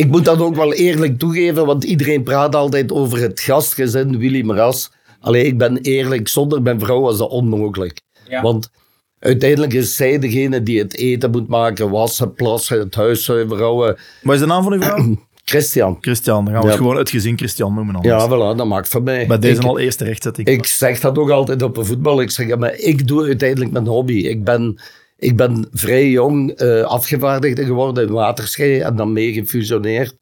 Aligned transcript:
ik 0.00 0.10
moet 0.10 0.24
dat 0.24 0.40
ook 0.40 0.54
wel 0.54 0.72
eerlijk 0.72 1.18
toegeven, 1.18 1.66
want 1.66 1.84
iedereen 1.84 2.22
praat 2.22 2.54
altijd 2.54 2.92
over 2.92 3.18
het 3.20 3.40
gastgezin 3.40 4.18
Willy 4.18 4.42
Maras. 4.42 4.90
Alleen 5.20 5.46
ik 5.46 5.58
ben 5.58 5.76
eerlijk, 5.76 6.28
zonder 6.28 6.62
mijn 6.62 6.80
vrouw 6.80 7.00
was 7.00 7.18
dat 7.18 7.30
onmogelijk. 7.30 8.00
Ja. 8.28 8.42
Want 8.42 8.70
uiteindelijk 9.18 9.72
is 9.72 9.96
zij 9.96 10.18
degene 10.18 10.62
die 10.62 10.78
het 10.78 10.96
eten 10.96 11.30
moet 11.30 11.48
maken, 11.48 11.90
wassen, 11.90 12.34
plassen, 12.34 12.78
het 12.78 12.94
huis 12.94 13.24
zuiveren. 13.24 13.96
Wat 14.22 14.34
is 14.34 14.40
de 14.40 14.46
naam 14.46 14.62
van 14.62 14.72
uw 14.72 14.80
vrouw? 14.82 15.16
Christian. 15.44 15.96
Christian. 16.00 16.44
Dan 16.44 16.52
gaan 16.54 16.62
we 16.62 16.66
Ja. 16.68 16.72
het 16.72 16.82
gewoon 16.82 16.96
het 16.96 17.10
gezin 17.10 17.36
Christian 17.38 17.74
noemen. 17.74 17.94
anders. 17.94 18.14
Ja, 18.22 18.28
voilà, 18.28 18.56
dat 18.56 18.66
maakt 18.66 18.88
voor 18.88 19.02
mij. 19.02 19.26
Bij 19.26 19.38
deze 19.38 19.60
Ik- 19.60 19.66
al 19.66 19.78
eerste 19.78 20.04
rechtzetting. 20.04 20.48
Ik 20.48 20.66
zeg 20.66 21.00
dat 21.00 21.18
ook 21.18 21.30
altijd 21.30 21.62
op 21.62 21.76
een 21.76 21.84
voetbal. 21.84 22.20
Ik 22.20 22.30
zeg, 22.30 22.46
ja, 22.46 22.56
maar 22.56 22.74
ik 22.74 23.06
doe 23.06 23.24
uiteindelijk 23.24 23.70
mijn 23.70 23.86
hobby. 23.86 24.12
Ik 24.12 24.44
ben, 24.44 24.80
ik 25.20 25.36
ben 25.36 25.68
vrij 25.72 26.08
jong 26.08 26.50
eh 26.50 26.82
afgevaardigde 26.82 27.64
geworden 27.64 28.06
in 28.06 28.12
Waterschei 28.12 28.80
en 28.80 28.96
dan 28.96 29.12
mee 29.12 29.32
gefusioneerd. 29.32 30.16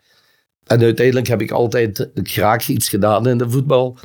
En 0.66 0.82
uiteindelijk 0.82 1.26
heb 1.26 1.40
ik 1.40 1.50
altijd 1.50 2.10
graag 2.14 2.68
iets 2.68 2.88
gedaan 2.88 3.28
in 3.28 3.38
de 3.38 3.50
voetbal. 3.50 3.98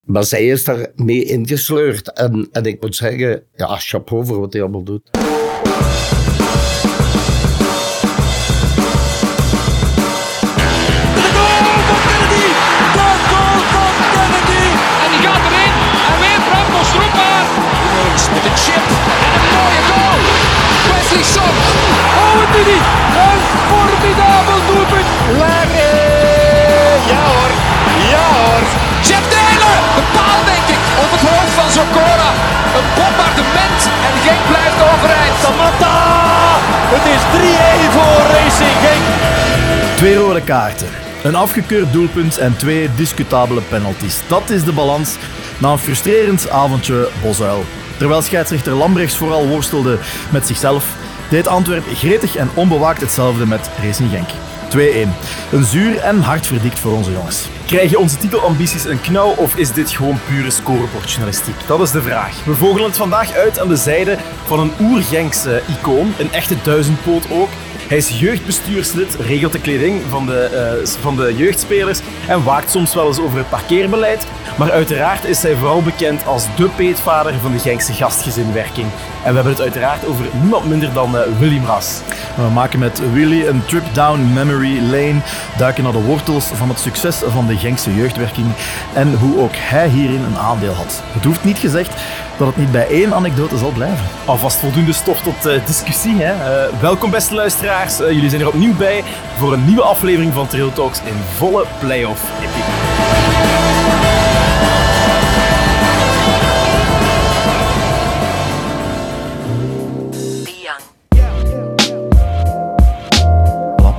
Maar 0.00 0.24
zij 0.24 0.46
is 0.46 0.64
daar 0.64 0.90
mee 0.94 1.24
ingesleurd. 1.24 2.12
En, 2.12 2.48
en 2.52 2.64
ik 2.64 2.80
moet 2.80 2.96
zeggen, 2.96 3.42
ja, 3.54 3.76
chapeau 3.76 4.26
voor 4.26 4.40
wat 4.40 4.52
hij 4.52 4.62
allemaal 4.62 4.84
doet. 4.84 5.10
Kaarten, 40.40 40.88
een 41.22 41.34
afgekeurd 41.34 41.92
doelpunt 41.92 42.38
en 42.38 42.56
twee 42.56 42.88
discutabele 42.96 43.60
penalties. 43.60 44.20
Dat 44.28 44.50
is 44.50 44.64
de 44.64 44.72
balans 44.72 45.16
na 45.58 45.72
een 45.72 45.78
frustrerend 45.78 46.50
avondje 46.50 47.08
Bosuil. 47.22 47.64
Terwijl 47.96 48.22
scheidsrechter 48.22 48.72
Lambrechts 48.72 49.16
vooral 49.16 49.48
worstelde 49.48 49.98
met 50.30 50.46
zichzelf, 50.46 50.96
deed 51.30 51.46
Antwerp 51.46 51.84
gretig 51.94 52.36
en 52.36 52.50
onbewaakt 52.54 53.00
hetzelfde 53.00 53.46
met 53.46 53.70
Racing 53.82 54.10
Genk. 54.10 54.28
2-1. 54.76 55.08
Een 55.52 55.64
zuur 55.64 55.98
en 55.98 56.20
hartverdikt 56.20 56.78
voor 56.78 56.92
onze 56.92 57.12
jongens. 57.12 57.48
Krijgen 57.66 57.98
onze 57.98 58.16
titelambities 58.16 58.84
een 58.84 59.00
knauw 59.00 59.34
of 59.36 59.56
is 59.56 59.72
dit 59.72 59.90
gewoon 59.90 60.18
pure 60.26 60.50
scorebordjournalistiek? 60.50 61.54
Dat 61.66 61.80
is 61.80 61.90
de 61.90 62.02
vraag. 62.02 62.44
We 62.44 62.54
vogelen 62.54 62.86
het 62.86 62.96
vandaag 62.96 63.32
uit 63.32 63.58
aan 63.58 63.68
de 63.68 63.76
zijde 63.76 64.16
van 64.44 64.60
een 64.60 64.72
oer-Genkse 64.80 65.62
icoon, 65.68 66.12
een 66.18 66.32
echte 66.32 66.54
duizendpoot 66.62 67.30
ook. 67.30 67.48
Hij 67.88 67.96
is 67.96 68.18
jeugdbestuurslid, 68.18 69.16
regelt 69.20 69.52
de 69.52 69.60
kleding 69.60 70.02
van 70.08 70.26
de, 70.26 70.40
eh, 70.44 70.86
van 71.00 71.16
de 71.16 71.34
jeugdspelers 71.36 71.98
en 72.28 72.44
waakt 72.44 72.70
soms 72.70 72.94
wel 72.94 73.06
eens 73.06 73.20
over 73.20 73.38
het 73.38 73.48
parkeerbeleid. 73.48 74.26
Maar 74.58 74.70
uiteraard 74.70 75.24
is 75.24 75.42
hij 75.42 75.56
vooral 75.56 75.82
bekend 75.82 76.26
als 76.26 76.46
de 76.56 76.68
peetvader 76.68 77.34
van 77.40 77.52
de 77.52 77.58
Genkse 77.58 77.92
gastgezinwerking. 77.92 78.86
En 79.24 79.28
we 79.28 79.34
hebben 79.34 79.52
het 79.52 79.60
uiteraard 79.60 80.06
over 80.06 80.24
niemand 80.40 80.68
minder 80.68 80.92
dan 80.92 81.16
eh, 81.16 81.22
Willy 81.38 81.58
Mras. 81.58 82.00
We 82.36 82.50
maken 82.52 82.78
met 82.78 83.12
Willy 83.12 83.46
een 83.46 83.64
trip 83.66 83.84
down 83.92 84.32
memory 84.32 84.80
lane, 84.80 85.20
duiken 85.56 85.82
naar 85.82 85.92
de 85.92 86.02
wortels 86.02 86.44
van 86.44 86.68
het 86.68 86.78
succes 86.78 87.16
van 87.26 87.46
de 87.46 87.56
Genkse 87.56 87.94
jeugdwerking 87.94 88.46
en 88.94 89.14
hoe 89.14 89.38
ook 89.38 89.54
hij 89.54 89.88
hierin 89.88 90.24
een 90.24 90.38
aandeel 90.38 90.74
had. 90.74 91.02
Het 91.06 91.24
hoeft 91.24 91.44
niet 91.44 91.58
gezegd 91.58 91.94
dat 92.44 92.54
het 92.54 92.64
niet 92.64 92.72
bij 92.72 92.86
één 92.88 93.14
anekdote 93.14 93.56
zal 93.56 93.70
blijven. 93.70 94.04
Alvast 94.24 94.56
voldoende 94.58 94.92
stof 94.92 95.20
tot 95.20 95.46
eh, 95.46 95.66
discussie. 95.66 96.14
Hè? 96.22 96.32
Eh, 96.32 96.80
welkom 96.80 97.10
beste 97.10 97.34
luisteraars, 97.34 98.00
Eh, 98.00 98.10
jullie 98.10 98.28
zijn 98.28 98.40
er 98.40 98.48
opnieuw 98.48 98.76
bij 98.76 99.04
voor 99.38 99.52
een 99.52 99.64
nieuwe 99.64 99.82
aflevering 99.82 100.32
van 100.32 100.46
Trail 100.46 100.72
Talks 100.72 100.98
in 101.04 101.14
volle 101.36 101.64
playoff 101.80 102.22
epic. 102.40 104.21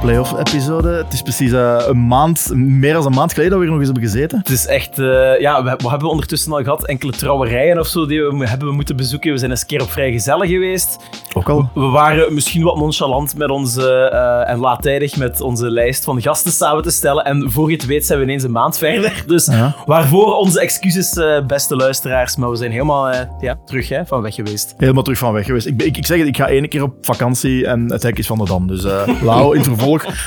Voilà, 0.04 0.12
playoff 0.12 0.40
episode. 0.40 0.90
Het 0.90 1.14
is 1.14 1.22
precies 1.22 1.52
eh, 1.52 1.84
een 1.88 2.08
maand, 2.08 2.52
meer 2.56 2.94
dan 2.94 3.06
een 3.06 3.14
maand 3.14 3.34
geleden 3.34 3.52
dat 3.52 3.60
we 3.60 3.66
hier 3.66 3.76
nog 3.76 3.84
eens 3.84 3.94
hebben 3.94 4.10
gezeten. 4.12 4.38
Het 4.38 4.50
is 4.50 4.66
echt, 4.66 5.00
eh, 5.00 5.40
ja, 5.40 5.64
we, 5.64 5.70
wat 5.70 5.82
hebben 5.82 6.00
we 6.00 6.08
ondertussen 6.08 6.52
al 6.52 6.64
gehad? 6.64 6.86
Enkele 6.86 7.12
trouwerijen 7.12 7.80
of 7.80 7.88
zo 7.88 8.06
die 8.06 8.22
we 8.22 8.48
hebben 8.48 8.68
we 8.68 8.74
moeten 8.74 8.96
bezoeken. 8.96 9.32
We 9.32 9.38
zijn 9.38 9.52
eens 9.52 9.62
een 9.62 9.68
keer 9.68 9.82
op 9.82 9.92
vrijgezellen 9.92 10.48
geweest. 10.48 10.98
Ook 11.34 11.50
al. 11.50 11.70
We 11.74 11.86
waren 11.86 12.34
misschien 12.34 12.64
wat 12.64 12.78
nonchalant 12.78 13.38
met 13.38 13.50
onze, 13.50 14.10
eh, 14.10 14.50
en 14.50 14.60
laattijdig 14.60 15.18
met 15.18 15.42
onze 15.42 15.70
lijst 15.70 16.04
van 16.04 16.22
gasten 16.22 16.52
samen 16.52 16.84
te 16.84 16.92
stellen. 16.92 17.26
En 17.26 17.52
voor 17.52 17.70
je 17.70 17.76
het 17.76 17.86
weet 17.86 18.06
zijn 18.06 18.20
we 18.20 18.26
ineens 18.26 18.44
een 18.44 18.52
maand 18.52 18.78
verder. 18.78 19.24
Dus 19.28 19.50
waarvoor 19.86 20.36
onze 20.36 20.60
excuses, 20.60 21.20
beste 21.48 21.76
luisteraars. 21.76 22.36
Maar 22.36 22.50
we 22.50 22.56
zijn 22.56 22.72
helemaal 22.72 23.14
ja, 23.40 23.60
terug 23.66 23.90
hè, 23.90 24.06
van 24.06 24.22
weg 24.22 24.36
geweest. 24.36 24.74
Helemaal 24.78 25.04
terug 25.04 25.20
van 25.20 25.34
weg 25.34 25.46
geweest. 25.46 25.68
Ik, 25.68 25.82
ik, 25.82 25.98
ik 25.98 26.06
zeg 26.06 26.18
het, 26.18 26.28
ik 26.28 26.38
ga 26.38 26.48
één 26.48 26.70
keer 26.70 26.84
op 26.84 26.94
vakantie 27.02 27.68
en 27.68 27.92
het 27.92 28.04
hek 28.04 28.18
is 28.18 28.28
van 28.28 28.38
de 28.38 28.46
dam. 28.46 28.68
Dus 28.68 28.86
Lau, 29.22 29.54
in 29.54 29.60
het 29.60 29.70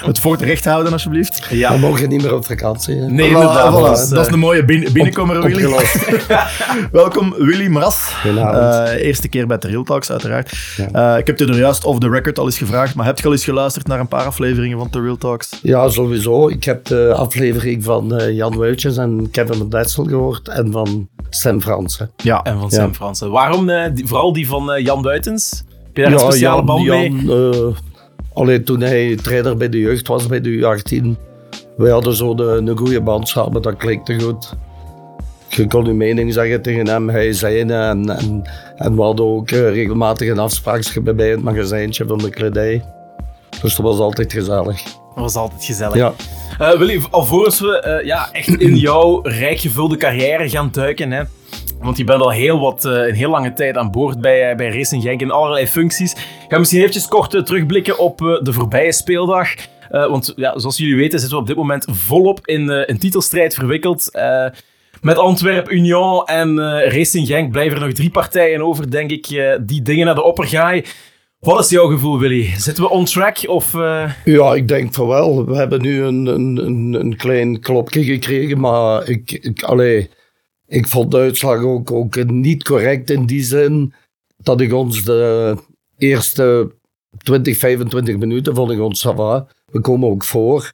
het 0.04 0.18
fort 0.18 0.40
recht 0.42 0.64
houden 0.64 0.92
alsjeblieft. 0.92 1.46
Ja. 1.50 1.72
We 1.72 1.78
mogen 1.78 2.08
niet 2.08 2.22
meer 2.22 2.34
op 2.34 2.46
vakantie. 2.46 2.94
hè. 2.96 3.06
Nee, 3.06 3.28
Voilà, 3.28 3.32
inderdaad. 3.32 3.72
voilà. 4.08 4.14
Dat 4.14 4.26
is 4.26 4.32
een 4.32 4.38
mooie 4.38 4.64
bin- 4.64 4.88
binnenkomer, 4.92 5.42
Willy. 5.42 5.74
Welkom, 6.92 7.34
Willy 7.38 7.66
Mras. 7.68 8.10
Goedenavond. 8.22 8.88
Eh, 8.88 9.06
eerste 9.06 9.28
keer 9.28 9.46
bij 9.46 9.58
de 9.58 9.68
Real 9.68 9.82
Talks, 9.82 10.10
uiteraard. 10.10 10.52
Ja. 10.92 11.12
Eh, 11.14 11.18
ik 11.18 11.26
heb 11.26 11.38
je 11.38 11.46
er 11.46 11.58
juist 11.58 11.84
off 11.84 11.98
the 11.98 12.08
record 12.10 12.38
al 12.38 12.44
eens 12.44 12.58
gevraagd, 12.58 12.94
maar 12.94 13.06
heb 13.06 13.18
je 13.18 13.26
al 13.26 13.32
eens 13.32 13.44
geluisterd 13.44 13.86
naar 13.86 14.00
een 14.00 14.08
paar 14.08 14.24
afleveringen 14.24 14.78
van 14.78 14.90
The 14.90 15.00
Real 15.00 15.16
Talks? 15.16 15.58
Ja, 15.62 15.88
sowieso. 15.88 16.48
Ik 16.48 16.64
heb 16.64 16.84
de 16.84 17.12
aflevering 17.16 17.84
van 17.84 18.14
eh, 18.16 18.34
Jan 18.36 18.56
Wuitjes 18.56 18.96
en 18.96 19.28
Kevin 19.30 19.54
van 19.56 19.68
Detsel 19.68 20.04
gehoord 20.04 20.48
en 20.48 20.72
van 20.72 21.08
Sam 21.30 21.60
Fransen. 21.60 22.10
Ja. 22.16 22.42
En 22.42 22.58
van 22.58 22.68
Ja. 22.70 22.76
Sam 22.76 22.94
Fransen. 22.94 23.30
Waarom 23.30 23.68
eh, 23.68 23.90
die- 23.94 24.06
vooral 24.06 24.32
die 24.32 24.48
van 24.48 24.72
eh, 24.72 24.84
Jan 24.84 25.02
Buitens? 25.02 25.64
Heb 25.84 25.96
je 25.96 26.02
daar 26.02 26.12
een 26.12 26.18
speciale 26.32 26.62
band 26.64 26.86
mee? 26.86 27.10
Jan, 27.12 27.76
alleen 28.36 28.64
toen 28.64 28.80
hij 28.80 29.16
trainer 29.16 29.56
bij 29.56 29.68
de 29.68 29.78
jeugd 29.78 30.08
was, 30.08 30.26
bij 30.26 30.40
de 30.40 30.50
U18, 30.50 31.22
wij 31.76 31.90
hadden 31.90 32.14
zo 32.14 32.34
de, 32.34 32.42
een 32.42 32.76
goede 32.76 33.00
band 33.00 33.28
samen, 33.28 33.62
dat 33.62 33.76
klikte 33.76 34.20
goed. 34.20 34.54
Je 35.48 35.66
kon 35.66 35.84
je 35.84 35.92
mening 35.92 36.32
zeggen 36.32 36.62
tegen 36.62 36.88
hem, 36.88 37.08
hij 37.08 37.32
zei 37.32 37.60
en, 37.60 37.70
en, 37.70 38.42
en 38.76 38.96
we 38.96 39.02
hadden 39.02 39.26
ook 39.26 39.50
eh, 39.50 39.72
regelmatig 39.72 40.28
een 40.28 40.38
afspraakje 40.38 41.00
bij 41.00 41.30
het 41.30 41.42
magazijntje 41.42 42.06
van 42.06 42.18
de 42.18 42.30
kledij. 42.30 42.84
Dus 43.62 43.76
dat 43.76 43.86
was 43.86 43.98
altijd 43.98 44.32
gezellig. 44.32 44.82
Dat 44.82 45.24
was 45.24 45.34
altijd 45.34 45.64
gezellig. 45.64 45.94
Ja. 45.94 46.12
Eh, 46.58 46.78
Willy, 46.78 47.02
alvorens 47.10 47.60
we 47.60 47.80
eh, 47.80 48.06
ja, 48.06 48.32
echt 48.32 48.60
in 48.60 48.76
jouw 48.76 49.20
rijk 49.22 49.60
gevulde 49.60 49.96
carrière 49.96 50.48
gaan 50.48 50.68
duiken, 50.72 51.10
hè, 51.10 51.22
want 51.80 51.96
je 51.96 52.04
bent 52.04 52.20
al 52.20 52.30
heel 52.30 52.60
wat, 52.60 52.84
eh, 52.84 52.92
een 52.92 53.14
heel 53.14 53.30
lange 53.30 53.52
tijd 53.52 53.76
aan 53.76 53.90
boord 53.90 54.20
bij, 54.20 54.50
eh, 54.50 54.56
bij 54.56 54.68
Racing 54.68 55.02
Genk 55.02 55.20
in 55.20 55.30
allerlei 55.30 55.66
functies. 55.66 56.12
Ik 56.12 56.46
ga 56.48 56.58
misschien 56.58 56.80
eventjes 56.80 57.08
kort 57.08 57.34
eh, 57.34 57.42
terugblikken 57.42 57.98
op 57.98 58.18
de 58.18 58.52
voorbije 58.52 58.92
speeldag. 58.92 59.48
Want 59.90 60.32
ja, 60.36 60.58
zoals 60.58 60.76
jullie 60.76 60.96
weten 60.96 61.18
zitten 61.18 61.36
we 61.36 61.42
op 61.42 61.48
dit 61.48 61.56
moment 61.56 61.86
volop 61.90 62.46
in 62.46 62.68
een 62.68 62.98
titelstrijd 62.98 63.54
verwikkeld. 63.54 64.10
Met 65.00 65.18
Antwerp, 65.18 65.70
Union 65.70 66.24
en 66.24 66.58
Racing 66.88 67.26
Genk 67.26 67.50
blijven 67.50 67.78
er 67.78 67.84
nog 67.84 67.94
drie 67.94 68.10
partijen 68.10 68.62
over, 68.62 68.90
denk 68.90 69.10
ik, 69.10 69.56
die 69.60 69.82
dingen 69.82 70.06
naar 70.06 70.14
de 70.14 70.22
oppergaai. 70.22 70.84
Wat 71.40 71.64
is 71.64 71.70
jouw 71.70 71.86
gevoel, 71.86 72.18
Willy? 72.18 72.50
Zitten 72.56 72.84
we 72.84 72.90
on 72.90 73.04
track 73.04 73.38
of... 73.46 73.72
Ja, 74.24 74.54
ik 74.54 74.68
denk 74.68 74.94
van 74.94 75.06
wel. 75.06 75.46
We 75.46 75.56
hebben 75.56 75.82
nu 75.82 76.02
een, 76.02 76.26
een, 76.26 76.96
een, 77.00 77.16
klein 77.16 77.60
klopje 77.60 78.04
gekregen, 78.04 78.60
maar 78.60 79.08
ik, 79.08 79.32
ik, 79.32 79.62
ik 80.68 80.86
vond 80.86 81.10
de 81.10 81.16
uitslag 81.16 81.62
ook, 81.62 81.92
ook 81.92 82.24
niet 82.24 82.64
correct 82.64 83.10
in 83.10 83.26
die 83.26 83.42
zin 83.42 83.94
dat 84.36 84.60
ik 84.60 84.72
ons 84.72 85.04
de 85.04 85.56
eerste 85.98 86.70
20, 87.18 87.56
25 87.56 88.16
minuten 88.16 88.54
vond 88.54 88.70
ik 88.70 88.80
ons 88.80 89.06
ça 89.06 89.14
va. 89.14 89.46
We 89.72 89.80
komen 89.80 90.08
ook 90.08 90.24
voor. 90.24 90.72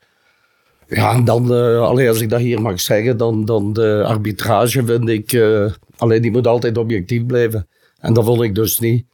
Ja, 0.88 1.12
en 1.12 1.24
dan, 1.24 1.54
eh 1.54 1.80
allee, 1.80 2.08
als 2.08 2.20
ik 2.20 2.28
dat 2.28 2.40
hier 2.40 2.60
mag 2.60 2.80
zeggen, 2.80 3.16
dan, 3.16 3.44
dan 3.44 3.72
de 3.72 4.02
arbitrage 4.06 4.84
vind 4.84 5.08
ik, 5.08 5.32
eh 5.32 5.72
allee, 5.96 6.20
die 6.20 6.30
moet 6.30 6.46
altijd 6.46 6.78
objectief 6.78 7.26
blijven. 7.26 7.68
En 7.98 8.12
dat 8.12 8.24
vond 8.24 8.42
ik 8.42 8.54
dus 8.54 8.78
niet. 8.78 9.04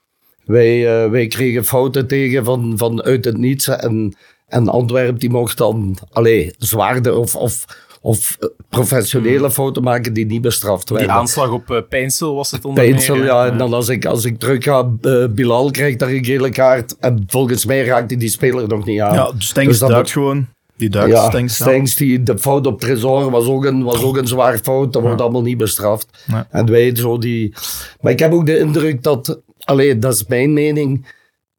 Wij, 0.44 1.02
eh, 1.02 1.10
wij 1.10 1.26
kregen 1.26 1.64
fouten 1.64 2.06
tegen 2.06 2.44
van, 2.44 2.72
van 2.76 3.02
uit 3.02 3.24
het 3.24 3.36
niets. 3.36 3.68
En, 3.68 4.16
en 4.46 4.68
Antwerp 4.68 5.20
die 5.20 5.30
mocht 5.30 5.58
dan 5.58 5.98
allee, 6.10 6.54
zwaarde 6.58 7.14
of, 7.14 7.36
of, 7.36 7.64
of 8.00 8.36
eh, 8.40 8.48
professionele 8.68 9.50
fouten 9.50 9.82
maken 9.82 10.12
die 10.12 10.26
niet 10.26 10.42
bestraft 10.42 10.88
die 10.88 10.96
werden. 10.96 11.14
aanslag 11.14 11.50
op 11.50 11.70
eh 11.70 11.78
Pijnsel 11.88 12.34
was 12.34 12.50
het 12.50 12.64
onder 12.64 12.84
Pijnsel, 12.84 13.16
ja. 13.16 13.46
En 13.46 13.58
dan 13.58 13.72
als 13.72 13.88
ik, 13.88 14.06
als 14.06 14.24
ik 14.24 14.38
terug 14.38 14.64
ga, 14.64 14.90
eh, 15.00 15.24
Bilal 15.30 15.70
krijgt 15.70 15.98
daar 15.98 16.10
een 16.10 16.24
gele 16.24 16.50
kaart. 16.50 16.96
En 16.98 17.24
volgens 17.26 17.64
mij 17.64 17.84
raakt 17.84 18.10
hij 18.10 18.18
die 18.18 18.28
speler 18.28 18.68
nog 18.68 18.84
niet 18.84 19.00
aan. 19.00 19.14
Ja, 19.14 19.32
Stengs 19.38 19.68
Dus 19.68 19.78
dat 19.78 19.90
duikt 19.90 20.10
gewoon. 20.10 20.46
Die 20.76 20.88
Duits, 20.88 21.12
ja, 21.12 21.38
ja. 21.38 21.48
Stengs, 21.48 21.94
die, 21.94 22.22
de 22.22 22.38
fout 22.38 22.66
op 22.66 22.80
Tresor 22.80 23.30
was 23.30 23.46
ook 23.46 23.64
een, 23.64 23.82
was 23.82 24.02
ook 24.02 24.16
een 24.16 24.26
zwaar 24.26 24.58
fout. 24.58 24.92
Dat 24.92 25.02
wordt 25.02 25.20
allemaal 25.20 25.42
niet 25.42 25.56
bestraft. 25.56 26.24
Nee. 26.26 26.42
En 26.50 26.70
wij 26.70 26.96
zo 26.96 27.18
die... 27.18 27.54
Maar 28.00 28.12
ik 28.12 28.18
heb 28.18 28.32
ook 28.32 28.46
de 28.46 28.58
indruk 28.58 29.02
dat... 29.02 29.40
Allee, 29.58 29.98
dat 29.98 30.14
is 30.14 30.26
mijn 30.26 30.52
mening. 30.52 31.06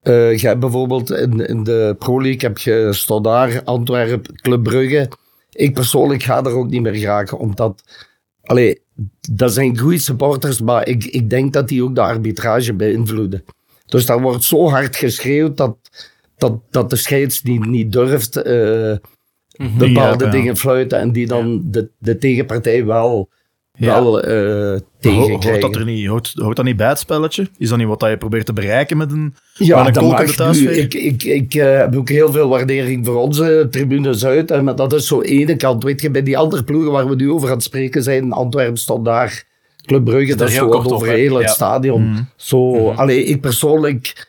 Eh 0.02 0.38
je 0.38 0.48
hebt 0.48 0.60
bijvoorbeeld 0.60 1.12
in, 1.12 1.48
in 1.48 1.64
de 1.64 1.96
Pro 2.00 2.22
League 2.22 2.40
heb 2.40 2.58
je 2.58 2.88
Stodar, 2.92 3.64
Antwerpen, 3.64 4.36
Club 4.36 4.64
Brugge. 4.64 5.10
Ik 5.52 5.74
persoonlijk 5.74 6.24
ga 6.24 6.44
er 6.44 6.56
ook 6.56 6.70
niet 6.70 6.82
meer 6.82 6.96
geraken, 6.96 7.38
omdat... 7.38 7.84
Allee, 8.42 8.82
dat 9.32 9.54
zijn 9.54 9.78
goede 9.78 9.98
supporters, 9.98 10.62
maar 10.62 10.88
ik, 10.88 11.06
ik 11.06 11.30
denk 11.30 11.54
dat 11.54 11.68
die 11.68 11.84
ook 11.84 11.96
de 11.96 12.02
arbitrage 12.02 12.74
beïnvloeden. 12.74 13.44
Dus 13.86 14.06
daar 14.06 14.22
wordt 14.22 14.44
zo 14.44 14.70
hard 14.70 14.96
geschreeuwd 14.96 15.58
dat, 15.58 15.78
dat, 16.38 16.62
dat 16.70 16.90
de 16.90 16.96
scheids 16.96 17.44
niet, 17.44 17.66
niet 17.66 17.92
durft 17.92 18.36
eh, 18.36 18.96
bepaalde 19.78 20.26
ja. 20.26 20.32
dingen 20.32 20.58
fluiten 20.58 21.00
en 21.00 21.12
die 21.12 21.28
dan 21.28 21.62
de, 21.66 21.90
de 21.98 22.18
tegenpartij 22.18 22.86
wel. 22.86 23.30
Wel 23.80 24.22
eh 24.22 24.34
Ho- 24.34 24.80
tegenkrijgen. 25.00 25.50
Hoort 25.62 25.62
dat, 25.62 25.76
er 25.76 25.86
niet, 25.86 26.08
hoort, 26.08 26.34
hoort 26.36 26.56
dat 26.56 26.66
niet 26.66 26.78
bij 26.78 26.88
het 26.88 27.00
spelletje? 27.00 27.48
Is 27.58 27.70
dat 27.70 27.78
niet 27.78 27.88
wat 27.88 28.00
dat 28.00 28.10
je 28.10 28.18
probeert 28.18 28.46
te 28.46 28.54
bereiken 28.54 28.98
met 28.98 29.12
een, 29.12 29.36
Ja, 29.54 29.84
met 29.84 29.98
een 29.98 30.08
nu. 30.08 30.28
thuissfeer? 30.32 30.78
Ik, 30.78 30.94
ik, 30.94 31.24
ik 31.24 31.54
eh, 31.54 31.78
heb 31.78 31.96
ook 31.96 32.10
heel 32.10 32.32
veel 32.32 32.48
waardering 32.50 33.06
voor 33.06 33.16
onze 33.16 33.68
tribune 33.72 34.14
Zuid. 34.14 34.52
En 34.52 34.64
maar 34.64 34.76
dat 34.76 34.94
is 34.94 35.08
zo 35.08 35.22
ene 35.22 35.56
kant. 35.56 35.84
Weet 35.84 36.02
je, 36.02 36.12
bij 36.12 36.24
die 36.24 36.38
andere 36.38 36.64
ploegen 36.64 36.92
waar 36.92 37.08
we 37.10 37.16
nu 37.16 37.32
over 37.32 37.48
aan 37.50 37.54
het 37.56 37.64
spreken 37.64 38.04
zijn, 38.04 38.32
Antwerpen 38.32 38.78
stond 38.78 39.06
daar, 39.06 39.44
Club 39.86 40.06
Brugge, 40.06 40.36
dat 40.36 40.48
is 40.48 40.54
heel 40.58 40.72
zo 40.74 40.80
kort 40.80 40.92
over 40.92 41.08
heel 41.08 41.36
het 41.36 41.44
ja. 41.48 41.52
stadion. 41.54 42.10
Mhm. 42.10 42.22
Zo, 42.36 42.90
allee, 42.92 43.24
ik 43.24 43.42
persoonlijk, 43.42 44.28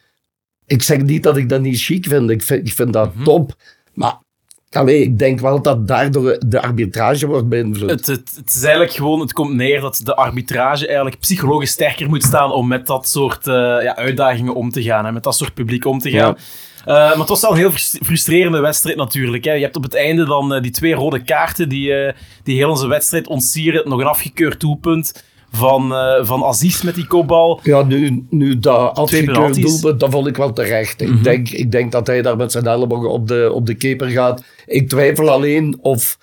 ik 0.66 0.82
zeg 0.82 1.02
niet 1.02 1.22
dat 1.22 1.36
ik 1.36 1.48
dat 1.48 1.60
niet 1.60 1.80
chic 1.82 2.06
vind. 2.06 2.30
Ik 2.30 2.42
vind, 2.42 2.66
ik 2.66 2.72
vind 2.74 2.92
dat 2.92 3.14
Mhm. 3.14 3.24
top. 3.24 3.52
Maar 3.94 4.16
allee, 4.76 5.02
ik 5.02 5.18
denk 5.18 5.40
wel 5.40 5.62
dat 5.62 5.88
daardoor 5.88 6.36
de 6.46 6.62
arbitrage 6.62 7.26
wordt 7.26 7.48
beïnvloed. 7.48 7.90
Het, 7.90 8.06
het, 8.06 8.32
het 8.36 8.48
is 8.48 8.62
eigenlijk 8.62 8.92
gewoon, 8.92 9.20
het 9.20 9.32
komt 9.32 9.54
neer 9.54 9.80
dat 9.80 10.00
de 10.04 10.14
arbitrage 10.14 10.86
eigenlijk 10.86 11.18
psychologisch 11.18 11.70
sterker 11.70 12.08
moet 12.08 12.22
staan 12.22 12.52
om 12.52 12.68
met 12.68 12.86
dat 12.86 13.08
soort 13.08 13.46
eh, 13.46 13.54
ja, 13.54 13.96
uitdagingen 13.96 14.54
om 14.54 14.70
te 14.70 14.82
gaan. 14.82 15.04
Hè, 15.04 15.12
met 15.12 15.22
dat 15.22 15.36
soort 15.36 15.54
publiek 15.54 15.84
om 15.84 15.98
te 15.98 16.10
gaan. 16.10 16.36
Eh, 16.80 16.94
maar 16.94 17.16
het 17.18 17.28
was 17.28 17.40
wel 17.40 17.50
een 17.50 17.56
heel 17.56 17.70
frus- 17.70 17.98
frustrerende 18.02 18.60
wedstrijd 18.60 18.96
natuurlijk. 18.96 19.44
Hè. 19.44 19.52
Je 19.52 19.62
hebt 19.62 19.76
op 19.76 19.82
het 19.82 19.94
einde 19.94 20.24
dan 20.24 20.54
eh, 20.54 20.62
die 20.62 20.70
twee 20.70 20.94
rode 20.94 21.22
kaarten 21.22 21.68
die, 21.68 22.12
die 22.42 22.56
heel 22.56 22.70
onze 22.70 22.86
wedstrijd 22.86 23.26
ontsieren. 23.26 23.88
Nog 23.88 24.00
een 24.00 24.06
afgekeurd 24.06 24.60
doelpunt 24.60 25.24
van, 25.50 25.94
eh 25.94 26.24
van 26.24 26.44
Aziz 26.44 26.82
met 26.82 26.94
die 26.94 27.06
kopbal. 27.06 27.60
Ja, 27.62 27.82
nu, 27.82 28.26
nu 28.30 28.58
dat 28.58 28.96
afgekeurd 28.96 29.54
doelpunt, 29.62 30.00
dat 30.00 30.10
vond 30.10 30.26
ik 30.26 30.36
wel 30.36 30.52
terecht. 30.52 31.00
Mhm. 31.00 31.12
ik, 31.12 31.24
denk, 31.24 31.48
ik 31.48 31.72
denk 31.72 31.92
dat 31.92 32.06
hij 32.06 32.22
daar 32.22 32.36
met 32.36 32.52
zijn 32.52 32.66
ellebogen 32.66 33.10
op 33.10 33.28
de, 33.28 33.50
op 33.54 33.66
de 33.66 33.74
keeper 33.74 34.08
gaat. 34.08 34.42
Ik 34.66 34.88
twijfel 34.88 35.30
alleen 35.30 35.78
of, 35.80 36.18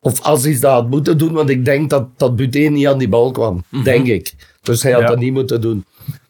of 0.00 0.22
Aziz 0.22 0.60
dat 0.60 0.72
had 0.72 0.90
moeten 0.90 1.18
doen, 1.18 1.32
want 1.32 1.50
ik 1.50 1.64
denk 1.64 1.90
dat, 1.90 2.06
dat 2.16 2.36
Buteen 2.36 2.72
niet 2.72 2.86
aan 2.86 2.98
die 2.98 3.08
bal 3.08 3.30
kwam. 3.30 3.64
Denk 3.84 4.06
ik. 4.06 4.34
Dus 4.62 4.82
hij 4.82 4.92
had 4.92 5.00
Mhm. 5.00 5.10
Ja. 5.10 5.16
dat 5.16 5.24
niet 5.24 5.32
moeten 5.34 5.60
doen. 5.60 5.84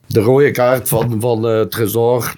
De 0.07 0.21
rode 0.21 0.51
kaart 0.51 0.89
van, 0.89 1.21
van 1.21 1.49
eh 1.49 1.61
Tresor. 1.61 2.33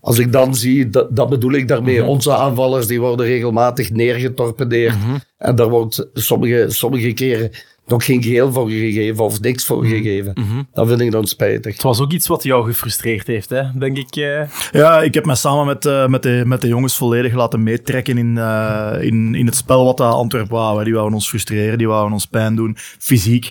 Als 0.00 0.18
ik 0.18 0.32
dan 0.32 0.54
zie, 0.54 0.88
dat, 0.90 1.16
dat 1.16 1.28
bedoel 1.28 1.52
ik 1.52 1.68
daarmee. 1.68 1.98
Mhm. 1.98 2.08
Onze 2.08 2.34
aanvallers 2.34 2.86
die 2.86 3.00
worden 3.00 3.26
regelmatig 3.26 3.90
neergetorpedeerd. 3.90 4.94
En 5.38 5.54
daar 5.54 5.68
wordt 5.68 6.06
sommige, 6.14 6.66
sommige 6.68 7.12
keren 7.12 7.50
nog 7.90 8.04
geen 8.04 8.22
geel 8.22 8.52
voor 8.52 8.68
gegeven 8.70 9.24
of 9.24 9.40
niks 9.40 9.64
voor 9.64 9.84
gegeven. 9.84 10.34
Dat 10.72 10.88
vind 10.88 11.00
ik 11.00 11.10
dan 11.10 11.26
spijtig. 11.26 11.60
Mhm. 11.64 11.72
Het 11.72 11.82
was 11.82 12.00
ook 12.00 12.12
iets 12.12 12.26
wat 12.26 12.42
jou 12.42 12.64
gefrustreerd 12.64 13.26
heeft, 13.26 13.50
hè? 13.50 13.62
denk 13.78 13.96
ik. 13.96 14.16
eh. 14.16 14.42
Ja, 14.72 15.00
ik 15.02 15.14
heb 15.14 15.24
mij 15.24 15.34
samen 15.34 15.66
met, 15.66 15.86
eh, 15.86 16.06
met, 16.06 16.22
de, 16.22 16.42
met 16.46 16.60
de 16.60 16.68
jongens 16.68 16.96
volledig 16.96 17.34
laten 17.34 17.62
meetrekken 17.62 18.18
in, 18.18 18.38
eh, 18.38 18.92
in, 19.00 19.34
in 19.34 19.46
het 19.46 19.56
spel 19.56 19.84
wat 19.84 19.96
de 19.96 20.02
Antwerpen 20.02 20.56
wou. 20.56 20.84
Die 20.84 20.92
wouden 20.94 21.14
ons 21.14 21.28
frustreren, 21.28 21.78
die 21.78 21.88
wouden 21.88 22.12
ons 22.12 22.26
pijn 22.26 22.56
doen, 22.56 22.76
fysiek. 22.98 23.50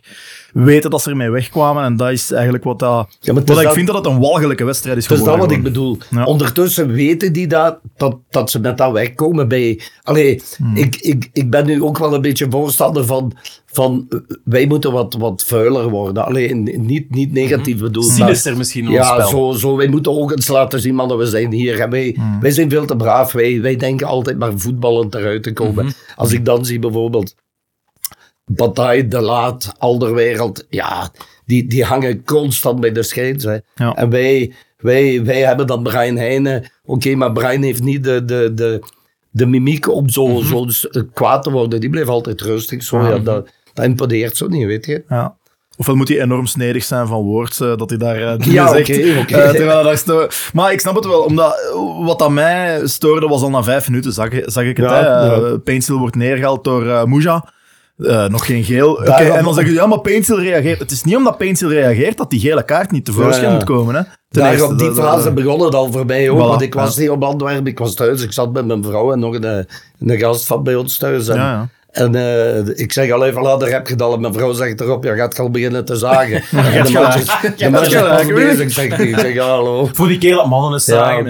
Weten 0.53 0.89
dat 0.89 1.01
ze 1.01 1.09
ermee 1.09 1.29
wegkwamen 1.29 1.83
en 1.83 1.97
dat 1.97 2.11
is 2.11 2.31
eigenlijk 2.31 2.63
wat, 2.63 2.79
dat, 2.79 3.17
Ja, 3.19 3.33
wat 3.33 3.49
ik 3.49 3.55
dat- 3.63 3.73
vind 3.73 3.87
dat 3.87 3.95
het 3.95 4.05
een 4.05 4.19
walgelijke 4.19 4.63
wedstrijd 4.63 4.97
is 4.97 5.07
Het 5.07 5.17
is 5.17 5.23
dat 5.23 5.37
wat 5.37 5.51
ik 5.51 5.63
bedoel. 5.63 5.97
Ja. 6.09 6.23
Ondertussen 6.23 6.91
weten 6.91 7.33
die 7.33 7.47
dat, 7.47 7.79
dat, 7.97 8.17
dat 8.29 8.51
ze 8.51 8.59
met 8.59 8.77
dat 8.77 8.91
wegkomen 8.91 9.47
bij... 9.47 9.79
Allee, 10.03 10.41
Hmm. 10.57 10.75
ik, 10.75 10.95
ik, 10.95 11.29
ik 11.33 11.49
ben 11.49 11.65
nu 11.65 11.83
ook 11.83 11.97
wel 11.97 12.13
een 12.13 12.21
beetje 12.21 12.47
voorstander 12.49 13.05
van... 13.05 13.33
van 13.65 14.05
eh, 14.09 14.19
wij 14.43 14.65
moeten 14.67 14.91
wat, 14.91 15.15
wat 15.19 15.43
vuiler 15.43 15.89
worden. 15.89 16.25
Alleen 16.25 16.63
niet, 16.77 17.09
niet 17.09 17.31
negatief 17.33 17.79
bedoeld. 17.79 18.07
maar- 18.07 18.15
Sinister 18.15 18.57
misschien 18.57 18.85
ons 18.87 18.95
Ja, 18.95 19.13
spel. 19.25 19.27
zo, 19.51 19.51
zo, 19.59 19.75
wij 19.77 19.87
moeten 19.87 20.17
ook 20.19 20.31
eens 20.31 20.47
laten 20.47 20.79
zien, 20.79 20.95
mannen, 20.95 21.17
we 21.17 21.25
zijn 21.25 21.51
hier. 21.51 21.79
En 21.79 21.89
wij, 21.89 22.13
Hmm. 22.17 22.39
wij 22.41 22.51
zijn 22.51 22.69
veel 22.69 22.85
te 22.85 22.95
braaf. 22.95 23.31
Wij, 23.31 23.61
wij 23.61 23.75
denken 23.75 24.07
altijd 24.07 24.37
maar 24.37 24.51
voetballend 24.55 25.15
eruit 25.15 25.43
te 25.43 25.53
komen. 25.53 25.93
Als 26.15 26.31
ik 26.31 26.45
dan 26.45 26.65
zie 26.65 26.79
bijvoorbeeld 26.79 27.35
Bataille, 28.51 29.07
De 29.07 29.21
Laat, 29.21 29.73
Alderwereld, 29.77 30.65
ja, 30.69 31.09
die, 31.45 31.67
die 31.67 31.83
hangen 31.83 32.23
constant 32.23 32.79
bij 32.79 32.91
de 32.91 33.03
scheids. 33.03 33.43
Hè. 33.43 33.57
Ja. 33.75 33.95
En 33.95 34.09
wij, 34.09 34.53
wij, 34.77 35.23
wij 35.23 35.39
hebben 35.41 35.67
dan 35.67 35.83
Brian 35.83 36.15
Heijnen. 36.17 36.71
Oké, 36.85 37.15
maar 37.15 37.31
Brian 37.31 37.61
heeft 37.61 37.83
niet 37.83 38.03
de, 38.03 38.25
de, 38.25 38.51
de, 38.53 38.79
de 39.31 39.45
mimiek 39.45 39.89
om 39.93 40.09
zo, 40.09 40.27
Mhm. 40.27 40.45
zo 40.47 40.65
s- 40.67 40.89
kwaad 41.13 41.43
te 41.43 41.51
worden. 41.51 41.79
Die 41.79 41.89
blijft 41.89 42.09
altijd 42.09 42.41
rustig. 42.41 42.83
Zo, 42.83 43.01
ja, 43.01 43.17
dat, 43.19 43.49
dat 43.73 43.85
imponeert 43.85 44.37
zo 44.37 44.47
niet, 44.47 44.65
weet 44.65 44.85
je. 44.85 45.03
Ja. 45.09 45.37
Ofwel 45.77 45.95
moet 45.95 46.07
hij 46.09 46.21
enorm 46.21 46.45
snedig 46.45 46.83
zijn 46.83 47.07
van 47.07 47.21
woord, 47.21 47.61
eh, 47.61 47.77
dat 47.77 47.89
hij 47.89 47.97
daar 47.99 48.15
eh, 48.21 48.37
dingen 48.37 48.51
Ja, 48.53 48.67
zegt. 48.67 48.89
eh, 48.89 49.83
daar 49.83 49.97
sto- 49.97 50.27
maar 50.53 50.71
ik 50.71 50.79
snap 50.79 50.95
het 50.95 51.05
wel, 51.05 51.21
omdat 51.23 51.53
eh, 51.73 52.05
wat 52.05 52.21
aan 52.21 52.33
mij 52.33 52.81
stoorde 52.87 53.27
was 53.27 53.41
al 53.41 53.49
na 53.49 53.63
vijf 53.63 53.89
minuten, 53.89 54.13
zag, 54.13 54.29
zag 54.45 54.63
ik 54.63 54.77
het. 54.77 54.85
Ja, 54.85 54.93
hè. 54.93 55.05
ja. 55.07 55.57
Eh, 55.87 55.97
wordt 55.97 56.15
neergehaald 56.15 56.63
door 56.63 56.87
eh 56.87 57.03
Eh, 58.03 58.25
nog 58.27 58.45
geen 58.45 58.63
geel. 58.63 58.91
Oké, 58.91 59.11
en 59.11 59.43
dan 59.43 59.53
zeggen 59.53 59.73
ze, 59.73 59.79
ja, 59.79 59.85
maar 59.87 59.99
reageert. 60.25 60.79
Het 60.79 60.91
is 60.91 61.03
niet 61.03 61.15
omdat 61.15 61.37
Paintstil 61.37 61.69
reageert 61.69 62.17
dat 62.17 62.29
die 62.29 62.39
gele 62.39 62.63
kaart 62.63 62.91
niet 62.91 63.05
tevoorschijn 63.05 63.41
Ja, 63.45 63.49
ja. 63.49 63.55
moet 63.55 63.63
komen. 63.63 63.95
Hè. 63.95 64.01
Ten 64.01 64.41
Daar 64.41 64.51
eerste, 64.51 64.65
op 64.67 64.77
die 64.77 64.87
dat- 64.87 64.95
dat- 64.95 65.05
fase 65.05 65.31
begon 65.31 65.61
het 65.63 65.75
al 65.75 65.91
voor 65.91 66.05
mij 66.05 66.29
ook. 66.29 66.37
Voilà, 66.37 66.41
want 66.41 66.61
ik 66.61 66.73
was 66.73 66.95
ja. 66.95 67.01
niet 67.01 67.09
op 67.09 67.23
Antwerpen, 67.23 67.65
ik 67.65 67.79
was 67.79 67.93
thuis. 67.93 68.21
Ik 68.23 68.31
zat 68.33 68.53
met 68.53 68.65
mijn 68.65 68.83
vrouw 68.83 69.11
en 69.11 69.19
nog 69.19 69.33
een, 69.35 69.67
een 69.99 70.19
gast 70.19 70.45
van 70.45 70.63
bij 70.63 70.75
ons 70.75 70.97
thuis. 70.97 71.27
En, 71.27 71.35
Ja, 71.35 71.41
ja. 71.51 71.67
en 71.91 72.15
eh, 72.15 72.67
ik 72.79 72.91
zeg 72.93 73.11
al 73.11 73.25
even 73.25 73.41
later 73.41 73.71
heb 73.71 73.87
gedaan. 73.87 74.13
En 74.13 74.21
mijn 74.21 74.33
vrouw 74.33 74.53
zegt 74.53 74.81
erop, 74.81 75.03
ja, 75.03 75.15
gaat 75.15 75.39
al 75.39 75.49
beginnen 75.51 75.85
te 75.85 75.95
zagen. 75.95 76.33
en 76.41 76.43
de 76.51 76.59
hebt 76.59 76.91
man 76.91 77.83
is, 77.83 78.27
is 78.27 78.33
bezig, 78.33 78.71
zegt. 78.71 78.99
Ik 78.99 79.19
zeg, 79.19 79.33
ja, 79.33 79.45
hallo. 79.47 79.89
Voor 79.93 80.07
die 80.07 80.17
keer 80.17 80.35
dat 80.35 80.47
mannen 80.47 80.73
eens 80.73 80.85
Ja, 80.85 80.93
zagen. 80.93 81.29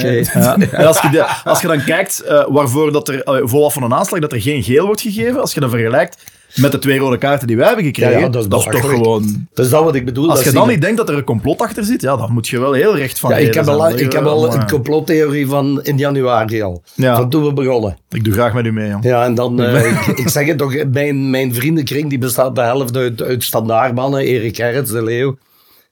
Ja. 0.72 0.86
Als, 0.86 1.02
je 1.02 1.10
de- 1.10 1.28
als 1.44 1.62
je 1.62 1.68
dan 1.68 1.84
kijkt 1.84 2.20
eh, 2.24 2.46
waarvoor 2.48 2.92
dat 2.92 3.08
er, 3.08 3.16
uh, 3.16 3.22
voor 3.44 3.62
wat 3.62 3.74
van 3.74 3.84
een 3.84 3.94
aanslag 3.94 4.20
dat 4.22 4.32
er 4.32 4.42
geen 4.42 4.64
geel 4.64 4.86
wordt 4.86 5.02
gegeven, 5.02 5.42
als 5.42 5.54
je 5.54 5.60
dat 5.60 5.70
vergelijkt 5.70 6.24
met 6.56 6.72
de 6.72 6.80
twee 6.80 7.00
rode 7.00 7.18
kaarten 7.18 7.48
die 7.48 7.58
wij 7.58 7.68
hebben 7.68 7.86
gekregen, 7.86 8.14
Ja, 8.14 8.20
ja, 8.20 8.30
dat 8.30 8.42
is 8.44 8.50
toch 8.50 8.80
gewoon... 8.80 9.48
Dat 9.54 9.66
is 9.66 9.72
dat 9.72 9.84
wat 9.84 9.96
ik 9.96 10.06
bedoel. 10.06 10.30
Als 10.30 10.44
je 10.44 10.52
dan 10.52 10.68
niet 10.68 10.82
denkt 10.82 10.98
dat 10.98 11.10
er 11.10 11.18
een 11.18 11.24
complot 11.24 11.62
achter 11.62 11.84
zit, 11.84 12.02
ja, 12.02 12.16
dan 12.18 12.32
moet 12.32 12.48
je 12.48 12.60
wel 12.60 12.74
heel 12.74 12.98
recht 12.98 13.20
van 13.20 13.30
Ja, 13.30 13.38
ik 13.38 13.54
heb, 13.54 13.68
al, 13.68 13.80
zijn. 13.82 13.98
ik 13.98 14.12
heb 14.12 14.26
al 14.26 14.48
Maar, 14.48 14.60
een 14.60 14.68
complottheorie 14.68 15.48
van 15.48 15.84
in 15.84 15.98
januari 15.98 16.62
al. 16.62 16.84
Ja. 16.96 17.16
Van 17.16 17.30
toen 17.30 17.44
we 17.44 17.54
begonnen. 17.54 17.98
Ik 18.10 18.24
doe 18.24 18.34
graag 18.34 18.54
met 18.54 18.66
u 18.66 18.72
mee, 18.72 18.90
jong. 18.90 19.04
Ja, 19.04 19.24
en 19.26 19.36
dan, 19.36 19.62
eh, 19.62 19.92
ik, 20.08 20.18
ik 20.18 20.30
zeg 20.30 20.48
het 20.48 20.58
toch, 20.58 20.76
mijn, 20.92 21.30
mijn 21.30 21.54
vriendenkring 21.54 22.10
die 22.10 22.20
bestaat 22.20 22.56
de 22.56 22.62
helft 22.62 22.96
uit, 22.96 23.22
uit 23.22 23.44
standaardmannen, 23.44 24.22
Erik 24.22 24.56
Gerrits, 24.56 24.92
de 24.92 25.04
Leeuw. 25.04 25.38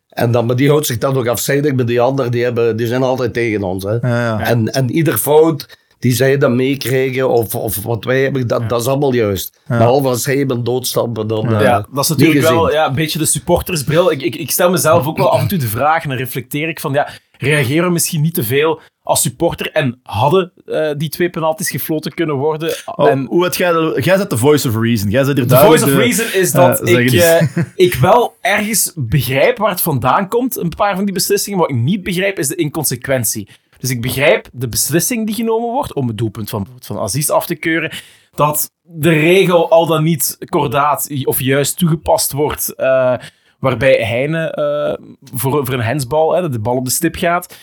En 0.09 0.31
dan, 0.31 0.45
maar 0.45 0.55
die 0.55 0.69
houdt 0.69 0.85
zich 0.85 0.97
dan 0.97 1.13
nog 1.13 1.27
afzijdig 1.27 1.73
met 1.73 1.87
die 1.87 2.01
anderen, 2.01 2.31
die, 2.31 2.43
hebben, 2.43 2.77
die 2.77 2.87
zijn 2.87 3.03
altijd 3.03 3.33
tegen 3.33 3.63
ons. 3.63 3.83
Hè. 3.83 3.91
Ja, 3.91 3.99
ja. 4.01 4.39
En, 4.39 4.67
en 4.73 4.91
ieder 4.91 5.17
fout 5.17 5.77
die 5.99 6.13
zij 6.13 6.37
dan 6.37 6.55
meekrijgen, 6.55 7.29
of, 7.29 7.55
of 7.55 7.83
wat 7.83 8.03
wij 8.03 8.21
hebben, 8.21 8.47
dat, 8.47 8.69
dat 8.69 8.81
is 8.81 8.87
allemaal 8.87 9.13
juist. 9.13 9.59
Behalve 9.67 10.07
als 10.07 10.23
zij 10.23 10.35
hem 10.35 10.63
doodstampen, 10.63 11.27
dan... 11.27 11.53
eh, 11.53 11.61
Ja, 11.61 11.85
dat 11.93 12.03
is 12.03 12.09
natuurlijk 12.09 12.39
wel 12.53 12.71
ja, 12.71 12.87
een 12.87 12.95
beetje 12.95 13.19
de 13.19 13.25
supportersbril. 13.25 14.11
Ik, 14.11 14.21
ik, 14.21 14.35
ik 14.35 14.51
stel 14.51 14.69
mezelf 14.69 15.07
ook 15.07 15.17
wel 15.17 15.31
af 15.31 15.41
en 15.41 15.47
toe 15.47 15.57
de 15.57 15.67
vraag 15.67 16.03
en 16.03 16.09
dan 16.09 16.17
reflecteer 16.17 16.69
ik 16.69 16.79
van, 16.79 16.93
ja, 16.93 17.09
reageren 17.37 17.85
we 17.85 17.91
misschien 17.91 18.21
niet 18.21 18.33
te 18.33 18.43
veel 18.43 18.79
als 19.03 19.21
supporter 19.21 19.71
en 19.71 19.99
hadden 20.03 20.51
eh, 20.65 20.89
die 20.97 21.09
twee 21.09 21.29
penalties 21.29 21.69
gefloten 21.69 22.13
kunnen 22.13 22.35
worden? 22.35 22.75
Oh, 22.85 23.09
en 23.09 23.25
hoe 23.29 23.43
het 23.43 23.55
jij, 23.55 23.73
jij 24.01 24.17
bent 24.17 24.29
de 24.29 24.37
voice 24.37 24.67
of 24.67 24.75
reason. 24.75 25.09
Jij 25.09 25.23
bent 25.23 25.37
hier 25.37 25.47
de 25.47 25.55
voice 25.57 25.83
of 25.83 25.89
de- 25.89 25.97
reason 25.97 26.25
is 26.33 26.51
dat 26.51 26.87
ik, 26.87 27.11
eh, 27.13 27.47
ik 27.75 27.93
wel 27.93 28.35
ergens 28.41 28.91
begrijp 28.95 29.57
waar 29.57 29.69
het 29.69 29.81
vandaan 29.81 30.27
komt, 30.27 30.57
een 30.57 30.69
paar 30.77 30.95
van 30.95 31.05
die 31.05 31.13
beslissingen. 31.13 31.59
Wat 31.59 31.69
ik 31.69 31.75
niet 31.75 32.03
begrijp 32.03 32.39
is 32.39 32.47
de 32.47 32.55
inconsequentie. 32.55 33.47
Dus 33.79 33.89
ik 33.89 34.01
begrijp 34.01 34.49
de 34.53 34.67
beslissing 34.67 35.25
die 35.25 35.35
genomen 35.35 35.71
wordt 35.71 35.93
om 35.93 36.07
het 36.07 36.17
doelpunt 36.17 36.49
van, 36.49 36.67
van 36.79 36.99
Aziz 36.99 37.29
af 37.29 37.45
te 37.45 37.55
keuren. 37.55 37.91
Dat 38.35 38.71
de 38.81 39.09
regel 39.09 39.69
al 39.69 39.85
dan 39.85 40.03
niet 40.03 40.37
kordaat 40.49 41.09
of 41.23 41.41
juist 41.41 41.77
toegepast 41.77 42.31
wordt. 42.31 42.75
eh, 42.75 43.13
waarbij 43.59 43.93
Heine 43.93 44.51
eh, 44.51 45.05
voor, 45.33 45.65
voor 45.65 45.73
een 45.73 45.81
hensbal, 45.81 46.33
hè, 46.35 46.41
dat 46.41 46.51
de 46.51 46.59
bal 46.59 46.75
op 46.75 46.85
de 46.85 46.91
stip 46.91 47.15
gaat. 47.15 47.57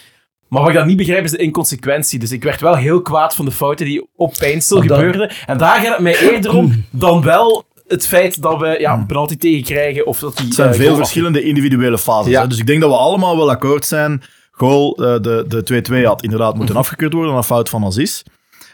Maar 0.49 0.61
wat 0.61 0.71
ik 0.71 0.76
dan 0.76 0.87
niet 0.87 0.97
begrijp 0.97 1.25
is 1.25 1.30
de 1.30 1.37
inconsequentie. 1.37 2.18
Dus 2.18 2.33
ik 2.33 2.42
werd 2.42 2.61
wel 2.61 2.76
heel 2.76 3.02
kwaad 3.02 3.35
van 3.35 3.44
de 3.44 3.50
fouten 3.50 3.87
die 3.87 4.09
op 4.16 4.35
Pijnstil 4.38 4.80
gebeurden. 4.80 5.30
En 5.47 5.59
daar 5.59 5.80
gaat 5.80 5.92
het 5.92 5.99
mij 5.99 6.18
eerder 6.18 6.56
om 6.56 6.85
dan 6.90 7.23
wel 7.23 7.64
het 7.87 8.06
feit 8.06 8.42
dat 8.42 8.61
we 8.61 8.76
ja, 8.80 8.92
een 8.92 9.06
penalty 9.06 9.37
tegenkrijgen. 9.37 10.06
Of 10.06 10.18
dat 10.18 10.37
die, 10.37 10.47
Het 10.47 10.54
zijn 10.54 10.71
eh, 10.71 10.76
veel 10.76 10.97
verschillende 10.97 11.42
individuele 11.42 11.99
fases. 11.99 12.33
Ja. 12.33 12.40
Hè? 12.40 12.49
Dus 12.49 12.59
ik 12.59 12.66
denk 12.66 12.80
dat 12.80 12.90
we 12.90 12.97
allemaal 12.97 13.37
wel 13.37 13.50
akkoord 13.50 13.85
zijn. 13.85 14.23
Goal, 14.57 14.97
eh, 14.97 15.21
de, 15.21 15.45
de 15.49 15.63
2-2 15.63 16.05
had 16.05 16.23
inderdaad 16.23 16.57
moeten 16.57 16.77
afgekeurd 16.77 17.13
worden, 17.13 17.35
een 17.35 17.45
fout 17.45 17.69
van 17.69 17.85
Aziz. 17.85 18.23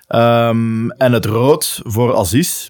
Ehm, 0.07 0.91
en 0.91 1.13
het 1.13 1.25
rood 1.25 1.81
voor 1.83 2.17
Aziz. 2.17 2.69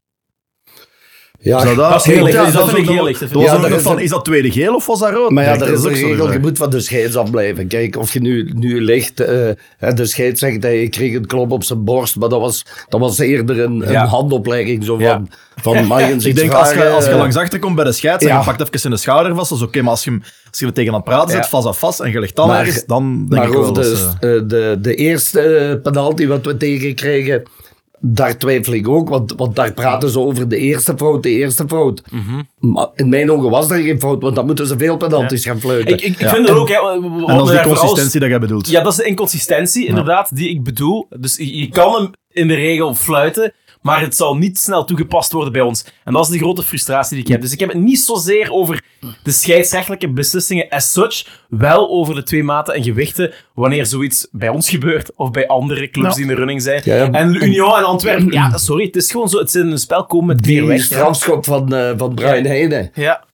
Ja, 1.43 1.61
Zou 1.61 1.75
dat 1.77 1.95
is 1.95 2.05
heel 2.05 2.25
licht. 2.25 2.37
Ja, 2.37 2.51
Dat 2.51 2.69
vind 2.71 2.79
ik 2.79 2.89
heel 2.95 3.05
licht. 3.05 3.21
Dat 3.21 3.29
dat 3.33 3.43
vind 3.43 3.63
Ja, 3.63 3.69
dat 3.69 3.83
van, 3.83 3.97
is- 3.99 4.05
is 4.05 4.11
dat 4.11 4.25
tweede 4.25 4.51
geel 4.51 4.75
of 4.75 4.87
was 4.87 4.99
dat 4.99 5.11
rood? 5.13 5.31
Maar 5.31 5.45
ja, 5.45 5.53
er 5.53 5.59
dat 5.59 5.69
is 5.69 5.79
ook 5.79 5.85
een 5.91 5.95
regel, 5.95 6.33
je 6.33 6.39
moet 6.39 6.59
van 6.59 6.71
de 6.71 6.81
scheids 6.81 7.17
afblijven. 7.17 7.67
Kijk, 7.67 7.97
of 7.97 8.13
je 8.13 8.21
nu, 8.21 8.51
nu 8.55 8.81
ligt, 8.85 9.21
eh, 9.21 9.49
hè, 9.79 9.93
de 9.93 10.07
scheids 10.07 10.41
zegt 10.41 10.63
dat 10.63 10.71
je 10.73 10.89
kreeg 10.89 11.15
een 11.15 11.27
klop 11.27 11.51
op 11.51 11.65
zijn 11.65 11.85
borst, 11.85 12.17
maar 12.17 12.29
dat 12.29 12.41
was, 12.41 12.65
dat 12.89 13.01
was 13.01 13.19
eerder 13.19 13.61
een, 13.61 13.89
een 13.89 14.07
handoplegging. 14.07 14.85
Zo 14.85 14.99
Ja. 14.99 15.13
van, 15.13 15.29
van 15.75 15.87
mag 15.87 16.01
je 16.01 16.07
eens 16.13 16.25
Ik 16.25 16.35
denk, 16.37 16.53
als 16.53 16.73
je, 16.73 16.89
als 16.89 17.05
je 17.05 17.11
eh, 17.11 17.17
langs 17.17 17.37
achter 17.37 17.59
komt 17.59 17.75
bij 17.77 17.85
de 17.85 17.93
scheids 17.93 18.25
en 18.25 18.39
je 18.39 18.45
pakt 18.45 18.61
even 18.61 18.85
in 18.85 18.91
de 18.91 18.97
schouder 18.97 19.35
vast, 19.35 19.49
dat 19.51 19.59
is 19.59 19.65
oké, 19.65 19.81
maar 19.83 19.91
als 19.91 20.05
je, 20.05 20.11
hem, 20.11 20.23
als 20.51 20.59
je 20.59 20.67
er 20.67 20.73
tegen 20.73 20.91
aan 20.93 20.97
het 21.01 21.05
praten 21.09 21.31
zit, 21.31 21.43
Ja. 21.43 21.49
vast 21.49 21.67
aan 21.67 21.75
vast, 21.75 22.01
en 22.01 22.11
je 22.11 22.21
ligt 22.21 22.37
dan 22.37 22.49
Maar- 22.49 22.59
ergens, 22.59 22.85
dan 22.87 23.17
denk 23.19 23.29
Maar 23.31 23.47
ik 23.47 23.53
wel 23.53 23.63
over 23.63 23.75
dat 23.75 23.85
de, 23.85 23.97
ze- 23.97 24.37
eh, 24.37 24.43
de, 24.49 24.79
de 24.81 24.95
eerste 24.95 25.41
eh, 25.41 25.83
penalty 25.83 26.27
wat 26.27 26.45
we 26.47 26.57
tegenkregen, 26.57 27.43
daar 28.01 28.39
twijfel 28.39 28.73
ik 28.73 28.89
ook, 28.89 29.09
want, 29.09 29.33
want 29.37 29.57
daar 29.57 29.73
praten 29.73 30.11
ze 30.11 30.21
over 30.21 30.49
de 30.49 30.57
eerste 30.57 30.95
fout, 30.97 31.23
de 31.23 31.31
eerste 31.31 31.65
fout. 31.69 32.03
Mhm. 32.11 32.43
Maar 32.73 32.89
in 32.95 33.09
mijn 33.09 33.31
ogen 33.33 33.51
was 33.51 33.71
er 33.71 33.83
geen 33.83 34.01
fout, 34.01 34.23
want 34.23 34.35
dan 34.35 34.47
moeten 34.47 34.67
ze 34.67 34.79
veel 34.79 34.97
penalties 34.97 35.45
gaan 35.45 35.61
fluiten. 35.61 35.93
Ik, 35.95 36.01
ik, 36.01 36.13
ik 36.13 36.21
Ja. 36.21 36.29
vind 36.35 36.49
het 36.49 36.57
ook, 36.57 36.69
hè, 36.69 36.75
En 36.75 37.01
dat 37.03 37.11
is 37.11 37.27
daar 37.27 37.47
die 37.47 37.57
vooral- 37.63 37.75
consistentie 37.77 38.21
dat 38.21 38.29
jij 38.29 38.39
bedoelt. 38.41 38.69
Ja, 38.69 38.83
dat 38.83 38.93
is 38.93 38.99
de 38.99 39.05
inconsistentie, 39.05 39.87
inderdaad, 39.87 40.37
die 40.37 40.49
ik 40.51 40.63
bedoel. 40.65 41.07
Dus 41.19 41.37
je 41.37 41.57
je 41.57 41.69
kan 41.69 41.95
hem 41.95 42.11
in 42.33 42.49
de 42.49 42.55
regel 42.55 42.95
fluiten, 42.95 43.53
maar 43.83 44.01
het 44.01 44.17
zal 44.17 44.37
niet 44.37 44.59
snel 44.59 44.85
toegepast 44.85 45.33
worden 45.33 45.53
bij 45.53 45.63
ons. 45.63 45.85
En 46.05 46.13
dat 46.13 46.23
is 46.25 46.29
de 46.31 46.39
grote 46.39 46.63
frustratie 46.63 47.17
die 47.17 47.25
ik 47.25 47.31
heb. 47.31 47.41
Dus 47.41 47.53
ik 47.53 47.61
heb 47.61 47.69
het 47.69 47.79
niet 47.79 48.01
zozeer 48.01 48.51
over 48.53 48.85
de 49.23 49.31
scheidsrechtelijke 49.31 50.09
beslissingen 50.13 50.69
as 50.69 50.93
such, 50.93 51.27
wel 51.49 51.89
over 51.91 52.15
de 52.15 52.23
twee 52.23 52.43
maten 52.43 52.75
en 52.75 52.83
gewichten, 52.83 53.33
wanneer 53.55 53.87
zoiets 53.87 54.29
bij 54.33 54.49
ons 54.49 54.71
gebeurt 54.71 55.11
of 55.17 55.31
bij 55.31 55.47
andere 55.47 55.91
clubs 55.91 56.09
Ja. 56.09 56.15
die 56.15 56.23
in 56.23 56.29
de 56.29 56.35
running 56.35 56.63
zijn. 56.63 56.81
Ja, 56.85 56.95
ja. 56.95 57.11
En 57.11 57.35
Union 57.35 57.77
en 57.77 57.85
Antwerpen, 57.85 58.33
ja, 58.33 58.57
sorry, 58.57 58.85
het 58.85 58.97
is 58.97 59.11
gewoon 59.11 59.29
zo, 59.29 59.39
het 59.39 59.49
is 59.49 59.55
in 59.55 59.71
een 59.71 59.79
spel 59.79 60.05
komen 60.07 60.27
met 60.37 60.47
meer 60.47 60.61
die 60.61 60.69
weg. 60.69 60.83
strafschop 60.83 61.45
van, 61.45 61.75
eh 61.75 61.93
van 61.97 62.15
Brian 62.15 62.45
Heijnen. 62.45 62.91
Ja, 62.95 63.25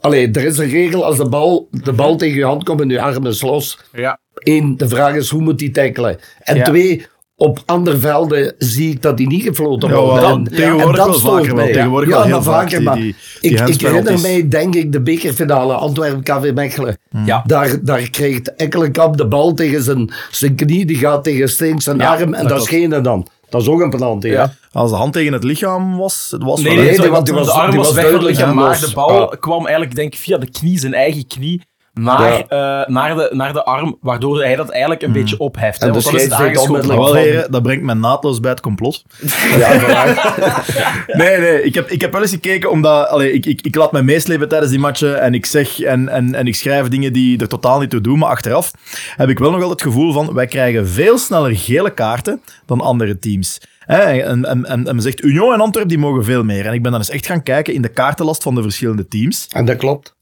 Allee, 0.00 0.30
er 0.30 0.44
is 0.44 0.58
een 0.58 0.68
regel, 0.70 1.04
als 1.04 1.16
de 1.16 1.28
bal, 1.28 1.68
de 1.70 1.92
bal 1.92 2.16
tegen 2.16 2.36
je 2.38 2.44
hand 2.44 2.64
komt 2.64 2.80
en 2.80 2.88
je 2.88 3.00
arm 3.00 3.26
is 3.26 3.42
los. 3.42 3.78
ja. 3.92 4.18
Eén, 4.34 4.76
de 4.76 4.88
vraag 4.88 5.14
is 5.14 5.28
hoe 5.30 5.42
moet 5.42 5.60
hij 5.60 5.68
tackelen? 5.70 6.18
En 6.38 6.56
Ja. 6.56 6.64
twee, 6.64 7.06
op 7.36 7.62
andere 7.66 7.98
velden 7.98 8.54
zie 8.58 8.90
ik 8.90 9.02
dat 9.02 9.16
die 9.16 9.26
niet 9.26 9.42
gefloten 9.42 9.88
Ja, 9.88 9.94
worden. 9.94 10.20
wel, 10.22 10.30
En- 10.36 10.44
tegenwoordig 10.44 10.86
en 11.00 11.06
dat 11.06 11.22
wel 11.22 11.32
vaker 11.34 11.46
wel. 11.46 11.64
mij. 11.64 11.72
Tegenwoordig 11.72 12.08
ja, 12.08 12.14
wel 12.16 12.24
heel 12.24 12.34
maar 12.34 12.42
vaak, 12.42 12.62
vaker. 12.62 12.76
die- 12.78 12.86
maar 12.88 12.94
die- 12.96 13.14
die 13.40 13.50
ik, 13.58 13.68
ik 13.68 13.80
herinner 13.80 14.20
mij, 14.20 14.48
denk 14.48 14.74
ik, 14.74 14.92
de 14.92 15.00
bekerfinale 15.00 15.72
Antwerpen-KV 15.74 16.52
Mechelen. 16.54 16.98
Ja. 17.24 17.42
Daar, 17.46 17.84
daar 17.84 18.10
kreeg 18.10 18.38
Ekkelenkamp 18.40 19.16
de 19.16 19.26
bal 19.26 19.54
tegen 19.54 19.82
zijn, 19.82 20.12
zijn 20.30 20.54
knie, 20.54 20.86
die 20.86 20.96
gaat 20.96 21.24
tegen 21.24 21.48
Stink 21.48 21.82
zijn 21.82 21.98
Ja, 21.98 22.10
arm 22.14 22.34
en 22.34 22.40
dat 22.42 22.48
dat 22.48 22.60
is 22.60 22.68
geen 22.68 22.90
dan. 23.02 23.26
Dat 23.48 23.62
is 23.62 23.68
ook 23.68 23.80
een 23.80 23.90
penalty, 23.90 24.28
Ja. 24.28 24.52
Als 24.72 24.90
de 24.90 24.96
hand 24.96 25.12
tegen 25.12 25.32
het 25.32 25.44
lichaam 25.44 25.96
was, 25.96 26.28
het 26.30 26.42
was 26.42 26.60
Nee, 26.62 26.74
wel- 26.76 26.84
nee, 26.84 26.98
nee, 26.98 27.10
want 27.10 27.26
die 27.26 27.34
was- 27.34 27.46
de 27.46 27.52
arm 27.52 27.70
die 27.70 27.78
was, 27.78 27.86
was 27.86 27.96
weg 27.96 28.04
van 28.04 28.12
het 28.14 28.22
duidelijk 28.22 28.54
lichaam, 28.54 28.54
maar 28.68 28.80
de 28.80 28.90
bal 28.94 29.28
kwam 29.40 29.64
eigenlijk, 29.66 29.94
denk 29.96 30.12
ik, 30.14 30.18
via 30.20 30.38
de 30.38 30.50
knie, 30.50 30.78
zijn 30.78 30.94
eigen 30.94 31.26
knie, 31.26 31.62
naar, 31.94 32.40
eh, 32.40 32.88
naar, 32.88 33.16
de, 33.16 33.30
naar 33.32 33.52
de 33.52 33.64
arm, 33.64 33.98
waardoor 34.00 34.42
hij 34.42 34.56
dat 34.56 34.70
eigenlijk 34.70 35.02
een 35.02 35.12
beetje 35.12 35.38
opheft. 35.38 35.82
En 35.82 35.88
dan 35.88 35.96
is 35.96 36.22
het 36.22 36.86
wel, 36.86 37.14
heren, 37.14 37.50
dat 37.50 37.62
brengt 37.62 37.84
mij 37.84 37.94
naadloos 37.94 38.40
bij 38.40 38.50
het 38.50 38.60
complot. 38.60 39.04
Ja. 39.58 39.72
Nee, 41.06 41.38
nee, 41.38 41.62
ik 41.62 41.74
heb, 41.74 41.90
ik 41.90 42.00
heb 42.00 42.12
wel 42.12 42.20
eens 42.20 42.30
gekeken, 42.30 42.70
omdat 42.70 43.08
allee, 43.08 43.32
ik, 43.32 43.46
ik, 43.46 43.60
ik 43.60 43.74
laat 43.74 43.92
mij 43.92 44.02
meeslepen 44.02 44.48
tijdens 44.48 44.70
die 44.70 44.80
matchen 44.80 45.20
en 45.20 45.34
ik 45.34 45.46
zeg 45.46 45.80
en, 45.80 46.08
en, 46.08 46.34
en 46.34 46.46
ik 46.46 46.54
schrijf 46.54 46.88
dingen 46.88 47.12
die 47.12 47.40
er 47.40 47.48
totaal 47.48 47.80
niet 47.80 47.90
toe 47.90 48.00
doen, 48.00 48.18
maar 48.18 48.28
achteraf 48.28 48.70
heb 49.16 49.28
ik 49.28 49.38
wel 49.38 49.50
nog 49.50 49.62
altijd 49.62 49.80
het 49.80 49.88
gevoel 49.92 50.12
van, 50.12 50.34
wij 50.34 50.46
krijgen 50.46 50.88
veel 50.88 51.18
sneller 51.18 51.56
gele 51.56 51.90
kaarten 51.90 52.40
dan 52.66 52.80
andere 52.80 53.18
teams. 53.18 53.60
En, 53.86 54.44
en, 54.44 54.64
en 54.64 54.82
men 54.82 55.02
zegt, 55.02 55.22
Union 55.22 55.52
en 55.52 55.60
Antwerp 55.60 55.88
die 55.88 55.98
mogen 55.98 56.24
veel 56.24 56.44
meer. 56.44 56.66
En 56.66 56.72
ik 56.72 56.82
ben 56.82 56.90
dan 56.90 57.00
eens 57.00 57.10
echt 57.10 57.26
gaan 57.26 57.42
kijken 57.42 57.74
in 57.74 57.82
de 57.82 57.88
kaartenlast 57.88 58.42
van 58.42 58.54
de 58.54 58.62
verschillende 58.62 59.08
teams. 59.08 59.48
En 59.52 59.64
dat 59.64 59.76
klopt. 59.76 60.14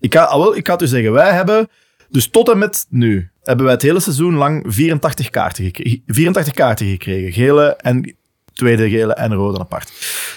Ik 0.00 0.14
ga, 0.14 0.22
ah, 0.22 0.38
wel, 0.38 0.56
ik 0.56 0.66
ga 0.66 0.72
het 0.72 0.82
u 0.82 0.86
zeggen, 0.86 1.12
wij 1.12 1.32
hebben, 1.32 1.68
dus 2.08 2.28
tot 2.28 2.48
en 2.50 2.58
met 2.58 2.86
nu, 2.88 3.30
hebben 3.42 3.64
wij 3.64 3.74
het 3.74 3.82
hele 3.82 4.00
seizoen 4.00 4.34
lang 4.34 4.64
84 4.66 5.30
kaarten, 5.30 5.64
gekre- 5.64 6.00
84 6.06 6.54
kaarten 6.54 6.86
gekregen. 6.86 7.32
Gele 7.32 7.76
en 7.76 8.16
tweede 8.52 8.90
gele 8.90 9.14
en 9.14 9.34
rode 9.34 9.58
apart. 9.58 9.92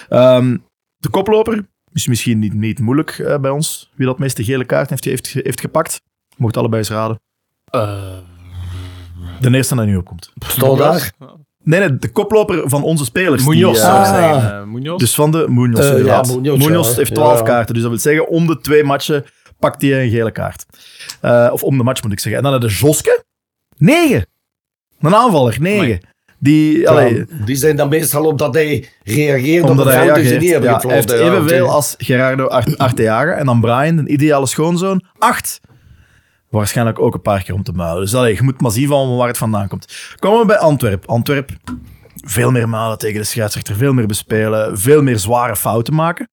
Ehm, 0.08 0.56
de 0.98 1.08
koploper 1.08 1.66
is 1.92 2.06
misschien 2.06 2.38
niet, 2.38 2.54
niet 2.54 2.78
moeilijk 2.80 3.10
eh, 3.18 3.38
bij 3.38 3.50
ons. 3.50 3.90
Wie 3.94 4.06
dat 4.06 4.18
meeste 4.18 4.44
gele 4.44 4.64
kaarten 4.64 4.90
heeft, 4.90 5.04
heeft, 5.04 5.44
heeft 5.44 5.60
gepakt. 5.60 6.00
Mocht 6.36 6.56
allebei 6.56 6.78
eens 6.82 6.90
raden. 6.90 7.20
De 9.40 9.50
eerste 9.50 9.74
die 9.76 9.84
nu 9.84 9.96
opkomt. 9.96 10.32
Daar. 10.76 11.12
Nee, 11.64 11.80
nee, 11.80 11.96
de 11.98 12.08
koploper 12.10 12.68
van 12.68 12.82
onze 12.82 13.04
spelers. 13.04 13.44
die, 13.44 13.54
Munoz, 13.54 13.76
eh, 13.78 13.82
zou 13.84 14.00
ik 14.00 14.06
Ah. 14.06 14.14
zeggen. 14.14 14.58
eh, 14.60 14.64
Munoz. 14.66 14.98
dus 14.98 15.14
van 15.14 15.30
de 15.30 15.46
Munoz, 15.48 15.80
Eh, 15.90 16.04
ja. 16.04 16.20
Munoz, 16.22 16.64
Munoz 16.66 16.90
ja. 16.90 16.96
heeft 16.96 17.14
12 17.14 17.38
Ja. 17.38 17.44
kaarten. 17.44 17.74
Dus 17.74 17.82
dat 17.82 17.90
wil 17.92 18.00
zeggen, 18.00 18.28
om 18.28 18.46
de 18.46 18.60
twee 18.60 18.84
matchen 18.84 19.24
pakt 19.62 19.82
hij 19.82 20.02
een 20.04 20.10
gele 20.10 20.30
kaart. 20.30 20.64
Eh, 21.20 21.48
of 21.52 21.62
om 21.62 21.78
de 21.78 21.84
match, 21.84 22.02
moet 22.02 22.12
ik 22.12 22.20
zeggen. 22.20 22.44
En 22.44 22.50
dan 22.50 22.60
de 22.60 22.66
Joske. 22.74 23.24
9. 23.76 24.26
Een 25.00 25.14
aanvaller, 25.14 25.56
9. 25.60 25.78
Amai. 25.84 26.00
Die, 26.38 26.88
allee, 26.88 27.24
die 27.44 27.56
zijn 27.56 27.76
dan 27.76 27.88
meestal 27.88 28.24
op 28.26 28.38
dat 28.38 28.54
hij 28.54 28.88
reageert 29.04 29.62
omdat 29.70 29.86
op 29.86 29.92
hij 29.92 30.00
een 30.00 30.06
fout 30.06 30.22
die 30.24 30.38
niet 30.38 30.50
hebben 30.50 30.70
Ja, 30.70 30.78
hij 30.80 30.94
heeft 30.94 31.10
evenveel 31.10 31.70
als 31.70 31.94
Gerardo 31.98 32.46
Art- 32.46 32.78
Arteaga. 32.78 33.32
En 33.32 33.46
dan 33.46 33.60
Brian, 33.60 33.98
een 33.98 34.12
ideale 34.12 34.46
schoonzoon, 34.46 35.04
8. 35.18 35.60
Waarschijnlijk 36.50 36.98
ook 36.98 37.14
een 37.14 37.22
paar 37.22 37.42
keer 37.42 37.54
om 37.54 37.62
te 37.62 37.72
muilen. 37.72 38.00
Dus 38.02 38.14
allee, 38.14 38.34
je 38.34 38.42
moet 38.42 38.60
maar 38.60 38.70
zien 38.70 38.88
van 38.88 39.16
waar 39.16 39.28
het 39.28 39.38
vandaan 39.38 39.68
komt. 39.68 40.14
Komen 40.18 40.40
we 40.40 40.46
bij 40.46 40.56
Antwerp. 40.58 41.06
Antwerp, 41.06 41.50
veel 42.14 42.50
meer 42.50 42.68
malen 42.68 42.98
tegen 42.98 43.20
de 43.20 43.26
scheidsrechter, 43.26 43.74
veel 43.76 43.92
meer 43.92 44.06
bespelen, 44.06 44.78
veel 44.78 45.02
meer 45.02 45.18
zware 45.18 45.56
fouten 45.56 45.94
maken. 45.94 46.28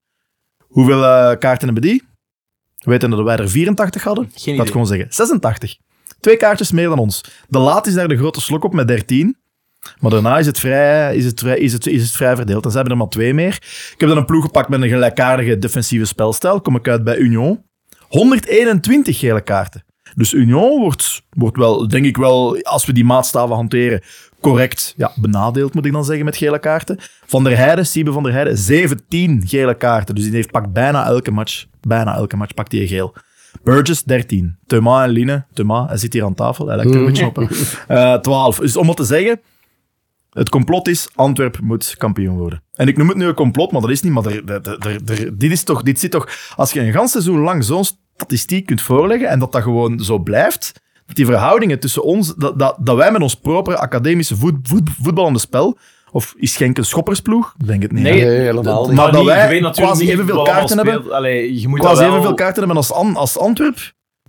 Hoeveel 0.68 1.04
eh, 1.06 1.38
kaarten 1.38 1.66
hebben 1.66 1.82
die? 1.82 2.04
We 2.80 2.92
weten 2.92 3.10
dat 3.10 3.24
wij 3.24 3.38
er 3.38 3.50
84 3.50 4.04
hadden. 4.04 4.32
Geen 4.34 4.54
idee. 4.54 4.60
het 4.60 4.72
gewoon 4.72 4.88
zeggen. 4.88 5.08
86. 5.10 5.78
Twee 6.20 6.38
kaartjes 6.38 6.72
meer 6.72 6.90
dan 6.90 7.00
ons. 7.00 7.24
De 7.48 7.60
laat 7.60 7.88
is 7.88 7.94
daar 7.94 8.08
de 8.08 8.18
grote 8.18 8.42
slok 8.42 8.64
op 8.64 8.74
met 8.74 8.88
13. 8.88 9.38
Maar 10.00 10.12
daarna 10.12 10.38
is 10.38 10.46
het 10.46 10.60
vrij, 10.60 11.16
is 11.16 11.26
het 11.26 11.40
vrij, 11.40 11.58
is 11.58 11.74
het, 11.74 11.88
is 11.88 12.02
het 12.02 12.12
vrij 12.12 12.36
verdeeld. 12.36 12.64
En 12.66 12.70
ze 12.70 12.76
hebben 12.76 12.94
er 12.94 13.00
maar 13.02 13.10
twee 13.10 13.34
meer. 13.34 13.56
Ik 13.94 13.96
heb 13.98 14.10
dan 14.10 14.18
een 14.18 14.26
ploeg 14.26 14.44
gepakt 14.44 14.70
met 14.70 14.82
een 14.82 14.90
gelijkaardige 14.90 15.58
defensieve 15.58 16.06
spelstijl. 16.06 16.62
Kom 16.62 16.76
ik 16.76 16.88
uit 16.88 17.04
bij 17.04 17.18
Union. 17.18 17.64
121 18.08 19.20
gele 19.20 19.42
kaarten. 19.42 19.84
Dus 20.16 20.34
Union 20.34 20.80
wordt, 20.80 21.22
wordt 21.30 21.58
wel, 21.58 21.88
denk 21.88 22.06
ik 22.06 22.18
wel, 22.18 22.62
als 22.62 22.86
we 22.86 22.94
die 22.94 23.06
maatstaven 23.06 23.56
hanteren, 23.56 24.02
correct 24.42 24.94
ja, 24.98 25.12
benadeeld, 25.16 25.74
moet 25.74 25.86
ik 25.86 25.92
dan 25.92 26.06
zeggen, 26.06 26.26
met 26.26 26.38
gele 26.38 26.60
kaarten. 26.60 26.98
Van 27.26 27.44
der 27.44 27.58
Heijden, 27.58 27.86
Siebe 27.86 28.12
van 28.12 28.24
der 28.24 28.32
Heijden, 28.32 28.58
17 28.58 29.48
gele 29.48 29.76
kaarten. 29.76 30.16
Dus 30.16 30.24
die 30.24 30.34
heeft 30.34 30.52
pakt 30.52 30.74
bijna 30.74 31.06
elke 31.06 31.32
match, 31.32 31.66
bijna 31.82 32.16
elke 32.16 32.38
match 32.38 32.54
pakt 32.54 32.72
hij 32.72 32.88
geel. 32.88 33.14
Burgess 33.64 34.04
13. 34.04 34.58
Thuma 34.68 35.04
en 35.04 35.10
Line. 35.10 35.46
Thuma, 35.54 35.88
hij 35.88 35.98
zit 35.98 36.14
hier 36.14 36.24
aan 36.24 36.34
tafel. 36.34 36.68
Hij 36.68 36.76
lijkt 36.76 36.92
er 36.94 37.00
een 37.00 37.06
beetje 37.06 37.26
op. 37.26 37.36
hè. 37.36 37.46
Eh, 38.14 38.20
12. 38.20 38.58
Dus 38.60 38.78
om 38.78 38.88
wat 38.88 38.98
te 38.98 39.04
zeggen, 39.04 39.40
het 40.30 40.50
complot 40.50 40.88
is, 40.88 41.10
Antwerp 41.16 41.60
moet 41.62 41.96
kampioen 41.98 42.38
worden. 42.38 42.64
En 42.74 42.88
ik 42.88 42.98
noem 42.98 43.08
het 43.08 43.18
nu 43.18 43.26
een 43.26 43.34
complot, 43.34 43.72
maar 43.72 43.82
dat 43.82 43.90
is 43.90 44.02
niet. 44.02 44.14
Maar 44.14 44.26
er, 44.26 44.44
er, 44.46 44.78
er, 44.80 45.02
er- 45.06 45.38
dit, 45.38 45.52
is 45.52 45.64
toch, 45.64 45.82
dit 45.84 46.00
zit 46.00 46.12
toch... 46.12 46.30
Als 46.56 46.72
je 46.72 46.80
een 46.82 46.92
gans 46.94 47.12
seizoen 47.12 47.40
lang 47.40 47.64
zo'n 47.64 47.84
statistiek 47.84 48.66
kunt 48.66 48.82
voorleggen 48.82 49.30
en 49.30 49.40
dat 49.40 49.52
dat 49.52 49.64
gewoon 49.64 50.00
zo 50.00 50.20
blijft, 50.20 50.82
die 51.16 51.26
verhoudingen 51.26 51.80
tussen 51.80 52.04
ons, 52.04 52.36
dat, 52.36 52.60
dat, 52.60 52.78
dat 52.80 52.96
wij 52.96 53.12
met 53.12 53.22
ons 53.22 53.36
propere 53.36 53.78
academische 53.78 54.36
voet, 54.36 54.56
voet, 54.64 54.90
voetballende 55.02 55.40
spel, 55.40 55.78
of 56.12 56.34
is 56.38 56.56
Genk 56.58 56.78
een 56.78 56.86
schoppersploeg? 56.86 57.54
Ik 57.60 57.68
denk 57.68 57.82
het 57.82 57.92
niet. 57.92 58.04
Nee. 58.04 58.14
Nee, 58.14 58.40
helemaal 58.40 58.88
niet. 58.88 58.96
Maar 58.96 59.12
dat 59.12 59.26
wij 59.26 59.60
quasi 59.72 60.04
niet 60.04 60.14
evenveel 60.14 60.42
kaarten 60.44 60.78
hebben. 60.78 61.12
Allee, 61.12 61.62
je 61.62 61.68
moet 61.68 61.80
quasi 61.80 62.00
wel- 62.02 62.10
evenveel 62.10 62.34
kaarten 62.34 62.58
hebben 62.58 62.78
als, 62.78 62.92
als 63.16 63.38
Antwerp. 63.38 63.78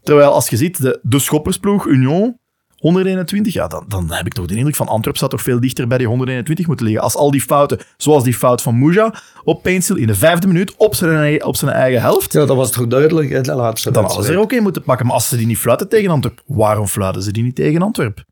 Terwijl 0.02 0.30
als 0.32 0.48
je 0.48 0.56
ziet, 0.56 0.82
de, 0.82 0.98
de 1.02 1.18
schoppersploeg, 1.18 1.86
Union, 1.86 2.38
121, 2.80 3.52
ja, 3.52 3.68
dan, 3.68 3.84
dan 3.88 4.12
heb 4.12 4.26
ik 4.26 4.32
toch 4.32 4.46
de 4.46 4.54
indruk 4.56 4.76
van 4.76 4.88
Antwerp 4.88 5.16
zou 5.16 5.30
toch 5.30 5.42
veel 5.42 5.60
dichter 5.60 5.86
bij 5.86 5.98
die 5.98 6.06
121 6.06 6.66
moeten 6.66 6.86
liggen. 6.86 7.02
Als 7.04 7.14
al 7.16 7.30
die 7.30 7.40
fouten, 7.40 7.78
zoals 7.96 8.24
die 8.24 8.34
fout 8.34 8.62
van 8.62 8.78
Muja 8.78 9.14
op 9.44 9.62
Paintstil 9.62 9.96
in 9.96 10.06
de 10.06 10.14
vijfde 10.14 10.46
minuut 10.46 10.74
op 10.76 10.94
zijn, 10.94 11.16
eigen- 11.16 11.46
op 11.46 11.56
zijn 11.56 11.70
eigen 11.70 12.00
helft, 12.00 12.32
Ja, 12.32 12.44
dat 12.46 12.56
was 12.56 12.70
toch 12.70 12.86
duidelijk 12.86 13.30
in 13.30 13.42
de 13.42 13.54
laatste 13.54 13.90
dan 13.90 14.04
hadden 14.04 14.24
ze 14.24 14.32
er 14.32 14.38
ook 14.38 14.52
één 14.52 14.62
moeten 14.62 14.82
pakken. 14.82 15.06
Maar 15.06 15.14
als 15.14 15.28
ze 15.28 15.36
die 15.36 15.46
niet 15.46 15.58
fluiten 15.58 15.88
tegen 15.88 16.10
Antwerp, 16.10 16.42
waarom 16.46 16.86
fluiten 16.86 17.22
ze 17.22 17.32
die 17.32 17.42
niet 17.42 17.54
tegen 17.54 17.82
Antwerp? 17.82 18.24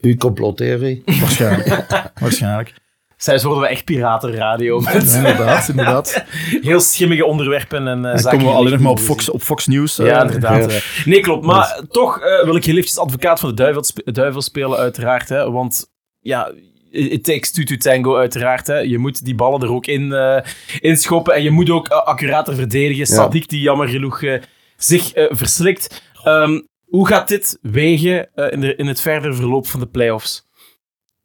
Uw 0.00 0.16
complottheorie. 0.16 1.02
Waarschijnlijk. 1.04 1.86
Waarschijnlijk. 2.20 2.74
Zij 3.18 3.40
worden 3.40 3.62
we 3.62 3.68
echt 3.68 3.84
piratenradio. 3.84 4.80
Met 4.94 5.12
Inderdaad, 5.14 5.68
inderdaad. 5.68 6.24
heel 6.60 6.80
schimmige 6.80 7.24
onderwerpen 7.24 7.88
en 7.88 7.98
uh, 8.04 8.14
Dan 8.14 8.32
komen 8.32 8.46
we 8.46 8.52
alleen 8.52 8.72
nog 8.72 8.80
maar 8.80 8.90
op 8.90 8.98
Fox, 8.98 9.30
op 9.30 9.42
Fox 9.42 9.66
News. 9.66 9.98
eh, 9.98 10.06
Ja, 10.06 10.22
inderdaad. 10.22 10.70
Ja. 10.70 10.76
eh. 10.76 11.06
Nee, 11.06 11.20
klopt. 11.20 11.44
Maar 11.44 11.80
toch 11.90 12.20
eh, 12.20 12.44
wil 12.44 12.56
ik 12.56 12.64
heel 12.64 12.74
eventjes 12.74 12.98
advocaat 12.98 13.40
van 13.40 13.48
de 13.48 13.54
duivel, 13.54 13.84
spe- 13.84 14.12
duivel 14.12 14.42
spelen, 14.42 14.78
uiteraard. 14.78 15.28
Hè, 15.28 15.50
want 15.50 15.90
ja, 16.20 16.52
it 16.90 17.24
takes 17.24 17.50
two 17.52 17.64
to 17.64 17.76
tango, 17.76 18.16
uiteraard. 18.16 18.66
Hè. 18.66 18.78
Je 18.78 18.98
moet 18.98 19.24
die 19.24 19.34
ballen 19.34 19.60
er 19.62 19.72
ook 19.72 19.86
in, 19.86 20.12
eh 20.12 20.38
in 20.80 20.96
schoppen. 20.96 21.34
En 21.34 21.42
je 21.42 21.50
moet 21.50 21.70
ook 21.70 21.88
eh, 21.88 22.02
accurater 22.02 22.54
verdedigen. 22.54 23.06
Sadik, 23.06 23.48
die 23.48 23.60
jammer 23.60 23.88
genoeg 23.88 24.22
eh, 24.22 24.40
zich 24.76 25.12
eh, 25.12 25.24
verslikt. 25.30 26.02
Ehm, 26.24 26.60
hoe 26.86 27.06
gaat 27.06 27.28
dit 27.28 27.58
wegen 27.62 28.28
eh, 28.34 28.52
in, 28.52 28.60
de, 28.60 28.74
in 28.76 28.86
het 28.86 29.00
verder 29.00 29.34
verloop 29.34 29.66
van 29.66 29.80
de 29.80 29.86
playoffs? 29.86 30.46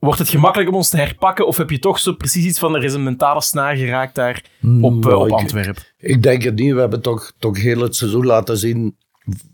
Wordt 0.04 0.20
het 0.20 0.30
gemakkelijk 0.30 0.70
om 0.70 0.76
ons 0.76 0.90
te 0.90 0.98
herpakken? 0.98 1.48
Of 1.48 1.58
heb 1.58 1.70
je 1.70 1.80
toch 1.80 2.00
zo 2.00 2.14
precies 2.14 2.46
iets 2.46 2.60
van, 2.60 2.76
er 2.76 2.84
is 2.84 2.94
een 2.94 3.04
mentale 3.04 3.42
snaar 3.42 3.76
geraakt 3.76 4.16
daar 4.16 4.44
op, 4.82 5.04
eh, 5.04 5.10
Nou, 5.10 5.16
op 5.16 5.28
ik- 5.28 5.34
Antwerpen? 5.34 5.84
Ik 5.98 6.24
denk 6.24 6.44
het 6.44 6.56
niet. 6.56 6.74
We 6.74 6.80
hebben 6.80 7.02
toch, 7.02 7.32
toch 7.40 7.62
heel 7.62 7.80
het 7.82 7.96
seizoen 7.96 8.26
laten 8.26 8.58
zien 8.58 8.96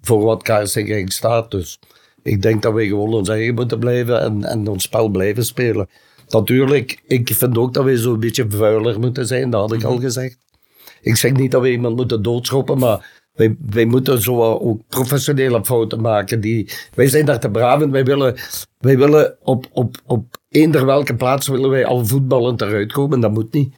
voor 0.01 0.21
wat 0.23 0.49
eigenlijk 0.49 1.11
staat. 1.11 1.51
Dus 1.51 1.79
ik 2.23 2.41
denk 2.41 2.61
dat 2.61 2.73
we 2.73 2.87
gewoon 2.87 3.13
ons 3.13 3.29
eigen 3.29 3.53
moeten 3.53 3.79
blijven 3.79 4.21
en, 4.21 4.43
en 4.43 4.67
ons 4.67 4.83
spel 4.83 5.09
blijven 5.09 5.45
spelen. 5.45 5.89
Natuurlijk, 6.27 7.01
ik 7.07 7.29
vind 7.33 7.57
ook 7.57 7.73
dat 7.73 7.83
we 7.83 7.97
zo'n 7.97 8.19
beetje 8.19 8.45
vuiler 8.49 8.99
moeten 8.99 9.27
zijn, 9.27 9.49
dat 9.49 9.61
had 9.61 9.73
ik 9.73 9.83
al 9.83 9.99
gezegd. 9.99 10.37
Ik 11.01 11.15
zeg 11.15 11.31
niet 11.31 11.51
dat 11.51 11.61
we 11.61 11.71
iemand 11.71 11.95
moeten 11.95 12.21
doodschoppen, 12.21 12.77
maar 12.77 13.18
wij, 13.39 13.55
wij 13.69 13.85
moeten 13.85 14.21
zo 14.21 14.43
ook 14.43 14.81
professionele 14.87 15.65
fouten 15.65 16.01
maken. 16.01 16.41
Die, 16.41 16.69
wij 16.93 17.07
zijn 17.07 17.25
daar 17.25 17.39
te 17.39 17.49
braaf 17.49 17.81
in. 17.81 17.91
Wij 17.91 18.03
willen, 18.05 18.35
wij 18.77 18.97
willen 18.97 19.37
op, 19.43 19.65
op, 19.71 19.95
op 20.05 20.37
eender 20.49 20.85
welke 20.85 21.15
plaats 21.15 21.47
willen 21.47 21.69
wij 21.69 21.85
al 21.85 22.05
voetballend 22.05 22.61
eruit 22.61 22.91
komen. 22.91 23.19
Dat 23.19 23.31
moet 23.31 23.53
niet. 23.53 23.75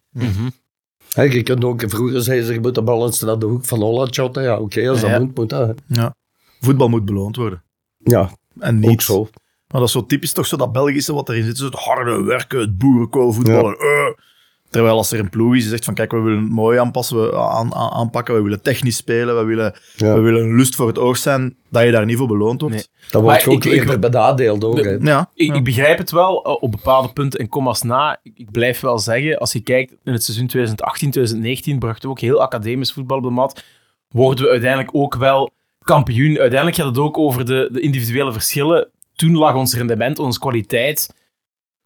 Hè, 1.14 1.24
je 1.24 1.44
kunt 1.44 1.64
ook, 1.64 1.84
vroeger 1.88 2.22
zei 2.22 2.42
ze, 2.42 2.54
je 2.54 2.60
moet 2.60 2.76
de 2.76 2.82
bal 2.84 3.06
eens 3.06 3.22
naar 3.22 3.40
de 3.40 3.46
hoek 3.46 3.66
van 3.66 3.80
Holland 3.82 4.14
shotten. 4.16 4.44
Ja, 4.44 4.60
oké, 4.60 4.90
als 4.90 5.02
dat 5.02 5.10
Ja. 5.10 5.20
moet, 5.20 5.36
moet 5.38 5.50
dat. 5.50 5.82
Ja. 5.88 6.16
Voetbal 6.60 6.90
moet 6.90 7.06
beloond 7.06 7.36
worden. 7.36 7.64
Ja, 7.98 8.30
En 8.60 8.76
ook 8.78 8.90
niet 8.90 9.02
zo. 9.02 9.22
Maar 9.68 9.80
dat 9.80 9.90
is 9.90 9.92
zo 9.92 10.06
typisch 10.06 10.34
toch 10.34 10.46
zo 10.48 10.58
dat 10.58 10.72
Belgische 10.72 11.14
wat 11.14 11.30
erin 11.30 11.44
zit. 11.44 11.58
Zo 11.58 11.66
het 11.66 11.74
harde 11.76 12.24
werken, 12.24 12.60
het 12.60 12.78
boerenkoolvoetballen. 12.78 13.78
eh. 13.78 14.24
Terwijl 14.72 14.96
als 14.96 15.12
er 15.12 15.20
een 15.20 15.30
ploeg 15.30 15.54
is 15.56 15.60
die 15.62 15.70
zegt 15.70 15.86
van 15.86 15.94
kijk, 15.94 16.12
we 16.12 16.20
willen 16.20 16.42
het 16.42 16.52
mooi 16.52 16.80
aanpassen, 16.80 17.22
we 17.22 17.38
aan, 17.38 17.74
aan- 17.76 17.92
aanpakken, 17.92 18.36
we 18.36 18.42
willen 18.42 18.62
technisch 18.62 18.96
spelen, 18.96 19.38
we 19.38 19.44
willen, 19.44 19.74
Ja. 19.96 20.14
we 20.14 20.20
willen 20.20 20.42
een 20.44 20.56
lust 20.56 20.76
voor 20.76 20.88
het 20.88 20.98
oog 21.00 21.18
zijn, 21.18 21.56
dat 21.70 21.84
je 21.84 21.92
daar 21.92 22.06
niet 22.06 22.18
voor 22.18 22.28
beloond 22.28 22.62
wordt. 22.62 22.76
Nee. 22.76 22.86
Dan 23.10 23.24
Maar 23.24 23.32
word 23.32 23.44
je 23.44 23.50
ook 23.50 23.56
ik- 23.66 23.72
ik- 23.72 23.80
eerder 23.80 24.00
benadeeld 24.00 24.64
ook. 24.64 24.84
hè. 24.84 24.90
Ja, 24.90 25.30
Ik, 25.36 25.48
ja. 25.48 25.54
ik 25.54 25.64
begrijp 25.64 25.98
het 25.98 26.12
wel 26.12 26.44
eh, 26.46 26.56
op 26.64 26.72
bepaalde 26.72 27.10
punten 27.14 27.40
en 27.40 27.48
commas 27.48 27.82
na. 27.82 28.20
Ik, 28.24 28.32
ik 28.36 28.52
blijf 28.52 28.80
wel 28.80 29.00
zeggen, 29.00 29.38
als 29.38 29.52
je 29.54 29.60
kijkt 29.60 29.92
in 30.04 30.14
het 30.14 30.24
seizoen 30.24 30.48
2018, 30.48 31.12
2019, 31.12 31.80
brachten 31.80 32.04
we 32.04 32.10
ook 32.10 32.20
heel 32.20 32.42
academisch 32.42 32.94
voetbal 32.94 33.18
op 33.18 33.24
de 33.24 33.30
mat. 33.30 33.64
Worden 34.10 34.46
we 34.46 34.52
uiteindelijk 34.52 34.90
ook 34.96 35.16
wel 35.16 35.52
kampioen. 35.84 36.38
Uiteindelijk 36.40 36.76
gaat 36.78 36.88
het 36.88 36.98
ook 36.98 37.18
over 37.18 37.46
de, 37.46 37.70
de 37.72 37.80
individuele 37.80 38.32
verschillen. 38.32 38.88
Toen 39.16 39.38
lag 39.38 39.56
ons 39.56 39.76
rendement, 39.76 40.20
onze 40.20 40.40
kwaliteit, 40.40 41.14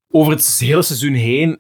over 0.10 0.32
het 0.34 0.58
hele 0.60 0.82
seizoen 0.82 1.14
heen, 1.14 1.60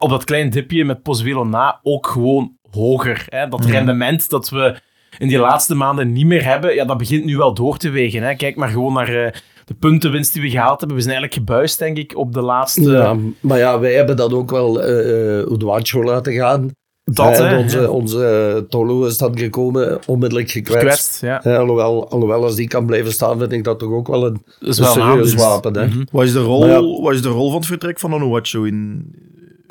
op 0.00 0.10
dat 0.10 0.24
klein 0.24 0.50
dipje 0.50 0.84
met 0.84 1.02
Pozuelo 1.02 1.44
na, 1.44 1.80
ook 1.82 2.06
gewoon 2.06 2.56
hoger. 2.70 3.24
Hè? 3.28 3.48
Dat 3.48 3.64
Ja. 3.64 3.70
rendement 3.70 4.30
dat 4.30 4.48
we 4.48 4.80
in 5.18 5.28
die 5.28 5.38
laatste 5.38 5.74
maanden 5.74 6.12
niet 6.12 6.26
meer 6.26 6.44
hebben, 6.44 6.74
ja, 6.74 6.84
dat 6.84 6.98
begint 6.98 7.24
nu 7.24 7.36
wel 7.36 7.54
door 7.54 7.76
te 7.76 7.90
wegen. 7.90 8.22
Hè? 8.22 8.34
Kijk 8.34 8.56
maar 8.56 8.68
gewoon 8.68 8.92
naar 8.92 9.24
eh, 9.24 9.32
de 9.64 9.74
puntenwinst 9.74 10.32
die 10.32 10.42
we 10.42 10.50
gehaald 10.50 10.78
hebben. 10.78 10.96
We 10.96 11.02
zijn 11.02 11.14
eigenlijk 11.14 11.48
gebuist, 11.48 11.78
denk 11.78 11.96
ik, 11.96 12.16
op 12.16 12.32
de 12.32 12.40
laatste... 12.40 12.90
Ja, 12.90 13.16
maar 13.40 13.58
ja, 13.58 13.78
wij 13.78 13.94
hebben 13.94 14.16
dat 14.16 14.32
ook 14.32 14.50
wel 14.50 14.82
eh 14.82 15.44
uh, 15.62 16.04
laten 16.04 16.32
gaan. 16.32 16.70
dat, 17.04 17.38
hè. 17.38 17.58
onze, 17.58 17.90
onze 17.90 18.66
Tolo 18.68 19.04
is 19.04 19.18
dan 19.18 19.38
gekomen, 19.38 19.98
onmiddellijk 20.06 20.50
gekwetst. 20.50 21.18
Gekwetst, 21.18 21.44
ja. 21.44 21.56
Alhoewel, 21.58 22.10
alhoewel, 22.10 22.44
als 22.44 22.54
die 22.54 22.68
kan 22.68 22.86
blijven 22.86 23.12
staan, 23.12 23.38
vind 23.38 23.52
ik 23.52 23.64
dat 23.64 23.78
toch 23.78 23.92
ook 23.92 24.08
wel 24.08 24.26
een, 24.26 24.42
wel 24.58 24.68
een 24.68 24.74
serieus 24.74 25.34
wapen. 25.34 25.76
Hè? 25.76 25.86
Mhm. 25.86 26.04
Wat, 26.12 26.24
is 26.24 26.32
de 26.32 26.40
rol, 26.40 26.66
ja. 26.66 27.02
wat 27.02 27.14
is 27.14 27.22
de 27.22 27.28
rol 27.28 27.48
van 27.48 27.58
het 27.58 27.66
vertrek 27.66 27.98
van 27.98 28.14
Onuachu 28.14 28.66
in, 28.66 29.12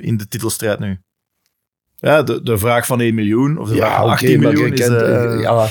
in 0.02 0.18
de 0.18 0.28
titelstrijd 0.28 0.80
nu? 0.80 0.98
Ja, 1.96 2.24
de, 2.24 2.44
de 2.44 2.58
vraag 2.58 2.86
van 2.86 3.02
1 3.02 3.16
miljoen, 3.16 3.58
of 3.58 3.70
de 3.70 3.76
vraag 3.76 3.90
Ja, 3.90 3.96
van 3.96 4.04
oké, 4.04 4.12
18 4.14 4.40
maar 4.42 4.52
je 4.52 4.54
miljoen 4.58 4.74
is... 4.74 4.80
kent, 4.80 5.42
ja, 5.42 5.68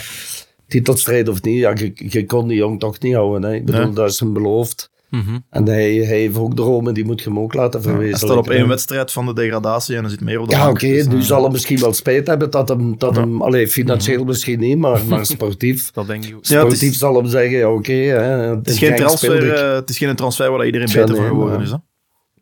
titelstrijd 0.69 1.29
of 1.29 1.43
niet, 1.43 1.59
ja, 1.59 1.71
je, 1.75 1.93
je 1.95 2.27
kon 2.27 2.49
die 2.49 2.57
jong 2.57 2.81
toch 2.81 3.01
niet 3.01 3.15
houden. 3.15 3.51
Hè? 3.51 3.57
Ik 3.57 3.65
bedoel, 3.65 3.85
Nee. 3.85 3.93
dat 3.93 4.11
is 4.11 4.21
hem 4.21 4.33
beloofd. 4.33 4.91
Mhm. 5.11 5.39
En 5.51 5.67
hij, 5.67 5.95
hij 5.95 6.17
heeft 6.19 6.37
ook 6.37 6.57
dromen, 6.57 6.95
die 6.95 7.05
moet 7.05 7.23
je 7.23 7.29
hem 7.29 7.39
ook 7.39 7.55
laten 7.55 7.81
hij 7.81 7.91
verwezenlijken. 7.91 8.29
staat 8.29 8.39
op 8.39 8.51
één 8.51 8.69
wedstrijd 8.69 9.13
van 9.13 9.27
de 9.27 9.35
degradatie 9.35 9.97
en 9.97 10.05
er 10.05 10.11
zit 10.11 10.21
meer 10.21 10.41
op 10.41 10.49
de 10.49 10.55
Ja, 10.57 10.69
oké, 10.71 10.87
Dus, 10.89 11.07
nu 11.09 11.17
eh, 11.17 11.23
zal 11.23 11.43
hij 11.43 11.51
misschien 11.51 11.79
wel 11.81 11.93
spijt 11.93 12.27
hebben 12.27 12.51
dat 12.51 12.69
hem, 12.69 12.99
dat 12.99 13.17
hem 13.17 13.43
allee, 13.43 13.69
financieel 13.69 14.25
misschien 14.25 14.59
niet, 14.61 14.79
maar, 14.79 15.05
maar 15.05 15.27
sportief. 15.27 15.91
Dat 15.93 16.07
denk 16.07 16.25
ik 16.25 16.37
ook. 16.37 16.45
Ja, 16.45 16.57
is- 16.57 16.65
Sportief 16.67 16.95
zal 16.95 17.15
hem 17.17 17.27
zeggen, 17.27 17.59
ja, 17.59 17.71
oké. 17.73 17.93
hè, 17.93 18.21
Het 18.57 18.69
is, 18.69 18.79
geen 18.79 18.97
transfer, 18.97 19.53
eh, 19.53 19.75
het 19.75 19.91
is 19.91 19.99
geen 19.99 20.17
transfer 20.17 20.51
waar 20.51 20.67
iedereen 20.67 20.87
beter 20.87 21.07
van 21.09 21.17
nee, 21.19 21.27
geworden 21.27 21.55
maar- 21.55 21.65
is. 21.65 21.71
Hè? 21.71 21.77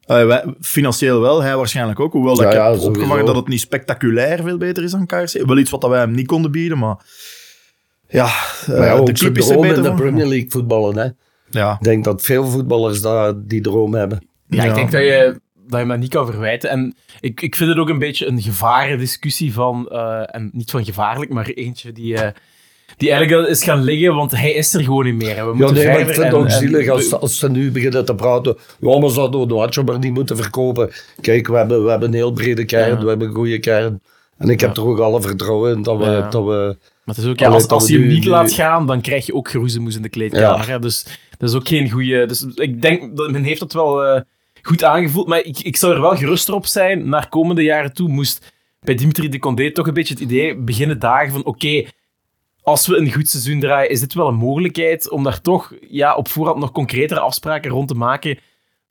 Eh, 0.07 0.27
wij, 0.27 0.55
financieel 0.61 1.21
wel, 1.21 1.43
hij 1.43 1.57
waarschijnlijk 1.57 2.01
ook. 2.01 2.13
Hoewel 2.13 2.35
dat 2.35 2.45
Ja, 2.45 2.51
ik 2.51 2.57
ja, 2.57 2.63
heb 2.65 2.73
sowieso. 2.73 2.91
opgevangen 2.93 3.25
dat 3.27 3.37
het 3.37 3.49
niet 3.49 3.61
spectaculair 3.61 4.43
veel 4.43 4.57
beter 4.59 4.83
is 4.85 4.91
dan 4.91 5.07
KRC. 5.07 5.47
Wel 5.47 5.59
iets 5.59 5.71
wat 5.71 5.81
dat 5.81 5.91
wij 5.91 5.99
hem 5.99 6.11
niet 6.11 6.27
konden 6.27 6.51
bieden, 6.51 6.79
maar... 6.79 6.97
Ja, 8.09 8.27
eh, 8.27 8.69
Maar 8.79 8.87
ja, 8.87 9.01
de 9.01 9.13
club 9.13 9.39
is 9.39 9.49
er 9.49 9.65
in 9.67 9.83
de. 9.83 9.95
Premier 9.95 10.27
League 10.27 10.51
voetballen. 10.51 10.97
Hè. 10.97 11.09
Ja, 11.51 11.73
Ik 11.73 11.85
denk 11.85 12.05
dat 12.05 12.23
veel 12.23 12.47
voetballers 12.47 13.01
daar 13.03 13.33
die 13.37 13.61
droom 13.61 13.95
hebben. 13.95 14.27
Ja, 14.49 14.63
Ja. 14.63 14.69
ik 14.69 14.75
denk 14.75 14.91
dat 14.91 15.01
je, 15.01 15.41
dat 15.67 15.81
je 15.81 15.87
me 15.87 15.97
niet 15.97 16.11
kan 16.11 16.27
verwijten. 16.27 16.71
En 16.71 16.97
ik, 17.21 17.41
ik 17.41 17.55
vind 17.55 17.71
het 17.71 17.79
ook 17.79 17.89
een 17.89 17.99
beetje 17.99 18.27
een 18.27 18.43
gevaren 18.43 18.99
discussie 18.99 19.53
van, 19.53 19.89
eh, 19.89 20.35
en 20.35 20.51
niet 20.53 20.71
van 20.71 20.85
gevaarlijk, 20.85 21.31
maar 21.31 21.47
eentje 21.47 21.93
die, 21.93 22.15
eh, 22.17 22.33
die 22.97 23.11
eigenlijk 23.11 23.49
is 23.49 23.65
gaan 23.65 23.83
liggen, 23.83 24.15
want 24.15 24.31
hij 24.31 24.53
is 24.53 24.75
er 24.75 24.83
gewoon 24.83 25.05
niet 25.05 25.15
meer. 25.15 25.53
We 25.53 25.65
Ja, 25.65 25.71
nee, 25.71 25.87
maar 25.87 26.01
ik 26.01 26.07
vind 26.07 26.23
het 26.25 26.33
ook 26.35 26.51
zielig 26.51 26.89
als, 26.89 27.09
de- 27.09 27.19
als 27.19 27.39
ze 27.39 27.51
nu 27.51 27.71
beginnen 27.71 28.05
te 28.05 28.15
praten. 28.15 28.57
Ja, 28.81 28.99
maar 28.99 29.11
ze 29.11 29.21
hadden 29.21 29.85
maar 29.85 29.99
niet 29.99 30.13
moeten 30.15 30.37
verkopen. 30.37 30.91
Kijk, 31.21 31.47
we 31.47 31.57
hebben, 31.57 31.85
we 31.85 31.91
hebben 31.91 32.09
een 32.09 32.15
heel 32.15 32.33
brede 32.33 32.65
kern, 32.65 32.89
Ja. 32.97 33.03
we 33.03 33.09
hebben 33.09 33.29
een 33.29 33.35
goede 33.35 33.59
kern. 33.59 34.03
En 34.39 34.49
ik 34.49 34.61
heb 34.61 34.77
Ja. 34.77 34.83
er 34.83 34.89
ook 34.89 34.99
alle 34.99 35.21
vertrouwen 35.21 35.77
in 35.77 35.83
dat 35.83 35.99
we... 35.99 36.05
Ja. 36.05 36.29
Dat 36.31 36.45
we 36.45 36.77
Maar 37.05 37.15
het 37.15 37.25
is 37.25 37.31
ook, 37.31 37.39
ja, 37.39 37.47
Allee, 37.47 37.59
als, 37.61 37.69
als 37.69 37.89
je 37.89 37.99
hem 37.99 38.07
niet 38.09 38.25
nu- 38.25 38.31
laat 38.31 38.53
gaan, 38.53 38.87
dan 38.87 39.01
krijg 39.01 39.27
je 39.27 39.35
ook 39.35 39.49
geroezemoes 39.51 39.97
in 39.97 40.03
de 40.03 40.09
kleedkamer. 40.09 40.69
Hè? 40.69 40.79
Dus 40.79 41.07
dat 41.39 41.49
is 41.49 41.55
ook 41.55 41.69
geen 41.69 41.91
goede. 41.91 42.27
Dus 42.27 42.47
ik 42.55 42.83
denk 42.83 43.17
dat 43.17 43.31
men 43.31 43.43
heeft 43.45 43.61
dat 43.61 43.73
wel 43.73 44.05
eh, 44.05 44.21
goed 44.63 44.85
aangevoeld. 44.85 45.27
Maar 45.27 45.43
ik, 45.43 45.59
ik 45.59 45.77
zou 45.77 45.95
er 45.95 46.01
wel 46.01 46.17
geruster 46.17 46.55
op 46.55 46.67
zijn 46.67 47.09
naar 47.09 47.29
komende 47.29 47.63
jaren 47.63 47.93
toe. 47.93 48.09
Moest 48.09 48.53
bij 48.81 48.95
Dimitri 48.95 49.29
de 49.29 49.39
Condé 49.39 49.73
toch 49.73 49.87
een 49.87 49.95
beetje 49.95 50.15
het 50.15 50.23
idee 50.23 50.57
beginnen 50.57 50.99
dagen 50.99 51.33
van: 51.33 51.45
oké, 51.45 51.85
als 52.69 52.87
we 52.87 52.97
een 52.97 53.13
goed 53.13 53.29
seizoen 53.29 53.61
draaien, 53.61 53.91
is 53.91 54.01
dit 54.01 54.15
wel 54.15 54.29
een 54.29 54.35
mogelijkheid 54.35 55.11
om 55.11 55.23
daar 55.23 55.41
toch 55.41 55.73
ja, 55.89 56.15
op 56.15 56.29
voorhand 56.29 56.59
nog 56.59 56.73
concretere 56.73 57.21
afspraken 57.21 57.71
rond 57.71 57.89
te 57.89 57.95
maken. 57.95 58.39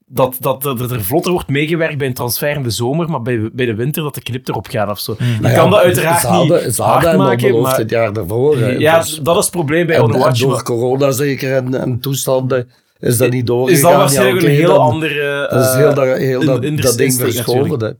Dat, 0.07 0.38
dat, 0.39 0.61
dat 0.61 0.91
er 0.91 1.03
vlotter 1.03 1.31
wordt 1.31 1.47
meegewerkt 1.49 1.97
bij 1.97 2.07
een 2.07 2.13
transfer 2.13 2.55
in 2.55 2.63
de 2.63 2.69
zomer, 2.69 3.09
maar 3.09 3.21
bij, 3.21 3.49
bij 3.53 3.65
de 3.65 3.75
winter 3.75 4.03
dat 4.03 4.15
de 4.15 4.21
knip 4.21 4.47
erop 4.47 4.67
gaat 4.67 4.89
of 4.89 4.99
zo. 4.99 5.15
Je 5.19 5.38
Nou 5.41 5.53
ja, 5.53 5.59
kan 5.59 5.69
dat 5.71 5.79
uiteraard 5.79 6.23
hadden, 6.23 6.65
niet 6.65 6.77
hard 6.77 7.17
maken, 7.17 7.61
maar 7.61 7.77
het 7.77 7.89
jaar 7.89 8.13
daarvoor. 8.13 8.57
hè. 8.57 8.67
ja, 8.69 8.99
Dus- 8.99 9.19
dat 9.23 9.38
is 9.38 9.41
het 9.43 9.51
probleem 9.51 9.88
bij 9.88 9.99
Onuachu. 9.99 10.39
door 10.45 10.63
corona 10.63 11.11
zeker 11.11 11.55
en, 11.55 11.81
en 11.81 11.99
toestanden 11.99 12.69
is 12.99 13.17
dat 13.17 13.29
niet 13.31 13.47
doorgegaan. 13.47 13.75
Is 13.75 13.81
dat 13.81 13.91
Ja, 13.91 13.97
waarschijnlijk 13.97 14.45
een 14.45 14.51
heel 14.51 14.67
dan- 14.67 14.79
andere... 14.79 15.47
Dat 15.49 15.62
is 15.62 15.67
eh, 15.67 15.75
heel, 15.75 15.93
dat, 15.93 16.17
heel 16.17 16.39
in- 16.41 16.45
dat, 16.47 16.63
in- 16.63 16.75
dat 16.75 16.97
ding 16.97 17.13
verschoven. 17.13 17.79
hè. 17.86 17.91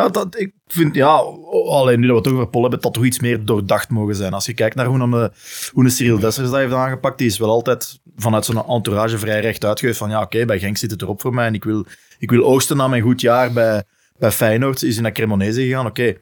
Ja, 0.00 0.08
dat, 0.08 0.38
ik 0.40 0.52
vind, 0.66 0.94
ja, 0.94 1.22
alleen 1.68 2.00
nu 2.00 2.06
dat 2.06 2.16
we 2.16 2.22
het 2.28 2.32
over 2.32 2.48
Pol 2.48 2.60
hebben, 2.62 2.80
dat 2.80 2.92
toch 2.92 3.04
iets 3.04 3.20
meer 3.20 3.44
doordacht 3.44 3.90
mogen 3.90 4.14
zijn. 4.14 4.32
Als 4.32 4.46
je 4.46 4.54
kijkt 4.54 4.74
naar 4.74 4.86
hoe 4.86 4.98
een, 5.00 5.12
eh, 5.12 5.26
hoe 5.72 5.84
een 5.84 5.90
Cyril 5.90 6.18
Dessers 6.18 6.50
dat 6.50 6.58
heeft 6.58 6.72
aangepakt, 6.72 7.18
die 7.18 7.26
is 7.26 7.38
wel 7.38 7.50
altijd 7.50 8.00
vanuit 8.16 8.44
zijn 8.44 8.58
entourage 8.68 9.18
vrij 9.18 9.40
rechtuit 9.40 9.80
geweest 9.80 9.98
van 9.98 10.10
ja, 10.10 10.20
oké, 10.22 10.44
bij 10.44 10.58
Genk 10.58 10.76
zit 10.76 10.90
het 10.90 11.02
erop 11.02 11.20
voor 11.20 11.34
mij 11.34 11.46
en 11.46 11.54
ik 11.54 11.64
wil, 11.64 11.86
ik 12.18 12.30
wil 12.30 12.44
oogsten 12.44 12.76
na 12.76 12.88
mijn 12.88 13.02
goed 13.02 13.20
jaar 13.20 13.52
bij, 13.52 13.82
bij 14.18 14.30
Feyenoord. 14.30 14.82
Is 14.82 14.94
hij 14.94 15.02
naar 15.02 15.12
Cremonese 15.12 15.62
gegaan, 15.62 15.86
oké, 15.86 16.14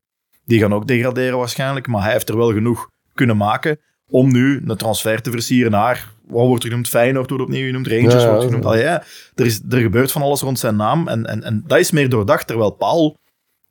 die 0.45 0.61
gaan 0.61 0.75
ook 0.75 0.87
degraderen 0.87 1.39
waarschijnlijk, 1.39 1.87
maar 1.87 2.03
hij 2.03 2.13
heeft 2.13 2.29
er 2.29 2.37
wel 2.37 2.53
genoeg 2.53 2.89
kunnen 3.15 3.37
maken 3.37 3.79
om 4.09 4.33
nu 4.33 4.63
een 4.67 4.77
transfer 4.77 5.23
te 5.23 5.31
versieren 5.31 5.71
naar, 5.71 6.13
wat 6.31 6.47
wordt 6.47 6.63
er 6.65 6.69
genoemd, 6.69 6.89
Feyenoord 6.89 7.29
wordt 7.31 7.45
opnieuw 7.45 7.67
genoemd, 7.67 7.87
Rangers 7.87 8.23
Ja, 8.23 8.29
wordt 8.31 8.45
genoemd. 8.45 8.65
Allee, 8.65 8.83
ja, 8.83 9.03
er, 9.35 9.47
is, 9.47 9.61
er 9.69 9.81
gebeurt 9.81 10.13
van 10.13 10.23
alles 10.23 10.41
rond 10.41 10.59
zijn 10.59 10.77
naam 10.77 11.09
en, 11.09 11.27
en, 11.27 11.43
en 11.43 11.65
dat 11.67 11.79
is 11.79 11.91
meer 11.91 12.09
doordacht, 12.09 12.47
terwijl 12.47 12.71
Paul 12.71 13.17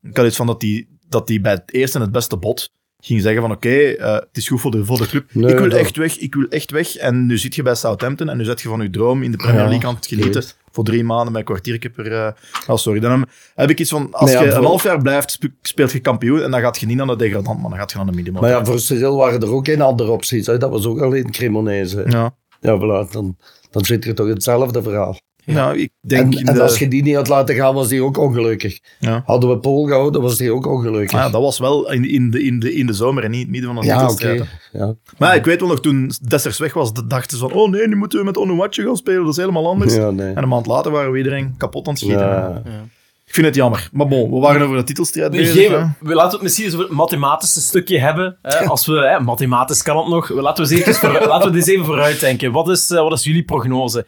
ik 0.02 0.18
had 0.18 0.26
iets 0.26 0.36
van 0.36 0.48
dat 0.48 0.62
hij 0.62 0.88
dat 1.10 1.28
die 1.28 1.42
bij 1.42 1.52
het 1.52 1.74
eerste 1.74 1.98
en 1.98 2.04
het 2.04 2.12
beste 2.12 2.38
bod 2.38 2.70
ging 3.04 3.22
zeggen 3.22 3.42
van 3.42 3.52
oké, 3.52 3.70
eh, 3.78 4.14
het 4.14 4.28
is 4.38 4.48
goed 4.48 4.62
voor 4.62 4.72
de, 4.72 4.86
voor 4.86 4.98
de 4.98 5.08
club. 5.08 5.34
Nee, 5.34 5.52
ik 5.52 5.58
wil 5.60 5.70
dat- 5.70 5.80
echt 5.80 5.96
weg, 5.98 6.18
ik 6.18 6.36
wil 6.36 6.46
echt 6.50 6.72
weg. 6.72 6.96
En 6.96 7.26
nu 7.26 7.38
zit 7.38 7.56
je 7.56 7.62
bij 7.64 7.76
Southampton 7.76 8.30
en 8.30 8.38
nu 8.38 8.44
zet 8.44 8.62
je 8.62 8.68
van 8.70 8.82
je 8.82 8.90
droom 8.90 9.24
in 9.24 9.32
de 9.32 9.38
Premier 9.38 9.68
League 9.68 9.88
aan 9.90 9.96
het 9.96 10.08
genieten. 10.08 10.44
Voor 10.72 10.84
drie 10.84 11.04
maanden 11.04 11.28
met 11.32 11.36
een 11.42 11.46
kwartiertje 11.48 11.90
per... 11.90 12.12
eh, 12.12 12.32
oh, 12.68 12.76
sorry. 12.76 13.00
Dan 13.00 13.28
heb- 13.56 13.70
ik 13.70 13.80
iets 13.80 13.90
van, 13.90 14.14
als 14.14 14.32
je 14.32 14.38
voor- 14.38 14.48
een 14.48 14.64
half 14.64 14.84
jaar 14.84 15.02
blijft, 15.02 15.32
spe- 15.32 15.54
speelt 15.62 15.92
je 15.92 16.00
kampioen 16.00 16.42
en 16.42 16.52
dan 16.52 16.60
gaat 16.62 16.80
je 16.80 16.86
niet 16.86 16.98
naar 16.98 17.08
de 17.08 17.16
degradant, 17.16 17.60
maar 17.62 17.70
dan 17.70 17.80
gaat 17.80 17.92
je 17.92 17.98
naar 17.98 18.06
de 18.06 18.12
minimum. 18.12 18.42
Maar 18.42 18.50
ja, 18.50 18.66
voor 18.66 18.80
Cyril 18.80 19.16
waren 19.16 19.42
er 19.42 19.52
ook 19.52 19.66
geen 19.66 19.82
andere 19.82 20.12
opties. 20.12 20.46
Hè. 20.48 20.58
Dat 20.58 20.70
was 20.70 20.86
ook 20.86 21.00
alleen 21.02 21.32
Cremonese. 21.32 22.04
Ja, 22.08 22.36
ja. 22.62 22.78
voilà, 22.78 23.12
dan, 23.12 23.38
dan 23.72 23.86
zit 23.86 24.04
je 24.04 24.14
toch 24.14 24.28
hetzelfde 24.28 24.82
verhaal. 24.84 25.18
Nou, 25.46 25.78
ik 25.78 25.92
denk... 26.02 26.36
En, 26.36 26.54
de- 26.54 26.62
als 26.62 26.80
je 26.80 26.88
die 26.88 27.04
niet 27.04 27.16
had 27.16 27.28
laten 27.28 27.56
gaan, 27.56 27.74
was 27.74 27.88
die 27.88 28.04
ook 28.04 28.18
ongelukkig. 28.18 28.80
ja. 29.00 29.22
Hadden 29.26 29.50
we 29.50 29.58
Pool 29.60 29.86
gehouden, 29.86 30.22
was 30.22 30.38
die 30.38 30.54
ook 30.54 30.66
ongelukkig. 30.68 31.14
Ah, 31.14 31.20
ja, 31.26 31.30
dat 31.30 31.42
was 31.42 31.60
wel 31.60 31.92
in, 31.92 32.10
in, 32.10 32.32
de, 32.32 32.44
in, 32.44 32.60
de, 32.60 32.74
in 32.74 32.86
de 32.86 32.94
zomer 32.94 33.24
en 33.24 33.32
niet 33.32 33.40
in 33.40 33.46
het 33.46 33.52
midden 33.52 33.74
van 33.74 33.82
een 33.84 33.88
Ja, 33.88 34.14
hè. 34.18 34.34
Ja. 34.80 34.96
Maar 35.18 35.30
ja, 35.30 35.34
ik 35.34 35.46
weet 35.46 35.60
wel 35.60 35.70
nog, 35.70 35.82
toen 35.82 36.12
Dessers 36.28 36.58
weg 36.58 36.74
was, 36.74 36.94
dachten 36.94 37.38
ze 37.38 37.48
van 37.48 37.54
oh 37.54 37.70
nee, 37.70 37.88
nu 37.88 37.96
moeten 37.96 38.20
we 38.20 38.26
met 38.26 38.38
Onuachu 38.38 38.84
gaan 38.86 38.96
spelen, 38.98 39.22
dat 39.24 39.32
is 39.32 39.38
helemaal 39.38 39.68
anders. 39.68 39.96
Ja, 39.96 40.10
nee. 40.12 40.34
En 40.34 40.44
een 40.44 40.50
maand 40.50 40.66
later 40.66 40.92
waren 40.92 41.12
we 41.12 41.18
iedereen 41.18 41.54
kapot 41.58 41.88
aan 41.88 41.94
het 41.94 42.02
schieten. 42.02 42.64
Ik 43.30 43.36
vind 43.36 43.48
het 43.48 43.56
jammer. 43.56 43.90
Maar 43.92 44.08
bon, 44.08 44.32
we 44.32 44.40
waren 44.40 44.62
over 44.62 44.78
de 44.78 44.84
titelstrijd 44.84 45.32
We, 45.32 45.38
bezig. 45.38 45.70
hè. 45.70 45.86
we 46.00 46.14
laten 46.14 46.30
we 46.30 46.36
het 46.36 46.42
misschien 46.42 46.66
eens 46.66 46.74
over 46.74 46.86
het 46.86 46.96
mathematische 46.96 47.62
stukje 47.62 48.00
hebben. 48.00 48.38
Hè, 48.42 48.66
als 48.74 48.86
we, 48.86 48.94
hè, 48.94 49.20
mathematisch 49.20 49.82
kan 49.82 49.98
het 49.98 50.08
nog. 50.08 50.28
We 50.28 50.42
Laten 50.42 50.66
we, 50.66 50.72
eens 50.72 50.88
even 50.88 50.94
voor, 50.96 51.28
laten 51.28 51.48
we 51.48 51.58
dit 51.58 51.68
eens 51.68 51.76
even 51.76 51.86
vooruitdenken. 51.86 52.52
Wat 52.52 52.70
is, 52.70 52.90
eh, 52.92 53.02
wat 53.02 53.12
is 53.12 53.24
jullie 53.24 53.44
prognose? 53.44 54.06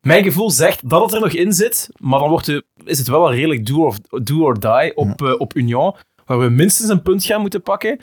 Mijn 0.00 0.24
gevoel 0.24 0.50
zegt 0.50 0.88
dat 0.88 1.02
het 1.02 1.12
er 1.12 1.20
nog 1.20 1.32
in 1.32 1.52
zit, 1.52 1.88
maar 1.98 2.18
dan 2.18 2.28
wordt 2.28 2.46
de 2.46 2.64
is 2.84 2.98
het 2.98 3.08
wel 3.08 3.28
een 3.28 3.34
redelijk 3.34 3.66
do 3.66 3.84
or, 3.84 3.94
do 4.22 4.40
or 4.40 4.60
die 4.60 4.96
op, 4.96 5.22
eh, 5.22 5.34
op 5.40 5.56
Union, 5.56 5.94
waar 6.24 6.38
we 6.38 6.48
minstens 6.48 6.88
een 6.90 7.02
punt 7.02 7.24
gaan 7.24 7.40
moeten 7.40 7.62
pakken. 7.62 8.00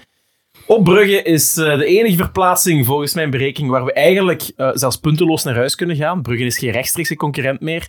Op 0.65 0.84
Brugge 0.84 1.22
is 1.22 1.58
eh, 1.58 1.78
de 1.78 1.86
enige 1.86 2.15
verplaatsing 2.15 2.86
volgens 2.86 3.13
mijn 3.13 3.30
berekening 3.30 3.72
waar 3.72 3.86
we 3.86 3.93
eigenlijk 3.93 4.52
zelfs 4.74 4.98
punteloos 4.98 5.43
naar 5.43 5.56
huis 5.56 5.76
kunnen 5.76 5.95
gaan. 5.95 6.22
Brugge 6.22 6.45
is 6.45 6.58
geen 6.58 6.72
rechtstreekse 6.72 7.15
concurrent 7.15 7.62
meer. 7.62 7.88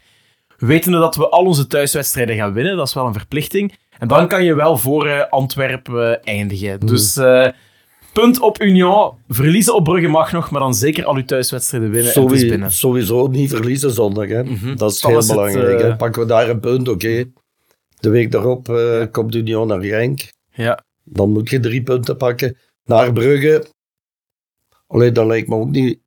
Wetende 0.60 0.98
dat 0.98 1.16
we 1.16 1.28
al 1.28 1.44
onze 1.44 1.66
thuiswedstrijden 1.66 2.36
gaan 2.36 2.52
winnen, 2.52 2.76
dat 2.76 2.86
is 2.86 2.94
wel 2.94 3.06
een 3.06 3.12
verplichting. 3.12 3.74
En 3.98 4.08
dan 4.08 4.28
kan 4.28 4.44
je 4.44 4.54
wel 4.54 4.76
voor 4.76 5.06
eh, 5.06 5.28
Antwerpen 5.30 6.20
eh, 6.22 6.34
eindigen. 6.34 6.80
Dus 6.80 7.16
eh, 7.16 7.48
punt 8.12 8.40
op 8.40 8.62
Union. 8.62 9.12
Verliezen 9.28 9.74
op 9.74 9.84
Brugge 9.84 10.08
mag 10.08 10.32
nog, 10.32 10.50
maar 10.50 10.60
dan 10.60 10.74
zeker 10.74 11.04
al 11.04 11.14
uw 11.14 11.24
thuiswedstrijden 11.24 11.90
winnen. 11.90 12.14
en 12.14 12.20
het 12.22 12.24
is 12.24 12.30
Sowieso, 12.38 12.50
binnen. 12.50 12.72
sowieso 12.72 13.26
niet 13.26 13.50
verliezen 13.50 13.90
zondag. 13.90 14.28
Hè. 14.28 14.44
Mhm. 14.44 14.76
Dat 14.76 14.92
is 14.92 15.00
Dan 15.00 15.10
heel 15.10 15.20
is 15.20 15.26
het, 15.28 15.36
belangrijk. 15.36 15.80
hè. 15.82 15.96
Pakken 15.96 16.22
we 16.22 16.28
daar 16.28 16.48
een 16.48 16.60
punt, 16.60 16.88
oké. 16.88 17.24
De 18.00 18.10
week 18.10 18.30
daarop 18.32 18.80
komt 19.10 19.34
Union 19.34 19.66
naar 19.66 19.80
Genk. 19.82 20.20
Ja. 20.52 20.84
Dan 21.04 21.30
moet 21.32 21.50
je 21.50 21.60
drie 21.60 21.82
punten 21.82 22.16
pakken. 22.16 22.56
Naar 22.84 23.12
Brugge. 23.12 23.64
Alleen 24.86 25.12
dat 25.12 25.26
lijkt 25.26 25.48
me 25.48 25.54
ook 25.54 25.70
niet 25.70 25.98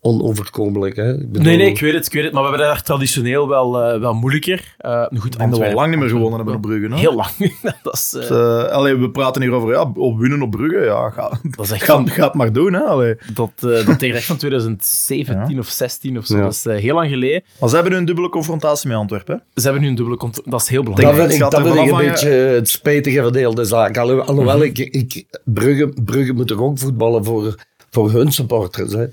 onoverkomelijk. 0.00 0.96
Hè. 0.96 1.12
Ik 1.14 1.32
bedoel, 1.32 1.42
Nee, 1.46 1.56
nee, 1.56 1.66
ik 1.70 1.80
weet 1.80 1.92
het, 1.94 2.06
ik 2.06 2.12
weet 2.12 2.24
het. 2.24 2.32
Maar 2.32 2.42
we 2.42 2.48
hebben 2.48 2.66
daar 2.66 2.82
traditioneel 2.82 3.48
wel, 3.48 3.82
eh, 3.82 4.00
wel 4.00 4.14
moeilijker. 4.14 4.74
Eh 4.78 5.04
goed, 5.18 5.38
dat 5.38 5.58
we 5.58 5.72
lang 5.74 5.90
niet 5.90 5.98
meer 5.98 6.08
gewonnen 6.08 6.36
hebben 6.36 6.54
op 6.54 6.62
Brugge. 6.62 6.88
hè? 6.88 6.96
Heel 6.96 7.14
lang. 7.14 7.28
dat, 7.82 7.94
is, 7.94 8.12
eh, 8.14 8.20
Dus, 8.20 8.30
eh, 8.30 8.64
allee, 8.72 8.94
we 8.94 9.10
praten 9.10 9.42
hier 9.42 9.52
over 9.52 9.72
ja, 9.72 9.90
op 9.94 10.18
winnen 10.18 10.42
op 10.42 10.50
Brugge. 10.50 10.84
Ja, 10.84 11.10
ga, 11.10 11.38
dat 11.42 11.64
is 11.64 11.70
echt 11.72 11.84
ga, 11.84 12.02
ga 12.06 12.24
het 12.24 12.34
maar 12.34 12.52
doen. 12.52 12.72
Hè, 12.72 12.80
allee. 12.80 13.14
Dat, 13.34 13.50
eh 13.56 13.86
dat 13.86 13.98
tegen 13.98 14.16
echt 14.16 14.24
van 14.26 14.36
2017 14.36 15.58
of 15.58 15.68
16 15.68 16.18
of 16.18 16.26
zo. 16.26 16.36
Ja. 16.36 16.42
Dat 16.42 16.52
is 16.52 16.66
eh, 16.66 16.76
heel 16.76 16.94
lang 16.94 17.10
geleden. 17.10 17.42
Maar 17.60 17.68
ze 17.68 17.74
hebben 17.74 17.92
nu 17.92 17.98
een 17.98 18.04
dubbele 18.04 18.28
confrontatie 18.28 18.88
met 18.88 18.96
Antwerpen. 18.98 19.34
hè? 19.34 19.60
Ze 19.60 19.64
hebben 19.64 19.82
nu 19.82 19.88
een 19.88 19.94
dubbele 19.94 20.16
controle. 20.16 20.50
Dat 20.50 20.60
is 20.60 20.68
heel 20.68 20.84
Dat 20.84 20.94
belangrijk. 20.94 21.28
vind 21.30 21.40
ik, 21.42 21.42
gaat 21.42 21.50
dat 21.64 21.74
vind 21.74 21.86
ik 21.88 21.90
een 21.98 22.06
beetje 22.06 22.28
het 22.28 22.68
spijtige 22.68 23.22
van 23.22 23.32
de 23.32 23.38
hele 23.38 23.64
zaak. 23.64 23.96
Alho- 23.98 24.20
Alhoewel, 24.20 24.62
ik, 24.62 24.78
ik, 24.78 25.24
Brugge, 25.44 25.92
Brugge 26.04 26.32
moet 26.32 26.46
toch 26.48 26.60
ook 26.60 26.78
voetballen 26.78 27.24
voor, 27.24 27.54
voor 27.96 28.10
hun 28.10 28.32
supporters. 28.32 28.92
Hè. 28.92 29.06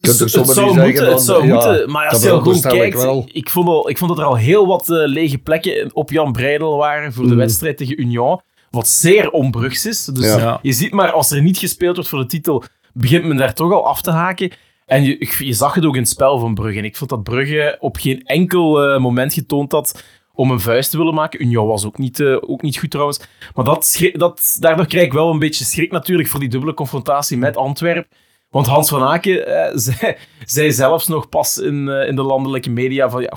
Kunt 0.00 0.18
het 0.18 0.30
zou, 0.30 0.44
moeten, 0.46 0.74
zeggen 0.74 1.10
het 1.10 1.20
zou 1.22 1.46
ja, 1.46 1.54
moeten, 1.54 1.90
maar 1.90 2.08
als 2.08 2.22
je 2.22 2.30
al 2.30 2.40
goed 2.40 2.56
ik 2.56 2.62
kijkt, 2.62 3.04
ik, 3.32 3.50
vond 3.50 3.68
al, 3.68 3.88
ik 3.88 3.98
vond 3.98 4.10
dat 4.10 4.18
er 4.18 4.24
al 4.24 4.36
heel 4.36 4.66
wat 4.66 4.90
eh, 4.90 4.96
lege 5.06 5.38
plekken 5.38 5.90
op 5.94 6.10
Jan 6.10 6.32
Breidel 6.32 6.76
waren 6.76 7.12
voor 7.12 7.24
de 7.24 7.30
Mm. 7.30 7.36
wedstrijd 7.36 7.76
tegen 7.76 8.00
Union, 8.00 8.40
wat 8.70 8.88
zeer 8.88 9.30
onbrugs 9.30 9.86
is. 9.86 10.04
Dus 10.04 10.24
Ja. 10.24 10.58
Je 10.62 10.72
ziet 10.72 10.92
maar, 10.92 11.12
als 11.12 11.30
er 11.30 11.42
niet 11.42 11.58
gespeeld 11.58 11.94
wordt 11.94 12.10
voor 12.10 12.18
de 12.18 12.26
titel, 12.26 12.62
begint 12.92 13.24
men 13.24 13.36
daar 13.36 13.54
toch 13.54 13.72
al 13.72 13.86
af 13.86 14.02
te 14.02 14.10
haken. 14.10 14.50
En 14.86 15.02
je, 15.04 15.28
je 15.38 15.52
zag 15.52 15.74
het 15.74 15.84
ook 15.84 15.94
in 15.94 16.00
het 16.00 16.10
spel 16.10 16.38
van 16.38 16.54
Brugge. 16.54 16.78
En 16.78 16.84
ik 16.84 16.96
vond 16.96 17.10
dat 17.10 17.22
Brugge 17.22 17.76
op 17.80 17.96
geen 17.96 18.22
enkel 18.22 18.82
eh, 18.82 19.00
moment 19.00 19.32
getoond 19.34 19.72
had 19.72 20.02
om 20.34 20.50
een 20.50 20.60
vuist 20.60 20.90
te 20.90 20.96
willen 20.96 21.14
maken. 21.14 21.42
Union 21.42 21.66
was 21.66 21.86
ook 21.86 21.98
niet, 21.98 22.20
eh, 22.20 22.36
ook 22.40 22.62
niet 22.62 22.78
goed 22.78 22.90
trouwens. 22.90 23.20
Maar 23.54 23.64
dat, 23.64 24.00
dat, 24.12 24.56
daardoor 24.60 24.86
krijg 24.86 25.04
ik 25.04 25.12
wel 25.12 25.30
een 25.30 25.38
beetje 25.38 25.64
schrik 25.64 25.90
natuurlijk 25.90 26.28
voor 26.28 26.40
die 26.40 26.48
dubbele 26.48 26.74
confrontatie 26.74 27.38
met 27.38 27.56
Antwerpen. 27.56 28.06
Want 28.52 28.66
Hans 28.66 28.88
van 28.88 29.02
Aken 29.02 29.46
eh, 29.46 29.70
zei, 29.86 30.16
zei 30.44 30.72
zelfs 30.72 31.06
nog 31.06 31.28
pas 31.28 31.58
in, 31.58 31.88
eh, 31.88 32.08
in 32.08 32.16
de 32.16 32.22
landelijke 32.22 32.70
media 32.70 33.10
van 33.10 33.22
ja, 33.22 33.32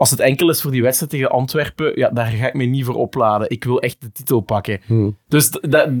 als 0.00 0.10
het 0.10 0.20
enkel 0.20 0.50
is 0.50 0.60
voor 0.62 0.70
die 0.70 0.82
wedstrijd 0.82 1.12
tegen 1.12 1.30
Antwerpen, 1.30 1.92
ja, 1.94 2.08
daar 2.10 2.26
ga 2.26 2.46
ik 2.46 2.54
me 2.54 2.64
niet 2.64 2.84
voor 2.84 2.94
opladen. 2.94 3.50
Ik 3.50 3.64
wil 3.64 3.80
echt 3.80 3.96
de 4.00 4.12
titel 4.12 4.40
pakken. 4.40 4.80
Hm. 4.86 5.10
Dus 5.28 5.50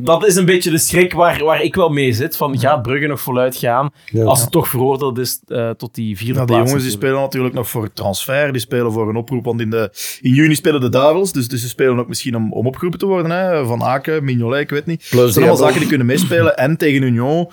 dat- 0.02 0.26
is 0.26 0.36
een 0.36 0.44
beetje 0.44 0.70
de 0.70 0.78
schrik 0.78 1.12
waar, 1.12 1.44
waar 1.44 1.62
ik 1.62 1.74
wel 1.74 1.88
mee 1.88 2.12
zit. 2.12 2.36
Van 2.36 2.58
gaat 2.58 2.82
Brugge 2.82 3.06
nog 3.06 3.20
voluit 3.20 3.56
gaan 3.56 3.90
Ja. 4.04 4.24
als 4.24 4.40
het 4.40 4.50
toch 4.50 4.68
veroordeeld 4.68 5.18
is 5.18 5.40
eh, 5.46 5.70
tot 5.70 5.94
die 5.94 6.16
vierde 6.16 6.32
Ja, 6.32 6.38
die 6.38 6.46
plaats. 6.46 6.66
jongens 6.68 6.82
die 6.88 6.92
spelen 6.96 7.20
natuurlijk 7.20 7.54
nog 7.54 7.68
voor 7.68 7.92
transfer. 7.92 8.52
Die 8.52 8.60
spelen 8.60 8.92
voor 8.92 9.08
een 9.08 9.16
oproep. 9.16 9.44
Want 9.44 9.60
in, 9.60 9.70
de, 9.70 9.90
in 10.20 10.34
juni 10.34 10.54
spelen 10.54 10.80
de 10.80 10.88
Duivels. 10.88 11.32
Dus, 11.32 11.48
dus 11.48 11.60
ze 11.60 11.68
spelen 11.68 11.98
ook 11.98 12.08
misschien 12.08 12.36
om, 12.36 12.52
om 12.52 12.66
opgeroepen 12.66 12.98
te 12.98 13.06
worden. 13.06 13.30
Hè. 13.30 13.64
Van 13.66 13.82
Aken, 13.82 14.24
Mignolet, 14.24 14.60
ik 14.60 14.70
weet 14.70 14.86
niet. 14.86 15.06
Plus 15.10 15.22
Dat 15.22 15.32
zijn 15.32 15.44
allemaal 15.48 15.62
zaken 15.64 15.78
die 15.80 15.88
kunnen 15.88 16.06
meespelen. 16.06 16.56
En 16.56 16.76
tegen 16.76 17.02
Union 17.02 17.50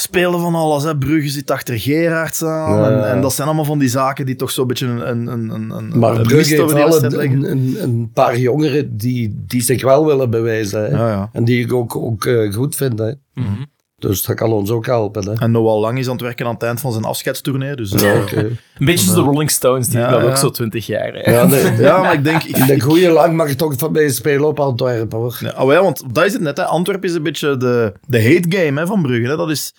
spelen 0.00 0.40
van 0.40 0.54
alles. 0.54 0.84
Hè. 0.84 0.96
Brugge 0.98 1.28
zit 1.28 1.50
achter 1.50 1.80
Gerards 1.80 2.42
aan. 2.42 2.78
Ja. 2.78 2.90
En, 2.90 3.10
en 3.10 3.20
dat 3.20 3.32
zijn 3.32 3.46
allemaal 3.46 3.64
van 3.64 3.78
die 3.78 3.88
zaken 3.88 4.26
die 4.26 4.36
toch 4.36 4.50
zo'n 4.50 4.66
beetje 4.66 4.86
een, 4.86 5.08
een, 5.10 5.26
een, 5.26 5.50
een, 5.50 5.70
een 5.70 5.98
Maar 5.98 6.16
een 6.16 6.22
Brugge 6.22 6.54
heeft 6.54 6.72
wel 6.72 7.04
een, 7.04 7.16
leggen. 7.16 7.42
een, 7.42 7.50
een, 7.50 7.76
een 7.82 8.10
paar 8.12 8.38
jongeren 8.38 8.96
die, 8.96 9.42
die 9.46 9.62
zich 9.62 9.82
wel 9.82 10.06
willen 10.06 10.30
bewijzen. 10.30 10.80
Hè. 10.80 10.88
Ja, 10.88 11.08
ja. 11.08 11.28
En 11.32 11.44
die 11.44 11.64
ik 11.64 11.72
ook, 11.72 11.96
ook 11.96 12.24
eh, 12.24 12.52
goed 12.52 12.76
vind. 12.76 12.98
Hè. 12.98 13.12
Mhm. 13.34 13.64
Dus 13.98 14.22
dat 14.22 14.36
kan 14.36 14.52
ons 14.52 14.70
ook 14.70 14.86
helpen. 14.86 15.28
Hè. 15.28 15.32
En 15.34 15.50
Noah 15.50 15.80
Lang 15.80 15.98
is 15.98 16.06
aan 16.06 16.12
het 16.12 16.20
werken 16.20 16.46
aan 16.46 16.52
het 16.54 16.62
eind 16.62 16.80
van 16.80 16.92
zijn 16.92 17.04
afscheidstournee. 17.04 17.74
Dus, 17.74 17.90
Ja, 17.90 18.12
eh, 18.12 18.20
oké. 18.20 18.36
Een 18.78 18.86
beetje 18.86 19.04
zoals 19.04 19.18
de 19.18 19.30
Rolling 19.30 19.50
Stones, 19.50 19.88
die 19.88 19.98
Ja, 19.98 20.20
ook 20.20 20.36
zo 20.36 20.50
20 20.50 20.86
jaar. 20.86 21.12
hè. 21.12 21.30
ja, 21.30 21.46
nee, 21.46 21.76
ja, 21.88 22.00
maar 22.00 22.12
ik 22.12 22.24
denk... 22.24 22.42
Ik, 22.42 22.56
In 22.56 22.66
de 22.66 22.80
goede 22.80 23.10
lang 23.10 23.36
mag 23.36 23.54
toch 23.54 23.74
van 23.76 23.92
mij 23.92 24.08
spelen 24.08 24.46
op 24.46 24.60
Antwerpen. 24.60 25.18
Hoor. 25.18 25.36
Ja, 25.40 25.54
oh 25.58 25.72
ja, 25.72 25.82
want 25.82 26.02
dat 26.12 26.24
is 26.24 26.32
het 26.32 26.42
net. 26.42 26.56
Hè. 26.56 26.64
Antwerpen 26.64 27.08
is 27.08 27.14
een 27.14 27.22
beetje 27.22 27.56
de, 27.56 27.92
de 28.06 28.22
hate 28.22 28.56
game 28.58 28.80
hè, 28.80 28.86
van 28.86 29.02
Brugge. 29.02 29.28
Hè. 29.28 29.36
Dat 29.36 29.50
is, 29.50 29.74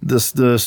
dus 0.00 0.32
de, 0.32 0.58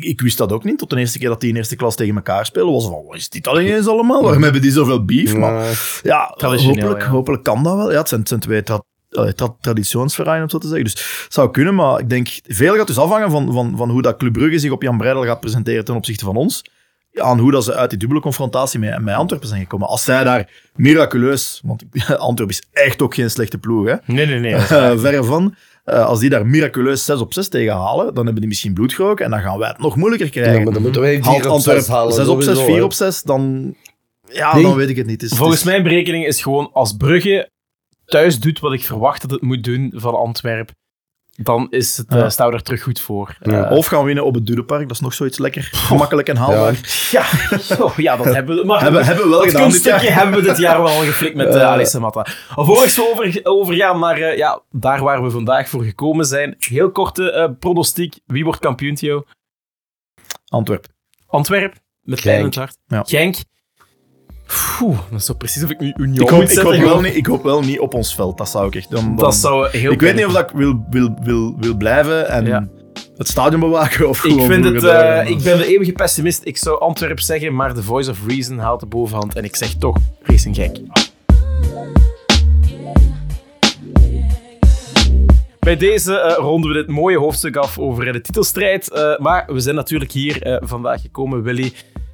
ik 0.00 0.20
wist 0.20 0.38
dat 0.38 0.52
ook 0.52 0.64
niet. 0.64 0.78
Tot 0.78 0.90
de 0.90 0.96
eerste 0.96 1.18
keer 1.18 1.28
dat 1.28 1.40
die 1.40 1.50
in 1.50 1.56
eerste 1.56 1.76
klas 1.76 1.96
tegen 1.96 2.14
elkaar 2.16 2.46
spelen, 2.46 2.72
was 2.72 2.84
van, 2.84 3.04
wat 3.06 3.16
is 3.16 3.28
dit 3.28 3.48
al 3.48 3.60
ineens 3.60 3.86
allemaal? 3.86 4.22
Waarom 4.22 4.42
hebben 4.42 4.62
die 4.62 4.70
zoveel 4.72 5.04
beef? 5.04 5.36
Maar 5.36 6.00
ja, 6.02 6.34
hopelijk, 6.36 7.02
hopelijk 7.02 7.42
kan 7.44 7.62
dat 7.62 7.76
wel. 7.76 7.90
Ja, 7.92 7.98
het 7.98 8.08
zijn, 8.08 8.20
het 8.20 8.28
zijn 8.28 8.40
twee 8.40 8.62
tra 8.62 8.82
tra 9.12 10.42
om 10.42 10.48
zo 10.48 10.58
te 10.58 10.66
zeggen. 10.68 10.84
Dus 10.84 11.22
het 11.24 11.32
zou 11.32 11.50
kunnen, 11.50 11.74
maar 11.74 12.00
ik 12.00 12.08
denk, 12.10 12.28
veel 12.46 12.74
gaat 12.76 12.86
dus 12.86 12.98
afhangen 12.98 13.30
van, 13.30 13.52
van, 13.52 13.74
van 13.76 13.90
hoe 13.90 14.02
dat 14.02 14.16
Club 14.16 14.32
Brugge 14.32 14.58
zich 14.58 14.70
op 14.70 14.82
Jan 14.82 14.96
Breidel 14.98 15.24
gaat 15.24 15.40
presenteren 15.40 15.84
ten 15.84 15.94
opzichte 15.94 16.24
van 16.24 16.36
ons. 16.36 16.64
Aan 17.14 17.38
hoe 17.38 17.50
dat 17.50 17.64
ze 17.64 17.74
uit 17.74 17.90
die 17.90 17.98
dubbele 17.98 18.20
confrontatie 18.20 18.78
met, 18.78 19.00
met 19.00 19.14
Antwerpen 19.14 19.48
zijn 19.48 19.60
gekomen. 19.60 19.88
Als 19.88 20.04
zij 20.04 20.24
daar 20.24 20.50
miraculeus, 20.74 21.60
want 21.64 21.82
Antwerpen 22.18 22.56
is 22.56 22.62
echt 22.72 23.02
ook 23.02 23.14
geen 23.14 23.30
slechte 23.30 23.58
ploeg, 23.58 23.86
hè. 23.86 23.94
Nee, 24.06 24.26
nee, 24.26 24.38
nee. 24.38 24.54
Eh, 24.54 24.92
verre 24.98 25.24
van. 25.24 25.54
Eh, 25.84 26.06
als 26.06 26.20
die 26.20 26.30
daar 26.30 26.46
miraculeus 26.46 27.04
6 27.04 27.18
op 27.20 27.32
6 27.32 27.48
tegen 27.48 27.72
halen, 27.72 28.06
dan 28.06 28.24
hebben 28.24 28.34
die 28.40 28.48
misschien 28.48 28.74
bloed 28.74 28.92
geroken 28.92 29.24
en 29.24 29.30
dan 29.30 29.40
gaan 29.40 29.58
wij 29.58 29.68
het 29.68 29.78
nog 29.78 29.96
moeilijker 29.96 30.30
krijgen. 30.30 30.54
ja, 30.58 30.62
maar 30.64 30.72
dan 30.72 30.82
moeten 30.82 31.00
wij 31.00 31.22
4 31.22 31.26
op 31.32 31.42
6 31.42 31.46
Antwerpen 31.46 31.92
halen. 31.92 32.12
6 32.14 32.26
op 32.26 32.42
6, 32.42 32.44
sowieso, 32.44 32.66
4 32.66 32.76
hè. 32.76 32.82
op 32.82 32.92
6, 32.92 33.22
dan... 33.22 33.74
Ja, 34.32 34.54
Nee. 34.54 34.62
dan 34.62 34.74
weet 34.76 34.88
ik 34.88 34.96
het 34.96 35.06
niet. 35.06 35.20
Het 35.20 35.30
is- 35.30 35.36
Volgens 35.38 35.58
het 35.58 35.66
is- 35.68 35.72
mijn 35.72 35.82
berekening 35.88 36.26
is 36.26 36.42
gewoon 36.42 36.70
als 36.72 36.96
Brugge 36.96 37.50
thuis 38.12 38.40
doet 38.40 38.60
wat 38.60 38.72
ik 38.72 38.84
verwacht 38.84 39.20
dat 39.22 39.30
het 39.30 39.42
moet 39.42 39.64
doen 39.64 39.92
van 39.96 40.14
Antwerpen, 40.14 40.74
dan 41.36 41.66
is 41.70 41.96
het, 41.96 42.08
eh 42.14 42.28
staan 42.28 42.48
we 42.48 42.54
er 42.54 42.62
terug 42.62 42.82
goed 42.82 43.00
voor. 43.00 43.36
Ja. 43.40 43.64
Eh, 43.70 43.76
Of 43.76 43.86
gaan 43.86 44.04
winnen 44.04 44.24
op 44.24 44.34
het 44.34 44.46
Durenpark, 44.46 44.82
dat 44.82 44.90
is 44.90 45.00
nog 45.00 45.14
zoiets 45.14 45.38
lekker 45.38 45.62
gemakkelijk 45.72 46.28
en 46.28 46.36
haalbaar. 46.36 47.08
ja, 47.10 47.24
oh, 47.84 47.96
ja, 47.96 48.16
dat 48.16 48.34
hebben 48.34 48.56
we. 48.56 48.64
Maar 48.64 48.80
Hebben, 48.82 49.04
hebben 49.04 49.24
we 49.24 49.30
wel 49.30 49.38
dat 49.40 49.50
gedaan 49.50 49.70
dit 49.70 49.84
jaar. 49.84 50.02
hebben 50.02 50.40
we 50.42 50.46
dit 50.48 50.58
jaar 50.58 50.82
wel 50.82 51.00
geflikt 51.00 51.34
met 51.34 51.46
uh, 51.54 51.60
Eh. 51.62 51.68
Alice 51.68 52.00
Matta. 52.00 52.26
Alvorens 52.54 52.96
we 52.96 53.10
over, 53.10 53.40
overgaan 53.42 53.98
naar 53.98 54.16
eh, 54.20 54.36
ja, 54.36 54.62
daar 54.70 55.02
waar 55.02 55.22
we 55.22 55.30
vandaag 55.30 55.68
voor 55.68 55.82
gekomen 55.84 56.24
zijn. 56.24 56.54
Heel 56.58 56.90
korte 56.90 57.30
eh, 57.30 57.48
pronostiek. 57.58 58.14
Wie 58.26 58.44
wordt 58.44 58.58
kampioen, 58.60 58.94
Theo? 58.94 59.24
Antwerpen. 60.48 60.90
Antwerp, 61.26 61.74
met 62.02 62.20
Genk. 62.20 62.24
pijn 62.24 62.38
in 62.38 62.44
het 62.44 62.54
hart. 62.54 62.76
Ja. 62.86 63.02
Genk. 63.06 63.36
Dat 65.10 65.20
is 65.20 65.24
zo 65.26 65.34
precies 65.34 65.62
of 65.64 65.70
ik 65.70 65.80
nu 65.80 65.92
Union 65.96 66.22
Ik 66.22 66.28
hoop, 66.28 66.40
moet 66.40 66.48
ik, 66.48 66.54
zetten. 66.54 66.74
hoop 66.80 66.84
wel 66.84 67.00
niet, 67.00 67.16
ik 67.16 67.26
hoop 67.26 67.42
wel 67.42 67.60
niet 67.62 67.80
op 67.80 67.94
ons 67.94 68.14
veld, 68.14 68.38
dat 68.38 68.48
zou 68.48 68.66
ik 68.66 68.74
echt... 68.74 68.90
Dan, 68.90 69.04
dan- 69.04 69.16
dat 69.16 69.34
zou 69.34 69.68
heel 69.68 69.92
ik 69.92 70.00
weet 70.00 70.14
niet 70.14 70.26
of 70.26 70.32
dat 70.32 70.50
ik 70.50 70.56
wil, 70.56 70.84
wil, 70.90 71.14
wil, 71.22 71.56
wil 71.58 71.74
blijven 71.76 72.28
en 72.28 72.46
Ja. 72.46 72.68
het 73.16 73.28
stadion 73.28 73.60
bewaken 73.60 74.08
of 74.08 74.24
Ik 74.24 74.40
vind 74.40 74.64
het, 74.64 74.84
eh, 74.84 75.28
ik 75.30 75.42
ben 75.42 75.58
de 75.58 75.66
eeuwige 75.66 75.92
pessimist. 75.92 76.40
Ik 76.44 76.56
zou 76.56 76.80
Antwerp 76.80 77.20
zeggen, 77.20 77.54
maar 77.54 77.74
de 77.74 77.82
voice 77.82 78.10
of 78.10 78.18
reason 78.26 78.58
haalt 78.58 78.80
de 78.80 78.86
bovenhand. 78.86 79.34
En 79.34 79.44
ik 79.44 79.56
zeg 79.56 79.74
toch 79.74 79.96
Racing 80.22 80.54
Genk. 80.56 80.76
Bij 85.58 85.76
deze 85.76 86.18
eh, 86.18 86.36
ronden 86.36 86.70
we 86.70 86.76
dit 86.76 86.88
mooie 86.88 87.18
hoofdstuk 87.18 87.56
af 87.56 87.78
over 87.78 88.12
de 88.12 88.20
titelstrijd. 88.20 88.90
Eh, 88.90 89.18
maar 89.18 89.44
we 89.52 89.60
zijn 89.60 89.74
natuurlijk 89.74 90.12
hier 90.12 90.42
eh, 90.42 90.56
vandaag 90.60 91.00
gekomen, 91.00 91.42
Willy, 91.42 91.72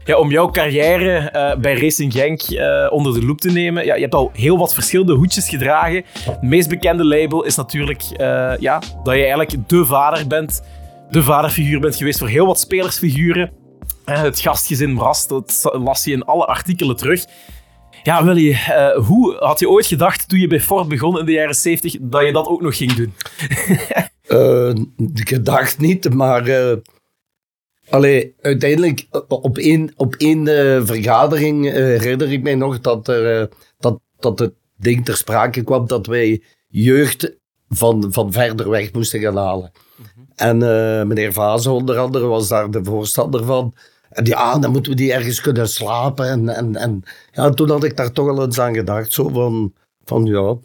ja, 0.08 0.16
om 0.16 0.30
jouw 0.30 0.50
carrière 0.50 1.18
eh, 1.18 1.56
bij 1.56 1.80
Racing 1.80 2.12
Genk 2.12 2.42
eh, 2.42 2.86
onder 2.90 3.14
de 3.14 3.26
loep 3.26 3.40
te 3.40 3.50
nemen. 3.50 3.84
Ja, 3.84 3.94
je 3.94 4.00
hebt 4.00 4.14
al 4.14 4.30
heel 4.32 4.58
wat 4.58 4.74
verschillende 4.74 5.12
hoedjes 5.14 5.48
gedragen. 5.48 6.04
Het 6.20 6.42
meest 6.42 6.68
bekende 6.68 7.04
label 7.04 7.44
is 7.44 7.56
natuurlijk 7.56 8.02
eh, 8.02 8.52
ja, 8.58 8.78
dat 8.78 9.14
je 9.14 9.20
eigenlijk 9.20 9.68
de 9.68 9.84
vader 9.84 10.26
bent. 10.26 10.62
De 11.10 11.22
vaderfiguur 11.22 11.80
bent 11.80 11.96
geweest 11.96 12.18
voor 12.18 12.28
heel 12.28 12.46
wat 12.46 12.60
spelersfiguren. 12.60 13.52
Het 14.04 14.40
gastgezin 14.40 14.94
Brast, 14.94 15.28
dat 15.28 15.70
las 15.72 16.04
je 16.04 16.12
in 16.12 16.24
alle 16.24 16.46
artikelen 16.46 16.96
terug. 16.96 17.24
Ja, 18.02 18.24
Willy, 18.24 18.56
hoe 19.06 19.36
had 19.38 19.60
je 19.60 19.68
ooit 19.68 19.86
gedacht 19.86 20.28
toen 20.28 20.38
je 20.38 20.46
bij 20.46 20.60
Ford 20.60 20.88
begon 20.88 21.18
in 21.18 21.24
de 21.24 21.32
jaren 21.32 21.54
70 21.54 21.96
dat 22.00 22.26
je 22.26 22.32
dat 22.32 22.46
ook 22.46 22.62
nog 22.62 22.76
ging 22.76 22.92
doen? 22.92 23.12
Eh, 24.28 24.72
gedacht 25.14 25.78
niet, 25.78 26.14
maar 26.14 26.42
allee, 27.90 28.34
uiteindelijk 28.40 29.06
eh, 29.10 29.20
op 29.28 29.58
één, 29.58 29.92
op 29.96 30.14
één 30.14 30.48
eh, 30.48 30.86
vergadering 30.86 31.66
eh, 31.66 31.74
herinner 31.74 32.32
ik 32.32 32.42
mij 32.42 32.54
nog 32.54 32.80
dat, 32.80 33.08
er, 33.08 33.48
dat, 33.78 34.00
dat 34.18 34.38
het 34.38 34.54
ding 34.76 35.04
ter 35.04 35.16
sprake 35.16 35.62
kwam 35.62 35.86
dat 35.86 36.06
wij 36.06 36.42
jeugd 36.68 37.36
van, 37.68 38.12
van 38.12 38.32
verder 38.32 38.70
weg 38.70 38.92
moesten 38.92 39.20
gaan 39.20 39.36
halen. 39.36 39.72
En 40.34 40.62
eh, 40.62 41.06
meneer 41.06 41.32
Vazen 41.32 41.72
onder 41.72 41.98
andere 41.98 42.26
was 42.26 42.48
daar 42.48 42.70
de 42.70 42.84
voorstander 42.84 43.44
van. 43.44 43.74
en 44.10 44.24
ja, 44.24 44.58
dan 44.58 44.70
moeten 44.70 44.92
we 44.92 44.96
die 44.96 45.12
ergens 45.12 45.40
kunnen 45.40 45.68
slapen. 45.68 46.28
En, 46.28 46.48
en, 46.48 46.76
en 46.76 47.02
ja, 47.32 47.50
toen 47.50 47.70
had 47.70 47.84
ik 47.84 47.96
daar 47.96 48.12
toch 48.12 48.28
al 48.28 48.42
eens 48.42 48.58
aan 48.58 48.74
gedacht. 48.74 49.12
Zo 49.12 49.28
van, 49.28 49.72
van 50.04 50.24
ja, 50.24 50.56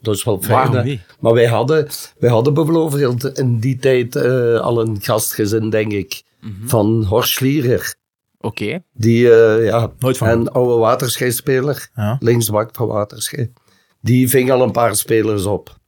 dat 0.00 0.14
is 0.14 0.24
wel 0.24 0.42
fijn. 0.42 1.00
Maar 1.20 1.32
wij 1.32 1.46
hadden, 1.46 1.88
wij 2.18 2.30
hadden 2.30 2.54
bijvoorbeeld 2.54 3.38
in 3.38 3.58
die 3.58 3.76
tijd 3.76 4.16
al 4.60 4.80
een 4.80 5.00
gastgezin, 5.00 5.70
denk 5.70 5.92
ik, 5.92 6.22
Mhm. 6.40 6.66
van 6.68 7.04
Horst 7.04 7.32
Schlierer. 7.32 7.94
Oké. 8.40 8.82
Die, 8.92 9.30
eh, 9.32 9.64
ja, 9.64 9.92
Nooit 9.98 10.16
van 10.18 10.28
een 10.28 10.48
oude 10.48 10.74
waterscheispeler, 10.74 11.90
Ja. 11.94 12.16
linksbak 12.20 12.74
van 12.74 12.86
waterschei. 12.86 13.52
Die 14.00 14.28
ving 14.28 14.50
al 14.50 14.62
een 14.62 14.72
paar 14.72 14.96
spelers 14.96 15.44
op. 15.44 15.78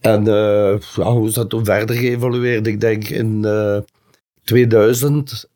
En 0.00 0.26
eh, 0.28 0.78
ja, 0.96 1.12
hoe 1.12 1.28
is 1.28 1.34
dat 1.34 1.50
toen 1.50 1.64
verder 1.64 1.96
geëvolueerd? 1.96 2.66
Ik 2.66 2.80
denk 2.80 3.08
in 3.08 3.44
eh, 3.44 3.78
2000 4.44 5.48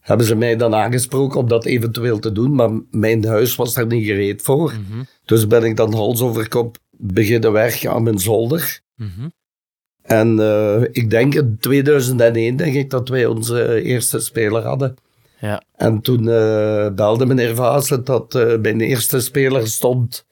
hebben 0.00 0.26
ze 0.26 0.34
mij 0.34 0.56
dan 0.56 0.74
aangesproken 0.74 1.38
om 1.40 1.48
dat 1.48 1.64
eventueel 1.64 2.18
te 2.18 2.32
doen, 2.32 2.54
maar 2.54 2.70
mijn 2.90 3.26
huis 3.26 3.56
was 3.56 3.74
daar 3.74 3.86
niet 3.86 4.04
gereed 4.06 4.42
voor. 4.42 4.72
Mhm. 4.72 5.02
Dus 5.24 5.46
ben 5.46 5.64
ik 5.64 5.76
dan 5.76 5.94
hals 5.94 6.20
over 6.20 6.48
kop 6.48 6.76
beginnen 6.90 7.52
werken 7.52 7.90
aan 7.92 8.02
mijn 8.02 8.18
zolder. 8.18 8.80
Mhm. 8.96 9.28
En 10.02 10.40
eh, 10.40 10.82
ik 10.82 11.10
denk 11.10 11.34
in 11.34 11.56
2001 11.60 12.56
denk 12.56 12.74
ik 12.74 12.90
dat 12.90 13.08
wij 13.08 13.26
onze 13.26 13.82
eerste 13.82 14.18
speler 14.20 14.62
hadden. 14.62 14.96
Ja. 15.38 15.62
En 15.76 16.00
toen 16.00 16.28
eh, 16.28 16.88
belde 16.94 17.26
meneer 17.26 17.54
Vaassen 17.54 18.04
dat 18.04 18.34
eh, 18.34 18.58
mijn 18.58 18.80
eerste 18.80 19.20
speler 19.20 19.68
stond 19.68 20.26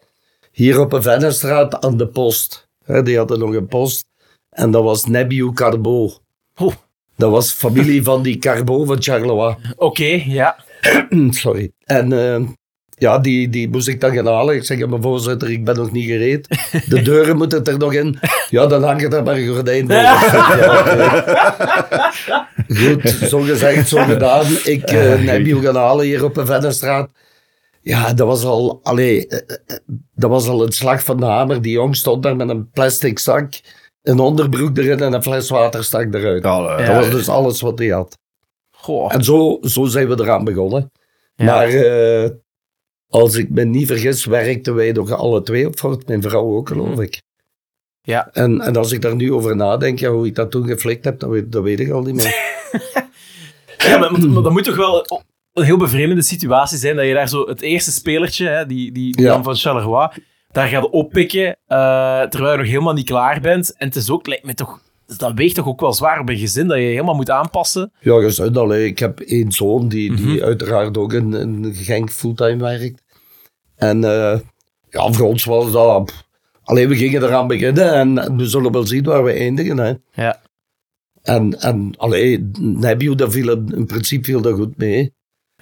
hier 0.53 0.81
op 0.81 0.93
een 0.93 1.03
Vennestraat 1.03 1.85
aan 1.85 1.97
de 1.97 2.09
post. 2.09 2.69
Die 3.03 3.17
hadden 3.17 3.39
nog 3.39 3.55
een 3.55 3.67
post. 3.67 4.05
En 4.51 4.71
dat 4.71 4.83
was 4.83 5.05
Nebiu 5.05 5.53
Carbo. 5.53 6.11
Oh. 6.57 6.73
Dat 7.17 7.31
was 7.31 7.53
familie 7.53 8.03
van 8.03 8.23
die 8.23 8.39
Carbo 8.39 8.85
van 8.85 9.03
Charleroi. 9.03 9.57
Oké, 9.77 10.23
ja. 10.27 10.65
Sorry. 11.31 11.73
En 11.85 12.13
eh, 12.13 12.49
ja, 13.01 13.19
die, 13.19 13.49
die 13.49 13.69
moest 13.69 13.89
ik 13.89 14.01
dan 14.01 14.15
gaan 14.15 14.27
halen. 14.27 14.55
Ik 14.55 14.65
zeg, 14.65 14.79
ja, 14.79 14.87
maar 14.87 15.01
voorzitter, 15.01 15.51
ik 15.51 15.65
ben 15.65 15.77
nog 15.77 15.93
niet 15.93 16.05
gereed. 16.05 16.49
De 16.89 17.03
deuren 17.11 17.37
moeten 17.37 17.65
er 17.65 17.79
nog 17.79 17.93
in. 17.95 18.19
Ja, 18.51 18.67
dan 18.67 18.83
hangt 18.83 19.13
er 19.13 19.23
maar 19.23 19.37
een 19.37 19.55
gordijn 19.55 19.87
voor. 19.87 19.97
Ja, 20.01 20.79
oké. 20.81 22.75
Goed, 22.75 23.29
zo 23.29 23.41
gezegd, 23.41 23.89
zo 23.89 24.05
gedaan. 24.05 24.47
Ik 24.65 24.83
eh 24.83 25.23
Nebiu 25.23 25.61
gaan 25.61 25.77
halen 25.77 26.05
hier 26.05 26.25
op 26.25 26.37
een 26.37 26.47
Vennestraat. 26.47 27.11
Ja, 27.81 28.13
dat 28.13 28.27
was 28.27 28.45
al, 28.45 28.81
allee, 28.83 29.27
eh, 29.27 29.39
eh, 29.67 29.77
dat 30.15 30.31
was 30.31 30.49
al 30.49 30.63
een 30.63 30.73
slag 30.73 31.03
van 31.03 31.17
de 31.17 31.27
hamer. 31.27 31.63
Die 31.63 31.73
jong 31.73 31.97
stond 31.97 32.23
daar 32.23 32.37
met 32.37 32.49
een 32.49 32.71
plastic 32.71 33.19
zak, 33.19 33.61
een 34.03 34.19
onderbroek 34.19 34.79
erin 34.79 35.01
en 35.01 35.13
een 35.13 35.23
fles 35.23 35.49
water 35.49 35.85
stak 35.85 36.15
eruit. 36.15 36.45
Ja, 36.45 36.77
Dat 36.87 36.97
was 36.97 37.11
dus 37.11 37.29
alles 37.29 37.61
wat 37.61 37.79
hij 37.79 37.89
had. 37.89 38.19
Goh. 38.71 39.15
En 39.15 39.25
zo, 39.25 39.59
zo 39.63 39.85
zijn 39.85 40.09
we 40.09 40.23
eraan 40.23 40.45
begonnen. 40.45 40.91
Ja. 41.35 41.45
Maar 41.45 41.69
als 43.11 43.35
ik 43.35 43.51
me 43.51 43.65
niet 43.65 43.87
vergis, 43.87 44.25
werkten 44.25 44.75
wij 44.75 44.93
nog 44.93 45.11
alle 45.13 45.43
twee 45.43 45.67
op 45.67 45.79
Fort. 45.79 46.09
Mijn 46.09 46.23
vrouw 46.23 46.57
ook, 46.57 46.69
geloof 46.69 47.01
ik. 47.01 47.23
Ja. 48.03 48.29
En, 48.33 48.61
en 48.61 48.77
als 48.77 48.93
ik 48.93 49.03
daar 49.03 49.15
nu 49.17 49.33
over 49.33 49.57
nadenk, 49.57 49.99
ja, 49.99 50.11
hoe 50.11 50.27
ik 50.27 50.35
dat 50.35 50.51
toen 50.51 50.67
geflikt 50.67 51.05
heb, 51.05 51.19
dat 51.21 51.31
weet, 51.31 51.53
dat 51.53 51.63
weet 51.63 51.81
ik 51.81 51.91
al 51.91 52.03
niet 52.03 52.15
meer. 52.15 52.35
Ja, 53.79 53.99
maar, 53.99 54.13
maar- 54.13 54.29
maar 54.29 54.43
dat 54.43 54.53
moet 54.53 54.65
toch 54.65 54.77
wel 54.77 55.07
een 55.53 55.65
heel 55.65 55.77
bevreemdende 55.77 56.23
situatie 56.23 56.79
zijn 56.79 56.97
dat 56.97 57.07
je 57.07 57.15
daar 57.15 57.29
zo 57.29 57.47
het 57.49 57.61
eerste 57.61 57.91
spelertje, 57.93 58.47
hè, 58.49 58.67
die, 58.67 58.93
die, 58.93 59.13
die 59.17 59.25
Ja. 59.25 59.33
dan 59.33 59.43
van 59.45 59.57
Charleroi, 59.57 60.09
daar 60.51 60.69
gaat 60.69 60.91
oppikken 60.91 61.47
eh, 61.67 62.23
terwijl 62.23 62.53
je 62.53 62.59
nog 62.59 62.67
helemaal 62.67 62.93
niet 62.93 63.07
klaar 63.07 63.41
bent. 63.41 63.75
En 63.77 63.87
het 63.87 63.97
is 63.97 64.11
ook, 64.11 64.27
lijkt 64.27 64.45
me 64.45 64.55
toch, 64.55 64.81
dat 65.17 65.33
weegt 65.35 65.55
toch 65.55 65.67
ook 65.67 65.81
wel 65.81 65.93
zwaar 65.93 66.21
op 66.21 66.29
een 66.29 66.37
gezin 66.39 66.67
dat 66.67 66.77
je 66.77 66.83
helemaal 66.83 67.15
moet 67.15 67.31
aanpassen. 67.31 67.93
Ja, 68.01 68.21
gezond 68.21 68.57
allee. 68.57 68.87
Ik 68.87 68.99
heb 68.99 69.21
één 69.21 69.53
zoon 69.53 69.89
die, 69.89 70.17
die 70.17 70.27
Mhm. 70.27 70.43
uiteraard 70.45 70.97
ook 70.99 71.13
in, 71.13 71.35
in 71.35 71.75
Genk 71.75 72.11
fulltime 72.11 72.57
werkt. 72.57 73.03
En 73.77 74.05
eh, 74.05 74.39
ja, 74.91 75.13
voor 75.13 75.27
ons 75.27 75.45
was 75.45 75.73
dat... 75.73 76.13
Alleen 76.63 76.89
we 76.89 76.97
gingen 76.97 77.23
eraan 77.23 77.47
beginnen 77.47 77.93
en, 77.95 78.37
we 78.37 78.47
zullen 78.49 78.73
wel 78.73 78.87
zien 78.87 79.05
waar 79.05 79.25
we 79.25 79.33
eindigen. 79.33 79.79
Hè. 79.79 79.93
Ja. 80.13 80.41
En, 81.23 81.61
en 81.61 81.93
allee, 81.97 82.51
Nebiu, 82.59 83.15
dat 83.15 83.33
viel 83.33 83.51
in, 83.51 83.73
in 83.75 83.87
principe 83.87 84.25
viel 84.25 84.41
dat 84.41 84.55
goed 84.55 84.77
mee. 84.77 85.13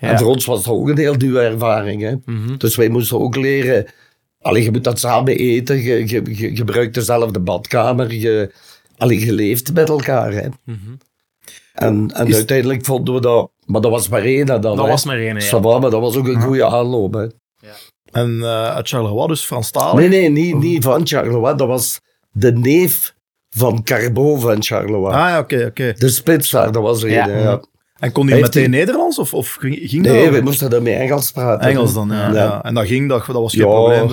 Ja. 0.01 0.09
En 0.11 0.19
voor 0.19 0.27
ons 0.29 0.45
was 0.45 0.59
het 0.59 0.69
ook 0.69 0.89
een 0.89 0.99
heel 0.99 1.15
nieuwe 1.15 1.41
ervaring. 1.41 2.03
Hè. 2.03 2.15
Mhm. 2.25 2.57
Dus 2.57 2.77
wij 2.77 2.89
moesten 2.89 3.21
ook 3.21 3.37
leren. 3.37 3.87
Allee, 4.41 4.63
je 4.63 4.71
moet 4.71 4.85
dat 4.85 4.99
samen 4.99 5.37
eten. 5.37 5.83
Je, 5.83 6.09
je, 6.09 6.23
je 6.37 6.57
gebruikt 6.57 6.95
dezelfde 6.95 7.41
badkamer. 7.41 8.13
Je, 8.15 8.53
allee, 8.99 9.25
je 9.27 9.33
leeft 9.33 9.73
met 9.73 9.89
elkaar. 9.89 10.33
Hè. 10.33 10.49
Mhm. 10.65 10.77
En, 11.75 12.11
en 12.15 12.27
Is- 12.27 12.35
uiteindelijk 12.35 12.85
vonden 12.85 13.15
we 13.15 13.21
dat. 13.21 13.51
Maar 13.67 13.81
dat 13.81 13.91
was 13.91 14.09
maar 14.09 14.23
één. 14.23 14.47
Dan, 14.47 14.61
Dat 14.61 14.77
hè. 14.77 14.87
was 14.87 15.05
maar 15.05 15.19
één, 15.19 15.41
Ça 15.43 15.49
ja. 15.51 15.79
maar 15.79 15.91
dat 15.91 16.01
was 16.01 16.17
ook 16.17 16.27
een 16.27 16.41
goede 16.43 16.65
aanloop. 16.67 17.15
Hè. 17.15 17.27
En 18.13 18.39
eh, 18.43 18.65
uit 18.75 18.89
Charleroi, 18.89 19.27
dus 19.27 19.45
Franstalig. 19.45 19.95
Nee, 19.95 20.09
nee, 20.09 20.31
niet, 20.31 20.55
niet 20.59 20.85
van 20.85 21.07
Charleroi. 21.07 21.55
Dat 21.57 21.69
was 21.69 22.01
de 22.31 22.53
neef 22.53 23.15
van 23.51 23.83
Carbo 23.83 24.37
van 24.37 24.63
Charleroi. 24.63 25.15
Ah, 25.15 25.29
ja, 25.29 25.39
oké, 25.39 25.65
oké. 25.69 25.93
De 25.99 26.09
spits 26.09 26.51
daar, 26.51 26.73
dat 26.73 26.83
was 26.83 27.03
er 27.03 27.11
Ja. 27.11 27.27
Ja. 27.29 27.63
En 27.99 28.13
kon 28.13 28.27
hij 28.29 28.37
Heeft 28.39 28.55
meteen 28.55 28.71
Nederlands 28.71 29.19
of, 29.19 29.35
of 29.35 29.53
ging, 29.55 29.79
ging 29.83 30.03
Nee, 30.03 30.25
dat? 30.25 30.35
we 30.35 30.41
moesten 30.41 30.71
daarmee 30.71 30.95
Engels 30.95 31.31
praten. 31.33 31.69
Engels 31.69 31.95
dan, 31.95 32.09
ja. 32.09 32.29
Ja. 32.29 32.33
ja. 32.35 32.63
En 32.63 32.75
dat 32.75 32.87
ging, 32.87 33.09
dat, 33.09 33.27
dat 33.27 33.35
was 33.37 33.53
geen 33.55 33.67
Ja. 33.67 33.73
probleem. 33.73 34.09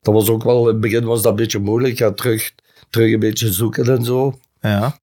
Dat 0.00 0.14
was 0.14 0.28
ook 0.28 0.42
wel, 0.44 0.60
in 0.60 0.66
het 0.66 0.80
begin 0.80 1.04
was 1.04 1.22
dat 1.22 1.30
een 1.30 1.36
beetje 1.36 1.58
moeilijk. 1.58 1.98
Ja, 1.98 2.10
terug, 2.12 2.52
terug 2.92 3.12
een 3.12 3.20
beetje 3.20 3.52
zoeken 3.52 3.84
en 3.96 4.04
zo. 4.04 4.38
Ja. 4.60 4.98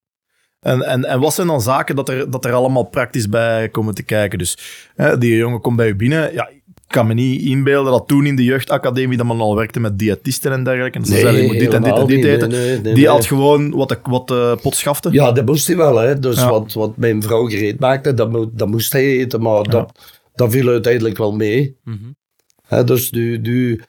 En, 0.59 0.81
en, 0.81 1.05
en 1.05 1.19
wat 1.19 1.33
zijn 1.33 1.47
dan 1.47 1.61
zaken 1.61 1.95
dat 1.95 2.09
er, 2.09 2.29
dat 2.31 2.45
er 2.45 2.53
allemaal 2.53 2.83
praktisch 2.83 3.29
bij 3.29 3.69
komen 3.69 3.93
te 3.95 4.03
kijken? 4.03 4.37
Dus 4.37 4.57
hè, 4.95 5.17
die 5.17 5.35
jongen 5.35 5.61
komt 5.61 5.75
bij 5.77 5.87
u 5.87 5.95
binnen. 5.95 6.33
Ja, 6.33 6.47
ik 6.47 6.61
kan 6.87 7.07
me 7.07 7.13
niet 7.13 7.41
inbeelden 7.41 7.91
dat 7.91 8.07
toen 8.07 8.25
in 8.25 8.35
de 8.35 8.43
jeugdacademie 8.43 9.17
dat 9.17 9.25
men 9.25 9.39
al 9.39 9.55
werkte 9.55 9.79
met 9.79 9.99
diëtisten 9.99 10.51
en 10.51 10.63
dergelijke. 10.63 10.97
En 10.97 11.05
ze 11.05 11.17
zeiden, 11.17 11.41
je 11.41 11.47
moet 11.47 11.59
dit 11.59 11.73
en 11.73 11.83
dit 11.83 11.97
en 11.97 12.07
dit 12.07 12.23
eten. 12.25 12.49
Nee, 12.49 12.59
nee, 12.59 12.69
nee, 12.69 12.81
die 12.81 12.93
nee. 12.93 13.07
had 13.07 13.25
gewoon 13.25 13.71
wat 13.71 14.29
wat 14.61 14.75
schafte. 14.75 15.09
Ja, 15.11 15.31
dat 15.31 15.45
moest 15.45 15.67
hij 15.67 15.77
wel. 15.77 15.97
Hè. 15.97 16.19
Dus 16.19 16.35
Ja. 16.35 16.49
wat, 16.49 16.73
wat 16.73 16.97
mijn 16.97 17.23
vrouw 17.23 17.45
gereed 17.45 17.79
maakte, 17.79 18.13
dat, 18.13 18.31
mo- 18.31 18.49
dat 18.53 18.67
moest 18.67 18.91
hij 18.91 19.05
eten. 19.05 19.41
Maar 19.41 19.63
dat, 19.63 19.99
dat 20.35 20.51
viel 20.51 20.67
uiteindelijk 20.69 21.17
wel 21.17 21.31
mee. 21.35 21.77
Mhm. 21.83 21.97
Hè, 22.67 22.83
dus 22.83 23.11
nu, 23.11 23.37
nu, 23.37 23.81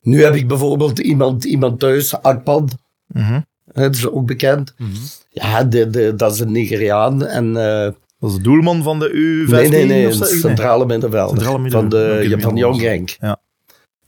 nu 0.00 0.22
heb 0.22 0.34
ik 0.34 0.48
bijvoorbeeld 0.48 0.98
iemand, 0.98 1.44
iemand 1.44 1.80
thuis, 1.80 2.22
Akpan. 2.22 2.68
Mhm. 3.06 3.40
Hè, 3.72 3.82
dat 3.82 3.94
is 3.94 4.08
ook 4.08 4.26
bekend. 4.26 4.74
Mhm. 4.78 4.90
Ja, 5.28 5.64
de, 5.64 5.90
de, 5.90 6.14
dat 6.16 6.32
is 6.32 6.40
een 6.40 6.52
Nigeriaan. 6.52 7.24
En, 7.26 7.56
eh, 7.56 7.92
Dat 8.18 8.30
is 8.30 8.36
de 8.36 8.42
doelman 8.42 8.82
van 8.82 8.98
de 8.98 9.08
U15 9.10 9.50
nee, 9.50 9.68
nee, 9.68 9.84
nee, 9.86 10.06
of 10.06 10.14
centrale 10.26 10.86
middenvelder. 10.86 11.36
Centrale 11.36 11.58
midden- 11.58 11.80
van, 11.80 11.88
de, 11.88 12.26
ja, 12.28 12.38
van. 12.38 12.56
Jong 12.56 12.80
Genk. 12.80 13.16
Ja. 13.20 13.40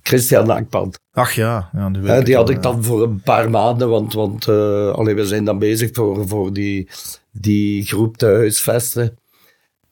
Christian 0.03 0.51
Akpan. 0.51 0.95
Ach 1.13 1.33
ja, 1.33 1.71
ja 1.73 1.91
die, 1.91 2.03
wel, 2.03 2.37
had 2.37 2.49
ik 2.49 2.55
ja. 2.57 2.63
dan 2.63 2.85
voor 2.85 3.03
een 3.03 3.21
paar 3.21 3.51
maanden, 3.51 3.89
want, 3.89 4.13
want 4.13 4.49
eh, 4.49 4.91
allee, 4.91 5.15
we 5.15 5.27
zijn 5.27 5.45
dan 5.45 5.59
bezig 5.59 5.91
voor, 5.93 6.29
voor 6.29 6.53
die, 6.53 6.89
die 7.33 7.85
groep 7.85 8.17
te 8.17 8.27
huisvesten. 8.27 9.19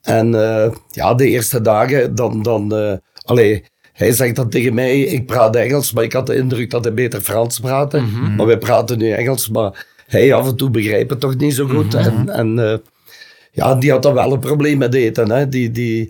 En 0.00 0.34
eh, 0.34 0.72
ja, 0.90 1.14
de 1.14 1.28
eerste 1.28 1.60
dagen, 1.60 2.14
dan, 2.14 2.42
dan 2.42 2.74
eh, 2.74 2.92
allee, 3.24 3.64
hij 3.96 4.12
zegt 4.12 4.36
dan 4.36 4.48
tegen 4.48 4.74
mij, 4.74 5.00
ik 5.00 5.26
praat 5.26 5.56
Engels, 5.56 5.92
maar 5.92 6.04
ik 6.04 6.12
had 6.12 6.26
de 6.26 6.36
indruk 6.36 6.70
dat 6.70 6.84
hij 6.84 6.94
beter 6.94 7.20
Frans 7.20 7.60
praatte. 7.60 8.00
Maar 8.36 8.46
wij 8.46 8.58
praten 8.58 8.98
nu 8.98 9.10
Engels, 9.10 9.48
maar 9.48 9.86
hij 10.06 10.34
af 10.34 10.46
en 10.46 10.56
toe 10.56 10.70
begrijpt 10.70 11.10
het 11.10 11.20
toch 11.20 11.36
niet 11.36 11.54
zo 11.54 11.66
goed. 11.66 11.94
En, 11.94 12.28
en 12.28 12.58
eh, 12.58 12.78
ja, 13.52 13.74
die 13.74 13.90
had 13.90 14.02
dan 14.02 14.14
wel 14.14 14.32
een 14.32 14.38
probleem 14.38 14.78
met 14.78 14.94
eten. 14.94 15.30
Hè. 15.30 15.48
Die, 15.48 15.70
die, 15.70 16.08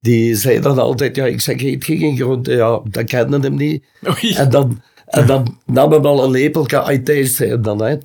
die 0.00 0.34
zei 0.36 0.60
dan 0.60 0.78
altijd, 0.78 1.16
ja, 1.16 1.24
ik 1.26 1.40
zeg, 1.40 1.62
eet 1.62 1.84
geen 1.84 2.16
groente. 2.16 2.52
Ja, 2.52 2.80
dat 2.84 3.04
kende 3.04 3.38
hem 3.40 3.54
niet. 3.54 3.84
Oei. 4.08 4.34
En 4.34 4.50
dan, 4.50 4.82
en 5.06 5.26
dan 5.26 5.58
nam 5.66 5.92
hem 5.92 6.04
al 6.04 6.24
een 6.24 6.30
lepeltje 6.30 7.02
IT's 7.04 7.42
dan, 7.60 7.82
hè. 7.82 7.96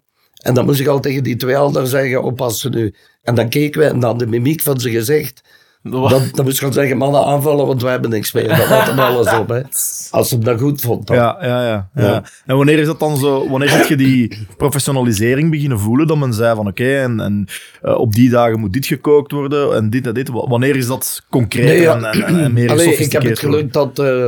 En 0.43 0.53
dan 0.53 0.65
moest 0.65 0.79
ik 0.79 0.87
al 0.87 0.99
tegen 0.99 1.23
die 1.23 1.35
twee 1.35 1.57
anderen 1.57 1.87
zeggen, 1.87 2.23
oppassen 2.23 2.71
nu. 2.71 2.93
En 3.21 3.35
dan 3.35 3.49
keken 3.49 3.81
we 3.81 3.87
en 3.87 3.99
dan 3.99 4.17
de 4.17 4.27
mimiek 4.27 4.61
van 4.61 4.79
zijn 4.79 4.93
gezicht. 4.93 5.41
Dat 5.83 6.43
moest 6.43 6.57
ik 6.61 6.67
al 6.67 6.73
zeggen, 6.73 6.97
mannen 6.97 7.23
aanvallen, 7.25 7.65
want 7.67 7.81
wij 7.81 7.91
hebben 7.91 8.09
niks 8.09 8.31
meer. 8.31 8.47
Dat 8.47 8.57
had 8.57 8.87
hem 8.87 8.99
alles 8.99 9.33
op, 9.39 9.49
hè. 9.49 9.61
Als 10.11 10.31
hem 10.31 10.43
dat 10.43 10.59
goed 10.59 10.81
vond 10.81 11.07
dan. 11.07 11.15
Ja, 11.15 11.37
ja, 11.41 11.47
ja, 11.67 11.89
ja. 11.95 12.01
Ja. 12.03 12.23
En 12.45 12.55
wanneer 12.57 12.79
is 12.79 12.85
dat 12.85 12.99
dan 12.99 13.17
zo? 13.17 13.49
Wanneer 13.49 13.71
heb 13.77 13.85
je 13.85 13.95
die 13.97 14.47
professionalisering 14.57 15.51
beginnen 15.51 15.79
voelen? 15.79 16.07
Dat 16.07 16.17
men 16.17 16.33
zei 16.33 16.55
van 16.55 16.67
oké, 16.67 16.95
en, 17.01 17.19
en 17.19 17.47
eh, 17.81 17.97
op 17.99 18.13
die 18.13 18.29
dagen 18.29 18.59
moet 18.59 18.73
dit 18.73 18.85
gekookt 18.85 19.31
worden 19.31 19.75
en 19.75 19.89
dit 19.89 20.07
en 20.07 20.13
dit. 20.13 20.29
Wa- 20.29 20.47
Wanneer 20.47 20.75
is 20.75 20.87
dat 20.87 21.21
concreet 21.29 21.65
Nee, 21.65 21.81
ja. 21.81 21.95
en, 21.95 22.23
en, 22.23 22.39
en 22.39 22.53
meer 22.53 22.69
Allee, 22.69 22.95
ik 22.95 23.11
heb 23.11 23.23
het 23.23 23.39
geluk 23.39 23.73
dat 23.73 23.99
eh, 23.99 24.25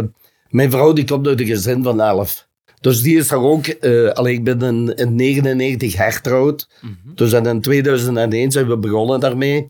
mijn 0.49 0.71
vrouw 0.71 0.93
die 0.93 1.05
komt 1.05 1.27
uit 1.27 1.39
een 1.39 1.45
gezin 1.45 1.83
van 1.83 2.01
elf. 2.01 2.47
Dus 2.81 3.01
die 3.01 3.17
is 3.17 3.27
daar 3.27 3.41
ook, 3.41 3.65
eh 3.67 4.09
allee, 4.09 4.33
ik 4.33 4.43
ben 4.43 4.61
in, 4.61 4.95
in 4.95 5.15
99 5.15 5.95
hertrouwd. 5.97 6.67
Dus 7.15 7.33
en 7.33 7.45
in 7.45 7.61
2001 7.61 8.51
zijn 8.51 8.67
we 8.67 8.77
begonnen 8.77 9.19
daarmee. 9.19 9.67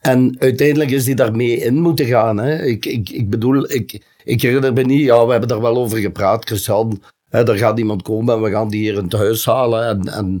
En 0.00 0.36
uiteindelijk 0.38 0.90
is 0.90 1.04
die 1.04 1.14
daarmee 1.14 1.56
in 1.56 1.80
moeten 1.80 2.06
gaan. 2.06 2.38
Hè. 2.38 2.62
Ik, 2.64 2.86
ik, 2.86 3.10
ik 3.10 3.30
bedoel, 3.30 3.70
ik, 3.72 4.00
ik 4.24 4.42
herinner 4.42 4.72
me 4.72 4.82
niet, 4.82 5.00
ja, 5.04 5.24
we 5.24 5.30
hebben 5.30 5.48
daar 5.48 5.60
wel 5.60 5.76
over 5.76 5.98
gepraat, 5.98 6.44
Christian. 6.44 7.02
Hè, 7.28 7.48
er 7.48 7.58
gaat 7.58 7.78
iemand 7.78 8.02
komen 8.02 8.34
en 8.34 8.42
we 8.42 8.50
gaan 8.50 8.68
die 8.68 8.80
hier 8.80 8.96
in 8.96 9.04
het 9.04 9.12
huis 9.12 9.44
halen. 9.44 9.86
En, 9.88 10.12
en 10.12 10.40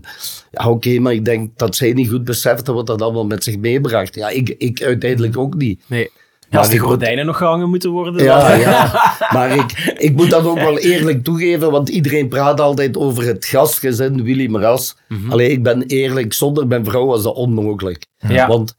ja, 0.50 0.68
oké, 0.70 0.98
maar 0.98 1.12
ik 1.12 1.24
denk 1.24 1.58
dat 1.58 1.76
zij 1.76 1.92
niet 1.92 2.08
goed 2.08 2.24
beseften 2.24 2.74
wat 2.74 2.86
dat 2.86 3.02
allemaal 3.02 3.26
met 3.26 3.44
zich 3.44 3.58
meebracht. 3.58 4.14
Ja, 4.14 4.28
ik, 4.28 4.54
ik 4.58 4.82
uiteindelijk 4.82 5.36
ook 5.38 5.54
niet. 5.54 5.80
Nee. 5.86 6.10
Ja, 6.50 6.58
als 6.58 6.68
moet- 6.70 6.78
gordijnen 6.78 7.26
nog 7.26 7.36
gehangen 7.36 7.68
moeten 7.68 7.90
worden. 7.90 8.24
Ja, 8.24 8.48
dan- 8.48 8.60
ja. 8.60 9.02
Maar 9.34 9.54
ik, 9.56 9.94
ik 9.98 10.16
moet 10.16 10.30
dat 10.30 10.44
ook 10.44 10.58
wel 10.58 10.78
eerlijk 10.78 11.24
toegeven, 11.24 11.70
want 11.70 11.88
iedereen 11.88 12.28
praat 12.28 12.60
altijd 12.60 12.96
over 12.96 13.24
het 13.26 13.44
gastgezin 13.44 14.22
Willy 14.22 14.46
Maras. 14.50 14.96
Alleen 15.28 15.50
ik 15.50 15.62
ben 15.62 15.82
eerlijk, 15.82 16.32
zonder 16.32 16.66
mijn 16.66 16.84
vrouw 16.84 17.06
was 17.06 17.22
dat 17.22 17.34
onmogelijk. 17.34 18.06
Ja. 18.28 18.46
Want 18.48 18.74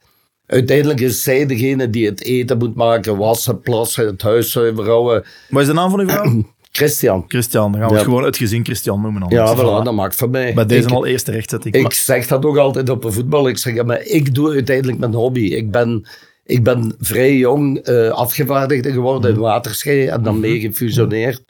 uiteindelijk 0.50 1.00
is 1.00 1.22
zij 1.22 1.46
degene 1.46 1.90
die 1.90 2.06
het 2.06 2.24
eten 2.24 2.58
moet 2.58 2.74
maken, 2.74 3.16
wassen, 3.16 3.60
plassen, 3.60 4.06
het 4.06 4.22
huis 4.22 4.50
zuiver 4.52 4.84
houden. 4.84 5.24
Wat 5.48 5.60
is 5.62 5.66
de 5.68 5.74
naam 5.74 5.90
van 5.90 6.00
uw 6.00 6.08
vrouw? 6.08 6.42
Christian. 6.72 7.24
Christian. 7.28 7.72
Dan 7.72 7.80
gaan 7.80 7.88
we 7.90 7.94
het 7.96 8.04
Ja. 8.04 8.08
gewoon 8.10 8.24
het 8.24 8.36
gezin 8.36 8.64
Christian 8.64 9.00
noemen. 9.00 9.26
Ja, 9.28 9.42
anders. 9.42 9.68
voilà, 9.68 9.84
dat 9.84 9.94
maakt 9.94 10.14
voor 10.14 10.30
mij. 10.30 10.54
Bij 10.54 10.66
deze 10.66 10.88
ik, 10.88 10.94
al 10.94 11.06
eerste 11.06 11.30
rechtzetting. 11.30 11.74
ik 11.74 11.92
zeg 11.92 12.26
dat 12.26 12.44
ook 12.44 12.56
altijd 12.56 12.88
op 12.88 13.04
een 13.04 13.12
voetbal. 13.12 13.48
Ik 13.48 13.58
zeg, 13.58 13.74
ja, 13.74 13.82
maar 13.82 14.02
ik 14.02 14.34
doe 14.34 14.50
uiteindelijk 14.52 14.98
mijn 14.98 15.14
hobby. 15.14 15.40
Ik 15.40 15.70
ben, 15.70 16.08
ik 16.44 16.62
ben 16.62 16.94
vrij 16.98 17.36
jong 17.36 17.78
eh 17.78 18.08
afgevaardigde 18.08 18.92
geworden 18.92 19.30
in 19.30 19.38
Waterschei 19.40 20.06
en 20.06 20.22
dan 20.22 20.40
mee 20.40 20.60
gefusioneerd. 20.60 21.42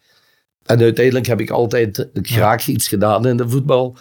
En 0.64 0.80
uiteindelijk 0.80 1.26
heb 1.26 1.40
ik 1.40 1.50
altijd 1.50 2.08
graag 2.22 2.66
iets 2.66 2.88
gedaan 2.88 3.26
in 3.26 3.36
de 3.36 3.48
voetbal. 3.48 3.96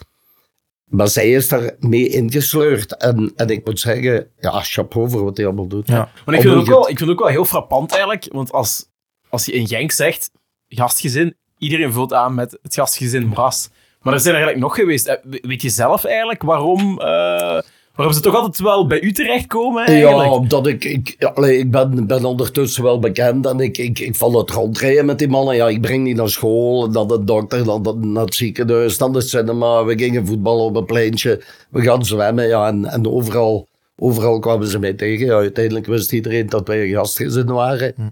Maar 0.90 1.08
zij 1.08 1.32
is 1.32 1.48
daar 1.48 1.76
mee 1.80 2.08
ingesleurd. 2.08 2.98
En, 2.98 3.32
en 3.36 3.50
ik 3.50 3.66
moet 3.66 3.80
zeggen, 3.80 4.28
ja, 4.40 4.62
chapeau 4.62 5.10
voor 5.10 5.24
wat 5.24 5.38
hij 5.38 5.46
allemaal 5.46 5.68
doet. 5.68 5.88
Ja. 5.88 6.10
Maar 6.26 6.36
ik 6.36 6.42
vind, 6.42 6.54
het 6.54 6.62
ook 6.64 6.68
wel, 6.70 6.82
ik 6.82 6.98
vind 6.98 7.00
het 7.00 7.10
ook 7.10 7.20
wel 7.20 7.28
heel 7.28 7.46
frappant 7.46 7.92
eigenlijk. 7.92 8.28
Want 8.32 8.52
als, 8.52 8.90
als 9.30 9.46
je 9.46 9.52
in 9.52 9.68
Genk 9.68 9.92
zegt, 9.92 10.32
gastgezin, 10.68 11.36
iedereen 11.58 11.94
vult 11.94 12.14
aan 12.14 12.34
met 12.36 12.58
het 12.62 12.74
gastgezin 12.74 13.30
Bras. 13.30 13.70
Maar 14.02 14.14
er 14.14 14.20
zijn 14.20 14.36
er 14.36 14.42
eigenlijk 14.42 14.70
nog 14.72 14.80
geweest. 14.80 15.08
Eh, 15.08 15.16
we- 15.24 15.44
Weet 15.48 15.62
je 15.62 15.70
zelf 15.70 16.04
eigenlijk 16.04 16.42
waarom, 16.42 17.00
eh, 17.00 17.60
waarom 18.00 18.18
ze 18.18 18.22
toch 18.24 18.36
altijd 18.36 18.60
wel 18.60 18.88
bij 18.88 19.02
u 19.02 19.12
terechtkomen? 19.12 19.86
Eigenlijk? 19.86 20.24
Ja, 20.26 20.32
omdat 20.32 20.68
ik, 20.68 20.84
ik, 20.84 21.16
ja, 21.18 21.28
allee, 21.28 21.58
ik 21.58 21.72
ben, 21.72 22.08
ben 22.08 22.26
ondertussen 22.26 22.84
wel 22.84 23.00
bekend 23.00 23.46
en 23.46 23.60
ik, 23.60 23.78
ik, 23.78 24.00
ik 24.00 24.16
val 24.16 24.38
het 24.38 24.50
rondrijden 24.50 25.06
met 25.06 25.20
die 25.20 25.28
mannen. 25.28 25.56
Ja, 25.56 25.68
ik 25.70 25.82
breng 25.82 26.06
die 26.06 26.16
naar 26.16 26.30
school, 26.30 26.92
dan 26.92 27.08
de 27.08 27.24
dokter, 27.24 27.66
dan 27.66 27.84
de- 27.84 27.96
naar 27.96 28.26
het 28.26 28.36
ziekenhuis, 28.36 28.98
dan 28.98 29.14
de 29.14 29.22
cinema. 29.22 29.86
We 29.86 29.98
gingen 29.98 30.26
voetballen 30.28 30.64
op 30.66 30.76
een 30.76 30.86
pleintje, 30.86 31.44
we 31.70 31.82
gaan 31.82 32.06
zwemmen. 32.06 32.48
Ja, 32.48 32.68
en, 32.68 32.86
en 32.86 33.08
overal, 33.08 33.68
overal 33.96 34.40
kwamen 34.40 34.68
ze 34.68 34.80
mij 34.80 34.94
tegen. 34.94 35.26
Ja, 35.26 35.34
uiteindelijk 35.36 35.86
wist 35.86 36.12
iedereen 36.14 36.48
dat 36.50 36.68
wij 36.68 36.84
een 36.84 36.94
gastgezin 36.94 37.46
waren. 37.52 37.94
Hm. 37.96 38.10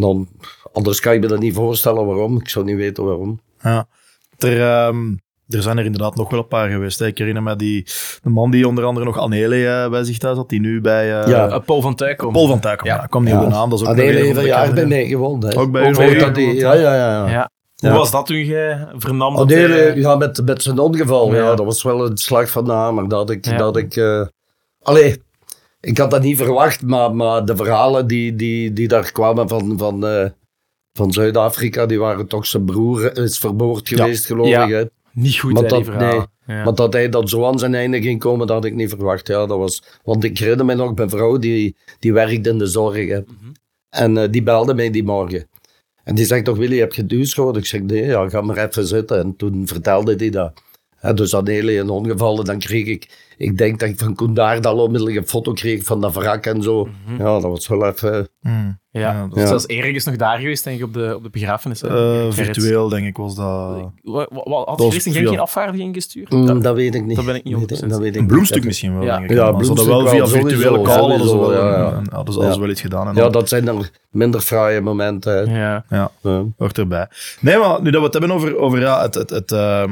Dan, 0.00 0.28
anders 0.72 1.00
kan 1.00 1.14
je 1.14 1.20
me 1.20 1.26
dat 1.26 1.40
niet 1.40 1.54
voorstellen 1.54 2.06
waarom. 2.06 2.40
Ik 2.40 2.48
zou 2.48 2.64
niet 2.64 2.76
weten 2.76 3.04
waarom. 3.04 3.40
Ja. 3.62 3.88
Er, 4.38 4.60
ehm, 4.60 5.14
er 5.54 5.62
zijn 5.62 5.78
er 5.78 5.84
inderdaad 5.84 6.16
nog 6.16 6.30
wel 6.30 6.38
een 6.40 6.46
paar 6.48 6.68
geweest. 6.70 6.98
hè. 6.98 7.06
Ik 7.06 7.18
herinner 7.18 7.42
me 7.42 7.56
die, 7.56 7.86
de 8.22 8.30
man 8.30 8.50
die 8.50 8.68
onder 8.68 8.84
andere 8.84 9.06
nog 9.06 9.18
Anele 9.18 9.66
eh, 9.66 9.90
bij 9.90 10.04
zich 10.04 10.18
thuis 10.18 10.36
had, 10.36 10.48
die 10.48 10.60
nu 10.60 10.80
bij 10.80 11.20
eh, 11.22 11.28
Ja. 11.28 11.48
Eh, 11.48 11.58
Paul 11.64 11.80
van 11.80 11.94
Tuikom. 11.94 12.32
Paul 12.32 12.46
van 12.46 12.60
Tuikom. 12.60 12.86
Ja. 12.88 12.94
Ja. 12.96 13.02
ik 13.02 13.10
kwam 13.10 13.24
niet 13.24 13.34
op 13.34 13.40
de 13.40 13.46
naam. 13.46 13.70
Dat 13.70 13.80
is 13.80 13.86
ook 13.86 13.90
Een 13.90 14.00
weer 14.00 14.14
hele 14.14 14.40
een 14.40 14.46
jaar 14.46 14.72
bij 14.74 14.86
mij 14.86 15.06
gewoond. 15.06 15.42
Hè. 15.42 15.58
Ook 15.58 15.72
bij 15.72 15.86
Ook 15.86 15.98
u 16.36 16.58
ja, 16.58 16.74
ja, 16.74 16.94
ja. 16.94 17.28
Ja. 17.28 17.50
Hoe 17.76 17.90
Ja. 17.90 17.96
was 17.96 18.10
dat 18.10 18.26
toen 18.26 18.36
je 18.36 18.86
vernam 18.96 19.48
ja, 19.94 20.16
met, 20.16 20.42
met 20.44 20.62
zijn 20.62 20.78
ongeval, 20.78 21.34
ja. 21.34 21.42
Ja. 21.42 21.54
Dat 21.54 21.64
was 21.66 21.82
wel 21.82 22.06
een 22.06 22.16
slag 22.16 22.50
van 22.50 22.64
de 22.64 22.72
hamer. 22.72 23.08
Dat 23.08 23.30
ik... 23.30 23.44
Ja. 23.46 23.56
Dat 23.56 23.76
ik 23.76 23.96
eh, 23.96 24.22
allee, 24.82 25.22
ik 25.80 25.98
had 25.98 26.10
dat 26.10 26.22
niet 26.22 26.36
verwacht, 26.36 26.82
maar, 26.82 27.14
maar 27.14 27.44
de 27.44 27.56
verhalen 27.56 28.06
die, 28.06 28.36
die, 28.36 28.72
die 28.72 28.88
daar 28.88 29.12
kwamen 29.12 29.48
van, 29.48 29.74
van, 29.78 30.06
eh, 30.06 30.26
van 30.92 31.12
Zuid-Afrika, 31.12 31.86
die 31.86 31.98
waren 31.98 32.26
toch 32.26 32.46
zijn 32.46 32.64
broer 32.64 33.16
is 33.18 33.38
vermoord 33.38 33.88
Ja. 33.88 33.96
geweest, 33.96 34.26
geloof 34.26 34.46
Ja. 34.48 34.64
ik. 34.66 34.88
Niet 35.12 35.38
goed, 35.38 35.52
Maar 35.52 35.62
hè, 35.62 35.68
die 35.68 35.84
dat-. 35.84 36.30
Ja. 36.46 36.64
Maar 36.64 36.74
dat 36.74 36.92
hij 36.92 37.08
dat 37.08 37.28
zo 37.28 37.44
aan 37.44 37.58
zijn 37.58 37.74
einde 37.74 38.02
ging 38.02 38.20
komen, 38.20 38.46
dat 38.46 38.56
had 38.56 38.64
ik 38.64 38.74
niet 38.74 38.88
verwacht. 38.88 39.26
Ja, 39.26 39.46
dat 39.46 39.58
was, 39.58 39.82
want 40.04 40.24
ik 40.24 40.38
herinner 40.38 40.64
me 40.66 40.74
nog, 40.74 40.94
mijn 40.94 41.10
vrouw 41.10 41.38
die, 41.38 41.76
die 41.98 42.12
werkte 42.12 42.50
in 42.50 42.58
de 42.58 42.66
zorg. 42.66 43.08
Hè. 43.08 43.20
En 43.88 44.16
eh, 44.16 44.30
die 44.30 44.42
belde 44.42 44.74
mij 44.74 44.90
die 44.90 45.04
morgen. 45.04 45.48
En 46.04 46.14
die 46.14 46.24
zegt 46.24 46.44
toch, 46.44 46.56
Willy, 46.56 46.78
heb 46.78 46.92
je 46.92 47.06
duus 47.06 47.34
gehoord? 47.34 47.56
Ik 47.56 47.66
zeg, 47.66 47.80
nee, 47.82 48.04
ja, 48.04 48.28
ga 48.28 48.40
maar 48.40 48.56
even 48.68 48.86
zitten. 48.86 49.18
En 49.18 49.36
toen 49.36 49.66
vertelde 49.66 50.14
hij 50.14 50.30
dat. 50.30 50.62
Hè, 50.96 51.14
dus 51.14 51.34
aan 51.34 51.48
hele 51.48 51.92
ongevallen, 51.92 52.44
dan 52.44 52.58
kreeg 52.58 52.86
ik... 52.86 53.31
Ik 53.36 53.58
denk 53.58 53.80
dat 53.80 53.88
ik 53.88 53.98
van 53.98 54.14
Koen 54.14 54.34
Daardal 54.34 54.78
onmiddellijk 54.78 55.16
een 55.18 55.26
foto 55.28 55.52
kreeg 55.52 55.84
van 55.84 56.00
dat 56.00 56.14
wrak 56.14 56.46
en 56.46 56.62
zo. 56.62 56.88
Ja, 57.18 57.24
dat 57.24 57.42
was 57.42 57.68
wel 57.68 57.86
even... 57.86 58.28
Hmm. 58.40 58.80
Ja, 58.90 59.00
Ja, 59.00 59.26
dat 59.28 59.38
Ja. 59.38 59.46
zelfs 59.46 59.66
Erik 59.66 59.94
is 59.94 60.04
nog 60.04 60.16
daar 60.16 60.38
geweest, 60.38 60.64
denk 60.64 60.78
ik, 60.78 60.84
op 60.84 60.94
de, 60.94 61.12
op 61.16 61.22
de 61.22 61.30
begrafenis. 61.30 61.80
hè. 61.80 61.88
Eh, 61.88 61.94
Gerrit. 62.18 62.34
virtueel, 62.34 62.88
denk 62.88 63.06
ik, 63.06 63.16
was 63.16 63.34
dat. 63.34 63.44
Wa- 64.02 64.26
wa- 64.30 64.42
wa- 64.44 64.64
Had 64.64 64.94
via- 64.94 65.12
geen 65.28 65.38
afvaardiging 65.38 65.94
gestuurd? 65.94 66.30
Mm, 66.30 66.62
dat 66.62 66.74
weet 66.74 66.94
ik 66.94 67.04
niet. 67.04 67.16
dat 67.16 67.24
ben 67.24 67.34
ik 67.34 67.44
niet 67.44 67.54
Weet 67.58 67.70
100% 67.80 67.90
dat 67.90 67.98
weet 67.98 68.08
ik 68.08 68.14
Een 68.14 68.20
niet. 68.20 68.30
bloemstuk 68.32 68.64
misschien 68.64 68.94
wel, 68.94 69.02
Ja. 69.04 69.18
denk 69.18 69.30
ik. 69.30 69.36
Ja, 69.36 69.50
maar 69.52 69.60
ze 69.64 69.66
hadden 69.68 69.86
wel 69.86 70.06
via 70.06 70.26
virtuele 70.26 70.82
call 70.82 71.08
wel, 71.08 71.18
sowieso, 71.18 71.52
ja, 71.52 72.02
hadden 72.10 72.34
ze, 72.34 72.40
Ja. 72.40 72.58
wel 72.58 72.68
iets 72.68 72.80
gedaan. 72.80 73.08
En 73.08 73.14
Ja, 73.14 73.20
dan- 73.20 73.32
dat 73.32 73.48
zijn 73.48 73.68
er 73.68 73.90
minder 74.10 74.40
fraaie 74.40 74.80
momenten. 74.80 75.50
hè. 75.50 75.60
Ja. 75.60 75.84
ja. 75.88 76.10
Hoort 76.56 76.78
erbij. 76.78 77.06
Nee, 77.40 77.56
maar 77.58 77.82
nu 77.82 77.90
dat 77.90 78.00
we 78.00 78.04
het 78.06 78.12
hebben 78.12 78.32
over, 78.32 78.58
over, 78.58 78.80
ja, 78.80 79.02
het, 79.02 79.14
het, 79.14 79.30
het, 79.30 79.52
ehm, 79.52 79.90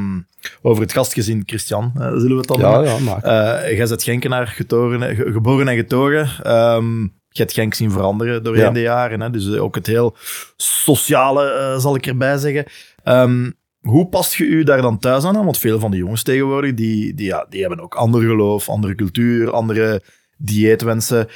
over 0.62 0.82
het 0.82 0.92
gastgezin 0.92 1.42
Christian, 1.46 1.92
eh, 1.94 2.02
zullen 2.06 2.28
we 2.28 2.36
het 2.36 2.46
dan 2.48 2.58
Ja, 2.58 2.70
noemen. 2.70 2.90
ja, 2.90 2.98
maar... 2.98 3.22
Eh, 3.30 3.76
jij 3.76 3.86
bent 3.88 4.02
Genkenaar 4.02 4.46
getoren, 4.46 5.16
ge- 5.16 5.32
geboren 5.32 5.68
en 5.68 5.76
getogen. 5.76 6.28
Ehm 6.42 7.02
je 7.32 7.42
hebt 7.42 7.52
Genk 7.54 7.74
zien 7.74 7.90
veranderen 7.90 8.42
doorheen 8.42 8.64
Ja. 8.64 8.70
de 8.70 8.80
jaren. 8.80 9.20
Hè? 9.20 9.30
Dus 9.30 9.50
eh, 9.52 9.62
ook 9.62 9.74
het 9.74 9.86
heel 9.86 10.16
sociale, 10.56 11.50
eh, 11.50 11.78
zal 11.78 11.94
ik 11.96 12.06
erbij 12.06 12.38
zeggen. 12.38 12.64
Ehm, 13.02 13.50
hoe 13.80 14.08
past 14.08 14.34
je 14.34 14.44
u 14.44 14.62
daar 14.62 14.82
dan 14.82 14.98
thuis 14.98 15.24
aan? 15.24 15.44
Want 15.44 15.58
veel 15.58 15.78
van 15.80 15.90
de 15.90 15.96
jongens 15.96 16.22
tegenwoordig, 16.22 16.74
die, 16.74 17.14
die, 17.14 17.26
ja, 17.26 17.46
die 17.48 17.60
hebben 17.60 17.80
ook 17.80 17.94
ander 17.94 18.20
geloof, 18.20 18.68
andere 18.68 18.94
cultuur, 18.94 19.50
andere 19.50 20.02
dieetwensen. 20.36 21.28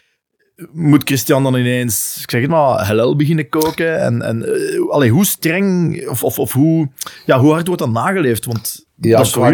Moet 0.73 1.03
Christian 1.05 1.43
dan 1.43 1.55
ineens, 1.55 2.19
ik 2.23 2.31
zeg 2.31 2.41
het 2.41 2.51
maar, 2.51 2.85
halal 2.85 3.17
beginnen 3.17 3.49
koken? 3.49 4.01
En, 4.01 4.23
en 4.23 4.45
allee, 4.91 5.11
hoe 5.11 5.25
streng, 5.25 6.03
of, 6.09 6.25
of, 6.25 6.39
of 6.39 6.53
hoe, 6.53 6.89
ja, 7.27 7.39
hoe 7.41 7.53
hard 7.53 7.67
wordt 7.67 7.83
dat 7.83 7.91
nageleefd? 7.93 8.45
Want 8.45 8.84
Ja, 9.01 9.17
dat 9.17 9.27
is 9.27 9.33
qua 9.33 9.49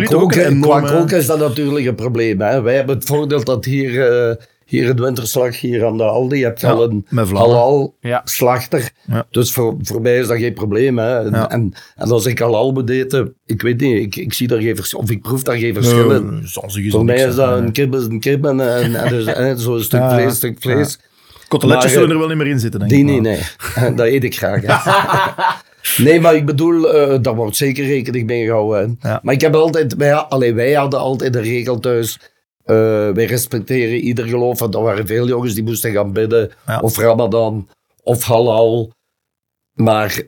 is 1.16 1.26
dat 1.26 1.38
natuurlijk 1.38 1.86
een 1.86 1.94
probleem. 1.94 2.40
Hè. 2.40 2.62
Wij 2.62 2.74
hebben 2.74 2.94
het 2.94 3.04
voordeel 3.04 3.44
dat 3.44 3.64
hier, 3.64 4.08
eh, 4.28 4.36
hier 4.66 4.88
in 4.88 5.00
Winterslag, 5.00 5.60
hier 5.60 5.86
aan 5.86 5.96
de 5.96 6.02
Aldi, 6.02 6.36
je 6.38 6.44
hebt 6.44 6.60
Ja, 6.60 6.70
al 6.70 6.82
een 6.90 7.06
halal 7.34 7.94
Ja. 8.00 8.20
slachter. 8.24 8.90
Ja. 9.06 9.26
Dus 9.30 9.52
voor, 9.52 9.74
voor 9.82 10.00
mij 10.00 10.18
is 10.18 10.26
dat 10.26 10.38
geen 10.38 10.54
probleem. 10.54 10.98
Hè. 10.98 11.18
En, 11.24 11.30
Ja. 11.30 11.50
en, 11.50 11.72
en 11.96 12.10
als 12.10 12.26
ik 12.26 12.38
halal 12.38 12.72
moet 12.72 12.90
eten, 12.90 13.34
ik 13.46 13.62
weet 13.62 13.80
niet, 13.80 13.96
ik, 13.96 14.16
ik 14.16 14.32
zie 14.32 14.48
daar 14.48 14.60
geen 14.60 14.76
verschil, 14.76 14.98
of 14.98 15.10
ik 15.10 15.22
proef 15.22 15.42
daar 15.42 15.56
geen 15.56 15.74
verschil 15.74 16.10
in. 16.10 16.30
Nee, 16.74 16.90
Voor 16.90 17.04
mij 17.04 17.26
is 17.26 17.34
dat 17.34 17.58
een 17.58 17.72
kip 17.72 17.94
is 17.94 18.04
een 18.04 18.20
kip 18.20 18.44
en, 18.44 18.60
en, 18.60 18.94
en 18.94 19.08
dus, 19.08 19.62
zo'n 19.64 19.80
stuk 19.80 20.00
Ja. 20.00 20.14
vlees, 20.14 20.36
stuk 20.36 20.56
vlees. 20.60 20.98
Koteletjes 21.48 21.82
Maar, 21.84 21.92
zullen 21.92 22.06
eh, 22.08 22.12
er 22.14 22.18
wel 22.18 22.28
niet 22.28 22.36
meer 22.36 22.46
in 22.46 22.58
zitten, 22.60 22.80
denk 22.80 22.92
Die 22.92 23.00
ik. 23.00 23.06
niet, 23.06 23.22
maar. 23.22 23.56
nee. 23.84 23.94
dat 23.94 24.06
eet 24.06 24.24
ik 24.24 24.36
graag. 24.36 24.62
nee, 25.96 26.20
maar 26.20 26.34
ik 26.34 26.46
bedoel, 26.46 26.92
eh 26.94 27.18
daar 27.22 27.34
wordt 27.34 27.56
zeker 27.56 27.84
rekening 27.86 28.26
mee 28.26 28.44
gehouden. 28.44 28.98
Ja. 29.02 29.20
Maar 29.22 29.34
ik 29.34 29.40
heb 29.40 29.54
altijd, 29.54 29.94
wij, 29.96 30.14
allee, 30.14 30.54
wij 30.54 30.72
hadden 30.72 31.00
altijd 31.00 31.34
een 31.34 31.42
regel 31.42 31.78
thuis. 31.78 32.18
eh, 32.64 32.76
wij 33.10 33.24
respecteren 33.24 33.96
ieder 33.98 34.26
geloof. 34.26 34.58
Want 34.58 34.74
er 34.74 34.82
waren 34.82 35.06
veel 35.06 35.26
jongens 35.28 35.54
die 35.54 35.62
moesten 35.64 35.92
gaan 35.92 36.12
bidden. 36.12 36.50
Ja. 36.66 36.80
Of 36.80 36.98
Ramadan, 36.98 37.68
of 38.02 38.22
halal. 38.24 38.92
Maar 39.74 40.22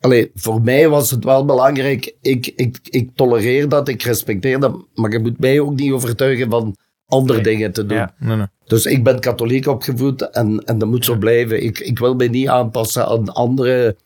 allee, 0.00 0.30
voor 0.34 0.62
mij 0.62 0.88
was 0.88 1.10
het 1.10 1.24
wel 1.24 1.44
belangrijk. 1.44 2.14
Ik, 2.20 2.46
ik, 2.56 2.78
ik 2.82 3.10
tolereer 3.14 3.68
dat, 3.68 3.88
ik 3.88 4.02
respecteer 4.02 4.60
dat. 4.60 4.84
Maar 4.94 5.10
je 5.12 5.18
moet 5.18 5.38
mij 5.38 5.60
ook 5.60 5.74
niet 5.74 5.92
overtuigen 5.92 6.50
van 6.50 6.76
andere 7.06 7.40
Nee. 7.40 7.54
dingen 7.54 7.72
te 7.72 7.86
doen. 7.86 7.96
Ja. 7.98 8.14
Nee, 8.18 8.36
nee. 8.36 8.46
Dus 8.66 8.84
ik 8.86 9.04
ben 9.04 9.20
katholiek 9.20 9.66
opgevoed 9.66 10.30
en, 10.30 10.62
en 10.64 10.78
dat 10.78 10.88
moet 10.88 11.04
zo 11.04 11.16
blijven. 11.16 11.62
Ik, 11.64 11.78
ik 11.78 11.98
wil 11.98 12.14
mij 12.14 12.28
niet 12.28 12.48
aanpassen 12.48 13.06
aan 13.06 13.28
andere, 13.32 13.96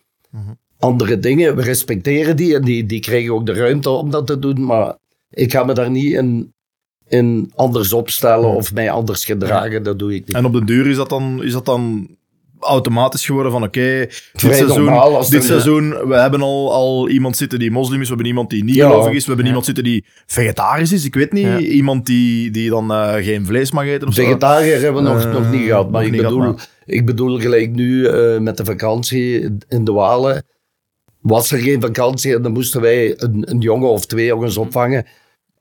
andere 0.78 1.18
dingen. 1.18 1.56
We 1.56 1.62
respecteren 1.62 2.36
die 2.36 2.54
en 2.54 2.62
die, 2.64 2.86
die 2.86 3.00
krijgen 3.00 3.32
ook 3.34 3.46
de 3.46 3.52
ruimte 3.54 3.90
om 3.90 4.10
dat 4.10 4.26
te 4.26 4.38
doen. 4.38 4.64
Maar 4.64 4.94
ik 5.30 5.52
ga 5.52 5.64
me 5.64 5.72
daar 5.74 5.90
niet 5.90 6.12
in, 6.12 6.52
in 7.08 7.52
anders 7.54 7.92
opstellen 7.92 8.48
of 8.54 8.72
mij 8.74 8.90
anders 8.90 9.24
gedragen. 9.24 9.82
Dat 9.82 9.98
doe 9.98 10.14
ik 10.14 10.26
niet. 10.26 10.36
En 10.36 10.44
op 10.44 10.52
de 10.52 10.64
duur 10.64 10.86
is 10.86 10.96
dat 10.96 11.08
dan, 11.08 11.42
is 11.44 11.52
dat 11.52 11.64
dan 11.64 12.08
automatisch 12.60 13.24
geworden 13.26 13.52
van 13.52 13.62
oké, 13.62 13.80
dit, 14.32 14.32
seizoen, 14.36 14.92
dit 15.22 15.32
er- 15.34 15.42
seizoen, 15.42 15.88
we 16.08 16.14
hebben 16.14 16.40
al, 16.42 16.72
al 16.72 17.08
iemand 17.08 17.36
zitten 17.36 17.58
die 17.58 17.70
moslim 17.70 17.96
is, 18.00 18.02
we 18.08 18.14
hebben 18.14 18.26
iemand 18.26 18.50
die 18.50 18.64
niet 18.64 18.74
Ja. 18.74 18.88
gelovig 18.88 19.12
is, 19.12 19.18
we 19.20 19.26
hebben 19.26 19.38
Ja. 19.44 19.46
iemand 19.46 19.64
zitten 19.66 19.84
die 19.84 20.04
vegetarisch 20.26 20.92
is, 20.92 21.04
ik 21.04 21.14
weet 21.14 21.32
niet, 21.32 21.44
Ja. 21.44 21.58
iemand 21.58 22.06
die, 22.06 22.50
die 22.50 22.70
dan 22.70 22.90
eh, 22.92 23.14
geen 23.14 23.46
vlees 23.46 23.70
mag 23.70 23.84
eten 23.86 24.08
of 24.08 24.14
zo. 24.14 24.22
Vegetariër 24.24 24.80
hebben 24.80 25.02
we 25.04 25.08
nog, 25.08 25.24
Eh, 25.24 25.32
nog 25.32 25.50
niet 25.50 25.66
gehad. 25.66 25.90
Maar 25.90 26.04
ik 26.04 26.12
bedoel, 26.16 26.40
gehad, 26.40 26.68
ik 26.84 27.06
bedoel 27.06 27.38
gelijk 27.38 27.70
nu 27.74 28.06
eh, 28.06 28.38
met 28.38 28.56
de 28.56 28.64
vakantie 28.64 29.40
in 29.68 29.84
de 29.84 29.92
Walen. 29.92 30.44
Was 31.26 31.52
er 31.52 31.58
geen 31.58 31.80
vakantie 31.80 32.34
en 32.34 32.42
dan 32.42 32.52
moesten 32.52 32.80
wij 32.80 33.22
een, 33.22 33.50
een 33.50 33.58
jongen 33.58 33.88
of 33.88 34.06
twee 34.06 34.26
jongens 34.26 34.56
opvangen. 34.56 35.06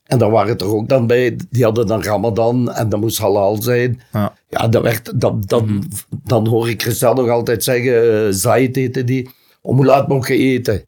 En 0.04 0.18
daar 0.18 0.30
waren 0.30 0.58
er 0.58 0.74
ook 0.74 0.88
dan 0.88 1.06
bij. 1.06 1.36
Die 1.50 1.64
hadden 1.64 1.86
dan 1.86 2.02
Ramadan 2.02 2.72
en 2.72 2.88
dat 2.88 3.00
moest 3.00 3.18
halal 3.18 3.62
zijn. 3.62 4.00
Ja. 4.12 4.34
Ja, 4.48 4.68
dat 4.68 4.82
werd, 4.82 5.20
dat, 5.20 5.48
dan, 5.48 5.84
dan 6.24 6.46
hoor 6.46 6.68
ik 6.68 6.82
Christel 6.82 7.14
nog 7.14 7.28
altijd 7.28 7.64
zeggen, 7.64 8.04
uh, 8.04 8.26
zaid 8.30 8.76
eten 8.76 9.06
die. 9.06 9.30
Om 9.62 9.76
hoe 9.76 9.84
laat 9.84 10.08
mocht 10.08 10.28
je 10.28 10.36
eten? 10.36 10.84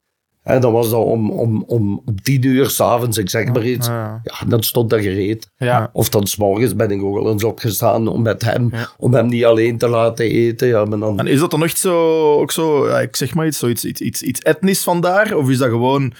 En 0.49 0.61
dan 0.61 0.73
was 0.73 0.89
dat 0.89 1.03
om, 1.05 1.31
om, 1.31 1.63
om, 1.67 2.03
tien 2.23 2.45
uur 2.45 2.69
s'avonds, 2.69 3.17
ik 3.17 3.29
zeg 3.29 3.47
maar 3.47 3.65
iets. 3.65 3.87
Ja. 3.87 4.21
Ja, 4.23 4.47
dan 4.47 4.63
stond 4.63 4.89
dat 4.89 5.01
gereed. 5.01 5.51
Ja. 5.57 5.89
Of 5.93 6.09
dan 6.09 6.27
s'morgens 6.27 6.75
ben 6.75 6.91
ik 6.91 7.03
ook 7.03 7.17
al 7.17 7.31
eens 7.31 7.43
opgestaan 7.43 8.07
om 8.07 8.21
met 8.21 8.41
hem, 8.41 8.69
Ja. 8.71 8.89
om 8.97 9.13
hem 9.13 9.27
niet 9.27 9.45
alleen 9.45 9.77
te 9.77 9.87
laten 9.87 10.25
eten. 10.25 10.67
Ja, 10.67 10.85
maar 10.85 10.99
dan, 10.99 11.19
En 11.19 11.27
is 11.27 11.39
dat 11.39 11.51
dan 11.51 11.63
echt 11.63 11.77
zo, 11.77 12.33
ook 12.39 12.51
zo, 12.51 12.87
ja, 12.87 12.99
ik 12.99 13.15
zeg 13.15 13.33
maar 13.35 13.45
iets, 13.47 13.57
zoiets, 13.57 13.85
iets, 13.85 14.01
iets, 14.01 14.21
iets 14.21 14.39
etnisch 14.39 14.83
vandaar? 14.83 15.35
Of 15.35 15.49
is 15.49 15.57
dat 15.57 15.69
gewoon 15.69 16.13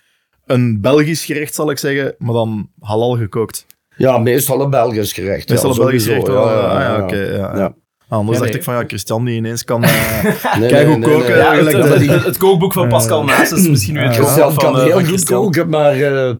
een 0.45 0.81
Belgisch 0.81 1.25
gerecht, 1.25 1.55
zal 1.55 1.71
ik 1.71 1.77
zeggen, 1.77 2.15
maar 2.17 2.33
dan 2.33 2.69
halal 2.79 3.17
gekookt? 3.17 3.65
ja, 3.95 4.17
meestal 4.17 4.61
een 4.61 4.69
Belgisch 4.69 5.13
gerecht. 5.13 5.49
Meestal 5.49 5.69
ja, 5.69 5.75
een 5.75 5.81
Belgisch 5.81 6.05
gerecht, 6.05 6.27
wel, 6.27 6.49
ja, 6.49 6.53
ja, 6.53 6.81
ja, 6.81 6.97
ja. 6.97 7.03
oké, 7.03 7.21
ja. 7.35 7.75
Anders 8.09 8.37
Ja, 8.37 8.43
dacht 8.43 8.49
nee. 8.53 8.59
ik 8.59 8.63
van, 8.63 8.73
ja, 8.75 8.83
Christian 8.87 9.25
die 9.25 9.35
ineens 9.35 9.63
kan 9.63 9.83
eh 9.83 10.23
Nee, 10.59 10.69
kijk 10.69 10.87
hoe 10.87 10.97
nee, 10.97 11.09
koken. 11.09 11.27
nee. 11.29 11.37
Ja, 11.37 11.55
het, 11.55 12.07
het, 12.07 12.23
het- 12.25 12.37
kookboek 12.37 12.73
van 12.73 12.87
Pascal 12.87 13.23
Naas 13.23 13.51
is 13.51 13.67
misschien 13.67 13.93
nu 13.93 13.99
het 14.01 14.15
Ja. 14.15 14.21
kookboek 14.21 14.35
Christian 14.37 14.53
van, 14.53 14.63
kan 14.63 14.75
eh, 14.79 14.83
heel 14.83 14.91
van 14.99 15.05
goed 15.09 15.23
koken, 15.23 15.69
maar, 15.69 16.01
eh, 16.01 16.33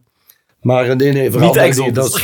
maar 0.60 0.96
nee, 0.96 1.12
nee, 1.12 1.30
vooral 1.30 1.54
Niet. 1.54 1.94
Dat 1.94 2.14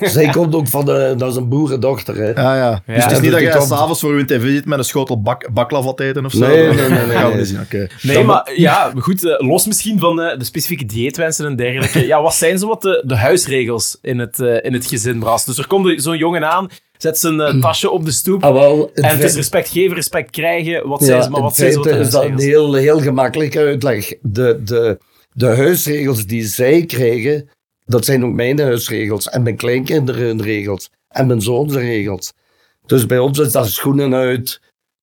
is- 0.00 0.12
zij 0.12 0.28
komt 0.28 0.54
ook 0.54 0.68
van, 0.68 0.84
de, 0.84 1.14
dat 1.18 1.30
is 1.30 1.36
een 1.36 1.48
boerendochter. 1.48 2.16
Hè. 2.16 2.30
Ja, 2.30 2.56
ja. 2.56 2.82
Dus 2.86 3.02
het 3.04 3.12
is 3.12 3.20
niet 3.20 3.30
dat 3.30 3.40
jij 3.40 3.60
s'avonds 3.60 4.00
voor 4.00 4.10
uw 4.12 4.24
tv 4.24 4.42
zit 4.48 4.64
met 4.66 4.78
een 4.78 4.84
schotel 4.84 5.22
bak, 5.22 5.48
baklava 5.52 5.92
te 5.92 6.04
eten 6.04 6.24
of 6.24 6.32
zo? 6.32 6.38
Nee, 6.46 6.56
nee, 6.68 6.74
nee, 6.74 6.88
nee, 6.88 7.06
dat 7.06 7.10
gaan 7.16 7.30
we 7.30 7.36
nee. 7.36 7.44
zien, 7.44 7.60
oké. 7.60 7.86
Nee, 8.02 8.24
maar 8.24 8.52
ja, 8.56 8.92
goed, 8.98 9.24
eh, 9.24 9.48
los 9.48 9.66
misschien 9.66 9.98
van 9.98 10.20
eh, 10.20 10.38
de 10.38 10.44
specifieke 10.44 10.84
dieetwensen 10.86 11.46
en 11.46 11.56
dergelijke. 11.56 12.06
Ja, 12.06 12.22
wat 12.22 12.34
zijn 12.34 12.58
zo 12.58 12.68
wat 12.68 12.82
de, 12.82 13.02
de 13.06 13.16
huisregels 13.16 13.98
in 14.02 14.18
het, 14.18 14.40
eh, 14.40 14.56
in 14.64 14.72
het 14.72 14.86
gezin, 14.86 15.18
Bras? 15.18 15.44
Dus 15.44 15.58
er 15.58 15.66
komt 15.66 16.02
zo'n 16.02 16.16
jongen 16.16 16.50
aan, 16.50 16.68
zet 16.98 17.18
zijn 17.18 17.40
eh, 17.40 17.60
tasje 17.60 17.90
op 17.90 18.04
de 18.04 18.10
stoep. 18.10 18.44
Ah, 18.44 18.52
wel, 18.52 18.90
het 18.94 19.04
en 19.04 19.10
het 19.16 19.22
is 19.24 19.34
respect 19.34 19.68
geven, 19.68 19.94
respect 19.94 20.30
krijgen. 20.30 20.88
Wat 20.88 21.00
Ja, 21.00 21.06
zijn 21.06 21.22
ze, 21.22 21.30
maar 21.30 21.40
wat 21.40 21.56
zijn 21.56 21.72
zo 21.72 21.78
wat 21.82 21.88
is 21.94 22.10
dat 22.10 22.24
een 22.24 22.38
heel, 22.38 22.74
heel 22.74 23.00
gemakkelijke 23.00 23.58
uitleg. 23.58 24.12
De, 24.22 24.60
de, 24.64 24.98
de 25.32 25.46
huisregels 25.46 26.26
die 26.26 26.44
zij 26.46 26.84
krijgen, 26.86 27.48
dat 27.86 28.04
zijn 28.04 28.24
ook 28.24 28.32
mijn 28.32 28.60
huisregels. 28.60 29.28
En 29.28 29.42
mijn 29.42 29.56
kleinkinderen 29.56 30.26
hun 30.26 30.42
regels. 30.42 30.90
En 31.08 31.26
mijn 31.26 31.40
zoons 31.40 31.74
regels. 31.74 32.32
Dus 32.86 33.06
bij 33.06 33.18
ons 33.18 33.38
is 33.38 33.52
dat 33.52 33.68
schoenen 33.68 34.14
uit. 34.14 34.60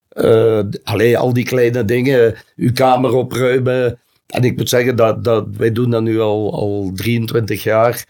eh 0.08 0.60
allee, 0.82 1.18
al 1.18 1.32
die 1.32 1.44
kleine 1.44 1.84
dingen. 1.84 2.34
Uw 2.56 2.72
kamer 2.72 3.12
opruimen. 3.14 3.98
En 4.26 4.44
ik 4.44 4.56
moet 4.56 4.68
zeggen, 4.68 4.96
dat, 4.96 5.24
dat, 5.24 5.46
wij 5.56 5.72
doen 5.72 5.90
dat 5.90 6.02
nu 6.02 6.20
al, 6.20 6.52
al 6.54 6.90
23 6.94 7.62
jaar. 7.62 8.04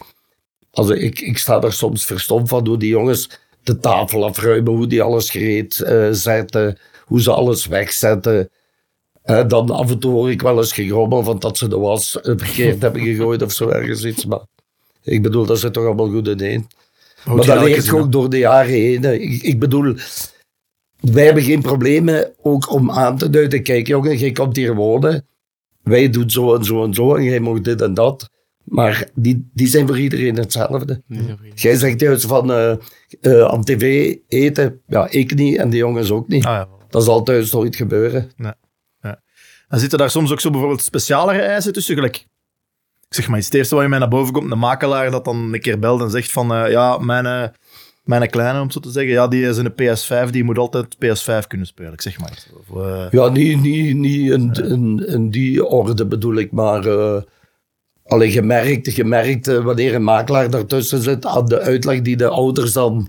Also, 0.71 0.93
ik, 0.93 1.21
ik 1.21 1.39
sta 1.39 1.61
er 1.61 1.73
soms 1.73 2.05
verstomd 2.05 2.49
van 2.49 2.67
hoe 2.67 2.79
die 2.79 2.89
jongens 2.89 3.29
de 3.63 3.79
tafel 3.79 4.25
afruimen. 4.25 4.73
Hoe 4.73 4.87
die 4.87 5.03
alles 5.03 5.31
gereed 5.31 5.81
eh, 5.81 6.09
zetten. 6.11 6.79
Hoe 7.05 7.21
ze 7.21 7.33
alles 7.33 7.67
wegzetten. 7.67 8.51
Eh, 9.23 9.49
dan 9.49 9.71
af 9.71 9.91
en 9.91 9.99
toe 9.99 10.13
hoor 10.13 10.31
ik 10.31 10.43
wel 10.43 10.59
eens 10.59 10.73
gegrommel 10.73 11.23
van 11.23 11.39
dat 11.39 11.59
ze 11.59 11.69
de 11.69 11.79
was 11.79 12.21
eh, 12.21 12.35
verkeerd 12.37 12.83
hebben 12.83 13.03
gegooid 13.03 13.43
of 13.43 13.53
zo 13.53 13.69
ergens 13.69 14.05
iets. 14.05 14.27
Maar 14.27 14.45
ik 15.03 15.23
bedoel, 15.23 15.47
dat 15.47 15.59
zit 15.59 15.73
toch 15.73 15.85
allemaal 15.85 16.11
goed 16.11 16.29
in 16.29 16.41
één. 16.41 16.67
Maar 17.25 17.47
dat 17.47 17.63
leert 17.63 17.93
ook 17.93 18.13
door 18.13 18.31
de 18.31 18.39
jaren 18.39 18.73
heen. 18.73 19.05
Ik, 19.05 19.43
ik 19.43 19.59
bedoel, 19.59 19.95
wij 21.01 21.25
hebben 21.25 21.43
geen 21.43 21.63
problemen 21.63 22.33
ook 22.43 22.71
om 22.71 22.91
aan 22.91 23.19
te 23.19 23.31
duiden. 23.31 23.63
Kijk 23.63 23.87
jongen, 23.87 24.17
jij 24.17 24.33
komt 24.33 24.57
hier 24.57 24.75
wonen. 24.75 25.27
Wij 25.83 26.11
doen 26.11 26.31
zo 26.31 26.55
en 26.55 26.65
zo 26.65 26.85
en 26.85 26.95
zo 26.95 27.15
en 27.15 27.23
jij 27.23 27.41
mag 27.41 27.61
dit 27.61 27.81
en 27.81 27.95
dat. 27.95 28.31
Maar 28.73 29.09
die, 29.15 29.51
die 29.55 29.67
zijn 29.67 29.87
voor 29.87 29.99
iedereen 29.99 30.37
hetzelfde. 30.37 31.03
Jij 31.55 31.77
zegt 31.77 32.01
juist 32.01 32.27
van 32.27 32.53
eh, 32.53 32.73
eh, 33.21 33.45
aan 33.45 33.65
tv 33.65 34.17
eten. 34.29 34.81
Ja, 34.87 35.11
ik 35.11 35.35
niet 35.35 35.57
en 35.57 35.71
de 35.71 35.77
jongens 35.77 36.11
ook 36.11 36.29
niet. 36.29 36.45
Ah, 36.45 36.53
ja. 36.53 36.69
Dat 36.89 37.05
zal 37.05 37.23
thuis 37.23 37.53
nooit 37.53 37.77
gebeuren. 37.77 38.31
Dan 39.69 39.81
zitten 39.81 39.99
daar 39.99 40.11
soms 40.11 40.33
ook 40.33 40.41
zo 40.41 40.51
bijvoorbeeld 40.51 40.83
specialere 40.83 41.41
eisen 41.41 41.73
tussen. 41.73 41.95
Gelijk, 41.95 42.17
ik 43.09 43.15
zeg 43.15 43.29
maar 43.29 43.39
het 43.39 43.55
eerste 43.55 43.75
wat 43.75 43.85
je 43.85 43.91
mij 43.91 43.99
naar 43.99 44.09
boven 44.09 44.33
komt, 44.33 44.53
een 44.53 44.59
makelaar 44.59 45.11
dat 45.11 45.25
dan 45.25 45.53
een 45.53 45.61
keer 45.61 45.79
belt 45.79 46.01
en 46.01 46.11
zegt 46.11 46.33
van, 46.33 46.55
eh, 46.55 46.71
ja, 46.71 46.99
mijn, 46.99 47.53
mijn 48.05 48.31
kleine, 48.31 48.61
om 48.61 48.71
zo 48.71 48.81
te 48.81 48.91
zeggen, 48.91 49.13
ja, 49.13 49.29
die 49.29 49.45
is 49.45 49.57
in 49.57 49.73
de 49.75 49.97
PS5, 50.27 50.31
die 50.31 50.45
moet 50.45 50.59
altijd 50.59 50.97
PS5 50.97 51.47
kunnen 51.47 51.67
spelen. 51.67 51.93
Ik 51.93 52.01
zeg 52.01 52.21
maar. 52.21 52.47
Of, 52.69 53.11
Ja, 53.11 53.29
niet, 53.29 53.61
niet, 53.61 53.97
niet 53.97 54.31
in, 54.31 54.53
in, 54.53 55.07
in 55.07 55.31
die 55.31 55.65
orde 55.65 56.07
bedoel 56.07 56.37
ik, 56.37 56.53
maar 56.53 56.83
alleen 58.07 58.31
gemerkt, 58.31 58.89
gemerkt 58.93 59.49
uh, 59.49 59.65
wanneer 59.65 59.95
een 59.95 60.03
makelaar 60.05 60.51
daartussen 60.51 61.03
zit, 61.03 61.27
aan 61.27 61.47
de 61.47 61.61
uitleg 61.61 62.03
die 62.03 62.17
de 62.17 62.29
ouders 62.29 62.73
dan 62.73 63.09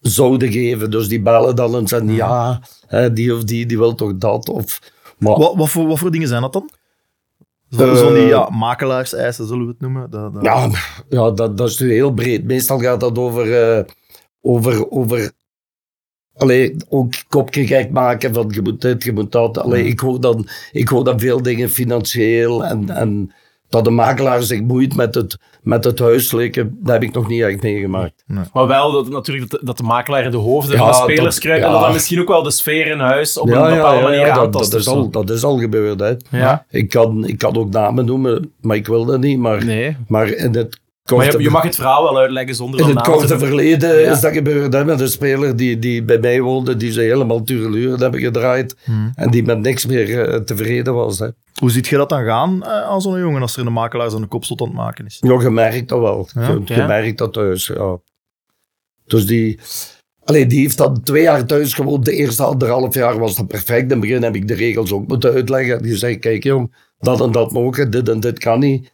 zouden 0.00 0.52
geven. 0.52 0.90
Dus 0.90 1.08
die 1.08 1.20
bellen 1.22 1.56
dan 1.56 1.74
en 1.76 1.86
zeggen, 1.88 2.14
ja, 2.14 2.60
hè, 2.86 3.12
die 3.12 3.34
of 3.34 3.44
die, 3.44 3.66
die 3.66 3.78
wil 3.78 3.94
toch 3.94 4.16
dat. 4.16 4.48
Of, 4.48 4.80
maar, 5.18 5.38
wat, 5.38 5.54
wat, 5.56 5.68
voor, 5.68 5.86
wat 5.86 5.98
voor 5.98 6.10
dingen 6.10 6.28
zijn 6.28 6.42
dat 6.42 6.52
dan? 6.52 6.70
Zo, 7.70 7.90
Eh, 7.90 7.96
Zo'n 7.96 8.14
die 8.14 8.22
ja, 8.26 8.48
makelaarseisen, 8.50 9.46
zullen 9.46 9.64
we 9.64 9.70
het 9.70 9.80
noemen? 9.80 10.10
Dat, 10.10 10.34
dat- 10.34 10.42
ja, 10.42 10.70
ja 11.08 11.30
dat, 11.30 11.56
dat 11.58 11.68
is 11.68 11.78
nu 11.78 11.92
heel 11.92 12.12
breed. 12.12 12.44
Meestal 12.44 12.78
gaat 12.78 13.00
dat 13.00 13.18
over, 13.18 13.76
uh, 13.78 13.84
over, 14.40 14.90
over 14.90 15.32
Allee, 16.36 16.76
ook 16.88 17.12
kopje 17.28 17.66
gek 17.66 17.90
maken 17.90 18.34
van 18.34 18.50
je 18.54 18.62
moet 18.62 18.80
dit, 18.80 19.04
je 19.04 19.12
moet 19.12 19.32
dat. 19.32 19.58
Allee, 19.58 19.84
ik, 19.84 20.00
hoor 20.00 20.20
dan, 20.20 20.48
ik 20.72 20.88
hoor 20.88 21.04
dan 21.04 21.20
veel 21.20 21.42
dingen 21.42 21.68
financieel 21.70 22.64
en, 22.64 22.90
en 22.90 23.32
dat 23.68 23.84
de 23.84 23.90
makelaar 23.90 24.42
zich 24.42 24.60
moeit 24.60 24.96
met 24.96 25.14
het, 25.14 25.38
met 25.62 25.84
het 25.84 25.98
huiselijke, 25.98 26.68
dat 26.72 26.92
heb 26.92 27.02
ik 27.02 27.12
nog 27.14 27.28
niet 27.28 27.42
echt 27.42 27.62
meegemaakt. 27.62 28.24
Maar 28.52 28.66
wel 28.66 28.92
dat, 28.92 29.08
natuurlijk 29.08 29.50
dat 29.50 29.60
de, 29.60 29.66
dat 29.66 29.76
de 29.76 29.82
makelaar 29.82 30.30
de 30.30 30.36
hoofden 30.36 30.72
Ja, 30.76 30.78
van 30.78 31.06
de 31.06 31.12
spelers 31.12 31.34
dat- 31.34 31.44
kruipt 31.44 31.64
en 31.64 31.70
dat 31.72 31.80
dan 31.80 31.92
misschien 31.92 32.20
ook 32.20 32.28
wel 32.28 32.42
de 32.42 32.50
sfeer 32.50 32.86
in 32.86 32.98
huis 32.98 33.38
op 33.38 33.48
Ja, 33.48 33.68
een 33.68 33.74
bepaalde 33.74 33.96
ja, 33.98 34.02
manier 34.02 34.26
ja, 34.26 34.34
dat, 34.34 34.52
dat, 34.52 34.74
is 34.74 34.86
al, 34.88 35.10
dat 35.10 35.30
is 35.30 35.44
al 35.44 35.58
gebeurd. 35.58 36.00
Hè. 36.00 36.14
Ja. 36.38 36.64
Ik, 36.70 36.88
kan, 36.88 37.26
ik 37.26 37.38
kan 37.38 37.56
ook 37.56 37.70
namen 37.70 38.04
noemen, 38.04 38.52
maar 38.60 38.76
ik 38.76 38.86
wil 38.86 39.04
dat 39.04 39.20
niet. 39.20 39.38
Maar, 39.38 39.64
Nee. 39.64 39.96
maar 40.08 40.28
in 40.28 40.54
het 40.54 40.80
Maar 41.16 41.32
je, 41.32 41.38
je 41.42 41.50
mag 41.50 41.62
het 41.62 41.74
verhaal 41.74 42.02
wel 42.02 42.18
uitleggen 42.18 42.54
zonder 42.54 42.80
in 42.80 42.86
het 42.86 43.04
te 43.04 43.10
korte 43.10 43.38
verleden 43.38 44.00
Ja. 44.00 44.12
is 44.12 44.20
dat 44.20 44.32
gebeurd. 44.32 44.72
Hè, 44.72 44.84
met 44.84 45.00
een 45.00 45.08
speler 45.08 45.56
die, 45.56 45.78
die 45.78 46.02
bij 46.02 46.18
mij 46.18 46.40
woonde, 46.40 46.76
die 46.76 46.92
ze 46.92 47.00
helemaal 47.00 47.42
tureluren 47.42 48.00
hebben 48.00 48.20
gedraaid. 48.20 48.76
Hmm. 48.84 49.12
En 49.14 49.30
die 49.30 49.42
met 49.42 49.58
niks 49.60 49.86
meer 49.86 50.28
eh, 50.28 50.40
tevreden 50.40 50.94
was. 50.94 51.18
Hè. 51.18 51.28
Hoe 51.60 51.70
ziet 51.70 51.86
je 51.86 51.96
dat 51.96 52.08
dan 52.08 52.24
gaan 52.24 52.62
eh, 52.64 52.82
aan 52.82 53.00
zo'n 53.00 53.18
jongen 53.18 53.42
als 53.42 53.56
er 53.56 53.66
een 53.66 53.72
makelaar 53.72 54.10
zijn 54.10 54.28
kop 54.28 54.44
tot 54.44 54.60
aan 54.60 54.66
het 54.66 54.76
maken 54.76 55.06
is? 55.06 55.16
Ja, 55.20 55.40
je 55.40 55.50
merkt 55.50 55.88
dat 55.88 56.00
wel. 56.00 56.28
Ja? 56.34 56.48
Je, 56.48 56.60
je 56.64 56.74
Ja. 56.74 56.86
merkt 56.86 57.18
dat 57.18 57.32
thuis, 57.32 57.66
ja. 57.66 57.98
Dus 59.06 59.26
die... 59.26 59.58
Allee, 60.24 60.46
die 60.46 60.60
heeft 60.60 60.78
dan 60.78 61.02
twee 61.02 61.22
jaar 61.22 61.46
thuis 61.46 61.74
gewoond. 61.74 62.04
De 62.04 62.12
eerste 62.12 62.42
anderhalf 62.42 62.94
jaar 62.94 63.18
was 63.18 63.36
dat 63.36 63.46
perfect. 63.46 63.82
In 63.82 63.90
het 63.90 64.00
begin 64.00 64.22
heb 64.22 64.34
ik 64.34 64.48
de 64.48 64.54
regels 64.54 64.92
ook 64.92 65.08
moeten 65.08 65.32
uitleggen. 65.32 65.82
Die 65.82 65.96
zei, 65.96 66.18
kijk 66.18 66.44
jong, 66.44 66.74
dat 66.98 67.20
en 67.20 67.32
dat 67.32 67.52
mogen, 67.52 67.90
dit 67.90 68.08
en 68.08 68.20
dit 68.20 68.38
kan 68.38 68.58
niet. 68.60 68.90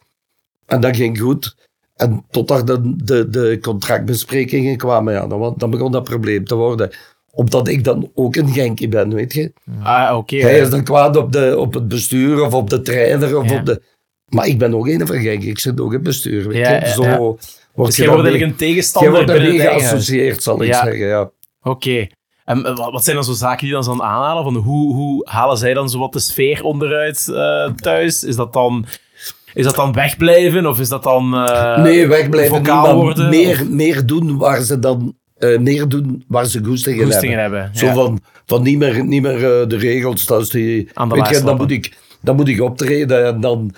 En 0.65 0.81
dat 0.81 0.95
ging 0.95 1.19
goed. 1.19 1.55
En 1.95 2.25
totdat 2.29 2.67
de, 2.67 2.95
de, 2.95 3.29
de 3.29 3.57
contractbesprekingen 3.61 4.77
kwamen, 4.77 5.13
ja, 5.13 5.27
dan, 5.27 5.53
dan 5.57 5.69
begon 5.69 5.91
dat 5.91 6.03
probleem 6.03 6.45
te 6.45 6.55
worden. 6.55 6.91
Omdat 7.31 7.67
ik 7.67 7.83
dan 7.83 8.11
ook 8.13 8.35
een 8.35 8.49
Genkie 8.49 8.87
ben, 8.87 9.13
weet 9.13 9.33
je. 9.33 9.53
Ah, 9.83 10.17
oké. 10.17 10.35
Hij 10.35 10.59
is 10.59 10.69
dan 10.69 10.83
kwaad 10.83 11.17
op, 11.17 11.31
de, 11.31 11.57
op 11.57 11.73
het 11.73 11.87
bestuur 11.87 12.45
of 12.45 12.53
op 12.53 12.69
de 12.69 12.81
trainer 12.81 13.37
of 13.37 13.49
Ja. 13.49 13.59
op 13.59 13.65
de... 13.65 13.81
Maar 14.25 14.47
ik 14.47 14.57
ben 14.57 14.75
ook 14.75 14.87
een 14.87 15.07
van 15.07 15.19
Genk. 15.19 15.43
Ik 15.43 15.59
zit 15.59 15.79
ook 15.79 15.87
in 15.87 15.93
het 15.93 16.03
bestuur, 16.03 16.47
weet 16.47 16.67
je. 16.67 16.73
ja, 16.73 16.85
Zo 16.87 17.03
ja. 17.03 17.17
wordt 17.17 17.41
Dus 17.73 17.95
je 17.95 18.07
wordt 18.07 18.23
eigenlijk 18.23 18.51
een 18.51 18.57
tegenstander 18.57 19.11
wordt 19.11 19.25
binnen 19.25 19.47
ermee 19.49 19.67
geassocieerd, 19.67 20.43
zal 20.43 20.63
ik 20.63 20.73
zeggen, 20.73 21.07
ja. 21.07 21.31
Oké. 21.61 22.07
En 22.45 22.65
eh, 22.65 22.91
wat 22.91 23.03
zijn 23.03 23.15
dan 23.15 23.25
zo 23.25 23.33
zaken 23.33 23.65
die 23.65 23.73
dan, 23.73 23.83
dan 23.83 24.03
aanhalen? 24.03 24.43
Van 24.43 24.55
hoe, 24.55 24.93
hoe 24.93 25.29
halen 25.29 25.57
zij 25.57 25.73
dan 25.73 25.89
zo 25.89 25.99
wat 25.99 26.13
de 26.13 26.19
sfeer 26.19 26.63
onderuit 26.63 27.27
eh, 27.29 27.71
thuis? 27.75 28.23
Is 28.23 28.35
dat 28.35 28.53
dan... 28.53 28.85
Is 29.55 29.63
dat 29.63 29.75
dan 29.75 29.93
wegblijven 29.93 30.65
of 30.65 30.79
is 30.79 30.89
dat 30.89 31.03
dan 31.03 31.35
eh 31.35 31.83
nee, 31.83 32.07
wegblijven 32.07 32.61
niet, 32.61 32.71
worden? 32.71 33.29
meer, 33.29 33.61
of 33.61 33.69
meer 33.69 34.05
doen 34.05 34.37
waar 34.37 34.61
ze 34.61 34.79
dan... 34.79 35.15
eh, 35.37 35.57
meer 35.59 35.87
doen 35.87 36.23
waar 36.27 36.45
ze 36.45 36.63
goesting 36.63 36.99
in 36.99 37.05
goestingen 37.05 37.39
hebben. 37.39 37.61
hebben? 37.61 37.79
Zo 37.79 37.93
van, 37.93 38.19
van 38.45 38.63
niet 38.63 38.77
meer, 38.77 39.05
niet 39.05 39.21
meer 39.21 39.59
eh, 39.61 39.67
de 39.67 39.77
regels. 39.77 40.25
Dat 40.25 40.41
is 40.41 40.49
die, 40.49 40.89
Aan 40.93 41.09
de 41.09 41.15
weet 41.15 41.29
je, 41.29 41.41
dan 41.43 41.57
moet, 41.57 41.71
ik, 41.71 41.97
dan 42.21 42.35
moet 42.35 42.47
ik 42.47 42.61
optreden 42.61 43.25
en 43.25 43.41
dan... 43.41 43.71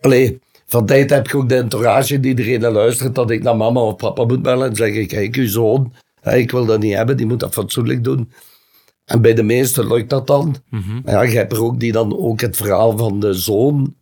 Allee, 0.00 0.38
van 0.66 0.86
tijd 0.86 1.10
heb 1.10 1.26
je 1.26 1.36
ook 1.36 1.48
de 1.48 1.54
entourage 1.56 2.20
die 2.20 2.30
iedereen 2.36 2.72
luistert. 2.72 3.14
Dat 3.14 3.30
ik 3.30 3.42
naar 3.42 3.56
mama 3.56 3.80
of 3.80 3.96
papa 3.96 4.24
moet 4.24 4.42
bellen 4.42 4.68
en 4.68 4.76
zeggen: 4.76 5.06
Kijk, 5.06 5.36
uw 5.36 5.48
zoon, 5.48 5.92
ik 6.22 6.50
wil 6.50 6.64
dat 6.66 6.80
niet 6.80 6.94
hebben, 6.94 7.16
die 7.16 7.26
moet 7.26 7.40
dat 7.40 7.52
fatsoenlijk 7.52 8.04
doen. 8.04 8.30
En 9.04 9.20
bij 9.20 9.34
de 9.34 9.42
meesten 9.42 9.86
lukt 9.86 10.10
dat 10.10 10.26
dan. 10.26 10.56
Mhm. 10.70 11.00
Ja, 11.04 11.22
je 11.22 11.36
hebt 11.36 11.52
er 11.52 11.64
ook 11.64 11.80
die 11.80 11.92
dan 11.92 12.18
ook 12.18 12.40
het 12.40 12.56
verhaal 12.56 12.96
van 12.96 13.20
de 13.20 13.32
zoon 13.32 13.94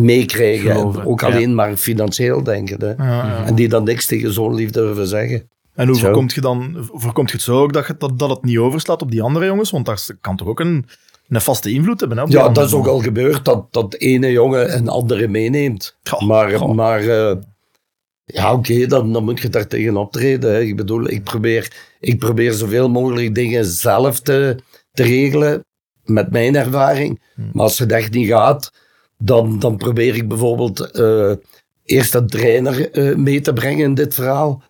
meekrijgen. 0.00 0.70
En 0.70 1.04
ook 1.04 1.20
ja. 1.20 1.26
alleen 1.26 1.54
maar 1.54 1.76
financieel 1.76 2.42
denken. 2.42 2.80
Hè. 2.80 3.04
Ja, 3.04 3.26
ja. 3.26 3.44
En 3.44 3.54
die 3.54 3.68
dan 3.68 3.84
niks 3.84 4.06
tegen 4.06 4.32
zo'n 4.32 4.54
lief 4.54 4.70
durven 4.70 5.06
zeggen. 5.06 5.48
En 5.74 5.88
hoe 5.88 5.96
voorkomt 5.96 6.32
je 6.32 6.40
dan, 6.40 6.88
voorkomt 6.92 7.30
je 7.30 7.36
het 7.36 7.44
zo 7.44 7.62
ook 7.62 7.72
dat, 7.72 7.86
je, 7.86 7.94
dat, 7.98 8.18
dat 8.18 8.30
het 8.30 8.44
niet 8.44 8.58
overslaat 8.58 9.02
op 9.02 9.10
die 9.10 9.22
andere 9.22 9.46
jongens? 9.46 9.70
Want 9.70 9.86
daar 9.86 10.06
kan 10.20 10.36
toch 10.36 10.48
ook 10.48 10.60
een, 10.60 10.86
een 11.28 11.40
vaste 11.40 11.70
invloed 11.70 12.00
hebben? 12.00 12.18
Hè, 12.18 12.24
Ja, 12.28 12.48
dat 12.48 12.66
is 12.66 12.72
ook 12.72 12.86
al 12.86 13.00
gebeurd, 13.00 13.44
dat, 13.44 13.72
dat 13.72 13.94
ene 13.94 14.30
jongen 14.30 14.76
een 14.76 14.88
andere 14.88 15.28
meeneemt. 15.28 15.98
Goh, 16.02 16.20
maar 16.28 16.50
goh. 16.50 16.74
maar 16.74 17.00
eh, 17.00 17.36
ja, 18.24 18.52
oké, 18.52 18.86
dan, 18.86 19.12
dan 19.12 19.24
moet 19.24 19.40
je 19.40 19.48
daar 19.48 19.66
tegen 19.66 19.96
optreden. 19.96 20.52
Hè. 20.52 20.60
Ik 20.60 20.76
bedoel, 20.76 21.08
ik 21.08 21.24
probeer, 21.24 21.72
ik 22.00 22.18
probeer 22.18 22.52
zoveel 22.52 22.88
mogelijk 22.88 23.34
dingen 23.34 23.64
zelf 23.64 24.20
te, 24.20 24.56
te 24.92 25.02
regelen, 25.02 25.64
met 26.04 26.30
mijn 26.30 26.56
ervaring. 26.56 27.20
Hmm. 27.34 27.50
Maar 27.52 27.62
als 27.62 27.78
het 27.78 27.92
echt 27.92 28.12
niet 28.12 28.28
gaat, 28.28 28.72
dan, 29.22 29.58
dan 29.58 29.76
probeer 29.76 30.14
ik 30.16 30.28
bijvoorbeeld 30.28 30.90
eh, 30.90 31.32
eerst 31.84 32.14
een 32.14 32.26
trainer 32.26 32.90
eh, 32.90 33.16
mee 33.16 33.40
te 33.40 33.52
brengen 33.52 33.84
in 33.84 33.94
dit 33.94 34.14
verhaal. 34.14 34.62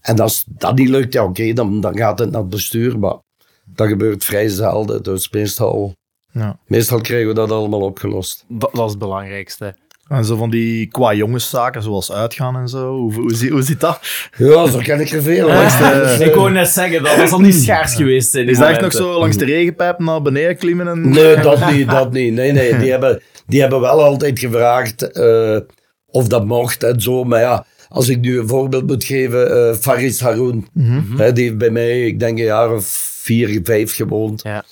En 0.00 0.18
als 0.20 0.44
dat 0.48 0.76
niet 0.76 0.88
lukt, 0.88 1.12
ja 1.12 1.24
oké, 1.24 1.52
dan, 1.52 1.80
dan 1.80 1.96
gaat 1.96 2.18
het 2.18 2.30
naar 2.30 2.40
het 2.40 2.50
bestuur. 2.50 2.98
Maar 2.98 3.16
dat 3.64 3.88
gebeurt 3.88 4.24
vrij 4.24 4.48
zelden. 4.48 5.02
Dus 5.02 5.30
meestal, 5.30 5.94
Ja. 6.32 6.58
meestal 6.66 7.00
krijgen 7.00 7.28
we 7.28 7.34
dat 7.34 7.50
allemaal 7.50 7.80
opgelost. 7.80 8.44
Dat, 8.48 8.70
dat 8.72 8.84
is 8.84 8.90
het 8.90 8.98
belangrijkste. 8.98 9.74
En 10.12 10.24
zo 10.24 10.36
van 10.36 10.50
die 10.50 10.86
qua 10.86 11.14
jongenszaken, 11.14 11.82
zoals 11.82 12.12
uitgaan 12.12 12.56
en 12.56 12.68
zo. 12.68 12.96
Hoe, 12.98 13.48
hoe, 13.50 13.62
zit 13.62 13.80
dat? 13.80 14.00
Ja, 14.36 14.66
zo 14.66 14.78
ken 14.78 15.00
ik 15.00 15.10
er 15.10 15.22
veel. 15.22 15.46
De- 15.46 16.24
ik 16.28 16.34
wou 16.34 16.50
net 16.50 16.68
zeggen, 16.68 17.02
dat 17.02 17.16
was 17.16 17.30
al 17.32 17.40
niet 17.40 17.54
schaars 17.62 17.94
geweest. 17.94 18.34
Is 18.34 18.58
dat 18.58 18.68
echt 18.68 18.80
nog 18.80 18.92
zo 18.92 19.18
langs 19.18 19.36
de 19.36 19.44
regenpijp 19.44 19.98
naar 19.98 20.22
beneden 20.22 20.56
klimmen? 20.56 20.88
En... 20.88 21.10
Nee, 21.10 21.36
dat 21.36 21.70
niet, 21.72 21.90
dat 21.90 22.12
niet. 22.12 22.34
Nee, 22.34 22.52
nee, 22.52 22.78
die 22.78 22.90
hebben, 22.96 23.22
die 23.46 23.60
hebben 23.60 23.80
wel 23.80 24.02
altijd 24.02 24.38
gevraagd 24.38 25.12
eh, 25.12 25.58
of 26.06 26.28
dat 26.28 26.44
mocht 26.46 26.82
en 26.82 27.00
zo. 27.00 27.24
Maar 27.24 27.40
ja, 27.40 27.66
als 27.88 28.08
ik 28.08 28.20
nu 28.20 28.38
een 28.38 28.48
voorbeeld 28.48 28.86
moet 28.86 29.04
geven, 29.04 29.68
eh 29.70 29.74
Faris 29.74 30.20
Haroun, 30.20 30.68
hè, 31.16 31.32
die 31.32 31.44
heeft 31.44 31.58
bij 31.58 31.70
mij, 31.70 32.06
ik 32.06 32.18
denk 32.18 32.38
een 32.38 32.44
jaar 32.44 32.72
of 32.72 32.86
vier, 33.22 33.60
vijf 33.64 33.94
gewoond. 33.94 34.42
Ja. 34.42 34.64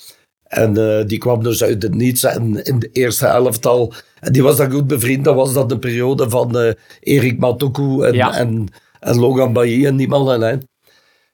En 0.43 0.77
eh, 0.77 1.05
die 1.05 1.17
kwam 1.17 1.43
dus 1.43 1.63
uit 1.63 1.83
het 1.83 1.95
niets 1.95 2.23
en 2.23 2.63
in 2.63 2.79
de 2.79 2.89
eerste 2.91 3.25
elftal. 3.25 3.93
En 4.21 4.31
die 4.31 4.43
was 4.43 4.57
dan 4.57 4.71
goed 4.71 4.87
bevriend. 4.87 5.23
Dat 5.23 5.35
was 5.35 5.53
dat 5.53 5.69
de 5.69 5.79
periode 5.79 6.29
van 6.29 6.57
eh 6.57 6.73
Erik 6.99 7.39
Matoku 7.39 8.01
en, 8.03 8.13
Ja. 8.13 8.37
en, 8.37 8.67
en 8.99 9.19
Logan 9.19 9.53
Bailly 9.53 9.85
en 9.85 9.95
die 9.97 10.07
mannen. 10.07 10.41
Hè. 10.41 10.55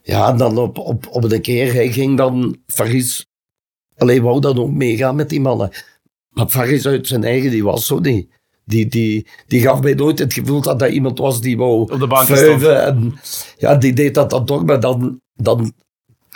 Ja, 0.01 0.29
en 0.29 0.37
dan 0.37 0.57
op, 0.57 0.77
op, 0.77 1.07
op 1.11 1.31
een 1.31 1.41
keer, 1.41 1.73
hij 1.73 1.91
ging 1.91 2.17
dan, 2.17 2.57
Faris, 2.67 3.25
alleen 3.97 4.21
wou 4.21 4.39
dan 4.39 4.57
ook 4.59 4.71
meegaan 4.71 5.15
met 5.15 5.29
die 5.29 5.41
mannen. 5.41 5.69
Maar 6.29 6.47
Faris 6.47 6.85
uit 6.85 7.07
zijn 7.07 7.23
eigen, 7.23 7.49
die 7.51 7.63
was 7.63 7.85
zo 7.85 7.99
niet. 7.99 8.29
Die, 8.65 8.87
die, 8.87 9.27
die 9.47 9.61
gaf 9.61 9.81
mij 9.81 9.93
nooit 9.93 10.19
het 10.19 10.33
gevoel 10.33 10.61
dat 10.61 10.79
dat 10.79 10.89
iemand 10.89 11.19
was 11.19 11.41
die 11.41 11.57
wou 11.57 11.81
Op 11.81 11.99
de 11.99 12.07
bank 12.07 12.27
vuiven. 12.27 12.83
En, 12.85 13.19
ja, 13.57 13.75
die 13.75 13.93
deed 13.93 14.13
dat 14.15 14.29
dan 14.29 14.45
toch, 14.45 14.65
maar 14.65 14.79
dan, 14.79 15.21
dan, 15.33 15.73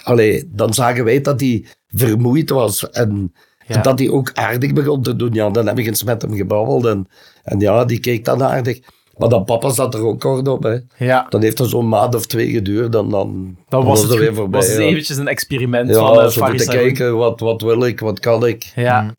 allee, 0.03 0.49
dan 0.51 0.73
zagen 0.73 1.03
wij 1.03 1.21
dat 1.21 1.39
hij 1.39 1.65
vermoeid 1.87 2.49
was. 2.49 2.89
En, 2.89 3.33
Ja. 3.71 3.77
en 3.77 3.81
dat 3.83 3.99
hij 3.99 4.09
ook 4.09 4.31
aardig 4.33 4.73
begon 4.73 5.01
te 5.01 5.15
doen. 5.15 5.33
Ja, 5.33 5.49
dan 5.49 5.67
heb 5.67 5.79
ik 5.79 5.85
eens 5.85 6.03
met 6.03 6.21
hem 6.21 6.35
gebabbeld. 6.35 6.85
En, 6.85 7.07
en 7.43 7.59
ja, 7.59 7.85
die 7.85 7.99
keek 7.99 8.25
dan 8.25 8.43
aardig. 8.43 8.79
Maar 9.17 9.29
dan 9.29 9.43
papa 9.43 9.69
zat 9.69 9.93
er 9.93 10.05
ook 10.05 10.19
kort 10.19 10.47
op. 10.47 10.63
Hè. 10.63 10.77
Ja, 11.05 11.25
Dan 11.29 11.41
heeft 11.41 11.57
dat 11.57 11.69
zo'n 11.69 11.87
maand 11.89 12.15
of 12.15 12.25
twee 12.25 12.49
geduurd. 12.51 12.91
Dan, 12.91 13.09
dan, 13.09 13.57
dan 13.69 13.85
was 13.85 14.01
het, 14.01 14.11
er 14.11 14.19
weer 14.19 14.33
voorbij. 14.35 14.59
was 14.59 14.69
het 14.69 14.79
eventjes 14.79 15.17
een 15.17 15.27
experiment 15.27 15.89
Ja, 15.89 15.95
van 15.95 16.17
uh, 16.17 16.27
zo 16.27 16.41
Faris 16.41 16.65
te 16.65 16.71
kijken, 16.71 17.17
wat, 17.17 17.39
wat 17.39 17.61
wil 17.61 17.85
ik, 17.85 17.99
wat 17.99 18.19
kan 18.19 18.47
ik. 18.47 18.71
Ja, 18.75 19.15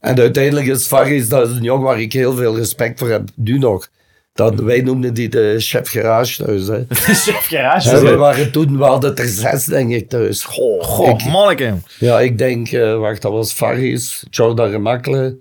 En 0.00 0.18
uiteindelijk 0.18 0.66
is 0.66 0.86
Faris, 0.86 1.28
dat 1.28 1.48
is 1.48 1.56
een 1.56 1.62
jongen 1.62 1.84
waar 1.84 2.00
ik 2.00 2.12
heel 2.12 2.32
veel 2.32 2.56
respect 2.56 2.98
voor 2.98 3.08
heb, 3.08 3.28
nu 3.34 3.58
nog. 3.58 3.88
Dat, 4.34 4.54
wij 4.60 4.80
noemden 4.80 5.14
die 5.14 5.28
de 5.28 5.54
chef 5.58 5.88
garage 5.88 6.44
thuis. 6.44 6.66
Hè. 6.66 6.84
chef 7.24 7.46
garage. 7.46 7.90
Ja, 7.96 8.02
we 8.02 8.16
waren 8.16 8.52
toen, 8.52 8.78
we 8.78 8.84
hadden 8.84 9.16
er 9.16 9.26
zes 9.28 9.64
denk 9.64 9.90
ik 9.92 10.08
thuis. 10.08 10.44
Goh, 10.44 11.08
Ik- 11.08 11.24
manneke. 11.24 11.74
Ja, 11.98 12.20
ik 12.20 12.38
denk, 12.38 12.68
eh, 12.72 12.98
wacht, 12.98 13.22
dat 13.22 13.32
was 13.32 13.52
Faris, 13.52 14.24
Jordan 14.30 14.70
Remakle, 14.70 15.38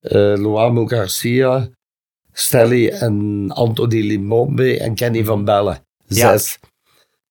eh 0.00 0.10
Luamo 0.36 0.86
Garcia, 0.86 1.68
Stelly 2.32 2.88
en 2.88 3.46
Anthony 3.54 4.00
Limombe 4.00 4.78
en 4.78 4.94
Kenny 4.94 5.24
van 5.24 5.44
Bellen. 5.44 5.78
Ja. 6.06 6.30
Zes. 6.30 6.58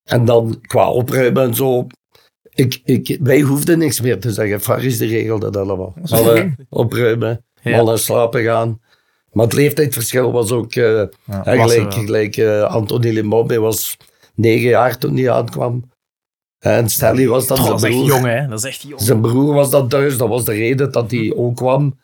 En 0.04 0.26
dan 0.26 0.62
qua 0.62 0.90
opruimen 0.92 1.44
en 1.44 1.56
zo. 1.56 1.88
Ik, 2.56 2.82
ik, 2.84 3.18
wij 3.22 3.40
hoefden 3.42 3.78
niks 3.78 4.02
meer 4.02 4.20
te 4.20 4.32
zeggen. 4.32 4.62
Faris 4.62 4.98
die 4.98 5.10
regelde 5.10 5.52
dat 5.52 5.64
allemaal. 5.68 5.94
Alle 6.10 6.56
opruimen, 6.70 7.46
Ja. 7.62 7.76
mannen 7.76 8.00
slapen 8.00 8.44
gaan. 8.44 8.82
Maar 9.34 9.46
het 9.46 9.54
leeftijdsverschil 9.54 10.32
was 10.32 10.52
ook 10.52 10.76
eh, 10.76 10.84
Ja, 10.84 11.46
er 11.46 11.60
gelijk, 11.60 11.94
gelijk 11.94 12.38
eh, 12.38 12.64
Anthony 12.64 13.10
Limombe 13.12 13.60
was 13.60 13.98
negen 14.36 14.70
jaar 14.70 14.98
toen 14.98 15.16
hij 15.18 15.32
aankwam. 15.32 15.92
En 16.60 16.90
Stelly 16.90 17.28
was 17.28 17.48
dan 17.48 17.58
zijn 17.58 17.70
dat 17.70 17.84
is 17.84 17.90
echt 17.90 18.06
jong, 18.06 18.26
hè. 18.26 18.48
Dat 18.48 18.58
is 18.60 18.66
echt 18.66 18.82
jong. 18.82 19.02
Zijn 19.02 19.22
broer 19.22 19.54
was 19.54 19.70
dan 19.70 19.88
thuis, 19.88 20.18
dat 20.18 20.30
was 20.30 20.46
de 20.46 20.54
reden 20.54 20.92
dat 20.92 21.12
hij 21.12 21.34
ook 21.36 21.56
kwam. 21.56 22.00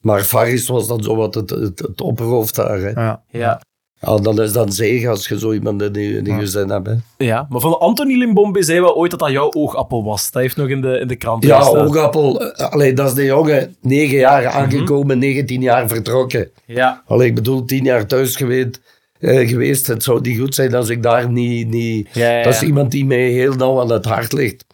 Maar 0.00 0.22
Faris 0.22 0.68
was 0.68 0.86
dan 0.86 1.02
zo 1.02 1.16
wat 1.16 1.34
het, 1.34 1.50
het, 1.50 1.78
het 1.78 2.00
opperhoofd 2.00 2.54
daar. 2.54 2.78
Hè. 2.78 2.90
Ja. 2.90 3.22
Ja. 3.28 3.60
Ja, 4.00 4.16
dan 4.16 4.42
is 4.42 4.52
dan 4.52 4.72
zegen 4.72 5.10
als 5.10 5.28
je 5.28 5.38
zo 5.38 5.52
iemand 5.52 5.82
in 5.82 5.92
je, 6.02 6.16
in 6.16 6.24
je 6.24 6.30
Ja. 6.30 6.38
gezin 6.38 6.70
hebt. 6.70 6.86
Hè. 6.86 6.94
ja, 7.24 7.46
maar 7.48 7.60
van 7.60 7.78
Anthony 7.78 8.14
Limbombe 8.16 8.62
zei 8.62 8.80
wel 8.80 8.96
ooit 8.96 9.10
dat 9.10 9.20
dat 9.20 9.30
jouw 9.30 9.50
oogappel 9.52 10.04
was. 10.04 10.30
Dat 10.30 10.42
heeft 10.42 10.56
nog 10.56 10.68
in 10.68 10.80
de, 10.80 10.98
in 10.98 11.06
de 11.08 11.16
krant 11.16 11.44
Ja, 11.44 11.58
gestaan. 11.58 11.86
Oogappel, 11.86 12.52
eh, 12.52 12.70
allee, 12.70 12.92
dat 12.92 13.08
is 13.08 13.14
de 13.14 13.24
jongen, 13.24 13.76
negen 13.80 14.18
jaar 14.18 14.46
aangekomen, 14.46 15.18
19 15.18 15.60
jaar 15.60 15.88
vertrokken. 15.88 16.50
Ja, 16.66 17.02
Allee, 17.06 17.28
ik 17.28 17.34
bedoel, 17.34 17.64
tien 17.64 17.84
jaar 17.84 18.06
thuis 18.06 18.36
geweest. 18.36 18.80
eh, 19.20 19.48
geweest. 19.48 19.86
Het 19.86 20.02
zou 20.02 20.20
niet 20.20 20.38
goed 20.40 20.54
zijn 20.54 20.74
als 20.74 20.88
ik 20.88 21.02
daar 21.02 21.30
niet... 21.30 21.68
niet 21.68 22.08
ja, 22.12 22.30
ja. 22.38 22.42
Dat 22.44 22.52
is 22.54 22.62
iemand 22.62 22.90
die 22.90 23.04
mij 23.06 23.28
heel 23.28 23.52
nauw 23.54 23.80
aan 23.80 23.90
het 23.92 24.04
hart 24.04 24.32
ligt. 24.32 24.64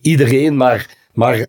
Iedereen, 0.00 0.56
maar, 0.56 0.86
maar 1.14 1.46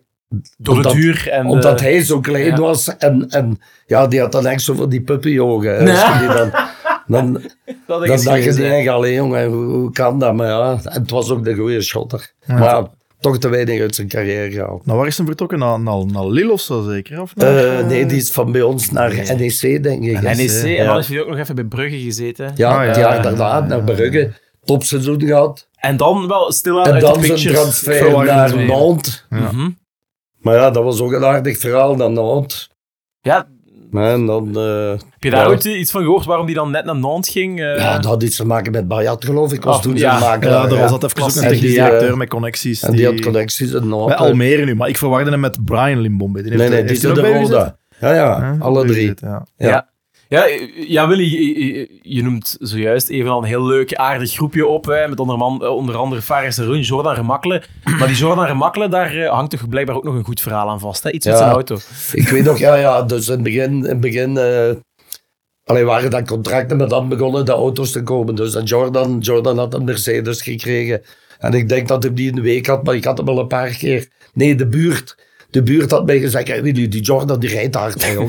door 0.58 0.76
het 0.76 0.86
omdat- 0.86 0.92
duur 0.92 1.28
en 1.30 1.42
de- 1.46 1.52
Omdat 1.52 1.80
hij 1.80 2.02
zo 2.04 2.20
klein 2.20 2.56
was 2.56 2.96
en, 2.96 3.26
en 3.28 3.60
ja, 3.86 4.06
die 4.06 4.20
had 4.20 4.32
dan 4.32 4.46
echt 4.46 4.62
zo 4.62 4.74
van 4.74 4.88
die 4.88 5.00
puppyogen. 5.00 5.86
Ja. 5.86 5.90
Als 5.90 6.12
je 6.20 6.26
die 6.26 6.36
dan, 6.36 6.50
dan, 7.08 7.32
dat 7.86 8.06
dan 8.06 8.06
dacht 8.08 8.22
je 8.22 8.30
eigenlijk, 8.30 8.88
allee 8.88 9.14
jongen, 9.14 9.46
hoe, 9.46 9.64
hoe 9.64 9.90
kan 9.90 10.18
dat? 10.18 10.34
Maar 10.34 10.46
ja, 10.46 10.78
het 10.82 11.10
was 11.10 11.30
ook 11.30 11.44
de 11.44 11.54
goede 11.54 11.80
shotter. 11.82 12.32
Ja. 12.46 12.58
Maar 12.58 12.86
toch 13.20 13.38
te 13.38 13.48
weinig 13.48 13.80
uit 13.80 13.94
zijn 13.94 14.08
carrière 14.08 14.50
gehaald. 14.50 14.86
Nou, 14.86 14.98
waar 14.98 15.06
is 15.06 15.16
hem 15.16 15.26
vertrokken? 15.26 15.58
Naar, 15.58 15.80
naar, 15.80 16.06
naar 16.06 16.26
Lille 16.26 16.52
of 16.52 16.60
zo 16.60 16.82
zeker? 16.82 17.20
Of 17.20 17.32
Eh, 17.36 17.86
nee, 17.86 18.06
die 18.06 18.16
is 18.16 18.30
van 18.30 18.52
bij 18.52 18.62
ons 18.62 18.90
naar 18.90 19.14
NEC, 19.36 19.82
denk 19.82 20.04
ik. 20.04 20.22
En 20.22 20.36
NEC, 20.36 20.78
en 20.78 20.86
dan 20.86 20.94
heeft 20.96 21.08
hij 21.08 21.20
ook 21.20 21.28
nog 21.28 21.38
even 21.38 21.54
bij 21.54 21.64
Brugge 21.64 21.98
gezeten. 21.98 22.52
Ja, 22.56 22.70
Ah, 22.70 22.86
het 22.86 22.96
ja, 22.96 23.02
jaar 23.02 23.14
ja, 23.16 23.22
daarna 23.22 23.56
ja, 23.56 23.66
naar. 23.66 23.82
Brugge. 23.82 24.32
Topseizoen 24.64 25.20
gehad. 25.22 25.68
En 25.76 25.96
dan 25.96 26.28
wel 26.28 26.52
stilaan 26.52 26.84
En 26.86 26.92
uit 26.92 27.00
de 27.00 27.06
dan 27.06 27.38
zijn 27.38 27.54
transfer 27.54 28.24
naar. 28.24 28.56
Nantes. 28.66 29.26
Ja. 29.30 29.36
Mhm. 29.52 29.70
Maar 30.38 30.54
ja, 30.54 30.70
dat 30.70 30.84
was 30.84 31.00
ook 31.00 31.12
een 31.12 31.24
aardig 31.24 31.58
verhaal 31.58 31.94
naar 31.94 32.10
Nantes. 32.10 32.70
Ja, 33.20 33.48
en 33.92 34.26
dan... 34.26 34.48
eh, 34.58 34.90
heb 34.90 35.22
je 35.22 35.30
daar 35.30 35.40
Ja. 35.44 35.48
ooit 35.48 35.64
iets 35.64 35.90
van 35.90 36.02
gehoord 36.02 36.24
waarom 36.24 36.46
die 36.46 36.54
dan 36.54 36.70
net 36.70 36.84
naar 36.84 36.96
Nantes 36.96 37.32
ging? 37.32 37.60
Eh, 37.60 37.76
Ja, 37.76 37.94
dat 37.96 38.04
had 38.04 38.22
iets 38.22 38.36
te 38.36 38.46
maken 38.46 38.72
met 38.72 38.88
Bayat, 38.88 39.24
geloof 39.24 39.52
ik. 39.52 39.62
Was 39.64 39.76
Oh, 39.76 39.82
toen 39.82 39.96
ja. 39.96 40.18
makelaar. 40.18 40.62
Ja, 40.64 40.68
er 40.70 40.74
hè. 40.76 40.80
was 40.88 40.90
dat 40.90 41.04
even 41.04 41.22
ook 41.22 41.28
een 41.28 41.34
En 41.34 41.40
technisch 41.42 41.60
die, 41.60 41.70
directeur 41.70 42.10
eh, 42.10 42.16
met 42.16 42.28
connecties. 42.28 42.82
En 42.82 42.92
die 42.92 43.04
had 43.06 43.20
connecties 43.20 43.72
in 43.72 43.88
Nantes. 43.88 44.16
Bij 44.16 44.26
Almere 44.26 44.64
nu, 44.64 44.74
maar 44.74 44.88
ik 44.88 44.96
verwarde 44.98 45.30
hem 45.30 45.40
met 45.40 45.64
Brian 45.64 46.00
Limbombe. 46.00 46.42
Die 46.42 46.50
heeft, 46.50 46.62
Nee, 46.62 46.70
nee, 46.72 46.82
die 46.84 46.92
is 46.96 47.00
de 47.00 47.32
Roda. 47.32 47.76
Ja, 48.00 48.14
ja, 48.14 48.56
alle 48.58 48.84
drie. 48.86 49.14
ja. 49.56 49.88
Ja. 50.28 50.38
Ja. 50.38 50.46
Ja, 50.46 50.48
eh, 50.48 50.88
ja, 50.88 51.08
Willy, 51.08 51.24
je, 51.24 51.88
je- 52.02 52.22
noemt 52.22 52.56
zojuist 52.60 53.08
even 53.08 53.30
al 53.30 53.38
een 53.38 53.44
heel 53.48 53.66
leuk, 53.66 53.94
aardig 53.94 54.32
groepje 54.32 54.66
op. 54.66 54.84
Hè, 54.84 55.08
met 55.08 55.20
onder, 55.20 55.36
man, 55.38 55.62
eh, 55.64 55.74
onder 55.74 55.96
andere 55.96 56.22
Faris 56.22 56.54
de 56.56 56.64
Run, 56.64 56.80
Jordan 56.80 57.14
Remakkelen. 57.14 57.62
Maar 57.98 58.06
die 58.08 58.16
Jordan 58.16 58.44
Remakkelen, 58.46 58.90
daar 58.90 59.14
eh, 59.16 59.30
hangt 59.30 59.50
toch 59.50 59.68
blijkbaar 59.68 59.96
ook 59.96 60.04
nog 60.04 60.14
een 60.14 60.24
goed 60.24 60.40
verhaal 60.40 60.68
aan 60.68 60.80
vast. 60.80 61.02
Hè? 61.02 61.10
Iets 61.12 61.26
met 61.26 61.34
zijn 61.36 61.48
auto. 61.54 61.78
Ik 62.12 62.28
weet 62.28 62.44
nog, 62.44 62.58
ja, 62.58 62.74
ja, 62.74 63.02
dus 63.02 63.26
in 63.26 63.32
het 63.34 63.42
begin, 63.42 63.72
in 63.72 63.82
het 63.84 64.00
begin 64.00 64.36
eh, 64.36 64.70
allee, 65.64 65.84
waren 65.84 66.10
dat 66.10 66.26
contracten, 66.26 66.76
maar 66.76 66.88
dan 66.88 67.08
begonnen 67.08 67.44
de 67.44 67.52
auto's 67.52 67.90
te 67.92 68.02
komen. 68.02 68.34
Dus 68.34 68.52
dat 68.52 68.68
Jordan, 68.68 69.18
Jordan 69.18 69.58
had 69.58 69.74
een 69.74 69.84
Mercedes 69.84 70.42
gekregen. 70.42 71.02
En 71.38 71.52
ik 71.52 71.68
denk 71.68 71.88
dat 71.88 72.02
hij 72.02 72.14
die 72.14 72.28
in 72.28 72.34
de 72.34 72.40
week 72.40 72.66
had, 72.66 72.84
maar 72.84 72.94
ik 72.94 73.04
had 73.04 73.18
hem 73.18 73.28
al 73.28 73.38
een 73.38 73.46
paar 73.46 73.70
keer. 73.70 74.08
Nee, 74.34 74.54
de 74.54 74.66
buurt. 74.68 75.16
De 75.50 75.62
buurt 75.62 75.90
had 75.90 76.06
mij 76.06 76.18
gezegd, 76.20 76.48
hey, 76.48 76.62
Willy, 76.62 76.88
die 76.88 77.00
Jordan 77.02 77.40
die 77.40 77.50
rijdt 77.50 77.74
hard. 77.74 78.04
Hè, 78.04 78.12
joh. 78.12 78.28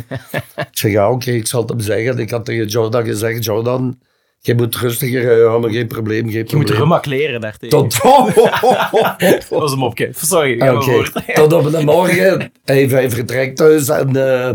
ik 0.56 0.66
zeg, 0.72 0.92
ja, 0.92 1.12
oké, 1.12 1.32
ik 1.32 1.48
zal 1.48 1.62
het 1.62 1.70
hem 1.70 1.80
zeggen. 1.80 2.18
Ik 2.20 2.30
had 2.30 2.46
tegen 2.46 2.66
Jordan 2.68 3.06
gezegd, 3.06 3.44
Jordan, 3.46 4.00
je 4.40 4.56
moet 4.56 4.76
rustiger 4.76 5.22
rijden, 5.22 5.72
geen 5.72 5.88
probleem, 5.88 6.22
geen 6.24 6.32
Je 6.32 6.40
moet 6.40 6.50
probleem. 6.66 6.78
remakleren 6.78 7.42
daartegen. 7.42 7.78
Tot, 7.78 8.00
Dat 9.18 9.48
was 9.50 9.72
een 9.72 9.78
mopje. 9.78 10.10
Sorry, 10.16 10.60
voort. 10.82 11.12
tot 11.34 11.54
op 11.54 11.72
de 11.72 11.84
morgen. 11.84 12.52
Hij, 12.66 12.86
hij 12.86 13.10
vertrekt 13.12 13.58
thuis 13.58 13.90
en 13.90 14.16
eh, 14.16 14.52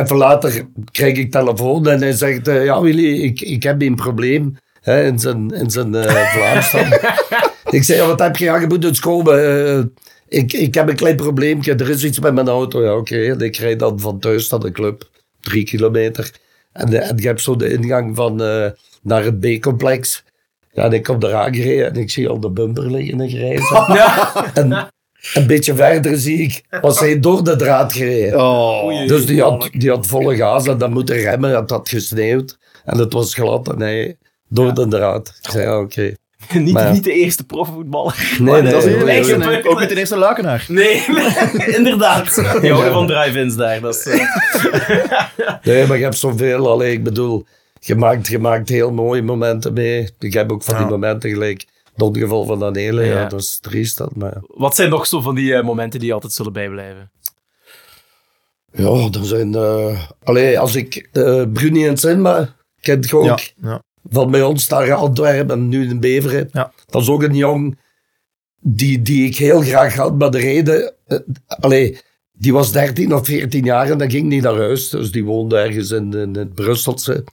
even 0.00 0.16
later 0.16 0.66
krijg 0.92 1.16
ik 1.16 1.30
telefoon 1.30 1.88
en 1.88 2.00
hij 2.00 2.12
zegt: 2.12 2.48
eh, 2.48 2.64
Ja, 2.64 2.80
Willy, 2.80 3.22
ik, 3.22 3.40
ik 3.40 3.62
heb 3.62 3.82
een 3.82 3.94
probleem 3.94 4.56
hè, 4.80 5.04
in 5.06 5.18
zijn, 5.18 5.50
in 5.50 5.70
zijn 5.70 5.94
Vlaams 6.10 6.70
dan. 6.72 6.86
ik 7.78 7.82
zeg: 7.84 7.96
ja, 7.96 8.06
Wat 8.06 8.18
heb 8.18 8.36
je? 8.36 8.44
Ja, 8.44 8.56
je 8.60 8.66
moet 8.66 8.84
eens 8.84 9.00
komen. 9.00 9.66
eh, 9.76 9.82
ik, 10.28 10.52
ik 10.52 10.74
heb 10.74 10.88
een 10.88 10.96
klein 10.96 11.16
probleempje. 11.16 11.74
Er 11.74 11.90
is 11.90 12.04
iets 12.04 12.20
met 12.20 12.34
mijn 12.34 12.48
auto. 12.48 12.82
Ja, 12.82 12.96
oké. 12.96 13.24
En 13.24 13.40
ik 13.40 13.56
rijd 13.56 13.78
dan 13.78 14.00
van 14.00 14.18
thuis 14.18 14.48
naar 14.48 14.60
de 14.60 14.72
club, 14.72 15.10
drie 15.40 15.64
kilometer. 15.64 16.30
En, 16.72 16.92
eh, 16.92 17.10
en 17.10 17.16
je 17.16 17.26
hebt 17.26 17.40
zo 17.40 17.56
de 17.56 17.72
ingang 17.72 18.16
van, 18.16 18.42
eh, 18.42 18.70
naar 19.02 19.24
het 19.24 19.40
B-complex. 19.40 20.24
Ja, 20.72 20.84
en 20.84 20.92
ik 20.92 21.02
kom 21.02 21.22
eraan 21.22 21.54
gereden 21.54 21.94
en 21.94 22.00
ik 22.00 22.10
zie 22.10 22.28
al 22.28 22.40
de 22.40 22.50
bumper 22.50 22.90
liggen 22.90 23.20
en 23.20 23.28
grijzen. 23.28 23.86
En 24.64 24.92
een 25.34 25.46
beetje 25.46 25.74
verder 25.74 26.18
zie 26.18 26.38
ik, 26.38 26.62
was 26.80 27.00
hij 27.00 27.20
door 27.20 27.44
de 27.44 27.56
draad 27.56 27.92
gereden. 27.92 28.40
Oh. 28.40 29.06
Dus 29.06 29.26
die 29.26 29.42
had, 29.42 29.68
die 29.72 29.90
had 29.90 30.06
volle 30.06 30.36
gas 30.36 30.66
en 30.66 30.78
dan 30.78 30.92
moeten 30.92 31.16
remmen, 31.16 31.56
het 31.56 31.70
had 31.70 31.88
gesneeuwd. 31.88 32.58
En 32.84 32.98
het 32.98 33.12
was 33.12 33.34
glad 33.34 33.72
en 33.72 33.80
hij 33.80 34.16
door 34.48 34.74
de 34.74 34.88
draad. 34.88 35.28
Ik 35.42 35.50
zei, 35.50 35.64
ja, 35.64 35.80
oké. 35.80 36.14
niet, 36.54 36.72
Maar 36.72 36.92
niet 36.92 37.04
de 37.04 37.12
eerste 37.12 37.44
profvoetballer. 37.44 38.36
Nee, 38.38 38.62
nee, 38.62 38.72
dat 38.72 38.84
is 38.84 38.94
nee, 38.94 39.24
nee, 39.24 39.36
nee. 39.36 39.68
ook 39.68 39.80
niet 39.80 39.88
de 39.88 39.96
eerste 39.98 40.16
luikenaar. 40.16 40.64
Nee, 40.68 41.04
inderdaad. 41.78 42.34
Die 42.60 42.70
houden 42.72 42.92
van 42.92 43.06
drive-ins 43.06 43.56
daar. 43.56 43.80
Dat 43.80 43.94
is, 43.94 44.06
eh, 44.06 44.28
Nee, 45.62 45.86
maar 45.86 45.96
je 45.96 46.02
hebt 46.02 46.18
zoveel. 46.18 46.70
Allee, 46.70 46.92
ik 46.92 47.04
bedoel, 47.04 47.46
je 47.80 47.94
maakt, 47.94 48.26
je 48.26 48.38
maakt 48.38 48.68
heel 48.68 48.92
mooie 48.92 49.22
momenten 49.22 49.72
mee. 49.72 50.08
Ik 50.18 50.32
heb 50.32 50.52
ook 50.52 50.62
van 50.62 50.76
die 50.76 50.86
momenten 50.86 51.30
gelijk. 51.30 51.64
Het 51.96 52.16
geval 52.18 52.44
van 52.44 52.58
Daniele, 52.58 53.04
ja. 53.04 53.12
Ja. 53.20 53.28
dat 53.28 53.40
is 53.40 53.58
triest. 53.60 53.98
Dat, 53.98 54.14
maar 54.16 54.36
Wat 54.46 54.74
zijn 54.74 54.90
nog 54.90 55.06
zo 55.06 55.20
van 55.20 55.34
die 55.34 55.54
eh, 55.54 55.64
momenten 55.64 56.00
die 56.00 56.14
altijd 56.14 56.32
zullen 56.32 56.52
bijblijven? 56.52 57.10
ja, 58.72 59.08
er 59.12 59.24
zijn... 59.24 59.54
eh 59.54 60.02
allee, 60.24 60.58
als 60.58 60.74
ik 60.74 61.08
uh, 61.12 61.42
Bruni 61.52 61.86
en 61.86 61.96
Sinma 61.96 62.54
kent 62.80 63.08
je 63.08 63.16
ook. 63.16 63.24
Ja, 63.24 63.38
ja. 63.62 63.82
Van 64.10 64.30
bij 64.30 64.42
ons 64.42 64.68
daar 64.68 64.86
in 64.86 64.92
Antwerpen 64.92 65.56
en 65.56 65.68
nu 65.68 65.88
in 65.88 66.00
Beveren. 66.00 66.48
Ja. 66.52 66.72
Dat 66.86 67.02
is 67.02 67.08
ook 67.08 67.22
een 67.22 67.36
jong 67.36 67.78
die, 68.60 69.02
die 69.02 69.26
ik 69.26 69.36
heel 69.36 69.60
graag 69.60 69.94
had. 69.94 70.18
Maar 70.18 70.30
de 70.30 70.38
reden... 70.38 70.94
allee, 71.46 71.98
die 72.32 72.52
was 72.52 72.72
13 72.72 73.14
of 73.14 73.26
14 73.26 73.64
jaar 73.64 73.90
en 73.90 73.98
dan 73.98 74.10
ging 74.10 74.30
die 74.30 74.42
naar 74.42 74.56
huis. 74.56 74.88
Dus 74.88 75.12
die 75.12 75.24
woonde 75.24 75.56
ergens 75.56 75.90
in, 75.90 76.12
in 76.12 76.34
het 76.36 76.54
Brusselse. 76.54 77.24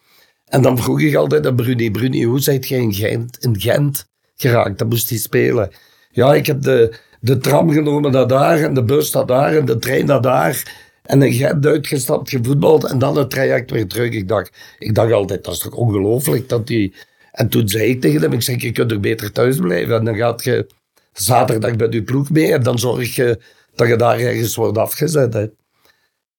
En 0.46 0.62
dan 0.62 0.78
vroeg 0.78 1.02
ik 1.02 1.16
altijd 1.16 1.48
aan 1.48 1.56
Bruni, 1.56 1.92
Bruni, 1.92 2.24
hoe 2.24 2.40
zijt 2.40 2.68
jij 2.68 2.80
in 2.80 2.94
Gent, 2.94 3.38
in 3.40 3.60
Gent 3.60 4.10
geraakt? 4.36 4.78
Dan 4.78 4.88
moest 4.88 5.10
hij 5.10 5.18
spelen. 5.18 5.72
Ja, 6.12 6.34
ik 6.34 6.46
heb 6.46 6.62
de, 6.62 6.94
de 7.20 7.38
tram 7.38 7.72
genomen 7.72 8.12
naar 8.12 8.28
daar 8.28 8.60
en 8.60 8.74
de 8.74 8.84
bus 8.84 9.12
naar 9.12 9.26
daar 9.26 9.56
en 9.56 9.66
de 9.66 9.78
trein 9.78 10.06
naar 10.06 10.22
daar. 10.22 10.90
En 11.04 11.22
in 11.22 11.34
Gent 11.34 11.66
uitgestapt, 11.66 12.30
gevoetbald 12.30 12.84
en 12.84 13.00
dan 13.00 13.18
het 13.18 13.30
traject 13.30 13.72
weer 13.72 13.88
terug. 13.88 14.12
Ik 14.12 14.28
dacht, 14.28 14.52
ik 14.80 14.96
dacht 14.96 15.12
altijd, 15.12 15.44
dat 15.44 15.54
is 15.54 15.60
toch 15.60 15.74
ongelooflijk 15.74 16.50
dat 16.50 16.68
die... 16.68 16.94
En 17.32 17.50
toen 17.50 17.70
zei 17.70 17.90
ik 17.90 18.02
tegen 18.02 18.22
hem, 18.22 18.34
ik 18.34 18.42
zeg, 18.42 18.62
je 18.62 18.72
kunt 18.72 18.92
er 18.92 19.00
beter 19.00 19.32
thuis 19.32 19.58
blijven. 19.58 19.96
En 19.96 20.06
dan 20.06 20.16
gaat 20.16 20.44
je 20.44 20.68
zaterdag 21.14 21.76
bij 21.76 21.88
je 21.90 22.04
ploeg 22.04 22.30
mee 22.30 22.54
en 22.54 22.64
dan 22.64 22.80
zorg 22.80 23.16
je 23.16 23.42
dat 23.76 23.88
je 23.88 23.96
daar 23.96 24.20
ergens 24.20 24.56
wordt 24.56 24.78
afgezet. 24.78 25.34
Hè. 25.34 25.46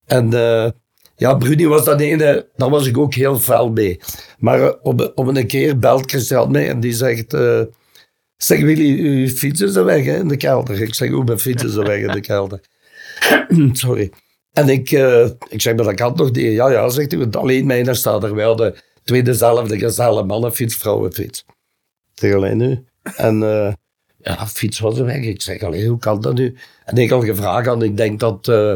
En 0.07 0.33
eh, 0.35 0.71
ja, 1.17 1.35
Bruni 1.35 1.67
was 1.67 1.85
dat 1.85 2.01
ene, 2.01 2.49
daar 2.57 2.71
was 2.71 2.87
ik 2.87 2.99
ook 2.99 3.15
heel 3.15 3.39
fel 3.39 3.71
mee. 3.71 4.01
Maar 4.39 4.63
eh, 4.63 4.75
op, 4.83 5.13
op 5.15 5.27
een 5.27 5.47
keer 5.47 5.79
belt 5.79 6.11
Christian 6.11 6.51
mij 6.51 6.69
en 6.69 6.81
die 6.81 6.93
zegt... 6.93 7.35
eh 7.35 7.63
zeg 8.43 8.61
Willy, 8.61 8.99
uw 8.99 9.29
fiets 9.29 9.61
is 9.61 9.75
er 9.75 9.85
weg 9.85 10.05
hè, 10.05 10.19
in 10.19 10.29
de 10.29 10.37
kelder. 10.37 10.83
Ik 10.83 10.95
zeg, 10.95 11.11
hoe 11.11 11.25
mijn 11.25 11.39
fiets 11.39 11.65
is 11.65 11.75
er 11.75 11.87
weg 11.87 12.01
in 12.01 12.11
de 12.13 12.21
kelder. 12.21 12.61
Sorry. 13.73 14.13
En 14.53 14.69
ik, 14.69 14.91
eh, 14.91 15.29
ik 15.49 15.61
zeg, 15.61 15.75
maar 15.75 15.85
dat 15.85 15.95
kan 15.95 16.15
toch 16.15 16.33
niet? 16.33 16.53
Ja, 16.53 16.71
ja, 16.71 16.89
zegt 16.89 17.11
hij, 17.11 17.21
want 17.21 17.37
alleen 17.37 17.67
mijne 17.67 17.95
staat 17.95 18.25
er 18.25 18.35
wel 18.35 18.57
de 18.57 18.75
twee 19.05 19.23
dezelfde 19.23 19.79
gezelle 19.79 20.25
mannenfiets, 20.25 20.77
vrouwenfiets. 20.77 21.45
Zeg, 22.15 22.35
alleen 22.35 22.57
nu. 22.57 22.85
En 23.17 23.43
eh, 23.43 23.73
ja, 24.17 24.47
fiets 24.47 24.79
was 24.79 24.99
er 24.99 25.05
weg. 25.05 25.25
Ik 25.25 25.43
zeg, 25.43 25.63
alleen 25.63 25.87
hoe 25.87 25.99
kan 25.99 26.21
dat 26.21 26.35
nu? 26.35 26.57
En 26.85 26.97
ik 26.97 27.11
had 27.11 27.25
gevraagd 27.25 27.67
en 27.67 27.83
ik 27.83 27.97
denk 27.97 28.21
dat... 28.21 28.49
eh 28.49 28.75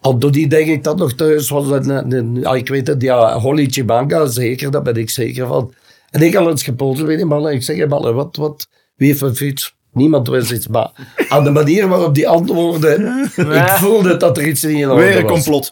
Anthony, 0.00 0.46
denk 0.46 0.68
ik 0.68 0.84
dat 0.84 0.96
nog 0.96 1.12
thuis 1.12 1.48
was. 1.48 1.86
Ja, 1.86 2.54
ik 2.54 2.68
weet 2.68 2.86
het, 2.86 3.02
ja, 3.02 3.38
Holly 3.38 3.66
Chibanga, 3.66 4.26
zeker, 4.26 4.70
daar 4.70 4.82
ben 4.82 4.96
ik 4.96 5.10
zeker 5.10 5.46
van. 5.46 5.74
En 6.10 6.22
ik 6.22 6.34
had 6.34 6.46
eens 6.46 6.62
gepolst 6.62 7.06
bij 7.06 7.16
die 7.16 7.24
mannen. 7.24 7.52
Ik 7.52 7.62
zeg, 7.62 7.86
mannen, 7.88 8.14
wat, 8.14 8.36
wat, 8.36 8.68
wie 8.94 9.08
heeft 9.08 9.20
een 9.20 9.36
fiets? 9.36 9.75
Niemand 9.96 10.28
wist 10.28 10.50
iets, 10.50 10.68
maar 10.68 10.90
aan 11.28 11.44
de 11.44 11.50
manier 11.50 11.88
waarop 11.88 12.14
die 12.14 12.28
antwoorden, 12.28 13.30
ik 13.36 13.68
voelde 13.68 14.16
dat 14.16 14.36
er 14.38 14.46
iets 14.46 14.62
niet 14.62 14.78
in 14.78 14.90
orde 14.90 15.02
Weer 15.02 15.16
een 15.16 15.22
was. 15.22 15.32
complot. 15.32 15.70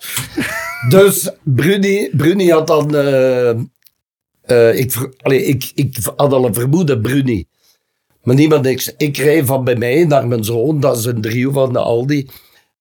Dus 0.89 1.31
Bruni, 1.43 2.09
Bruni 2.13 2.51
had 2.51 2.67
dan... 2.67 2.95
eh, 2.97 3.51
eh, 3.51 4.79
ik, 4.79 5.11
allee, 5.21 5.45
ik, 5.45 5.71
ik 5.75 5.97
had 6.17 6.33
al 6.33 6.45
een 6.47 6.55
vermoeden, 6.55 7.01
Bruni. 7.03 7.45
Maar 8.23 8.35
niemand 8.35 8.63
niks. 8.63 8.95
Ik 8.97 9.17
reed 9.17 9.47
van 9.47 9.65
bij 9.65 9.77
mij 9.77 10.05
naar 10.05 10.27
mijn 10.27 10.45
zoon, 10.45 10.81
dat 10.81 10.99
is 10.99 11.05
een 11.05 11.21
driehoek 11.21 11.55
van 11.55 11.73
de 11.73 11.79
Aldi. 11.79 12.29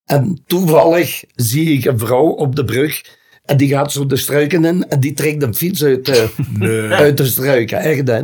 En 0.06 0.42
toevallig 0.48 1.24
zie 1.36 1.78
ik 1.78 1.86
een 1.86 2.00
vrouw 2.00 2.26
op 2.28 2.56
de 2.56 2.66
brug. 2.66 3.02
En 3.46 3.58
die 3.58 3.68
gaat 3.70 3.92
zo 3.92 4.06
de 4.06 4.16
struiken 4.18 4.66
in 4.66 4.90
en 4.90 5.00
die 5.00 5.14
trekt 5.14 5.44
een 5.44 5.56
fiets 5.56 5.84
uit, 5.84 6.06
de 6.06 6.88
uit 6.90 7.18
de 7.18 7.26
struiken. 7.26 7.78
Echt, 7.80 8.08
hè. 8.08 8.22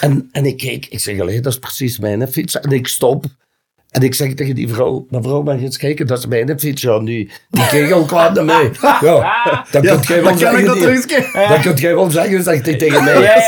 En, 0.00 0.28
en 0.32 0.46
ik 0.46 0.56
kijk, 0.56 0.86
ik 0.90 1.00
zeg, 1.00 1.20
allee, 1.20 1.40
dat 1.40 1.52
is 1.52 1.58
precies 1.58 1.98
mijn 1.98 2.28
fiets. 2.28 2.60
En 2.60 2.70
ik 2.70 2.86
stop. 2.86 3.24
En 3.90 4.02
ik 4.02 4.14
zeg 4.14 4.34
tegen 4.34 4.54
die 4.54 4.68
vrouw, 4.68 5.06
mevrouw, 5.10 5.42
mag 5.42 5.58
je 5.58 5.64
eens 5.64 5.76
kijken, 5.76 6.06
dat 6.06 6.18
is 6.18 6.26
mijn 6.26 6.60
fiets. 6.60 6.82
Ja, 6.82 6.98
nu, 6.98 7.30
die 7.50 7.66
keek 7.68 7.90
al 7.90 8.04
kwaad 8.04 8.34
naar 8.34 8.44
mij. 8.44 8.70
Ja, 9.00 9.66
dat 9.70 9.82
Ja, 9.82 9.90
kunt 9.92 10.06
jij 10.06 10.22
wel 10.22 10.30
dan 10.30 10.38
kan 10.38 10.58
ik 10.58 10.66
zeggen. 10.66 10.66
dat 10.66 11.08
die- 11.08 11.48
dat 11.48 11.60
kunt 11.60 11.78
jij 11.80 11.94
wel 11.94 12.10
zeggen, 12.10 12.42
zegt 12.42 12.66
hij 12.66 12.76
tegen 12.76 13.04
mij. 13.04 13.42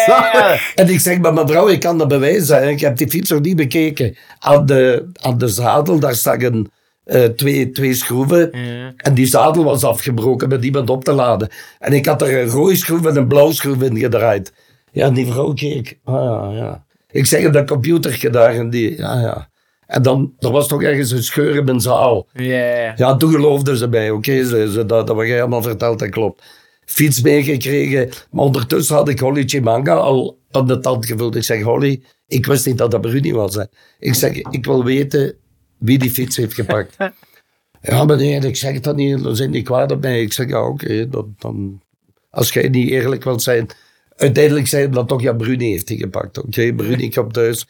En 0.75 0.89
ik 0.89 1.01
zeg, 1.01 1.19
maar 1.19 1.33
mevrouw, 1.33 1.69
ik 1.69 1.81
kan 1.81 1.99
dat 1.99 2.09
bewijzen. 2.09 2.69
Ik 2.69 2.81
heb 2.81 2.97
die 2.97 3.09
fiets 3.09 3.31
nog 3.31 3.41
niet 3.41 3.57
bekeken. 3.57 4.17
Aan 4.39 4.67
de, 4.67 5.09
aan 5.21 5.39
de 5.39 5.49
zadel, 5.49 5.99
daar 5.99 6.17
een, 6.25 6.71
eh, 7.05 7.25
twee, 7.25 7.71
twee 7.71 7.95
schroeven. 7.95 8.53
En 8.97 9.15
die 9.15 9.27
zadel 9.27 9.65
was 9.65 9.85
afgebroken 9.85 10.49
met 10.49 10.65
iemand 10.65 10.91
op 10.91 11.05
te 11.05 11.13
laden. 11.13 11.49
En 11.79 11.93
ik 11.93 12.07
had 12.07 12.23
er 12.23 12.41
een 12.41 12.49
rode 12.49 12.77
schroef 12.77 13.05
en 13.07 13.17
een 13.17 13.27
blauwe 13.29 13.53
schroef 13.55 13.83
in 13.83 13.99
gedraaid. 13.99 14.53
Ja, 14.97 15.11
die 15.11 15.27
vrouw 15.27 15.53
keek. 15.53 15.99
Ah, 16.05 16.15
ja, 16.15 16.51
ja. 16.53 16.85
Ik 17.11 17.27
zeg, 17.27 17.51
dat 17.51 17.67
computertje 17.67 18.31
daar 18.31 18.55
en 18.55 18.71
die, 18.71 18.97
ja, 18.97 19.21
ja. 19.21 19.49
En 19.87 20.03
dan, 20.03 20.35
er 20.39 20.51
was 20.51 20.69
toch 20.69 20.83
ergens 20.83 21.11
een 21.11 21.23
scheur 21.23 21.57
in 21.57 21.65
mijn 21.65 21.81
zaal. 21.81 22.27
Ja. 22.33 22.93
Ja, 22.97 23.17
toen 23.17 23.31
geloofden 23.31 23.77
ze 23.77 23.89
mij. 23.89 24.11
Oké, 24.11 24.45
ze, 24.45 24.71
ze, 24.73 24.87
dat, 24.87 25.07
dat 25.07 25.17
wat 25.17 25.27
jij 25.27 25.41
allemaal 25.41 25.63
verteld, 25.63 25.99
dat 25.99 26.09
klopt. 26.09 26.45
Fiets 26.85 27.21
meegekregen. 27.21 28.09
Maar 28.31 28.45
ondertussen 28.45 28.95
had 28.95 29.09
ik 29.09 29.19
Holly 29.21 29.43
Chimanga 29.47 29.95
al 29.95 30.39
aan 30.51 30.67
de 30.67 30.79
tand 30.79 31.07
gevuld. 31.07 31.37
Ik 31.37 31.43
zeg, 31.43 31.63
Holly, 31.63 32.03
ik 32.27 32.47
wist 32.47 32.67
niet 32.67 32.79
dat 32.79 32.91
dat 32.91 33.01
Bruni 33.01 33.33
was. 33.33 33.55
Hè. 33.55 33.65
Ik 33.99 34.15
zeg, 34.15 34.37
ik 34.37 34.65
wil 34.65 34.85
weten 34.85 35.35
wie 35.79 35.99
die 35.99 36.11
fiets 36.11 36.37
heeft 36.37 36.55
gepakt. 36.55 36.97
ja, 37.81 38.05
meneer, 38.05 38.45
ik 38.45 38.57
zeg 38.57 38.81
dat 38.81 38.97
niet. 38.97 39.23
Dan 39.23 39.37
zijn 39.37 39.51
die 39.51 39.63
kwaad 39.63 39.93
op 39.93 40.01
mij. 40.01 40.21
Ik 40.21 40.33
zeg, 40.33 40.49
ja, 40.49 40.67
oké. 40.67 41.09
dan, 41.09 41.35
dan, 41.39 41.83
als 42.31 42.53
jij 42.53 42.69
niet 42.69 42.91
eerlijk 42.91 43.25
wilt 43.25 43.43
zijn. 43.43 43.69
Uiteindelijk 44.17 44.67
zei 44.67 44.83
hij 44.83 44.93
dan 44.93 45.07
toch, 45.07 45.23
ja, 45.23 45.33
Bruni 45.33 45.71
heeft 45.71 45.87
die 45.87 45.99
gepakt. 45.99 46.39
Oké, 46.39 46.73
Bruni 46.75 47.11
komt 47.11 47.33
thuis. 47.33 47.67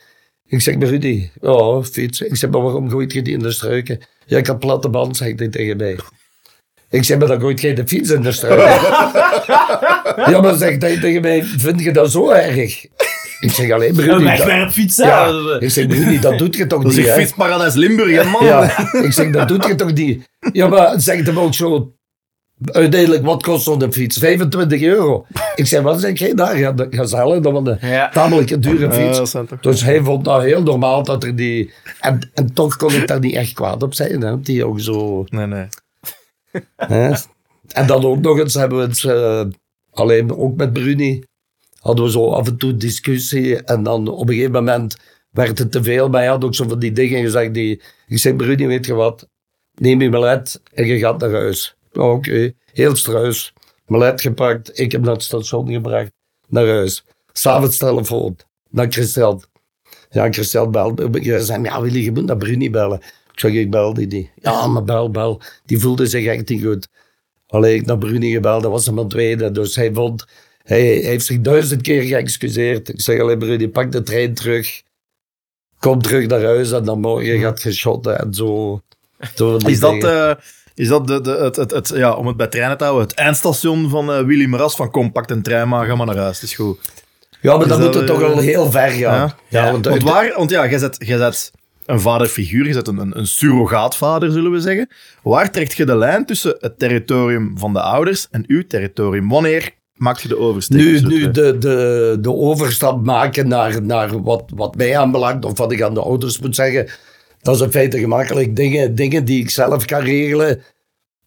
Ik 0.48 0.60
zeg, 0.60 0.78
Bruni, 0.78 1.30
ja, 1.40 1.82
fiets. 1.82 2.20
Ik 2.20 2.36
zeg, 2.36 2.50
maar 2.50 2.62
waarom 2.62 2.90
gooit 2.90 3.12
je 3.12 3.22
die 3.22 3.32
in 3.32 3.38
de 3.38 3.52
struiken? 3.52 4.00
Ja, 4.26 4.38
ik 4.38 4.46
had 4.46 4.58
platte 4.58 4.88
band, 4.88 5.16
zegt 5.16 5.38
hij 5.38 5.48
tegen 5.48 5.76
mij. 5.76 5.96
Ik 6.90 7.04
zeg, 7.04 7.18
maar 7.18 7.28
dan 7.28 7.40
gooit 7.40 7.60
jij 7.60 7.74
de 7.74 7.86
fiets 7.86 8.10
in 8.10 8.22
de 8.22 8.32
struiken. 8.32 8.66
ja, 10.32 10.40
maar 10.40 10.54
zegt 10.54 10.82
hij 10.82 11.00
tegen 11.00 11.20
mij, 11.22 11.42
vind 11.44 11.80
je 11.80 11.92
dat 11.92 12.10
zo 12.10 12.30
erg? 12.30 12.84
Ik 13.40 13.50
zeg, 13.52 13.70
alleen 13.70 13.88
Een 13.88 13.94
Bruni. 13.94 14.10
dat- 14.10 14.22
wegwerpfiets, 14.22 14.96
ja. 14.96 15.32
Dat 15.32 15.62
Ik 15.62 15.70
zeg, 15.70 15.86
Bruni, 15.86 16.18
dat 16.20 16.38
doet 16.38 16.56
je 16.56 16.66
toch 16.66 16.82
Dat 16.82 16.90
is 16.90 16.96
niet, 16.98 17.06
een 17.06 17.12
hè? 17.12 17.18
fietsparadijs 17.18 17.74
Limburg, 17.74 18.22
hè, 18.22 18.24
man. 18.30 18.44
Ja, 18.44 18.78
ik 19.02 19.12
zeg, 19.12 19.30
dat 19.30 19.48
doet 19.48 19.64
je 19.66 19.74
toch 19.74 19.92
niet? 19.92 20.28
Ja, 20.52 20.68
maar 20.68 21.00
zegt 21.00 21.26
hem 21.26 21.38
ook 21.38 21.54
zo... 21.54 21.92
Uiteindelijk, 22.64 23.24
wat 23.24 23.42
kost 23.42 23.64
zo'n 23.64 23.92
fiets? 23.92 24.18
25 24.18 24.82
euro. 24.82 25.26
Ik 25.54 25.66
zeg, 25.66 25.82
wat 25.82 26.00
zeg 26.00 26.18
jij 26.18 26.34
daar? 26.34 26.58
Ja, 26.58 26.72
dat 26.72 26.86
gazelle, 26.90 27.40
dat 27.40 27.52
was 27.52 27.66
een 27.66 27.88
Ja. 27.88 28.08
tamelijk 28.08 28.62
dure 28.62 28.92
fiets. 28.92 29.30
zijn 29.30 29.48
Dus 29.60 29.82
hij 29.82 30.02
vond 30.02 30.24
dat 30.24 30.42
heel 30.42 30.62
normaal 30.62 31.02
dat 31.02 31.24
er 31.24 31.36
die... 31.36 31.72
En, 32.00 32.30
en 32.34 32.52
toch 32.52 32.76
kon 32.76 32.92
ik 32.94 33.06
daar 33.08 33.20
niet 33.20 33.34
echt 33.34 33.52
kwaad 33.52 33.82
op 33.82 33.94
zijn, 33.94 34.20
hè? 34.20 34.40
Die 34.40 34.64
ook 34.64 34.80
zo... 34.80 35.24
Nee, 35.28 35.46
nee. 35.46 35.66
Hè? 36.76 37.12
En 37.72 37.86
dan 37.86 38.04
ook 38.04 38.20
nog 38.20 38.38
eens 38.38 38.54
hebben 38.54 38.78
we 38.78 38.84
het... 38.84 39.04
eh, 39.04 39.44
alleen 39.90 40.36
ook 40.36 40.56
met 40.56 40.72
Bruni 40.72 41.24
hadden 41.80 42.04
we 42.04 42.10
zo 42.10 42.30
af 42.30 42.46
en 42.46 42.56
toe 42.56 42.76
discussie. 42.76 43.62
En 43.62 43.82
dan 43.82 44.08
op 44.08 44.28
een 44.28 44.34
gegeven 44.34 44.52
moment 44.52 44.96
werd 45.30 45.58
het 45.58 45.72
te 45.72 45.82
veel. 45.82 46.08
Maar 46.08 46.20
hij 46.20 46.30
had 46.30 46.44
ook 46.44 46.54
zo 46.54 46.68
van 46.68 46.78
die 46.78 46.92
dingen 46.92 47.22
gezegd. 47.22 47.54
Die, 47.54 47.82
ik 48.06 48.18
zei, 48.18 48.34
Bruni, 48.34 48.66
weet 48.66 48.86
je 48.86 48.94
wat? 48.94 49.28
Neem 49.74 50.00
je 50.02 50.08
belet 50.08 50.60
en 50.74 50.86
je 50.86 50.98
gaat 50.98 51.20
naar 51.20 51.30
huis. 51.32 51.76
Ja, 51.96 52.10
Oké, 52.10 52.52
heel 52.72 52.96
struis. 52.96 53.52
Belet 53.86 54.20
gepakt. 54.20 54.78
Ik 54.78 54.92
heb 54.92 55.00
naar 55.00 55.12
het 55.12 55.22
station 55.22 55.72
gebracht. 55.72 56.10
Naar 56.48 56.66
huis. 56.66 57.04
S'avonds 57.32 57.78
telefoon. 57.78 58.36
Naar 58.70 58.86
Christel. 58.90 59.42
Ja, 60.10 60.32
Christel 60.32 60.70
belde. 60.70 61.20
Ik 61.20 61.40
zei, 61.40 61.62
ja, 61.62 61.84
je 61.84 62.12
moet 62.12 62.26
naar 62.26 62.36
Bruni 62.36 62.70
bellen? 62.70 63.00
Ik 63.32 63.40
zeg, 63.40 63.52
ik 63.52 63.70
bel 63.70 63.94
die 63.94 64.06
niet. 64.06 64.30
Ja, 64.40 64.66
maar 64.66 64.84
bel, 64.84 65.10
bel. 65.10 65.40
Die 65.64 65.78
voelde 65.78 66.06
zich 66.06 66.26
echt 66.26 66.48
niet 66.48 66.62
goed. 66.62 66.88
Alleen 67.46 67.74
ik 67.74 67.86
naar 67.86 67.98
Bruni 67.98 68.32
gebeld, 68.32 68.62
dat 68.62 68.70
was 68.70 68.86
hem 68.86 68.98
aan 68.98 69.08
tweede. 69.08 69.50
Dus 69.50 69.76
hij 69.76 69.92
vond, 69.92 70.24
hij, 70.62 70.86
hij 70.86 70.94
heeft 70.94 71.24
zich 71.24 71.40
duizend 71.40 71.82
keer 71.82 72.02
geëxcuseerd. 72.02 72.88
Ik 72.88 73.00
zeg 73.00 73.20
alleen 73.20 73.38
Bruni, 73.38 73.68
pak 73.68 73.92
de 73.92 74.02
trein 74.02 74.34
terug. 74.34 74.82
Kom 75.78 76.02
terug 76.02 76.26
naar 76.26 76.42
huis 76.42 76.72
en 76.72 76.84
dan 76.84 77.00
morgen 77.00 77.38
gaat 77.38 77.62
je 77.62 77.72
shotten 77.72 78.18
en 78.18 78.34
zo. 78.34 78.80
Is 79.66 79.80
dat. 79.80 80.38
Eh, 80.76 80.84
is 80.84 80.88
dat 80.88 81.06
de, 81.06 81.20
de, 81.20 81.30
het, 81.30 81.56
het, 81.56 81.70
het, 81.70 81.92
ja, 81.94 82.12
om 82.12 82.26
het 82.26 82.36
bij 82.36 82.46
treinen 82.46 82.78
te 82.78 82.84
houden, 82.84 83.06
het 83.06 83.16
eindstation 83.16 83.88
van 83.88 84.12
eh, 84.12 84.20
Willy 84.20 84.46
Maras 84.46 84.76
van 84.76 84.90
kom, 84.90 85.12
pak 85.12 85.30
een 85.30 85.42
trein 85.42 85.68
maar, 85.68 85.86
ga 85.86 85.94
maar 85.94 86.06
naar 86.06 86.16
huis, 86.16 86.40
het 86.40 86.50
is 86.50 86.54
goed. 86.54 86.78
ja, 87.40 87.56
maar 87.56 87.68
dan 87.68 87.80
moet 87.80 87.94
het 87.94 88.06
toch 88.06 88.20
eh, 88.20 88.30
al 88.30 88.38
heel 88.38 88.70
ver 88.70 88.90
gaan. 88.90 88.98
Ja, 88.98 89.36
Ja, 89.48 89.70
want, 89.72 89.86
want, 89.86 90.02
waar, 90.02 90.32
want 90.36 90.50
ja, 90.50 90.68
jij 90.68 90.78
zet, 90.78 90.96
jij 90.98 91.18
zet 91.18 91.52
een 91.86 92.00
vaderfiguur, 92.00 92.66
je 92.66 92.72
zet 92.72 92.88
een, 92.88 92.98
een, 92.98 93.18
een 93.18 93.26
surrogaatvader, 93.26 94.32
zullen 94.32 94.50
we 94.50 94.60
zeggen. 94.60 94.88
Waar 95.22 95.50
trekt 95.50 95.76
je 95.76 95.84
de 95.84 95.96
lijn 95.96 96.26
tussen 96.26 96.56
het 96.60 96.78
territorium 96.78 97.58
van 97.58 97.72
de 97.72 97.80
ouders 97.80 98.26
en 98.30 98.44
uw 98.46 98.66
territorium? 98.66 99.28
Wanneer 99.28 99.70
maak 99.94 100.18
je 100.18 100.28
de 100.28 100.38
oversteek? 100.38 100.78
Nu, 100.78 101.00
nu 101.00 101.00
twee? 101.00 101.30
de, 101.30 101.58
de, 101.58 102.18
de 102.20 102.32
overstap 102.32 103.04
maken 103.04 103.48
naar, 103.48 103.82
naar 103.82 104.22
wat, 104.22 104.44
wat 104.54 104.76
mij 104.76 104.98
aanbelangt, 104.98 105.44
of 105.44 105.58
wat 105.58 105.72
ik 105.72 105.82
aan 105.82 105.94
de 105.94 106.00
ouders 106.00 106.38
moet 106.38 106.54
zeggen, 106.54 106.88
dat 107.46 107.54
is 107.54 107.60
in 107.60 107.70
feite 107.70 107.98
gemakkelijk. 107.98 108.56
Dingen, 108.56 108.94
dingen 108.94 109.24
die 109.24 109.40
ik 109.40 109.50
zelf 109.50 109.84
kan 109.84 110.00
regelen, 110.00 110.62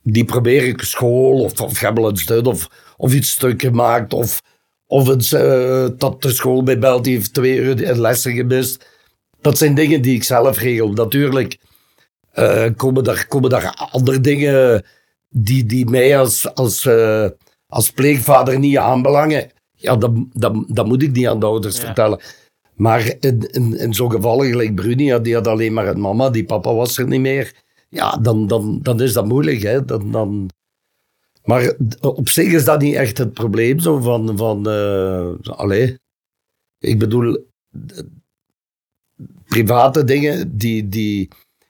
die 0.04 0.26
probeer 0.26 0.64
ik 0.64 0.82
school 0.82 1.44
of, 1.44 1.62
of 1.62 1.84
stud 2.14 2.48
of, 2.48 2.70
of 2.98 3.14
iets 3.14 3.32
stuk 3.32 3.62
gemaakt. 3.62 4.14
Of, 4.14 4.42
of 4.88 5.08
het, 5.08 5.34
eh, 5.34 5.88
dat 5.98 6.22
de 6.22 6.32
school 6.32 6.64
bij 6.64 6.80
belt, 6.80 7.04
die 7.04 7.14
heeft 7.16 7.34
twee 7.34 7.58
uur 7.58 7.76
lessen 7.96 8.34
gemist. 8.34 8.86
Dat 9.42 9.58
zijn 9.58 9.76
dingen 9.76 10.02
die 10.02 10.16
ik 10.16 10.24
zelf 10.24 10.60
regel. 10.60 10.92
Natuurlijk 10.92 11.58
eh, 12.32 12.66
komen, 12.76 13.04
daar, 13.04 13.28
komen 13.28 13.50
daar 13.50 13.90
andere 13.92 14.22
dingen 14.22 14.86
die, 15.30 15.66
die 15.66 15.86
mij 15.86 16.18
als, 16.18 16.54
als, 16.54 16.86
eh, 16.86 17.26
als 17.68 17.92
pleegvader 17.92 18.60
niet 18.60 18.78
aanbelangen. 18.78 19.52
Ja, 19.74 19.96
dat, 19.96 20.12
dat, 20.34 20.54
dat 20.68 20.86
moet 20.86 21.04
ik 21.04 21.12
niet 21.12 21.28
aan 21.28 21.40
de 21.40 21.46
ouders 21.46 21.78
Ja. 21.78 21.82
vertellen. 21.86 22.20
Maar 22.80 23.16
in, 23.20 23.94
zo'n 23.94 24.12
gevallen, 24.12 24.48
gelijk 24.48 24.76
Bruni, 24.76 25.22
die 25.22 25.34
had 25.34 25.48
alleen 25.48 25.74
maar 25.74 25.88
een 25.88 26.00
mama, 26.00 26.30
die 26.30 26.46
papa 26.46 26.74
was 26.74 26.98
er 26.98 27.08
niet 27.08 27.20
meer. 27.20 27.54
Ja, 27.90 28.18
dan, 28.18 28.48
dan, 28.48 28.80
dan 28.82 29.02
is 29.02 29.14
dat 29.14 29.26
moeilijk. 29.26 29.62
Hè? 29.62 29.86
Dan, 29.86 30.12
dan... 30.12 30.50
Maar 31.44 31.74
op 32.02 32.30
zich 32.30 32.54
is 32.54 32.66
dat 32.66 32.82
niet 32.82 32.96
echt 32.96 33.18
het 33.18 33.34
probleem. 33.34 33.80
Zo 33.80 34.00
van, 34.00 34.38
van 34.38 34.66
allee. 35.44 36.00
Ik 36.80 37.00
bedoel, 37.00 37.46
private 39.46 40.04
dingen 40.04 40.58
die, 40.58 40.90
die, 40.90 41.28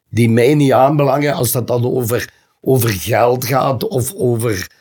die 0.09 0.29
mij 0.29 0.55
niet 0.55 0.71
aanbelangen, 0.71 1.33
als 1.33 1.51
dat 1.51 1.67
dan 1.67 1.85
over, 1.85 2.33
over 2.61 2.89
geld 2.89 3.45
gaat 3.45 3.87
of 3.87 4.13
over, 4.13 4.71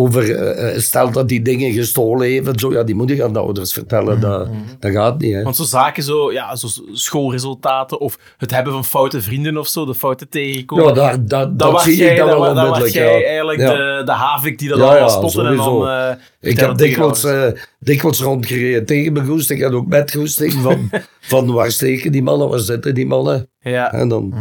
over 0.00 0.36
eh, 0.36 0.74
eh, 0.74 0.80
stel 0.80 1.10
dat 1.12 1.28
die 1.28 1.42
dingen 1.42 1.72
gestolen 1.72 2.28
heeft, 2.28 2.60
zo, 2.60 2.72
ja, 2.72 2.82
die 2.82 2.94
moet 2.94 3.10
ik 3.10 3.20
aan 3.20 3.32
de 3.32 3.38
ouders 3.38 3.72
vertellen. 3.72 4.20
Dat, 4.20 4.48
dat 4.78 4.92
gaat 4.92 5.18
niet. 5.20 5.34
Hè. 5.34 5.42
Want 5.42 5.56
zo 5.56 5.62
zaken, 5.64 6.02
zo, 6.02 6.32
ja, 6.32 6.56
zo 6.56 6.66
schoolresultaten 6.92 8.00
of 8.00 8.18
het 8.36 8.50
hebben 8.50 8.72
van 8.72 8.84
foute 8.84 9.22
vrienden 9.22 9.56
of 9.56 9.68
zo, 9.68 9.84
de 9.86 9.94
fouten 9.94 10.28
tegenkomen. 10.28 10.84
Ja, 10.84 10.92
daar, 10.92 11.24
dat, 11.26 11.58
dat, 11.58 11.72
was 11.72 11.82
zie 11.82 11.96
jij, 11.96 12.10
ik 12.10 12.16
dan 12.18 12.28
dat 12.28 12.38
wel 12.38 12.54
wa- 12.54 12.54
dat 12.62 12.68
was 12.68 12.78
onmiddellijk. 12.78 13.10
jij 13.12 13.20
ja. 13.20 13.26
eigenlijk 13.26 13.60
Ja. 13.60 13.96
de, 13.98 14.02
de 14.04 14.12
havik 14.12 14.58
die 14.58 14.68
dat 14.68 14.78
Ja, 14.78 14.84
allemaal 14.84 15.00
ja, 15.08 15.08
spotten 15.08 15.46
en 15.46 15.56
dan... 15.56 15.88
eh, 15.88 16.50
Ik 16.50 16.58
heb 16.60 16.76
dikwijls, 16.76 17.24
eh 17.24 17.46
dikwijls 17.78 18.20
rondgereden 18.20 18.86
tegen 18.86 19.12
mijn 19.12 19.26
goesting 19.26 19.62
en 19.64 19.74
ook 19.74 19.86
met 19.86 20.12
goesting 20.14 20.52
van, 20.52 20.90
van 21.20 21.52
waar 21.52 21.70
steken 21.70 22.12
die 22.12 22.22
mannen, 22.22 22.48
waar 22.48 22.58
zitten 22.58 22.94
die 22.94 23.06
mannen. 23.06 23.50
ja. 23.60 23.92
En 23.92 24.08
dan, 24.08 24.34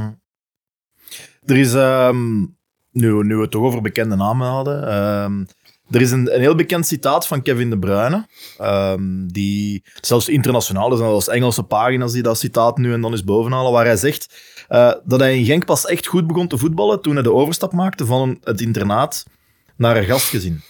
Er 1.46 1.58
is, 1.58 1.74
ehm, 1.74 2.18
nu, 2.92 3.24
nu 3.24 3.36
we 3.36 3.42
het 3.42 3.52
toch 3.52 3.64
over 3.64 3.82
bekende 3.82 4.16
namen 4.16 4.48
hadden, 4.48 4.88
ehm, 4.88 5.46
er 5.90 6.02
is 6.02 6.12
een, 6.12 6.36
een 6.36 6.42
heel 6.42 6.56
bekend 6.56 6.88
citaat 6.88 7.28
van 7.28 7.42
Kevin 7.42 7.70
De 7.70 7.80
Bruyne, 7.80 8.28
ehm, 8.58 9.28
die 9.28 9.84
zelfs 10.02 10.30
internationaal, 10.30 10.92
er 10.92 10.98
zijn 10.98 11.10
zelfs 11.10 11.28
Engelse 11.28 11.64
pagina's 11.64 12.12
die 12.12 12.24
dat 12.24 12.38
citaat 12.38 12.78
nu 12.78 12.94
en 12.94 13.02
dan 13.02 13.12
eens 13.12 13.24
bovenhalen, 13.24 13.72
waar 13.72 13.86
hij 13.86 13.98
zegt 13.98 14.48
eh, 14.68 14.94
dat 15.04 15.20
hij 15.20 15.38
in 15.38 15.46
Genk 15.46 15.66
pas 15.66 15.86
echt 15.86 16.08
goed 16.08 16.28
begon 16.28 16.48
te 16.48 16.58
voetballen 16.58 17.02
toen 17.02 17.14
hij 17.14 17.24
de 17.24 17.34
overstap 17.34 17.72
maakte 17.74 18.06
van 18.06 18.38
het 18.44 18.62
internaat 18.62 19.26
naar 19.76 19.98
een 19.98 20.06
gastgezin. 20.06 20.62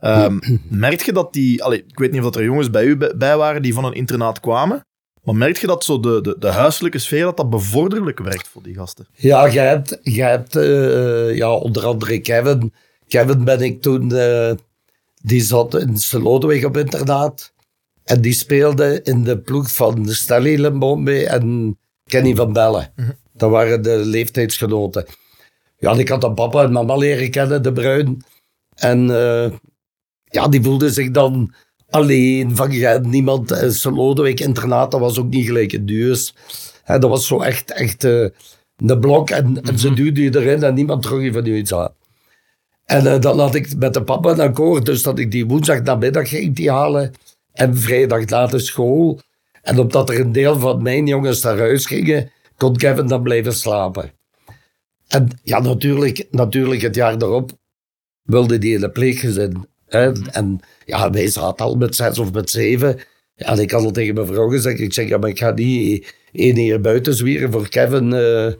Ehm 0.00 0.38
merk 0.68 1.02
je 1.02 1.12
dat 1.12 1.32
die, 1.32 1.64
ik 1.72 1.98
weet 1.98 2.10
niet 2.10 2.20
of 2.20 2.24
dat 2.24 2.36
er 2.36 2.44
jongens 2.44 2.70
bij 2.70 2.84
u 2.84 2.96
bij 2.96 3.36
waren 3.36 3.62
die 3.62 3.74
van 3.74 3.84
een 3.84 3.92
internaat 3.92 4.40
kwamen, 4.40 4.86
maar 5.22 5.34
merk 5.34 5.56
je 5.56 5.66
dat 5.66 5.84
zo 5.84 6.00
de, 6.00 6.20
de, 6.20 6.36
de 6.38 6.48
huiselijke 6.48 6.98
sfeer, 6.98 7.24
dat 7.24 7.36
dat 7.36 7.50
bevorderlijk 7.50 8.18
werkt 8.18 8.48
voor 8.48 8.62
die 8.62 8.74
gasten? 8.74 9.06
Ja, 9.14 9.46
je 9.46 9.58
hebt, 9.58 9.98
je 10.02 10.22
hebt 10.22 10.56
eh, 10.56 11.36
ja, 11.36 11.52
onder 11.54 11.86
andere 11.86 12.18
Kevin. 12.18 12.72
Kevin 13.08 13.44
ben 13.44 13.60
ik 13.60 13.82
toen, 13.82 14.14
eh, 14.14 14.52
die 15.22 15.40
zat 15.40 15.74
in 15.74 15.98
Lodeweg 16.10 16.64
op 16.64 16.76
internaat. 16.76 17.52
En 18.04 18.20
die 18.20 18.32
speelde 18.32 19.02
in 19.02 19.24
de 19.24 19.38
ploeg 19.38 19.72
van 19.72 20.08
Stelly 20.08 20.60
Limbombe 20.60 21.26
en 21.26 21.78
Kenny 22.04 22.34
van 22.34 22.52
Bellen. 22.52 22.92
Dat 23.32 23.50
waren 23.50 23.82
de 23.82 23.96
leeftijdsgenoten. 23.96 25.06
Ja, 25.78 25.92
ik 25.92 26.08
had 26.08 26.20
dan 26.20 26.34
papa 26.34 26.62
en 26.62 26.72
mama 26.72 26.96
leren 26.96 27.30
kennen, 27.30 27.62
de 27.62 27.72
Bruin. 27.72 28.24
En 28.74 29.10
eh, 29.10 29.52
ja, 30.24 30.48
die 30.48 30.62
voelde 30.62 30.90
zich 30.90 31.10
dan 31.10 31.54
alleen 31.92 32.56
van 32.56 32.70
ja, 32.72 32.98
niemand. 32.98 33.52
Uh, 33.52 33.94
Lodewijk 33.94 34.40
internaat, 34.40 34.90
dat 34.90 35.00
was 35.00 35.18
ook 35.18 35.28
niet 35.28 35.46
gelijk 35.46 35.72
een 35.72 35.86
duurs. 35.86 36.34
Dat 36.84 37.10
was 37.10 37.26
zo 37.26 37.40
echt, 37.40 37.72
echt 37.72 38.04
eh, 38.04 38.26
een 38.76 39.00
blok 39.00 39.30
en, 39.30 39.62
en 39.62 39.78
ze 39.78 39.94
duwde 39.94 40.22
je 40.22 40.36
erin 40.36 40.62
en 40.62 40.74
niemand 40.74 41.02
trok 41.02 41.20
je 41.20 41.32
van 41.32 41.44
je 41.44 41.56
iets 41.56 41.74
aan. 41.74 41.94
En 42.84 43.06
eh, 43.06 43.20
dan 43.20 43.38
had 43.38 43.54
ik 43.54 43.76
met 43.76 43.94
de 43.94 44.02
papa 44.02 44.30
een 44.30 44.40
akkoord, 44.40 44.86
dus 44.86 45.02
dat 45.02 45.18
ik 45.18 45.30
die 45.30 45.46
woensdag 45.46 45.82
namiddag 45.82 46.28
ging 46.28 46.56
die 46.56 46.70
halen 46.70 47.12
en 47.52 47.76
vrijdag 47.76 48.24
na 48.24 48.46
de 48.46 48.58
school. 48.58 49.20
En 49.62 49.78
omdat 49.78 50.08
er 50.10 50.20
een 50.20 50.32
deel 50.32 50.58
van 50.58 50.82
mijn 50.82 51.06
jongens 51.06 51.42
naar 51.42 51.58
huis 51.58 51.86
gingen, 51.86 52.30
kon 52.56 52.76
Kevin 52.76 53.06
dan 53.06 53.22
blijven 53.22 53.54
slapen. 53.54 54.12
En 55.08 55.28
ja, 55.42 55.60
natuurlijk, 55.60 56.26
natuurlijk 56.30 56.82
het 56.82 56.94
jaar 56.94 57.18
daarop 57.18 57.50
wilde 58.22 58.58
die 58.58 58.74
in 58.74 58.80
de 58.80 58.90
pleeggezin. 58.90 59.66
Hè? 59.92 60.12
En 60.30 60.60
ja, 60.84 61.10
wij 61.10 61.28
zaten 61.28 61.64
al 61.64 61.76
met 61.76 61.96
zes 61.96 62.18
of 62.18 62.32
met 62.32 62.50
zeven. 62.50 62.98
Ja, 63.34 63.46
en 63.46 63.58
ik 63.58 63.70
had 63.70 63.84
al 63.84 63.90
tegen 63.90 64.14
mijn 64.14 64.26
vrouw 64.26 64.48
gezegd, 64.48 64.80
ik 64.80 64.92
zeg, 64.92 65.08
ja, 65.08 65.18
maar 65.18 65.28
ik 65.28 65.38
ga 65.38 65.50
niet 65.50 66.14
één 66.32 66.56
hier 66.56 66.80
buiten 66.80 67.14
zwieren 67.14 67.52
voor 67.52 67.68
Kevin, 67.68 68.12
eh, 68.12 68.52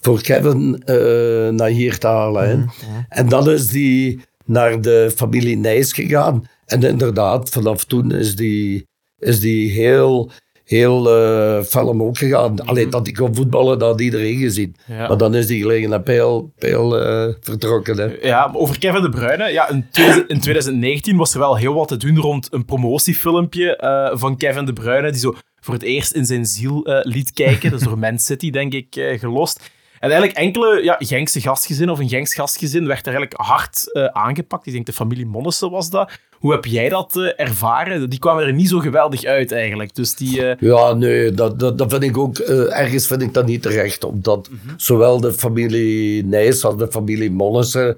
voor 0.00 0.22
Kevin 0.22 0.82
eh, 0.84 1.48
naar 1.48 1.68
hier 1.68 1.98
te 1.98 2.06
halen. 2.06 2.48
Hè? 2.48 2.64
En 3.08 3.28
dan 3.28 3.50
is 3.50 3.68
die 3.68 4.20
naar 4.44 4.80
de 4.80 5.12
familie 5.14 5.56
Nijs 5.56 5.92
gegaan. 5.92 6.48
En 6.66 6.82
inderdaad, 6.82 7.50
vanaf 7.50 7.84
toen 7.84 8.12
is 8.12 8.36
die, 8.36 8.86
is 9.18 9.40
die 9.40 9.70
heel, 9.70 10.30
heel 10.72 11.10
eh 11.10 11.62
fel 11.64 11.86
omhoog 11.86 12.18
gegaan. 12.18 12.66
Alleen 12.66 12.90
dat 12.90 13.06
ik 13.06 13.14
kon 13.14 13.34
voetballen, 13.34 13.78
dat 13.78 13.88
had 13.90 14.00
iedereen 14.00 14.38
gezien. 14.38 14.76
Ja. 14.86 15.08
Maar 15.08 15.16
dan 15.16 15.34
is 15.34 15.46
die 15.46 15.88
naar 15.88 16.02
pijl, 16.02 16.52
pijl 16.58 16.98
eh, 16.98 17.34
vertrokken. 17.40 17.98
Hè. 17.98 18.28
Ja, 18.28 18.50
over 18.52 18.78
Kevin 18.78 19.02
De 19.02 19.08
Bruyne. 19.08 19.48
Ja, 19.48 19.68
in, 19.68 19.86
2000 19.90 20.30
in 20.30 20.40
2019 20.40 21.16
was 21.16 21.32
er 21.32 21.38
wel 21.38 21.56
heel 21.56 21.74
wat 21.74 21.88
te 21.88 21.96
doen 21.96 22.18
rond 22.18 22.48
een 22.50 22.64
promotiefilmpje 22.64 23.76
eh, 23.76 24.10
van 24.18 24.36
Kevin 24.36 24.64
De 24.64 24.72
Bruyne, 24.72 25.10
die 25.10 25.20
zo 25.20 25.34
voor 25.60 25.74
het 25.74 25.82
eerst 25.82 26.12
in 26.12 26.26
zijn 26.26 26.46
ziel 26.46 26.80
liet 27.02 27.32
kijken. 27.32 27.70
Dat 27.70 27.80
is 27.80 27.86
door 27.86 27.98
Man 27.98 28.18
City, 28.18 28.50
denk 28.50 28.72
ik, 28.72 29.16
gelost. 29.18 29.70
En 29.98 30.10
eigenlijk 30.10 30.38
enkele 30.38 30.82
ja, 30.82 30.96
Genkse 30.98 31.40
gastgezin 31.40 31.90
of 31.90 31.98
een 31.98 32.08
Genks 32.08 32.34
gastgezin 32.34 32.86
werd 32.86 33.06
er 33.06 33.14
eigenlijk 33.14 33.40
hard 33.40 33.90
aangepakt. 34.12 34.66
Ik 34.66 34.72
denk 34.72 34.86
de 34.86 34.92
familie 34.92 35.26
Monnissen 35.26 35.70
was 35.70 35.90
dat. 35.90 36.12
Hoe 36.42 36.52
heb 36.52 36.64
jij 36.64 36.88
dat 36.88 37.16
eh, 37.16 37.32
ervaren? 37.46 38.10
Die 38.10 38.18
kwamen 38.18 38.44
er 38.44 38.52
niet 38.52 38.68
zo 38.68 38.78
geweldig 38.78 39.24
uit 39.24 39.52
eigenlijk. 39.52 39.94
Dus 39.94 40.14
die... 40.14 40.46
eh, 40.46 40.56
Ja, 40.68 40.92
nee, 40.94 41.30
dat, 41.32 41.58
dat, 41.58 41.84
vind 41.88 42.02
ik 42.02 42.18
ook, 42.18 42.38
eh, 42.38 42.78
ergens 42.78 43.06
vind 43.06 43.22
ik 43.22 43.34
dat 43.34 43.46
niet 43.46 43.62
terecht. 43.62 44.04
Omdat 44.04 44.50
zowel 44.76 45.20
de 45.20 45.32
familie 45.32 46.24
Nijs 46.24 46.64
als 46.64 46.76
de 46.76 46.88
familie 46.90 47.30
Mollissen, 47.30 47.96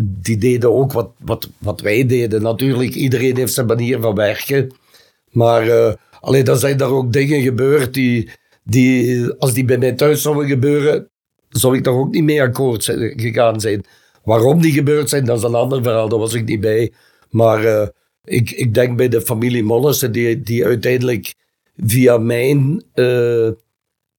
die 0.00 0.38
deden 0.38 0.72
ook 0.72 0.92
wat, 0.92 1.10
wat, 1.18 1.48
wat 1.58 1.80
wij 1.80 2.06
deden. 2.06 2.42
Natuurlijk, 2.42 2.94
iedereen 2.94 3.36
heeft 3.36 3.52
zijn 3.52 3.66
manier 3.66 4.00
van 4.00 4.14
werken. 4.14 4.74
Maar 5.30 5.96
alleen, 6.20 6.44
dan 6.44 6.58
zijn 6.58 6.80
er 6.80 6.92
ook 6.92 7.12
dingen 7.12 7.42
gebeurd 7.42 7.94
die, 7.94 8.30
die, 8.64 9.26
als 9.38 9.52
die 9.52 9.64
bij 9.64 9.78
mij 9.78 9.92
thuis 9.92 10.22
zouden 10.22 10.48
gebeuren, 10.48 11.10
zou 11.48 11.76
ik 11.76 11.84
daar 11.84 11.94
ook 11.94 12.12
niet 12.12 12.24
mee 12.24 12.42
akkoord 12.42 12.84
gegaan 13.16 13.60
zijn. 13.60 13.84
Waarom 14.24 14.60
die 14.62 14.72
gebeurd 14.72 15.08
zijn, 15.08 15.24
dat 15.24 15.38
is 15.38 15.44
een 15.44 15.54
ander 15.54 15.82
verhaal, 15.82 16.08
daar 16.08 16.18
was 16.18 16.34
ik 16.34 16.44
niet 16.44 16.60
bij. 16.60 16.92
Maar 17.32 17.64
eh, 17.64 17.88
ik, 18.24 18.50
ik 18.50 18.74
denk 18.74 18.96
bij 18.96 19.08
de 19.08 19.20
familie 19.20 19.64
Mollissen, 19.64 20.12
die, 20.12 20.42
die 20.42 20.64
uiteindelijk 20.64 21.34
via 21.76 22.18
mijn 22.18 22.82
eh 22.94 23.50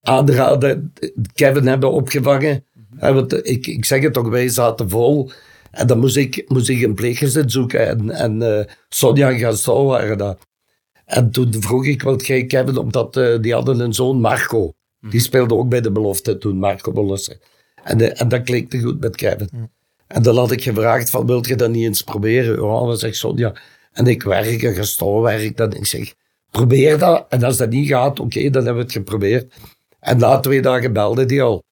aanraden 0.03 0.93
Kevin 1.33 1.67
hebben 1.67 1.91
opgevangen. 1.91 2.65
Hè, 2.95 3.13
want 3.13 3.47
ik, 3.47 3.67
ik 3.67 3.85
zeg 3.85 4.01
het 4.01 4.13
toch, 4.13 4.29
wij 4.29 4.49
zaten 4.49 4.89
vol. 4.89 5.31
En 5.71 5.87
dan 5.87 5.99
moest 5.99 6.15
ik, 6.15 6.43
moest 6.47 6.69
ik 6.69 6.81
een 6.81 6.93
pleeggezin 6.93 7.49
zoeken. 7.49 7.87
En, 7.87 8.09
en 8.09 8.41
eh, 8.41 8.65
Sonja 8.89 9.29
en 9.29 9.39
Gaston 9.39 9.85
waren 9.85 10.17
dat. 10.17 10.47
En 11.05 11.31
toen 11.31 11.53
vroeg 11.59 11.85
ik 11.85 12.01
wat 12.01 12.27
jij 12.27 12.45
Kevin, 12.45 12.77
omdat 12.77 13.13
die 13.41 13.53
hadden 13.53 13.79
een 13.79 13.93
zoon, 13.93 14.21
Marco. 14.21 14.73
Die 15.09 15.19
speelde 15.19 15.55
ook 15.55 15.69
bij 15.69 15.81
de 15.81 15.91
belofte 15.91 16.37
toen, 16.37 16.57
Marco 16.57 16.91
Mollissen. 16.91 17.39
En, 17.83 18.17
en 18.17 18.27
dat 18.27 18.43
klikte 18.43 18.79
goed 18.79 18.99
met 18.99 19.15
Kevin. 19.15 19.49
En 20.13 20.21
dan 20.21 20.37
had 20.37 20.51
ik 20.51 20.63
gevraagd 20.63 21.09
van, 21.09 21.25
wilt 21.25 21.47
je 21.47 21.55
dat 21.55 21.69
niet 21.69 21.83
eens 21.85 22.01
proberen? 22.01 22.53
Ja, 22.55 22.85
dan 22.85 22.97
zegt 22.97 23.15
Sonja. 23.15 23.53
En 23.93 24.07
ik 24.07 24.23
werk 24.23 24.63
en 24.63 24.73
Gaston 24.75 25.21
werkt. 25.21 25.59
En 25.59 25.71
ik 25.71 25.85
zeg, 25.85 26.13
probeer 26.51 26.97
dat. 26.97 27.25
En 27.29 27.43
als 27.43 27.57
dat 27.57 27.69
niet 27.69 27.87
gaat, 27.87 28.19
oké, 28.19 28.49
dan 28.49 28.53
hebben 28.65 28.75
we 28.75 28.81
het 28.83 28.91
geprobeerd. 28.91 29.53
En 29.99 30.17
na 30.17 30.39
twee 30.39 30.61
dagen 30.61 30.93
belde 30.93 31.23
hij 31.25 31.41
al. 31.41 31.63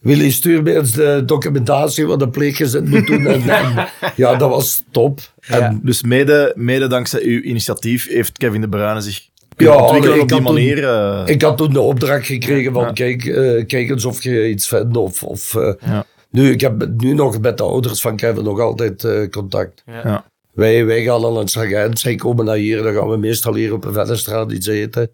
Willy, 0.00 0.30
stuur 0.30 0.62
me 0.62 0.74
eens 0.76 0.92
de 0.92 1.22
documentatie 1.26 2.06
wat 2.06 2.18
de 2.18 2.28
pleeggezin 2.28 2.88
moet 2.88 3.06
doen. 3.06 3.26
En, 3.26 3.48
en 3.48 3.88
ja, 4.16 4.34
dat 4.36 4.50
was 4.50 4.82
top. 4.90 5.20
En, 5.40 5.80
Dus 5.82 6.02
mede, 6.02 6.52
mede 6.56 6.86
dankzij 6.86 7.22
uw 7.22 7.40
initiatief 7.40 8.08
heeft 8.08 8.38
Kevin 8.38 8.60
De 8.60 8.68
Bruyne 8.68 9.00
zich 9.00 9.18
Ja, 9.20 9.28
kunnen 9.56 9.76
ontwikkelen 9.82 10.16
ik 10.16 10.22
op 10.22 10.28
die 10.28 10.36
toen- 10.36 10.46
manier. 10.54 10.84
eh, 10.88 11.22
Ik 11.26 11.42
had 11.42 11.56
toen 11.56 11.72
de 11.72 11.80
opdracht 11.80 12.26
gekregen 12.26 12.72
van, 12.72 12.82
Ja. 12.84 12.92
kijk, 12.92 13.24
eh, 13.24 13.66
kijk 13.66 13.90
eens 13.90 14.04
of 14.04 14.22
je 14.22 14.48
iets 14.48 14.68
vindt. 14.68 14.96
Of, 14.96 15.22
of, 15.22 15.54
eh, 15.54 15.72
Ja. 15.86 16.06
Nu, 16.34 16.50
ik 16.50 16.60
heb 16.60 16.88
nu 16.96 17.12
nog 17.14 17.40
met 17.40 17.56
de 17.58 17.62
ouders 17.62 18.00
van 18.00 18.16
Kevin 18.16 18.44
nog 18.44 18.60
altijd 18.60 19.04
eh, 19.04 19.28
contact. 19.30 19.82
ja. 19.86 20.00
Ja. 20.04 20.24
Wij, 20.52 20.84
wij 20.84 21.02
gaan 21.02 21.24
al 21.24 21.32
naar 21.32 21.48
Gent, 21.48 21.98
zij 21.98 22.14
komen 22.14 22.44
naar 22.44 22.56
hier, 22.56 22.82
dan 22.82 22.94
gaan 22.94 23.08
we 23.08 23.16
meestal 23.16 23.54
hier 23.54 23.72
op 23.72 23.82
de 23.82 23.92
Vennestraat 23.92 24.52
iets 24.52 24.66
eten. 24.66 25.10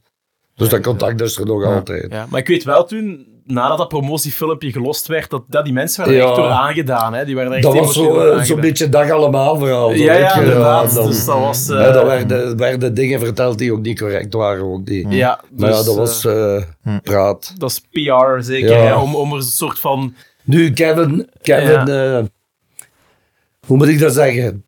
Dus 0.55 0.69
dat 0.69 0.81
contact 0.81 1.21
is 1.21 1.39
er 1.39 1.47
nog 1.47 1.65
altijd. 1.65 2.07
Ja, 2.13 2.27
maar 2.31 2.41
ik 2.41 2.49
weet 2.49 2.65
wel 2.65 2.85
toen, 2.85 3.27
nadat 3.45 3.79
dat 3.79 3.89
promotiefilmpje 3.89 4.73
gelost 4.73 5.07
werd, 5.07 5.31
dat, 5.31 5.43
dat 5.49 5.65
die 5.65 5.73
mensen 5.73 6.05
werden 6.05 6.23
Ja. 6.23 6.29
echt 6.29 6.37
door 6.37 6.49
aangedaan. 6.49 7.13
Hè? 7.15 7.25
Die 7.25 7.35
werden 7.35 7.53
echt 7.53 7.63
Dat 7.63 7.75
was 7.75 7.95
zo, 7.95 8.03
eh, 8.19 8.21
zo'n 8.23 8.33
aangedaan. 8.39 8.61
beetje 8.61 8.89
dag 8.89 9.11
allemaal 9.11 9.59
verhaal. 9.59 9.93
Ja, 9.93 10.13
ja, 10.15 10.29
Ik, 10.29 10.35
eh, 10.35 10.43
inderdaad. 10.43 10.95
dan- 10.95 11.07
dus 11.07 11.25
dat 11.25 11.39
was... 11.39 11.69
eh, 11.69 11.81
ja, 11.81 11.91
dan 11.93 12.07
werden, 12.07 12.57
werden 12.57 12.95
dingen 12.95 13.21
verteld 13.21 13.59
die 13.59 13.73
ook 13.73 13.81
niet 13.83 13.99
correct 13.99 14.35
waren. 14.35 14.65
Ook 14.65 14.87
die. 14.87 15.09
ja, 15.09 15.41
Maar 15.57 15.71
ja, 15.71 15.77
dus, 15.77 15.85
dat 15.85 15.95
eh, 15.95 16.01
was 16.01 16.25
eh, 16.25 16.63
praat. 17.03 17.53
dat 17.59 17.71
is 17.71 17.81
PR 17.91 18.41
zeker, 18.43 18.71
Ja. 18.71 18.77
hè, 18.85 18.95
om, 18.95 19.15
om 19.15 19.31
er 19.31 19.37
een 19.37 19.43
soort 19.43 19.79
van... 19.79 20.15
Nu, 20.45 20.73
Kevin, 20.73 21.29
Kevin 21.43 21.89
eh, 21.95 22.25
hoe 23.67 23.77
moet 23.77 23.89
ik 23.89 23.99
dat 23.99 24.15
zeggen? 24.15 24.65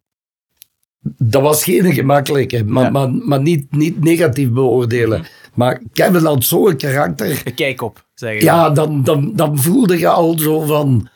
Dat 1.19 1.43
was 1.43 1.65
geen 1.65 1.93
gemakkelijke, 1.93 2.65
maar, 2.65 2.85
Ja. 2.85 2.91
maar, 2.91 3.11
maar 3.13 3.41
niet, 3.41 3.77
niet 3.77 4.05
negatief 4.05 4.51
beoordelen. 4.51 5.25
Maar 5.55 5.83
Kevin 5.93 6.25
had 6.25 6.45
zo'n 6.45 6.77
karakter. 6.77 7.53
Kijk 7.55 7.83
op, 7.83 8.07
zeg 8.15 8.35
je. 8.35 8.45
Ja, 8.45 8.71
dan, 8.71 9.05
dan, 9.05 9.33
dan 9.35 9.59
voelde 9.59 9.99
je 9.99 10.09
al 10.09 10.39
zo 10.39 10.61
van... 10.61 11.09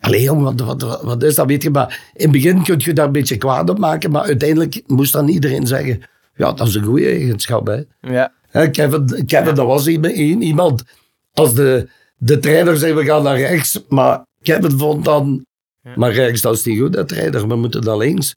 Allee, 0.00 0.22
jong, 0.22 0.42
wat, 0.42 0.60
wat, 0.60 1.02
wat, 1.02 1.22
is 1.22 1.34
dat? 1.34 1.46
Weet 1.46 1.62
je, 1.62 1.70
maar 1.70 2.10
in 2.14 2.22
het 2.22 2.32
begin 2.32 2.62
kun 2.62 2.76
je 2.78 2.92
daar 2.92 3.06
een 3.06 3.12
beetje 3.12 3.36
kwaad 3.36 3.70
op 3.70 3.78
maken, 3.78 4.10
maar 4.10 4.22
uiteindelijk 4.22 4.82
moest 4.86 5.12
dan 5.12 5.28
iedereen 5.28 5.66
zeggen... 5.66 6.02
Ja, 6.34 6.52
dat 6.52 6.68
is 6.68 6.74
een 6.74 6.84
goede 6.84 7.06
eigenschap, 7.06 7.66
hè. 7.66 7.82
Ja. 8.00 8.32
Kevin, 8.70 9.24
Kevin 9.26 9.54
dat 9.54 9.66
was 9.66 9.86
iemand 9.86 10.82
als 11.32 11.54
de, 11.54 11.88
de 12.16 12.38
trainer 12.38 12.76
zei 12.76 12.92
we 12.92 13.04
gaan 13.04 13.22
naar 13.22 13.38
rechts, 13.38 13.84
maar 13.88 14.26
Kevin 14.42 14.78
vond 14.78 15.04
dan, 15.04 15.46
maar 15.94 16.12
rechts 16.12 16.40
dat 16.40 16.54
is 16.54 16.64
niet 16.64 16.80
goed, 16.80 16.92
de 16.92 17.04
trainer, 17.04 17.48
we 17.48 17.56
moeten 17.56 17.84
naar 17.84 17.96
links. 17.96 18.34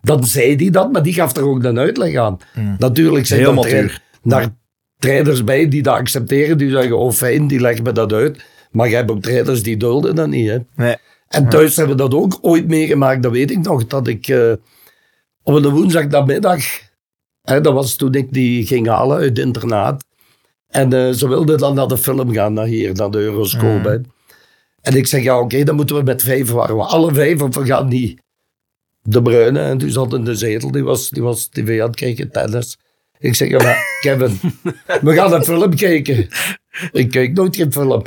Dan 0.00 0.24
zei 0.24 0.56
hij 0.56 0.70
dat, 0.70 0.92
maar 0.92 1.02
die 1.02 1.14
gaf 1.14 1.36
er 1.36 1.48
ook 1.48 1.64
een 1.64 1.78
uitleg 1.78 2.16
aan. 2.16 2.38
Natuurlijk 2.78 3.26
zijn 3.26 3.58
er 3.58 4.02
daar 4.22 4.48
trainers 4.98 5.44
bij 5.44 5.68
die 5.68 5.82
dat 5.82 5.94
accepteren, 5.94 6.58
die 6.58 6.70
zeggen, 6.70 6.98
oh 6.98 7.12
fijn, 7.12 7.46
die 7.46 7.60
leggen 7.60 7.84
me 7.84 7.92
dat 7.92 8.12
uit. 8.12 8.44
Maar 8.70 8.88
je 8.88 8.94
hebt 8.94 9.10
ook 9.10 9.22
trainers 9.22 9.62
die 9.62 9.76
dulden 9.76 10.14
dat 10.14 10.28
niet, 10.28 10.48
hè. 10.48 10.58
Nee. 10.74 10.96
En 11.28 11.48
thuis 11.48 11.76
hebben 11.76 11.96
we 11.96 12.02
dat 12.02 12.14
ook 12.14 12.38
ooit 12.40 12.68
meegemaakt. 12.68 13.22
Dat 13.22 13.32
weet 13.32 13.50
ik 13.50 13.58
nog. 13.58 13.86
Dat 13.86 14.06
ik 14.06 14.28
eh, 14.28 14.52
op 15.42 15.54
een 15.54 15.68
woensdagnamiddag... 15.68 16.64
Hè, 17.42 17.60
dat 17.60 17.72
was 17.72 17.96
toen 17.96 18.14
ik 18.14 18.32
die 18.32 18.66
ging 18.66 18.86
halen 18.86 19.16
uit 19.16 19.28
het 19.28 19.38
internaat. 19.38 20.04
En 20.72 20.92
eh, 20.92 21.10
ze 21.12 21.28
wilden 21.28 21.58
dan 21.58 21.74
naar 21.74 21.86
de 21.88 21.98
film 21.98 22.32
gaan, 22.32 22.52
naar 22.52 22.66
hier, 22.66 22.94
naar 22.94 23.10
de 23.10 23.18
Euroscope. 23.18 23.88
hè. 23.88 23.98
En 24.80 24.96
ik 24.96 25.06
zeg, 25.06 25.22
ja 25.22 25.38
oké, 25.40 25.62
dan 25.64 25.74
moeten 25.76 25.96
we 25.96 26.02
met 26.02 26.22
vijf 26.22 26.50
waren 26.50 26.76
we 26.76 26.82
alle 26.82 27.14
vijf, 27.14 27.42
of 27.42 27.54
we 27.54 27.64
gaan 27.66 27.88
niet. 27.88 28.20
De 29.02 29.22
Bruyne, 29.22 29.60
en 29.60 29.78
toen 29.78 29.90
zat 29.90 30.12
in 30.12 30.24
de 30.24 30.34
zetel, 30.34 30.70
die 30.70 30.82
was, 30.84 31.10
die 31.10 31.22
was 31.22 31.46
tv 31.48 31.80
aan 31.80 31.86
het 31.86 31.96
kijken, 31.96 32.30
tennis. 32.30 32.78
Ik 33.18 33.34
zeg, 33.34 33.48
ja 33.48 33.62
maar 33.62 33.76
Kevin, 34.00 34.38
we 35.02 35.14
gaan 35.14 35.32
een 35.32 35.44
film 35.44 35.74
kijken. 35.74 36.28
Ik 36.92 37.10
kijk 37.10 37.32
nooit 37.32 37.56
geen 37.56 37.72
film. 37.72 38.02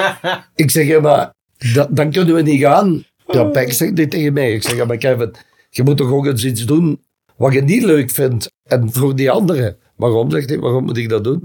Ik 0.54 0.70
zeg, 0.70 0.86
ja, 0.86 1.00
maar 1.00 1.32
da- 1.74 1.88
dan 1.90 2.10
kunnen 2.10 2.34
we 2.34 2.42
niet 2.42 2.60
gaan. 2.60 3.04
Ja, 3.26 3.44
Peck 3.44 3.72
zegt 3.72 3.96
dit 3.96 4.10
tegen 4.10 4.32
mij. 4.32 4.52
Ik 4.52 4.62
zeg, 4.62 4.76
ja, 4.76 4.84
maar 4.84 4.96
Kevin, 4.96 5.34
je 5.70 5.82
moet 5.82 5.96
toch 5.96 6.12
ook 6.12 6.26
eens 6.26 6.44
iets 6.44 6.64
doen 6.64 7.00
wat 7.36 7.52
je 7.52 7.62
niet 7.62 7.82
leuk 7.84 8.10
vindt. 8.10 8.52
En 8.62 8.92
voor 8.92 9.16
die 9.16 9.30
anderen. 9.30 9.76
Waarom, 9.96 10.30
zegt 10.30 10.48
hij, 10.48 10.58
waarom 10.58 10.84
moet 10.84 10.96
ik 10.96 11.08
dat 11.08 11.24
doen? 11.24 11.44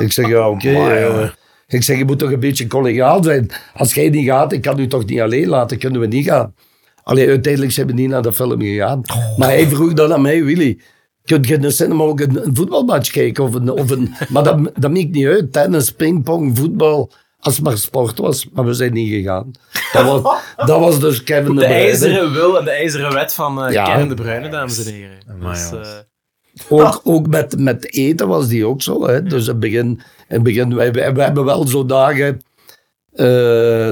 Ik 0.00 0.12
zeg, 0.12 0.28
ja, 0.28 0.48
oké. 0.48 0.68
eh, 0.70 1.28
ik 1.66 1.82
zeg, 1.82 1.98
je 1.98 2.04
moet 2.04 2.18
toch 2.18 2.32
een 2.32 2.40
beetje 2.40 2.66
collegaal 2.66 3.22
zijn. 3.24 3.50
Als 3.74 3.94
jij 3.94 4.08
niet 4.08 4.26
gaat, 4.26 4.52
ik 4.52 4.62
kan 4.62 4.78
u 4.78 4.86
toch 4.86 5.04
niet 5.04 5.20
alleen 5.20 5.48
laten, 5.48 5.78
kunnen 5.78 6.00
we 6.00 6.06
niet 6.06 6.24
gaan. 6.26 6.54
Alleen 7.02 7.28
uiteindelijk 7.28 7.72
zijn 7.72 7.86
we 7.86 7.92
niet 7.92 8.08
naar 8.08 8.22
de 8.22 8.32
film 8.32 8.60
gegaan. 8.60 9.00
Maar 9.36 9.48
hij 9.48 9.66
vroeg 9.66 9.92
dan 9.92 10.12
aan 10.12 10.22
mij, 10.22 10.44
Willy, 10.44 10.80
kun 11.24 11.42
je 11.42 11.54
in 11.54 11.60
de 11.60 11.70
cinema 11.70 12.02
ook 12.04 12.20
een, 12.20 12.46
een 12.46 12.56
voetbalmatch 12.56 13.10
kijken? 13.10 13.44
Of 13.44 13.54
een, 13.54 13.70
of 13.70 13.90
een, 13.90 14.14
maar 14.32 14.42
dat, 14.42 14.58
dat 14.74 14.90
maakt 14.90 15.10
niet 15.10 15.26
uit. 15.26 15.52
Tennis, 15.52 15.90
pingpong, 15.92 16.58
voetbal, 16.58 17.12
als 17.38 17.54
het 17.56 17.64
maar 17.64 17.78
sport 17.78 18.18
was. 18.18 18.48
Maar 18.52 18.64
we 18.64 18.72
zijn 18.74 18.92
niet 18.92 19.08
gegaan. 19.08 19.50
Dat 19.92 20.04
was, 20.22 20.40
dat 20.66 20.80
was 20.80 21.00
dus 21.00 21.22
Kevin 21.22 21.44
de, 21.54 21.60
De 21.60 21.66
Bruyne. 21.66 21.74
ijzeren 21.84 22.32
wil 22.32 22.58
en 22.58 22.64
de 22.64 22.70
ijzeren 22.70 23.12
wet 23.12 23.34
van 23.34 23.64
eh, 23.64 23.72
Ja. 23.72 23.84
Kevin 23.92 24.08
de 24.08 24.14
Bruyne, 24.14 24.48
dames 24.48 24.86
en 24.86 24.92
heren. 24.92 25.18
Amai, 25.28 25.52
Dus, 25.52 25.68
jongens. 25.70 26.08
Ook, 26.68 27.00
ook 27.04 27.26
met, 27.26 27.58
met 27.58 27.94
eten 27.94 28.28
was 28.28 28.48
die 28.48 28.66
ook 28.66 28.82
zo. 28.82 29.06
Hè? 29.06 29.22
Dus 29.22 29.42
in 29.42 29.50
het 29.50 29.60
begin, 29.60 29.86
in 29.86 30.00
het 30.26 30.42
begin 30.42 30.74
wij, 30.74 30.92
wij, 30.92 31.14
wij 31.14 31.24
hebben 31.24 31.44
wel 31.44 31.66
zo 31.66 31.86
dagen 31.86 32.40
eh, 33.12 33.90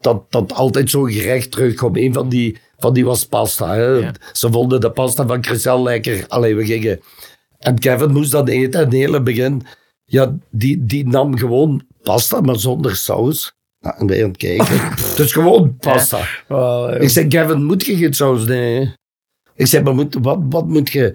dat, 0.00 0.22
dat 0.30 0.52
altijd 0.52 0.90
zo'n 0.90 1.10
gerecht 1.10 1.50
terugkwam. 1.50 1.96
Een 1.96 2.12
van 2.12 2.28
die, 2.28 2.58
van 2.78 2.92
die 2.94 3.04
was 3.04 3.26
pasta. 3.26 3.74
Hè? 3.74 3.86
Ja. 3.86 4.12
Ze 4.32 4.50
vonden 4.50 4.80
de 4.80 4.90
pasta 4.90 5.26
van 5.26 5.44
Christel 5.44 5.82
lekker. 5.82 6.24
Allee, 6.28 6.54
we 6.54 6.64
gingen. 6.64 7.00
En 7.58 7.78
Kevin 7.78 8.12
moest 8.12 8.30
dat 8.30 8.48
eten 8.48 8.80
in 8.80 8.86
het 8.86 8.94
hele 8.94 9.22
begin. 9.22 9.62
Ja, 10.04 10.36
die, 10.50 10.84
die 10.84 11.08
nam 11.08 11.38
gewoon 11.38 11.82
pasta, 12.02 12.40
maar 12.40 12.58
zonder 12.58 12.96
saus. 12.96 13.54
Nou, 13.80 13.96
en 13.98 14.06
wij 14.06 14.22
aan 14.22 14.28
het 14.28 14.36
kijken. 14.36 14.80
dus 15.16 15.32
gewoon 15.32 15.76
pasta. 15.76 16.18
Ik 16.98 17.08
zei, 17.08 17.28
Kevin, 17.28 17.64
moet 17.64 17.86
je 17.86 17.96
geen 17.96 18.14
saus? 18.14 18.44
Nee. 18.44 18.94
Ik 19.54 19.66
zei, 19.66 19.82
maar 19.82 19.94
moet, 19.94 20.16
wat, 20.20 20.38
wat 20.48 20.66
moet 20.66 20.90
je? 20.90 21.14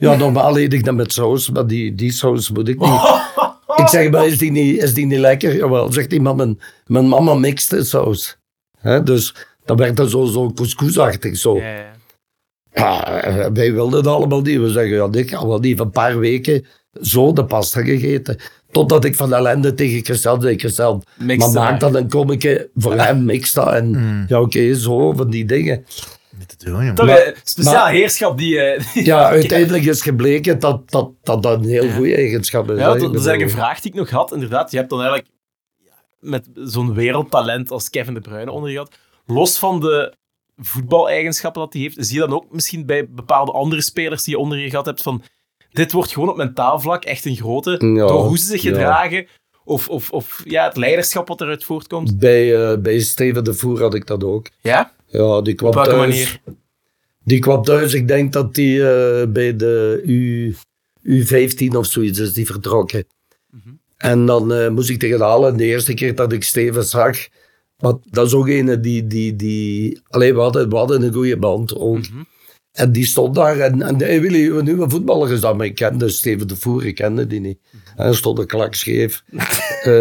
Ja, 0.00 0.16
normaal 0.16 0.58
eet 0.58 0.72
ik 0.72 0.84
dat 0.84 0.94
met 0.94 1.12
saus, 1.12 1.50
maar 1.50 1.66
die, 1.66 1.94
die 1.94 2.12
saus 2.12 2.50
moet 2.50 2.68
ik 2.68 2.78
niet. 2.78 3.00
ik 3.76 3.88
zeg, 3.88 4.10
maar 4.10 4.26
is 4.26 4.38
die 4.38 4.50
niet, 4.50 4.82
is 4.82 4.94
die 4.94 5.06
niet 5.06 5.18
lekker? 5.18 5.56
Jawel, 5.56 5.92
zegt 5.92 6.10
hij, 6.10 6.20
maar 6.20 6.34
mijn, 6.34 6.60
mijn 6.86 7.08
mama 7.08 7.34
mixte 7.34 7.84
saus. 7.84 8.38
Hè, 8.78 9.02
dus 9.02 9.34
dan 9.64 9.76
werd 9.76 9.96
dat 9.96 10.10
zo, 10.10 10.24
zo 10.24 10.52
couscousachtig. 10.52 11.36
Zo. 11.36 11.56
ja, 11.56 11.74
ja. 11.74 11.98
Ja, 12.72 13.22
eh, 13.22 13.46
wij 13.52 13.72
wilden 13.72 13.98
het 13.98 14.08
allemaal 14.08 14.40
niet. 14.40 14.58
We 14.58 14.70
zeggen, 14.70 14.96
ja, 14.96 15.08
ik 15.12 15.30
had 15.30 15.46
wel 15.46 15.58
niet 15.58 15.80
een 15.80 15.90
paar 15.90 16.18
weken 16.18 16.66
zo 17.00 17.32
de 17.32 17.44
pasta 17.44 17.82
gegeten. 17.82 18.36
Totdat 18.70 19.04
ik 19.04 19.16
van 19.16 19.34
ellende 19.34 19.74
tegen 19.74 20.04
Christel 20.04 20.40
zei, 20.40 20.56
Christel, 20.56 21.02
maar 21.18 21.50
maak 21.50 21.80
dan 21.80 21.96
een 21.96 22.08
kommetje 22.08 22.70
voor 22.74 22.94
hem, 22.94 23.24
mix 23.24 23.52
dat. 23.52 23.72
En 23.72 24.24
ja, 24.28 24.40
oké, 24.40 24.74
zo, 24.74 25.12
van 25.12 25.30
die 25.30 25.44
dingen. 25.44 25.84
Niet 26.40 26.58
te 26.58 26.64
doen, 26.64 26.74
jongen. 26.74 26.94
Toch 26.94 27.06
Maar- 27.06 27.26
een 27.26 27.34
speciaal 27.44 27.74
maar- 27.84 27.92
heerschap 27.92 28.38
die... 28.38 28.60
eh, 28.60 28.84
die- 28.94 29.04
Ja, 29.04 29.28
uiteindelijk 29.38 29.84
is 29.84 30.02
gebleken 30.02 30.58
dat 30.58 30.90
dat, 30.90 31.10
dat, 31.22 31.42
dat 31.42 31.54
een 31.62 31.68
heel 31.68 31.90
goede 31.90 32.14
eigenschap 32.14 32.70
is. 32.70 32.78
Ja, 32.78 32.86
dat, 32.86 32.96
is 32.96 33.02
eigenlijk 33.02 33.40
een 33.40 33.50
vraag 33.50 33.80
die 33.80 33.90
ik 33.92 33.96
nog 33.98 34.10
had. 34.10 34.32
Inderdaad, 34.32 34.70
je 34.70 34.76
hebt 34.76 34.90
dan 34.90 34.98
eigenlijk 35.02 35.30
ja, 35.84 35.92
met 36.20 36.48
zo'n 36.54 36.94
wereldtalent 36.94 37.70
als 37.70 37.90
Kevin 37.90 38.14
De 38.14 38.20
Bruyne 38.20 38.50
onder 38.50 38.68
je 38.70 38.74
gehad. 38.76 38.94
Los 39.26 39.58
van 39.58 39.80
de 39.80 40.14
voetbaleigenschappen 40.56 41.62
dat 41.62 41.72
hij 41.72 41.82
heeft, 41.82 41.96
zie 41.98 42.14
je 42.14 42.20
dan 42.26 42.32
ook 42.34 42.46
misschien 42.50 42.86
bij 42.86 43.08
bepaalde 43.08 43.52
andere 43.52 43.82
spelers 43.82 44.24
die 44.24 44.34
je 44.34 44.40
onder 44.40 44.58
je 44.58 44.70
gehad 44.70 44.86
hebt 44.86 45.02
van 45.02 45.22
dit 45.70 45.92
wordt 45.92 46.12
gewoon 46.12 46.28
op 46.28 46.36
mentaal 46.36 46.80
vlak 46.80 47.04
echt 47.04 47.24
een 47.24 47.36
grote, 47.36 47.70
Ja, 47.70 47.78
door 48.06 48.24
hoe 48.26 48.38
ze 48.38 48.44
zich 48.46 48.62
ja. 48.62 48.68
gedragen 48.70 49.26
of, 49.64 49.88
of, 49.88 50.10
of 50.10 50.40
ja, 50.44 50.64
het 50.64 50.76
leiderschap 50.76 51.28
wat 51.28 51.40
eruit 51.40 51.64
voortkomt. 51.64 52.18
Bij, 52.18 52.70
eh, 52.70 52.78
bij 52.78 53.00
Steven 53.00 53.44
de 53.44 53.54
Voer 53.54 53.80
had 53.80 53.94
ik 53.94 54.06
dat 54.06 54.24
ook. 54.24 54.46
Ja? 54.60 54.92
Ja, 55.10 55.40
die 55.40 55.54
kwam 55.54 55.68
Op 55.68 55.74
welke 55.74 55.90
thuis. 55.90 56.08
manier? 56.08 56.40
Die 57.24 57.38
kwam 57.38 57.62
thuis, 57.62 57.94
ik 57.94 58.08
denk 58.08 58.32
dat 58.32 58.54
die 58.54 58.88
eh, 58.88 59.26
bij 59.28 59.56
de 59.56 60.02
U, 60.04 60.54
U15 61.02 61.76
of 61.76 61.86
zoiets 61.86 62.18
is 62.18 62.32
die 62.32 62.46
vertrokken. 62.46 63.04
Mhm. 63.50 63.68
En 63.96 64.26
dan 64.26 64.52
eh, 64.52 64.68
moest 64.68 64.90
ik 64.90 64.98
tegen 64.98 65.20
halen. 65.20 65.50
En 65.50 65.56
de 65.56 65.64
eerste 65.64 65.94
keer 65.94 66.14
dat 66.14 66.32
ik 66.32 66.44
Steven 66.44 66.84
zag, 66.84 67.18
want 67.78 68.04
dat 68.10 68.26
is 68.26 68.34
ook 68.34 68.48
een 68.48 68.82
die, 68.82 69.06
die, 69.06 69.36
die 69.36 70.00
alleen 70.08 70.34
we 70.34 70.40
hadden, 70.40 70.68
we 70.68 70.76
hadden 70.76 71.02
een 71.02 71.12
goede 71.12 71.36
band 71.36 71.76
ook. 71.76 71.98
Mhm. 71.98 72.22
En 72.72 72.92
die 72.92 73.04
stond 73.06 73.34
daar 73.34 73.58
en, 73.58 73.82
en 73.82 73.98
Willy, 74.20 74.50
een 74.50 74.64
nieuwe 74.64 74.90
voetballer 74.90 75.32
is 75.32 75.40
dat. 75.40 75.56
Maar 75.56 75.66
ik 75.66 75.74
kende 75.74 76.08
Steven 76.08 76.48
de 76.48 76.56
Voer, 76.56 76.86
ik 76.86 76.94
kende 76.94 77.26
die 77.26 77.40
niet. 77.40 77.58
En 77.96 78.04
hij 78.04 78.14
stond 78.14 78.38
een 78.38 78.46
klak 78.46 78.74
scheef. 78.74 79.22
Eh, 79.80 79.92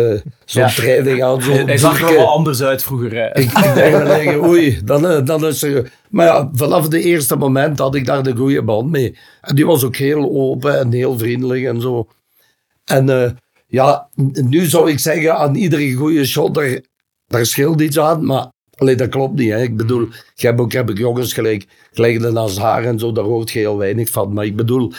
Zo'n 0.46 0.62
Ja. 0.64 0.70
training 0.70 1.24
aan, 1.24 1.42
zo'n 1.42 1.68
Hij 1.68 1.78
zag 1.78 2.02
er 2.10 2.16
wel 2.16 2.28
anders 2.30 2.62
uit 2.62 2.84
vroeger. 2.84 3.12
hè. 3.16 3.28
Ik, 3.40 3.52
ik 3.52 3.74
denk 3.74 4.26
dan 4.26 4.46
oei, 4.46 4.80
dan, 4.86 5.08
eh, 5.08 5.26
dan 5.26 5.46
is 5.46 5.64
er... 5.64 5.92
Maar 6.10 6.26
ja, 6.26 6.50
vanaf 6.54 6.88
de 6.88 7.02
eerste 7.02 7.36
moment 7.36 7.80
had 7.80 7.96
ik 7.96 8.06
daar 8.06 8.24
de 8.24 8.36
goede 8.36 8.64
band 8.64 8.90
mee. 8.90 9.18
En 9.42 9.56
die 9.56 9.66
was 9.66 9.84
ook 9.84 9.96
heel 9.96 10.30
open 10.32 10.80
en 10.80 10.92
heel 10.92 11.18
vriendelijk 11.18 11.64
en 11.66 11.82
zo. 11.82 12.08
En 12.86 13.10
eh, 13.10 13.32
ja, 13.68 14.10
nu 14.34 14.66
zou 14.66 14.92
ik 14.92 15.00
zeggen, 15.00 15.38
aan 15.38 15.56
iedere 15.56 15.94
goede 15.94 16.26
shot, 16.26 16.54
daar, 16.56 16.82
daar 17.28 17.46
scheelt 17.46 17.82
iets 17.82 18.00
aan, 18.00 18.26
maar... 18.26 18.48
Allee, 18.80 18.96
dat 18.96 19.10
klopt 19.10 19.36
niet. 19.36 19.50
Hè. 19.50 19.62
Ik 19.62 19.78
bedoel, 19.78 20.08
je 20.36 20.48
hebt 20.48 20.60
ook, 20.60 20.72
heb 20.72 20.90
ik 20.90 20.98
jongens 20.98 21.34
gelijk, 21.34 21.66
gelijk 21.92 22.22
de 22.22 22.32
Nazar 22.32 22.84
en 22.84 23.00
zo, 23.00 23.12
daar 23.12 23.24
hoort 23.24 23.52
je 23.52 23.60
heel 23.60 23.78
weinig 23.78 24.10
van. 24.10 24.34
Maar 24.34 24.46
ik 24.46 24.56
bedoel, 24.56 24.92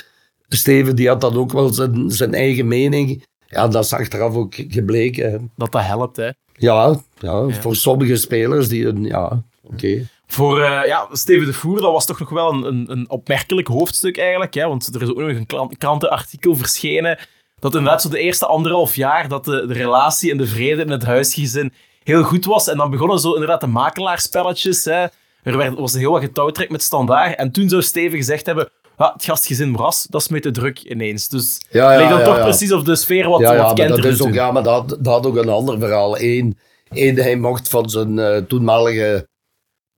Steven 0.49 0.97
die 0.97 1.09
had 1.09 1.20
dan 1.20 1.37
ook 1.37 1.53
wel 1.53 1.72
zijn, 1.72 2.11
zijn 2.11 2.35
eigen 2.35 2.68
mening. 2.68 3.24
Ja, 3.47 3.68
dat 3.68 3.85
is 3.85 3.93
achteraf 3.93 4.35
ook 4.35 4.55
gebleken. 4.55 5.31
hè. 5.31 5.39
Dat 5.57 5.72
dat 5.72 5.83
helpt, 5.83 6.16
hè. 6.16 6.31
Ja, 6.53 7.01
ja, 7.18 7.49
voor 7.49 7.76
sommige 7.76 8.16
spelers 8.16 8.68
die 8.68 8.87
een, 8.87 9.05
ja, 9.05 9.43
oké. 9.62 10.09
Voor 10.26 10.61
eh, 10.61 10.87
ja, 10.87 11.09
Steven 11.12 11.47
de 11.47 11.53
Voer, 11.53 11.81
dat 11.81 11.93
was 11.93 12.07
toch 12.07 12.18
nog 12.18 12.28
wel 12.28 12.53
een, 12.53 12.64
een, 12.64 12.91
een 12.91 13.11
opmerkelijk 13.11 13.68
hoofdstuk 13.68 14.18
eigenlijk. 14.18 14.55
Hè? 14.55 14.68
Want 14.68 14.95
er 14.95 15.03
is 15.03 15.09
ook 15.09 15.18
nog 15.18 15.28
een 15.28 15.76
krantenartikel 15.78 16.57
verschenen. 16.57 17.18
Dat 17.59 17.74
inderdaad 17.74 18.03
zo 18.03 18.09
de 18.09 18.18
eerste 18.18 18.47
anderhalf 18.47 18.97
jaar 18.97 19.28
dat 19.28 19.45
de, 19.45 19.66
de 19.66 19.72
relatie 19.72 20.31
en 20.31 20.37
de 20.37 20.47
vrede 20.47 20.83
in 20.83 20.91
het 20.91 21.05
huisgezin 21.05 21.72
heel 22.03 22.22
goed 22.22 22.44
was. 22.44 22.68
En 22.68 22.76
dan 22.76 22.90
begonnen 22.90 23.18
zo 23.18 23.32
inderdaad 23.32 23.61
de 23.61 23.66
makelaarspelletjes. 23.66 24.84
Hè? 24.84 25.07
Er 25.42 25.57
werd, 25.57 25.78
was 25.78 25.92
heel 25.94 26.11
wat 26.11 26.20
getouwtrek 26.22 26.70
met 26.70 26.82
standaard. 26.82 27.36
En 27.38 27.51
toen 27.51 27.68
zou 27.68 27.82
Steven 27.82 28.16
gezegd 28.18 28.46
hebben, 28.46 28.70
ah, 28.96 29.12
het 29.12 29.24
gastgezin 29.24 29.72
Bras, 29.72 30.07
dat 30.11 30.20
is 30.20 30.28
me 30.28 30.40
te 30.40 30.51
druk 30.51 30.78
ineens. 30.82 31.28
Dus 31.28 31.61
Ja, 31.70 31.92
ja, 31.92 32.09
dan 32.09 32.18
ja, 32.18 32.24
toch 32.24 32.36
ja. 32.36 32.42
precies 32.42 32.72
op 32.72 32.84
de 32.84 32.96
sfeer 32.96 33.28
wat, 33.28 33.40
ja, 33.40 33.57
wat 33.57 33.66
ja, 33.66 33.72
Kent 33.72 33.88
dat 33.96 34.05
is 34.05 34.20
ook, 34.20 34.26
toen. 34.26 34.32
ja, 34.32 34.53
maar 34.53 34.62
dat, 34.62 34.88
dat 34.88 35.07
had 35.07 35.26
ook 35.26 35.36
een 35.36 35.48
ander 35.48 35.78
verhaal. 35.78 36.20
Eén, 36.20 36.59
één 36.90 37.16
hij 37.16 37.36
mocht 37.36 37.68
van 37.68 37.90
zijn 37.90 38.18
eh, 38.18 38.36
toenmalige 38.36 39.28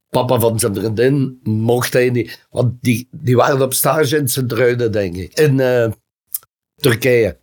papa 0.09 0.39
van 0.41 0.59
zijn 0.59 0.75
vriendin, 0.75 1.41
mocht 1.43 1.93
hij 1.93 2.11
niet. 2.11 2.47
Want 2.51 2.73
die, 2.81 3.09
die 3.11 3.37
waren 3.37 3.63
op 3.63 3.73
stage 3.75 4.17
in 4.17 4.29
Sint-Truiden, 4.29 4.93
denk 4.93 5.17
ik. 5.17 5.39
In 5.39 5.61
eh, 5.61 5.91
Turkije. 6.77 7.39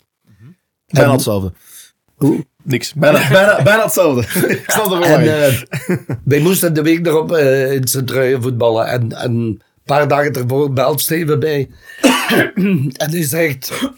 Bijna 0.85 1.07
En- 1.07 1.13
hetzelfde. 1.13 1.53
Hoe? 2.15 2.45
Niks. 2.69 2.93
Bijna, 2.93 3.29
bijna, 3.37 3.63
bijna 3.63 3.83
hetzelfde. 3.83 4.21
Ik 4.55 4.63
snap 4.67 4.91
er 4.91 5.01
En 5.01 5.23
wel 5.23 5.49
eh, 5.49 5.61
wij 6.23 6.39
moesten 6.39 6.73
de 6.73 6.81
week 6.81 7.05
erop 7.07 7.31
eh, 7.31 7.71
in 7.71 7.87
Sint-Truiden 7.87 8.41
voetballen. 8.41 8.87
En, 8.87 9.11
en 9.11 9.31
een 9.31 9.61
paar 9.85 10.07
dagen 10.07 10.33
ervoor 10.33 10.73
belt 10.73 11.01
Steven 11.01 11.39
bij. 11.39 11.69
en 13.03 13.09
hij 13.11 13.23
zegt... 13.23 13.89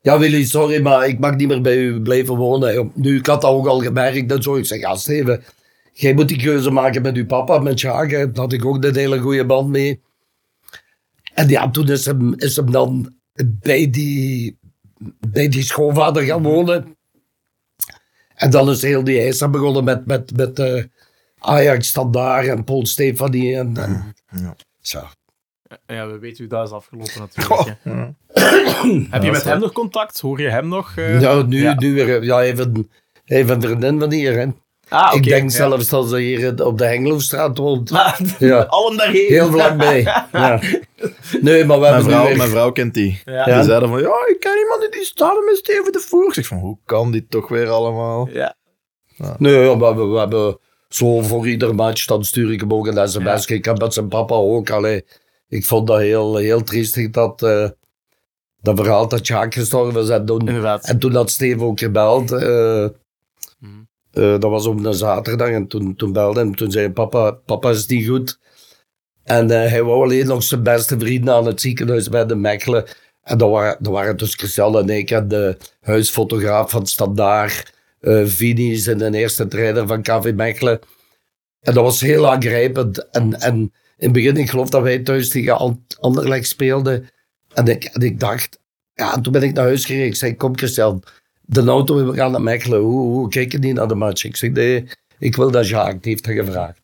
Ja, 0.00 0.18
Willy, 0.18 0.44
sorry, 0.44 0.82
maar 0.82 1.08
ik 1.08 1.18
mag 1.18 1.36
niet 1.36 1.48
meer 1.48 1.60
bij 1.60 1.76
u 1.76 2.00
blijven 2.00 2.36
wonen. 2.36 2.92
Nu, 2.94 3.18
ik 3.18 3.26
had 3.26 3.40
dat 3.40 3.50
ook 3.50 3.66
al 3.66 3.80
gemerkt 3.80 4.32
en 4.32 4.42
zo. 4.42 4.56
Ik 4.56 4.66
zeg, 4.66 4.80
ja, 4.80 4.94
Steven, 4.94 5.42
jij 5.92 6.14
moet 6.14 6.28
die 6.28 6.42
keuze 6.42 6.70
maken 6.70 7.02
met 7.02 7.16
uw 7.16 7.26
papa, 7.26 7.58
met 7.58 7.78
Sjaak. 7.78 8.10
Daar 8.10 8.28
had 8.34 8.52
ik 8.52 8.64
ook 8.64 8.84
een 8.84 8.96
hele 8.96 9.18
goede 9.18 9.46
band 9.46 9.68
mee. 9.68 10.00
En 11.34 11.48
ja, 11.48 11.70
toen 11.70 11.88
is 11.88 12.04
hem, 12.04 12.34
is 12.36 12.56
hem 12.56 12.70
dan 12.70 13.14
bij 13.42 13.90
die, 13.90 14.58
bij 15.28 15.48
die 15.48 15.62
schoonvader 15.62 16.22
gaan 16.22 16.42
wonen. 16.42 16.96
En 18.34 18.50
dan 18.50 18.70
is 18.70 18.82
heel 18.82 19.04
die 19.04 19.20
eis 19.20 19.38
begonnen 19.50 19.84
met, 19.84 20.06
met, 20.06 20.36
met 20.36 20.58
eh, 20.58 20.84
Ajax 21.38 21.88
Standaard 21.88 22.46
en 22.46 22.64
Paul 22.64 22.86
Stefanie. 22.86 23.56
En, 23.56 23.76
en, 23.76 24.14
Ja. 24.30 24.56
Zo. 24.80 25.00
Ja, 25.86 26.06
we 26.06 26.18
weten 26.18 26.36
hoe 26.38 26.46
dat 26.46 26.66
is 26.66 26.72
afgelopen 26.72 27.20
natuurlijk. 27.20 27.76
Ja. 27.84 28.14
Heb 29.10 29.22
je 29.22 29.30
met 29.30 29.44
hem 29.44 29.60
nog 29.60 29.72
contact? 29.72 30.20
Hoor 30.20 30.40
je 30.40 30.48
hem 30.48 30.68
nog? 30.68 30.94
Ja, 30.96 31.42
nu, 31.42 31.62
Ja. 31.62 31.74
nu 31.78 31.94
weer. 31.94 32.24
Ja, 32.24 32.42
even, 32.42 32.88
even 33.24 33.54
een 33.54 33.62
vriendin 33.62 33.98
van 34.00 34.12
hier. 34.12 34.38
Hè. 34.38 34.46
Ah, 34.88 35.06
oké. 35.06 35.16
ik 35.16 35.24
denk 35.24 35.50
ja. 35.50 35.56
zelfs 35.56 35.88
dat 35.88 36.08
ze 36.08 36.18
hier 36.18 36.64
op 36.66 36.78
de 36.78 36.84
Hengeloofstraat 36.84 37.58
woont. 37.58 37.92
Ah, 37.92 38.18
Ja. 38.38 38.58
Allen 38.62 38.96
daarheen. 38.96 39.26
Heel 39.26 39.50
vlakbij. 39.50 40.02
Ja. 40.32 40.60
Nee, 41.40 41.64
maar 41.64 41.80
we 41.80 41.88
Mijn 41.88 42.02
vrouw, 42.02 42.26
weer- 42.26 42.36
mijn 42.36 42.48
vrouw 42.48 42.72
kent 42.72 42.94
die. 42.94 43.22
Ja. 43.24 43.44
Die 43.44 43.64
zeiden 43.64 43.88
van, 43.88 44.00
ja, 44.00 44.26
ik 44.26 44.36
ken 44.40 44.58
iemand 44.58 44.92
die 44.92 45.04
staat 45.04 45.44
met 45.44 45.56
Steven 45.56 45.92
de 45.92 46.00
Voer. 46.00 46.26
Ik 46.26 46.34
zeg 46.34 46.46
van, 46.46 46.58
hoe 46.58 46.78
kan 46.84 47.10
die 47.10 47.26
toch 47.28 47.48
weer 47.48 47.68
allemaal? 47.68 48.28
Ja. 48.32 48.56
Nee, 49.38 49.54
ja, 49.58 49.78
we, 49.78 49.84
hebben, 49.84 50.12
we 50.12 50.18
hebben 50.18 50.58
zo 50.88 51.20
voor 51.20 51.48
ieder 51.48 51.74
match, 51.74 52.06
dan 52.06 52.24
stuur 52.24 52.52
ik 52.52 52.60
hem 52.60 52.72
ook 52.74 52.86
een 52.86 53.08
sms. 53.08 53.46
Ik 53.46 53.64
heb 53.64 53.78
met 53.78 53.94
zijn 53.94 54.08
papa 54.08 54.34
ook. 54.34 54.70
Allee, 54.70 55.04
ik 55.48 55.64
vond 55.64 55.86
dat 55.86 55.98
heel, 55.98 56.36
heel 56.36 56.62
triestig 56.62 57.10
dat, 57.10 57.42
eh, 57.42 57.68
dat 58.60 58.76
verhaal 58.76 59.08
dat 59.08 59.26
Jaak 59.26 59.54
gestorven 59.54 60.02
is. 60.02 60.08
En 60.08 60.24
toen, 60.26 60.38
Inderdaad. 60.48 60.84
en 60.88 60.98
toen 60.98 61.14
had 61.14 61.30
Steve 61.30 61.64
ook 61.64 61.78
gebeld. 61.78 62.32
eh, 62.32 62.86
Mhm. 63.58 63.82
Eh, 64.14 64.30
dat 64.30 64.50
was 64.50 64.66
op 64.66 64.84
een 64.84 64.94
zaterdag. 64.94 65.48
En 65.48 65.66
toen, 65.66 65.94
toen 65.96 66.12
belde 66.12 66.38
hij 66.40 66.48
en 66.48 66.54
toen 66.54 66.70
zei 66.70 66.90
papa, 66.90 67.30
papa 67.30 67.70
is 67.70 67.86
niet 67.86 68.08
goed. 68.08 68.38
En 69.24 69.50
eh, 69.50 69.70
hij 69.70 69.82
wou 69.82 70.02
alleen 70.02 70.26
nog 70.26 70.42
zijn 70.42 70.62
beste 70.62 70.98
vrienden 70.98 71.34
aan 71.34 71.46
het 71.46 71.60
ziekenhuis 71.60 72.08
bij 72.08 72.26
de 72.26 72.34
Mechelen. 72.34 72.84
En 73.22 73.38
dat 73.38 73.50
waren, 73.50 73.76
dat 73.80 73.92
waren 73.92 74.16
dus 74.16 74.34
Christel 74.34 74.78
en 74.78 74.88
ik 74.88 75.10
en 75.10 75.28
de 75.28 75.56
huisfotograaf 75.80 76.70
van 76.70 76.86
Standaard. 76.86 77.72
eh 78.00 78.22
Vini 78.26 78.72
is 78.72 78.86
in 78.86 78.98
de 78.98 79.16
eerste 79.16 79.48
trainer 79.48 79.86
van 79.86 80.02
KV 80.02 80.32
Mechelen. 80.34 80.78
En 81.60 81.74
dat 81.74 81.84
was 81.84 82.00
heel 82.00 82.30
aangrijpend. 82.30 83.10
En, 83.10 83.40
en 83.40 83.54
in 83.56 83.72
het 83.96 84.12
begin, 84.12 84.36
ik 84.36 84.50
geloof 84.50 84.68
dat 84.68 84.82
wij 84.82 84.98
thuis 84.98 85.28
tegen 85.28 85.56
An- 85.58 85.86
Anderlecht 86.00 86.46
speelden. 86.48 87.08
En 87.54 87.66
ik, 87.66 87.84
en 87.84 88.00
ik 88.02 88.20
dacht, 88.20 88.58
ja, 88.94 89.14
en 89.14 89.22
toen 89.22 89.32
ben 89.32 89.42
ik 89.42 89.52
naar 89.54 89.64
huis 89.64 89.84
gereden. 89.84 90.06
Ik 90.06 90.14
zei, 90.16 90.36
kom 90.36 90.56
Christian, 90.56 91.02
de 91.46 91.64
auto, 91.64 92.06
we 92.06 92.14
gaan 92.14 92.30
naar 92.30 92.42
Mechelen. 92.42 92.80
Hoe, 92.80 93.00
hoe 93.00 93.28
kijk 93.28 93.52
je 93.52 93.58
niet 93.58 93.74
naar 93.74 93.88
de 93.88 93.94
match? 93.94 94.24
Ik 94.24 94.36
zeg, 94.36 94.50
nee, 94.50 94.88
ik 95.18 95.36
wil 95.36 95.50
dat 95.50 95.68
Jacques, 95.68 96.00
die 96.00 96.10
heeft 96.12 96.24
dat 96.24 96.34
gevraagd. 96.34 96.80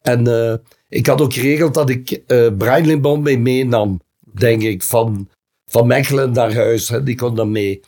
En 0.00 0.26
eh, 0.26 0.54
ik 0.88 1.06
had 1.06 1.20
ook 1.20 1.32
geregeld 1.32 1.74
dat 1.74 1.90
ik 1.90 2.10
eh 2.10 2.56
Brian 2.58 2.86
Limbaum 2.86 3.22
mee 3.22 3.38
meenam, 3.38 4.00
denk 4.20 4.62
ik, 4.62 4.82
van, 4.82 5.28
van 5.64 5.86
Mechelen 5.86 6.32
naar 6.32 6.54
huis. 6.54 6.88
Hè. 6.88 7.02
Die 7.02 7.14
kon 7.14 7.34
dan 7.34 7.50
mee. 7.50 7.80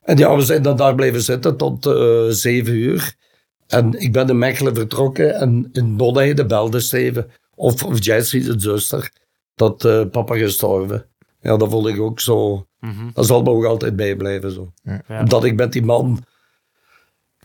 En 0.00 0.16
ja, 0.16 0.36
we 0.36 0.42
zijn 0.42 0.62
dan 0.62 0.76
daar 0.76 0.94
blijven 0.94 1.22
zitten 1.22 1.56
tot 1.56 1.86
eh 1.86 2.26
zeven 2.28 2.74
uur. 2.74 3.14
En 3.66 4.00
ik 4.00 4.12
ben 4.12 4.28
in 4.28 4.38
Mechelen 4.38 4.74
vertrokken 4.74 5.34
en 5.34 5.68
in 5.72 5.96
Bonheide 5.96 6.46
belde 6.46 6.80
Steven, 6.80 7.30
of, 7.54 7.84
of 7.84 8.04
Jessie, 8.04 8.42
zijn 8.42 8.60
zuster, 8.60 9.12
dat 9.54 10.10
papa 10.10 10.36
gestorven. 10.36 11.06
Ja, 11.46 11.56
dat 11.56 11.70
vond 11.70 11.86
ik 11.86 12.00
ook 12.00 12.20
zo. 12.20 12.66
Mhm. 12.80 13.10
Dat 13.14 13.26
zal 13.26 13.42
me 13.42 13.50
ook 13.50 13.64
altijd 13.64 13.96
bijblijven. 13.96 14.50
Zo. 14.52 14.72
Ja. 14.82 15.02
Omdat 15.20 15.44
ik 15.44 15.56
met 15.56 15.72
die 15.72 15.84
man 15.84 16.24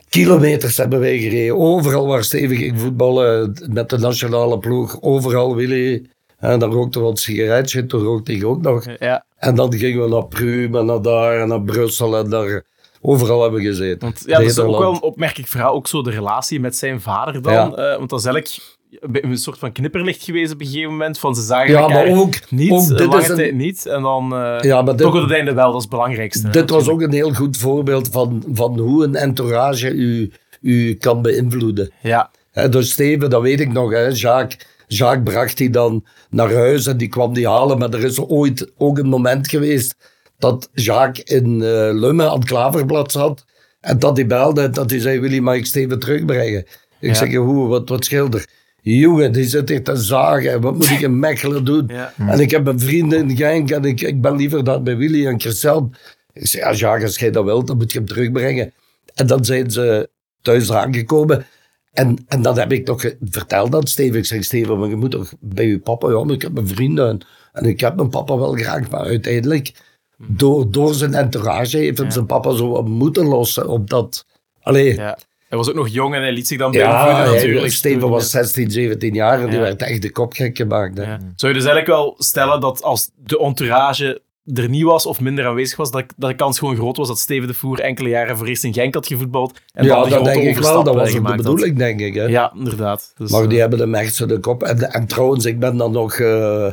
kilometers 0.10 0.78
hebben 0.78 1.00
wij 1.00 1.20
gereden. 1.20 1.58
Overal 1.58 2.08
waar 2.08 2.24
Steven 2.24 2.56
ging 2.56 2.80
voetballen, 2.80 3.56
met 3.70 3.90
de 3.90 3.98
nationale 3.98 4.60
ploeg, 4.60 5.02
overal 5.02 5.56
Willy. 5.56 6.06
En 6.38 6.60
dan 6.60 6.72
rookte 6.72 7.00
we 7.00 7.06
wat 7.06 7.20
sigaretje, 7.20 7.86
toen 7.86 8.04
rookte 8.04 8.34
ik 8.34 8.46
ook 8.46 8.62
nog. 8.62 8.86
Ja, 9.00 9.26
En 9.38 9.56
dan 9.56 9.74
gingen 9.74 10.04
we 10.04 10.10
naar 10.10 10.28
Pruim 10.28 10.76
en 10.76 10.86
naar 10.86 11.02
daar 11.02 11.42
en 11.42 11.48
naar 11.48 11.62
Brussel 11.62 12.18
en 12.18 12.30
daar. 12.30 12.66
Overal 13.02 13.42
hebben 13.42 13.60
we 13.62 13.66
gezeten. 13.66 14.00
want 14.00 14.24
ja, 14.26 14.38
dat 14.38 14.48
is 14.48 14.60
ook 14.60 14.80
wel 14.80 14.94
een 14.94 15.02
opmerkelijk 15.02 15.50
verhaal. 15.50 15.74
Ook 15.74 15.88
zo 15.88 16.02
de 16.02 16.12
relatie 16.12 16.60
met 16.60 16.76
zijn 16.76 17.02
vader 17.02 17.42
dan. 17.42 17.54
Ja. 17.54 17.72
eh, 17.72 17.98
want 17.98 18.10
dat 18.10 18.20
is 18.20 18.26
eigenlijk 18.26 18.78
een 19.00 19.38
soort 19.38 19.58
van 19.60 19.72
knipperlicht 19.72 20.24
geweest 20.24 20.54
op 20.54 20.60
een 20.62 20.66
gegeven 20.66 20.90
moment. 20.92 21.20
Van 21.20 21.36
ze 21.36 21.42
zagen 21.42 21.72
Ja, 21.72 21.88
maar 21.88 22.08
ook, 22.08 22.34
niet, 22.50 22.72
ook 22.72 22.98
dit, 22.98 23.14
is 23.14 23.28
een, 23.28 23.58
niet. 23.58 23.86
En 23.86 24.02
dan 24.02 24.34
eh, 24.36 24.58
ja, 24.62 24.82
maar 24.82 24.96
dit, 24.96 25.06
toch 25.06 25.16
op 25.16 25.22
het 25.22 25.32
einde 25.32 25.54
wel, 25.54 25.66
dat 25.66 25.76
is 25.76 25.82
het 25.82 25.90
belangrijkste. 25.92 26.46
hè, 26.48 26.52
dit 26.54 26.70
was 26.70 26.88
ook 26.88 27.02
een 27.02 27.12
heel 27.14 27.34
goed 27.34 27.58
voorbeeld 27.58 28.08
van, 28.12 28.44
van 28.54 28.80
hoe 28.80 29.04
een 29.04 29.16
entourage 29.16 29.90
u, 29.92 30.32
u 30.62 30.94
kan 30.96 31.22
beïnvloeden. 31.22 31.92
Ja, 32.02 32.32
Hè, 32.52 32.70
dus 32.70 32.92
Steven, 32.92 33.30
dat 33.30 33.42
weet 33.42 33.60
ik 33.60 33.72
nog. 33.72 33.92
Hè. 33.92 34.08
Jacques, 34.08 34.68
Jacques 34.88 35.34
bracht 35.34 35.58
die 35.58 35.70
dan 35.70 36.06
naar 36.30 36.54
huis 36.54 36.88
en 36.88 36.98
die 36.98 37.08
kwam 37.08 37.34
die 37.34 37.48
halen. 37.48 37.78
Maar 37.78 37.90
er 37.94 38.04
is 38.04 38.20
ooit 38.20 38.72
ook 38.78 38.98
een 38.98 39.08
moment 39.08 39.50
geweest 39.50 39.96
dat 40.38 40.70
Jacques 40.74 41.38
in 41.38 41.62
eh 41.62 41.90
Lummen 41.94 42.30
aan 42.30 42.40
het 42.40 42.48
Klaverblad 42.48 43.12
zat. 43.12 43.46
En 43.82 44.00
dat 44.00 44.18
hij 44.18 44.28
belde 44.28 44.62
en 44.62 44.72
dat 44.72 44.90
hij 44.90 45.00
zei, 45.00 45.20
Willy, 45.20 45.40
mag 45.40 45.56
ik 45.56 45.66
Steven 45.66 46.00
terugbrengen? 46.00 46.60
Ik 47.00 47.10
Ja. 47.10 47.14
zeg, 47.14 47.36
hoe, 47.36 47.68
wat, 47.68 47.90
wat 47.90 48.06
schilder? 48.06 48.46
Jongen, 48.82 49.32
die 49.32 49.44
zit 49.44 49.70
hier 49.70 49.84
te 49.84 49.96
zagen. 49.96 50.62
Wat 50.62 50.74
moet 50.76 50.90
ik 50.90 51.00
in 51.02 51.20
Mechelen 51.20 51.66
doen? 51.66 51.86
ja. 51.88 52.14
En 52.18 52.40
ik 52.40 52.52
heb 52.52 52.68
een 52.68 52.80
vriend 52.80 53.14
in 53.14 53.36
Genk 53.36 53.72
en 53.72 53.84
ik, 53.86 54.02
ik 54.02 54.22
ben 54.22 54.36
liever 54.36 54.64
daar 54.64 54.84
bij 54.84 54.98
Willy 54.98 55.28
en 55.28 55.40
Christian. 55.40 55.94
Ik 56.34 56.48
zei, 56.48 56.64
ja, 56.64 56.74
Jacques, 56.74 57.04
als 57.04 57.18
jij 57.20 57.32
dat 57.32 57.44
wilt, 57.46 57.68
dan 57.68 57.78
moet 57.78 57.92
je 57.92 57.98
hem 57.98 58.08
terugbrengen. 58.08 58.74
En 59.14 59.28
dan 59.28 59.46
zijn 59.46 59.72
ze 59.72 60.10
thuis 60.42 60.72
aangekomen. 60.72 61.46
En, 61.94 62.18
en 62.28 62.42
dan 62.42 62.58
heb 62.60 62.72
ik 62.72 62.88
nog 62.88 63.02
ge- 63.02 63.18
verteld 63.22 63.76
aan 63.76 63.88
Steven. 63.88 64.18
Ik 64.20 64.26
zeg, 64.26 64.44
Steven, 64.44 64.80
maar 64.80 64.90
je 64.90 64.96
moet 64.96 65.12
toch 65.12 65.34
bij 65.40 65.68
je 65.68 65.80
papa... 65.80 66.10
Ja, 66.10 66.24
maar 66.24 66.34
ik 66.36 66.42
heb 66.42 66.52
mijn 66.52 66.68
vrienden. 66.68 67.08
En, 67.10 67.20
en 67.54 67.66
ik 67.66 67.80
heb 67.80 67.96
mijn 67.96 68.10
papa 68.10 68.38
wel 68.38 68.54
graag. 68.54 68.90
Maar 68.90 69.00
uiteindelijk, 69.06 69.74
door, 70.18 70.72
door 70.72 70.94
zijn 70.94 71.14
entourage, 71.14 71.78
heeft 71.78 71.98
hem 71.98 72.08
Ja. 72.08 72.14
zijn 72.14 72.26
papa 72.26 72.56
zo 72.56 72.70
wat 72.70 72.88
moeten 72.88 73.26
lossen. 73.26 73.68
Op 73.68 73.90
dat... 73.90 74.26
Allee, 74.62 74.96
ja. 74.96 75.18
Hij 75.52 75.60
was 75.60 75.70
ook 75.70 75.76
nog 75.76 75.88
jong 75.88 76.16
en 76.16 76.22
hij 76.22 76.32
liet 76.32 76.48
zich 76.48 76.58
dan 76.58 76.72
ja, 76.72 77.26
natuurlijk. 77.26 77.72
Steven 77.72 78.10
was 78.10 78.30
16, 78.30 78.72
17 78.72 79.14
jaar 79.14 79.42
en 79.42 79.50
die 79.50 79.60
werd 79.60 79.82
echt 79.82 80.02
de 80.02 80.12
kop 80.12 80.34
gek 80.34 80.58
gemaakt. 80.58 80.98
Hè. 80.98 81.04
Ja. 81.04 81.20
Zou 81.36 81.54
je 81.54 81.60
dus 81.60 81.68
eigenlijk 81.68 81.88
wel 81.88 82.16
stellen 82.18 82.60
dat 82.60 82.84
als 82.84 83.12
de 83.16 83.40
entourage 83.40 84.22
er 84.54 84.70
niet 84.70 84.84
was 84.84 85.06
of 85.06 85.20
minder 85.20 85.46
aanwezig 85.46 85.78
was, 85.78 85.92
dat, 85.92 86.06
dat 86.18 86.30
de 86.30 86.36
kans 86.36 86.60
gewoon 86.60 86.76
groot 86.76 86.98
was 86.98 87.08
dat 87.08 87.20
Steven 87.20 87.48
de 87.48 87.54
Voer 87.54 87.80
enkele 87.80 88.10
jaren 88.10 88.38
voor 88.38 88.48
eerst 88.48 88.64
in 88.64 88.74
Genk 88.74 88.94
had 88.94 89.08
gevoetbald 89.08 89.60
en 89.74 89.86
ja, 89.86 89.94
dan 89.94 90.04
de 90.04 90.10
dat 90.10 90.20
grote 90.20 90.40
denk 90.40 90.58
ik 90.58 90.64
wel. 90.64 90.84
Dat 90.84 90.96
was 90.96 91.16
ook 91.16 91.22
de 91.22 91.28
had? 91.28 91.38
bedoeling, 91.38 91.78
denk 91.78 92.00
ik. 92.00 92.14
Hè. 92.14 92.26
Ja, 92.26 92.54
inderdaad. 92.56 93.14
Dus, 93.18 93.32
Maar 93.32 93.42
die 93.42 93.54
eh, 93.54 93.60
hebben 93.60 93.80
hem 93.80 93.96
echt 93.96 94.16
zo 94.16 94.26
de 94.26 94.40
kop. 94.40 94.64
En, 94.64 94.92
en 94.92 95.08
trouwens, 95.08 95.46
ik 95.46 95.60
ben 95.60 95.78
dan 95.78 95.92
nog... 95.92 96.14
eh 96.20 96.72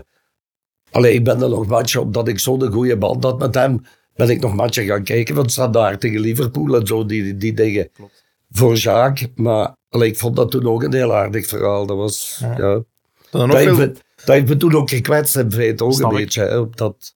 allee, 0.91 1.15
ik 1.15 1.25
ben 1.25 1.39
dan 1.39 1.51
nog 1.51 1.67
matchen, 1.67 2.01
omdat 2.01 2.29
ik 2.29 2.39
zo'n 2.39 2.73
goede 2.73 2.97
band 2.97 3.25
had 3.25 3.39
met 3.39 3.55
hem, 3.55 3.81
ben 4.15 4.31
ik 4.31 4.41
nog 4.41 4.55
matchen 4.55 4.85
gaan 4.85 5.03
kijken. 5.03 5.35
Want 5.35 5.53
staat 5.53 5.73
daar 5.73 5.99
tegen 5.99 6.21
Liverpool 6.21 6.77
en 6.77 6.87
zo, 6.87 7.07
die, 7.07 7.37
die 7.37 7.55
dingen. 7.55 7.91
Klopt. 7.93 8.18
Voor 8.51 8.75
Jacques. 8.75 9.29
Maar 9.35 9.77
allee, 9.89 10.09
ik 10.09 10.19
vond 10.19 10.37
dat 10.37 10.51
toen 10.51 10.67
ook 10.67 10.83
een 10.83 10.95
heel 10.95 11.15
aardig 11.15 11.47
verhaal. 11.47 11.87
Dat 11.87 11.97
was... 11.97 12.39
Ja. 12.57 12.83
Dat, 13.31 13.53
heeft 13.53 13.65
veel... 13.65 13.77
me, 13.77 13.93
dat 14.17 14.35
heeft 14.35 14.49
me 14.49 14.57
toen 14.57 14.75
ook 14.75 14.91
gekwetst 14.91 15.37
in 15.37 15.53
feite 15.53 15.85
ook 15.85 15.93
Snap 15.93 16.11
een 16.11 16.17
ik. 16.19 16.25
beetje. 16.25 16.43
Hè, 16.43 16.59
omdat, 16.59 17.15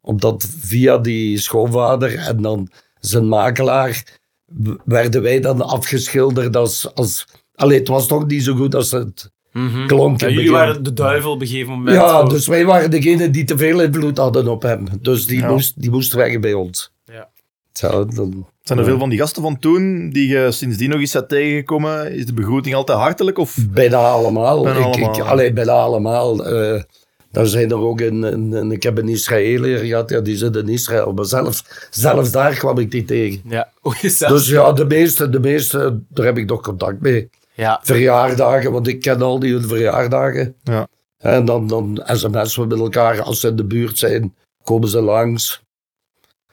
omdat 0.00 0.48
via 0.60 0.98
die 0.98 1.38
schoonvader 1.38 2.18
en 2.18 2.42
dan 2.42 2.68
zijn 3.00 3.28
makelaar 3.28 4.04
werden 4.84 5.22
wij 5.22 5.40
dan 5.40 5.60
afgeschilderd 5.62 6.56
als... 6.56 6.94
als 6.94 7.26
allee, 7.54 7.78
het 7.78 7.88
was 7.88 8.06
toch 8.06 8.26
niet 8.26 8.42
zo 8.42 8.54
goed 8.54 8.74
als 8.74 8.90
het 8.90 9.30
klonk. 9.86 10.20
Ja, 10.20 10.28
jullie 10.28 10.50
waren 10.50 10.82
de 10.82 10.92
duivel 10.92 11.30
op 11.32 11.40
een 11.40 11.46
gegeven 11.46 11.72
moment. 11.72 11.96
Ja, 11.96 12.20
Zo. 12.20 12.26
dus 12.26 12.46
wij 12.46 12.64
waren 12.64 12.90
degene 12.90 13.30
die 13.30 13.44
te 13.44 13.56
veel 13.56 13.80
invloed 13.82 14.18
hadden 14.18 14.48
op 14.48 14.62
hem. 14.62 14.86
Dus 15.00 15.26
die, 15.26 15.38
Ja. 15.38 15.50
moest, 15.50 15.80
die 15.80 15.90
moest 15.90 16.12
weg 16.12 16.40
bij 16.40 16.52
ons. 16.52 16.92
Ja. 17.04 17.30
Ja, 17.72 18.04
dan, 18.04 18.46
Zijn 18.68 18.78
er 18.78 18.84
Ja. 18.84 18.90
veel 18.90 19.00
van 19.00 19.08
die 19.08 19.18
gasten 19.18 19.42
van 19.42 19.58
toen 19.58 20.10
die 20.10 20.28
je 20.28 20.50
sindsdien 20.52 20.90
nog 20.90 21.00
eens 21.00 21.12
bent 21.12 21.28
tegengekomen? 21.28 22.12
Is 22.12 22.26
de 22.26 22.32
begroeting 22.32 22.74
altijd 22.74 22.98
hartelijk? 22.98 23.38
Of? 23.38 23.56
Bijna 23.70 23.96
allemaal. 23.96 24.62
Bijna 24.62 24.78
ik, 24.78 24.84
allemaal, 24.84 25.14
ik, 25.16 25.20
allee, 25.22 25.52
bijna 25.52 25.72
allemaal. 25.72 26.46
Eh, 26.46 26.82
daar 27.30 27.46
zijn 27.46 27.70
er 27.70 27.78
ook 27.78 28.00
een, 28.00 28.22
een, 28.22 28.52
een- 28.52 28.72
ik 28.72 28.82
heb 28.82 28.98
een 28.98 29.08
Israëliër 29.08 29.78
gehad, 29.78 30.10
ja, 30.10 30.20
die 30.20 30.36
zit 30.36 30.56
in 30.56 30.68
Israël. 30.68 31.12
Maar 31.12 31.24
zelfs, 31.24 31.64
zelfs 31.90 32.30
daar 32.30 32.54
kwam 32.54 32.78
ik 32.78 32.90
die 32.90 33.04
tegen. 33.04 33.40
Ja. 33.48 33.68
Dus 34.28 34.48
ja, 34.48 34.72
de 34.72 34.84
meeste, 34.84 35.28
de 35.30 35.40
meeste, 35.40 36.00
daar 36.08 36.26
heb 36.26 36.38
ik 36.38 36.48
nog 36.48 36.60
contact 36.60 37.00
mee. 37.00 37.28
ja. 37.54 37.80
Verjaardagen, 37.82 38.72
want 38.72 38.86
ik 38.88 39.00
ken 39.00 39.22
al 39.22 39.38
die 39.38 39.52
hun 39.52 39.68
verjaardagen. 39.68 40.54
Ja. 40.62 40.86
En 41.18 41.44
dan, 41.44 41.66
dan 41.66 42.00
sms'en 42.04 42.62
we 42.62 42.66
met 42.68 42.78
elkaar. 42.78 43.22
Als 43.22 43.40
ze 43.40 43.48
in 43.48 43.56
de 43.56 43.64
buurt 43.64 43.98
zijn, 43.98 44.34
komen 44.64 44.88
ze 44.88 45.00
langs. 45.00 45.62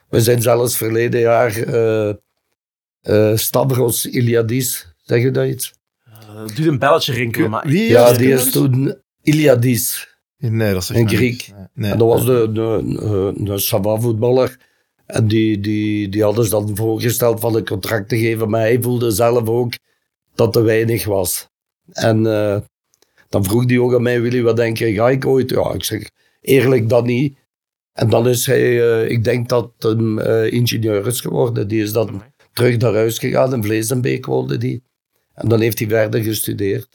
We 0.08 0.20
zijn 0.20 0.42
zelfs 0.42 0.76
verleden 0.76 1.20
jaar 1.20 1.56
eh 1.56 2.14
eh, 3.06 3.36
Stavros 3.36 4.06
Iliadis. 4.06 4.94
Zeg 5.02 5.22
je 5.22 5.30
dat 5.30 5.46
iets? 5.46 5.74
Uh, 6.08 6.56
doe 6.56 6.68
een 6.68 6.78
belletje 6.78 7.12
rinkelen, 7.12 7.50
maar... 7.50 7.66
Wie 7.66 7.88
Ja, 7.88 8.08
is 8.08 8.18
die 8.18 8.32
is 8.32 8.50
toen 8.50 8.96
Iliadis. 9.22 10.16
Nee, 10.38 10.72
dat 10.72 10.82
is 10.82 10.88
Een 10.88 11.08
Griek. 11.08 11.52
Nee. 11.74 11.90
En 11.92 11.98
dat 11.98 12.08
was 12.08 12.24
de, 12.24 12.52
de, 12.52 12.82
de, 12.84 13.32
de 13.44 13.58
Sava-voetballer. 13.58 14.58
En 15.06 15.28
die, 15.28 15.60
die, 15.60 16.08
die 16.08 16.22
hadden 16.22 16.44
ze 16.44 16.50
dan 16.50 16.76
voorgesteld 16.76 17.40
van 17.40 17.56
een 17.56 17.66
contract 17.66 18.08
te 18.08 18.18
geven. 18.18 18.50
Maar 18.50 18.60
hij 18.60 18.82
voelde 18.82 19.10
zelf 19.10 19.48
ook 19.48 19.72
dat 20.34 20.52
te 20.52 20.60
weinig 20.60 21.04
was. 21.04 21.48
En 21.92 22.26
eh, 22.26 22.56
dan 23.28 23.44
vroeg 23.44 23.64
die 23.64 23.82
ook 23.82 23.94
aan 23.94 24.02
mij, 24.02 24.20
Willy, 24.20 24.42
wat 24.42 24.56
denk 24.56 24.78
je, 24.78 24.94
ga 24.94 25.10
ik 25.10 25.26
ooit? 25.26 25.50
Ja, 25.50 25.72
ik 25.72 25.84
zeg, 25.84 26.10
eerlijk 26.40 26.88
dat 26.88 27.04
niet. 27.04 27.38
En 27.96 28.10
dan 28.10 28.28
is 28.28 28.46
hij, 28.46 28.82
eh, 28.82 29.10
ik 29.10 29.24
denk 29.24 29.48
dat 29.48 29.70
een 29.78 30.18
eh, 30.18 30.52
ingenieur 30.52 31.06
is 31.06 31.20
geworden. 31.20 31.68
Die 31.68 31.82
is 31.82 31.92
dan 31.92 32.22
terug 32.52 32.76
naar 32.76 32.94
huis 32.94 33.18
gegaan. 33.18 33.54
In 33.54 33.62
Vleesenbeek 33.62 34.26
woonde 34.26 34.58
die. 34.58 34.82
En 35.34 35.48
dan 35.48 35.60
heeft 35.60 35.78
hij 35.78 35.88
verder 35.88 36.22
gestudeerd. 36.22 36.88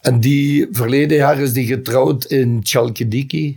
En 0.00 0.20
die, 0.20 0.68
verleden 0.70 1.16
jaar 1.16 1.38
is 1.38 1.52
die 1.52 1.66
getrouwd 1.66 2.24
in 2.24 2.60
Chalkidiki. 2.62 3.56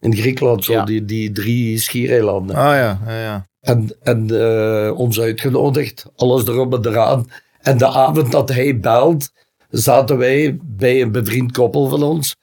In 0.00 0.16
Griekenland, 0.16 0.64
zo, 0.64 0.72
Ja. 0.72 0.84
die, 0.84 1.04
die 1.04 1.32
drie 1.32 1.78
schiereilanden. 1.78 2.56
Ah 2.56 2.74
ja, 2.74 3.00
ja, 3.06 3.20
ja. 3.20 3.46
En, 3.60 3.96
en 4.02 4.40
eh, 4.40 4.98
ons 4.98 5.20
uitgenodigd, 5.20 6.06
alles 6.16 6.46
erop 6.46 6.74
en 6.74 6.92
eraan. 6.92 7.26
En 7.60 7.78
de 7.78 7.86
avond 7.88 8.32
dat 8.32 8.48
hij 8.48 8.80
belt, 8.80 9.30
zaten 9.70 10.18
wij 10.18 10.58
bij 10.62 11.00
een 11.02 11.12
bevriend 11.12 11.52
koppel 11.52 11.88
van 11.88 12.02
ons. 12.02 12.36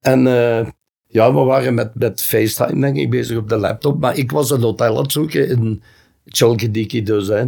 En 0.00 0.26
ja, 1.12 1.34
we 1.34 1.40
waren 1.40 1.74
met, 1.74 1.94
met 1.94 2.22
FaceTime, 2.22 2.80
denk 2.80 2.96
ik, 2.96 3.10
bezig 3.10 3.36
op 3.36 3.48
de 3.48 3.56
laptop. 3.56 4.00
Maar 4.00 4.16
ik 4.16 4.30
was 4.30 4.50
een 4.50 4.60
hotel 4.60 4.96
aan 4.96 5.02
het 5.02 5.12
zoeken 5.12 5.48
in 5.48 5.82
Chalkidiki 6.24 7.02
dus. 7.02 7.28
Hè. 7.28 7.44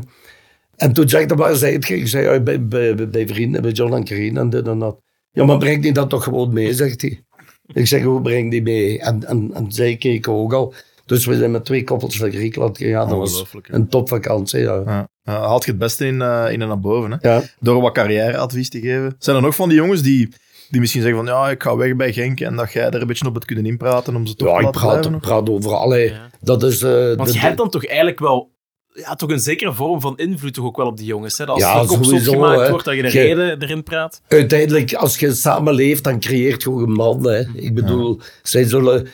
En 0.77 0.93
toen 0.93 1.09
zei 1.09 1.25
ik, 1.25 1.33
waar 1.33 1.57
zei 1.57 1.73
het? 1.73 1.89
Ik 1.89 2.09
zei, 2.09 2.25
ja, 2.25 2.41
bij, 2.41 2.67
bij, 2.67 3.09
bij 3.09 3.27
vrienden, 3.27 3.63
bij 3.63 3.71
John 3.71 3.95
en 3.95 4.05
Karine 4.05 4.41
en 4.41 4.51
dit 4.51 4.67
en 4.67 4.79
dat. 4.79 5.01
Ja, 5.31 5.45
maar 5.45 5.59
breng 5.59 5.83
die 5.83 5.93
dat 5.93 6.11
toch 6.11 6.25
gewoon 6.25 6.53
mee, 6.53 6.75
zegt 6.75 7.01
hij. 7.01 7.25
Ik 7.73 7.87
zeg, 7.87 8.03
hoe 8.03 8.21
breng 8.23 8.51
die 8.51 8.63
mee? 8.63 9.01
En, 9.01 9.25
en, 9.25 9.51
en 9.55 9.73
zij 9.73 9.97
keken 9.97 10.33
ook 10.33 10.53
al. 10.53 10.75
Dus 11.07 11.27
we 11.27 11.37
zijn 11.37 11.51
met 11.51 11.65
twee 11.65 11.85
koppels 11.85 12.19
naar 12.19 12.31
Griekenland 12.31 12.79
gegaan. 12.79 13.09
Dat 13.09 13.19
was 13.19 13.45
een 13.63 13.89
topvakantie, 13.89 14.61
ja. 14.61 14.83
Ja. 14.87 15.09
Haalt 15.23 15.65
je 15.65 15.71
het 15.71 15.81
beste 15.81 16.07
in, 16.07 16.23
eh, 16.23 16.47
in 16.51 16.63
en 16.63 16.69
naar 16.69 16.81
boven. 16.81 17.11
Hè? 17.11 17.29
Ja, 17.31 17.43
Door 17.61 17.81
wat 17.81 17.93
carrièreadvies 17.93 18.69
te 18.69 18.81
geven. 18.81 19.15
Zijn 19.19 19.37
er 19.37 19.43
nog 19.43 19.55
van 19.55 19.69
die 19.69 19.79
jongens 19.79 20.03
die, 20.03 20.29
die 20.71 20.81
misschien 20.81 21.03
zeggen 21.03 21.25
van 21.25 21.35
ja, 21.35 21.51
ik 21.51 21.63
ga 21.63 21.77
weg 21.77 21.97
bij 21.97 22.13
Genk 22.13 22.41
en 22.41 22.57
dat 22.57 22.73
jij 22.73 22.91
er 22.91 23.01
een 23.01 23.07
beetje 23.07 23.27
op 23.27 23.35
het 23.35 23.45
kunnen 23.45 23.67
inpraten 23.67 24.17
om 24.17 24.27
ze 24.27 24.35
toch 24.35 24.49
ja 24.49 24.55
te 24.55 24.59
ik 24.61 24.65
laten 24.65 24.81
praat, 24.81 25.01
blijven? 25.01 25.21
praat 25.21 25.49
over 25.51 25.73
alle. 25.75 25.99
Ja. 25.99 26.31
Dat 26.41 26.63
is... 26.63 26.83
eh, 26.83 26.91
Want 27.15 27.27
de- 27.29 27.33
je 27.33 27.39
hebt 27.39 27.57
dan 27.57 27.71
toch 27.71 27.87
eigenlijk 27.87 28.19
wel 28.19 28.53
ja, 28.95 29.15
toch 29.15 29.31
een 29.31 29.41
zekere 29.41 29.73
vorm 29.73 30.01
van 30.01 30.17
invloed 30.17 30.55
toch 30.55 30.65
ook 30.65 30.77
wel 30.77 30.87
op 30.87 30.97
die 30.97 31.07
jongens. 31.07 31.39
Hè? 31.39 31.45
Dat 31.45 31.55
Als 31.55 31.63
Ja, 31.65 31.81
er 31.81 31.89
sowieso, 31.89 32.33
gemaakt 32.33 32.61
hè. 32.61 32.71
wordt, 32.71 32.85
dat 32.85 32.95
je 32.95 33.03
de 33.03 33.09
reden 33.09 33.63
erin 33.63 33.83
praat. 33.83 34.23
uiteindelijk, 34.29 34.95
als 34.95 35.19
je 35.19 35.33
samenleeft, 35.33 36.05
dan 36.05 36.21
creëert 36.21 36.63
je 36.63 36.71
ook 36.71 36.81
een 36.81 36.93
man. 36.93 37.27
Hè. 37.29 37.41
Ik 37.55 37.75
bedoel, 37.75 38.21
zij 38.43 38.65
zullen... 38.65 39.07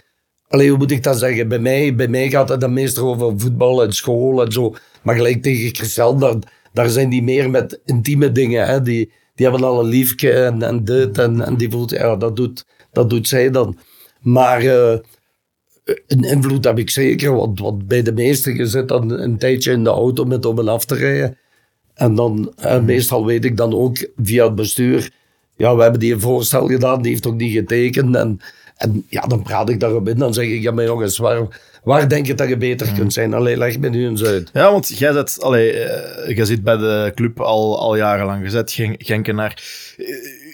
Allee, 0.48 0.68
hoe 0.68 0.78
moet 0.78 0.90
ik 0.90 1.02
dat 1.02 1.18
zeggen? 1.18 1.48
Bij 1.48 1.58
mij, 1.58 1.94
bij 1.94 2.08
mij 2.08 2.30
gaat 2.30 2.48
het 2.48 2.60
dan 2.60 2.72
meestal 2.72 3.08
over 3.08 3.32
voetbal 3.40 3.82
en 3.84 3.92
school 3.92 4.44
en 4.44 4.52
zo. 4.52 4.74
Maar 5.02 5.14
gelijk 5.14 5.42
tegen 5.42 5.74
Christel, 5.74 6.16
daar, 6.18 6.34
daar 6.72 6.88
zijn 6.88 7.08
die 7.10 7.22
meer 7.22 7.50
met 7.50 7.80
intieme 7.84 8.32
dingen. 8.32 8.66
Hè. 8.66 8.82
Die, 8.82 9.12
die 9.40 9.48
hebben 9.48 9.68
al 9.68 9.80
een 9.80 9.88
liefje 9.88 10.32
en, 10.32 10.62
en 10.62 10.84
dit 10.84 11.18
en, 11.18 11.40
en 11.40 11.56
die 11.56 11.70
voelt, 11.70 11.90
ja, 11.90 12.16
dat 12.16 12.36
doet, 12.36 12.66
dat 12.92 13.10
doet 13.10 13.28
zij 13.28 13.50
dan. 13.50 13.78
Maar 14.20 14.60
eh, 14.60 14.98
een 16.06 16.24
invloed 16.24 16.64
heb 16.64 16.78
ik 16.78 16.90
zeker, 16.90 17.34
want, 17.34 17.60
want 17.60 17.86
bij 17.88 18.02
de 18.02 18.12
meesten, 18.12 18.56
je 18.56 18.66
zit 18.66 18.88
dan 18.88 19.10
een 19.10 19.38
tijdje 19.38 19.72
in 19.72 19.84
de 19.84 19.90
auto 19.90 20.24
met 20.24 20.44
om 20.44 20.58
en 20.58 20.68
af 20.68 20.84
te 20.84 20.94
rijden. 20.94 21.38
En 21.94 22.14
dan, 22.14 22.52
eh, 22.56 22.80
meestal 22.80 23.26
weet 23.26 23.44
ik 23.44 23.56
dan 23.56 23.74
ook 23.74 24.08
via 24.16 24.44
het 24.44 24.54
bestuur, 24.54 25.12
ja, 25.56 25.76
we 25.76 25.82
hebben 25.82 26.00
die 26.00 26.12
een 26.12 26.20
voorstel 26.20 26.66
gedaan, 26.66 27.02
die 27.02 27.10
heeft 27.10 27.26
ook 27.26 27.36
niet 27.36 27.52
getekend. 27.52 28.16
En, 28.16 28.40
en 28.76 29.04
ja, 29.08 29.20
dan 29.20 29.42
praat 29.42 29.68
ik 29.68 29.80
daarop 29.80 30.08
in, 30.08 30.18
dan 30.18 30.34
zeg 30.34 30.46
ik, 30.46 30.62
ja 30.62 30.70
maar 30.72 30.84
jongens, 30.84 31.18
waar, 31.18 31.60
waar 31.84 32.08
denk 32.08 32.26
je 32.26 32.34
dat 32.34 32.48
je 32.48 32.56
beter 32.56 32.92
kunt 32.92 33.12
zijn? 33.12 33.34
Allee, 33.34 33.56
leg 33.56 33.78
me 33.78 33.88
nu 33.88 34.06
eens 34.06 34.24
uit. 34.24 34.50
Ja, 34.52 34.72
want 34.72 34.98
jij, 34.98 35.12
zit, 35.12 35.38
allee, 35.42 35.72
eh, 35.72 36.36
jij 36.36 36.44
zit 36.44 36.62
bij 36.62 36.76
de 36.76 37.12
club 37.14 37.40
al, 37.40 37.78
al 37.78 37.96
jarenlang. 37.96 38.42
Je 38.44 38.50
zit 38.50 38.72
Gen- 38.72 38.94
Genkenaar. 38.98 39.62
Eh, 39.96 40.06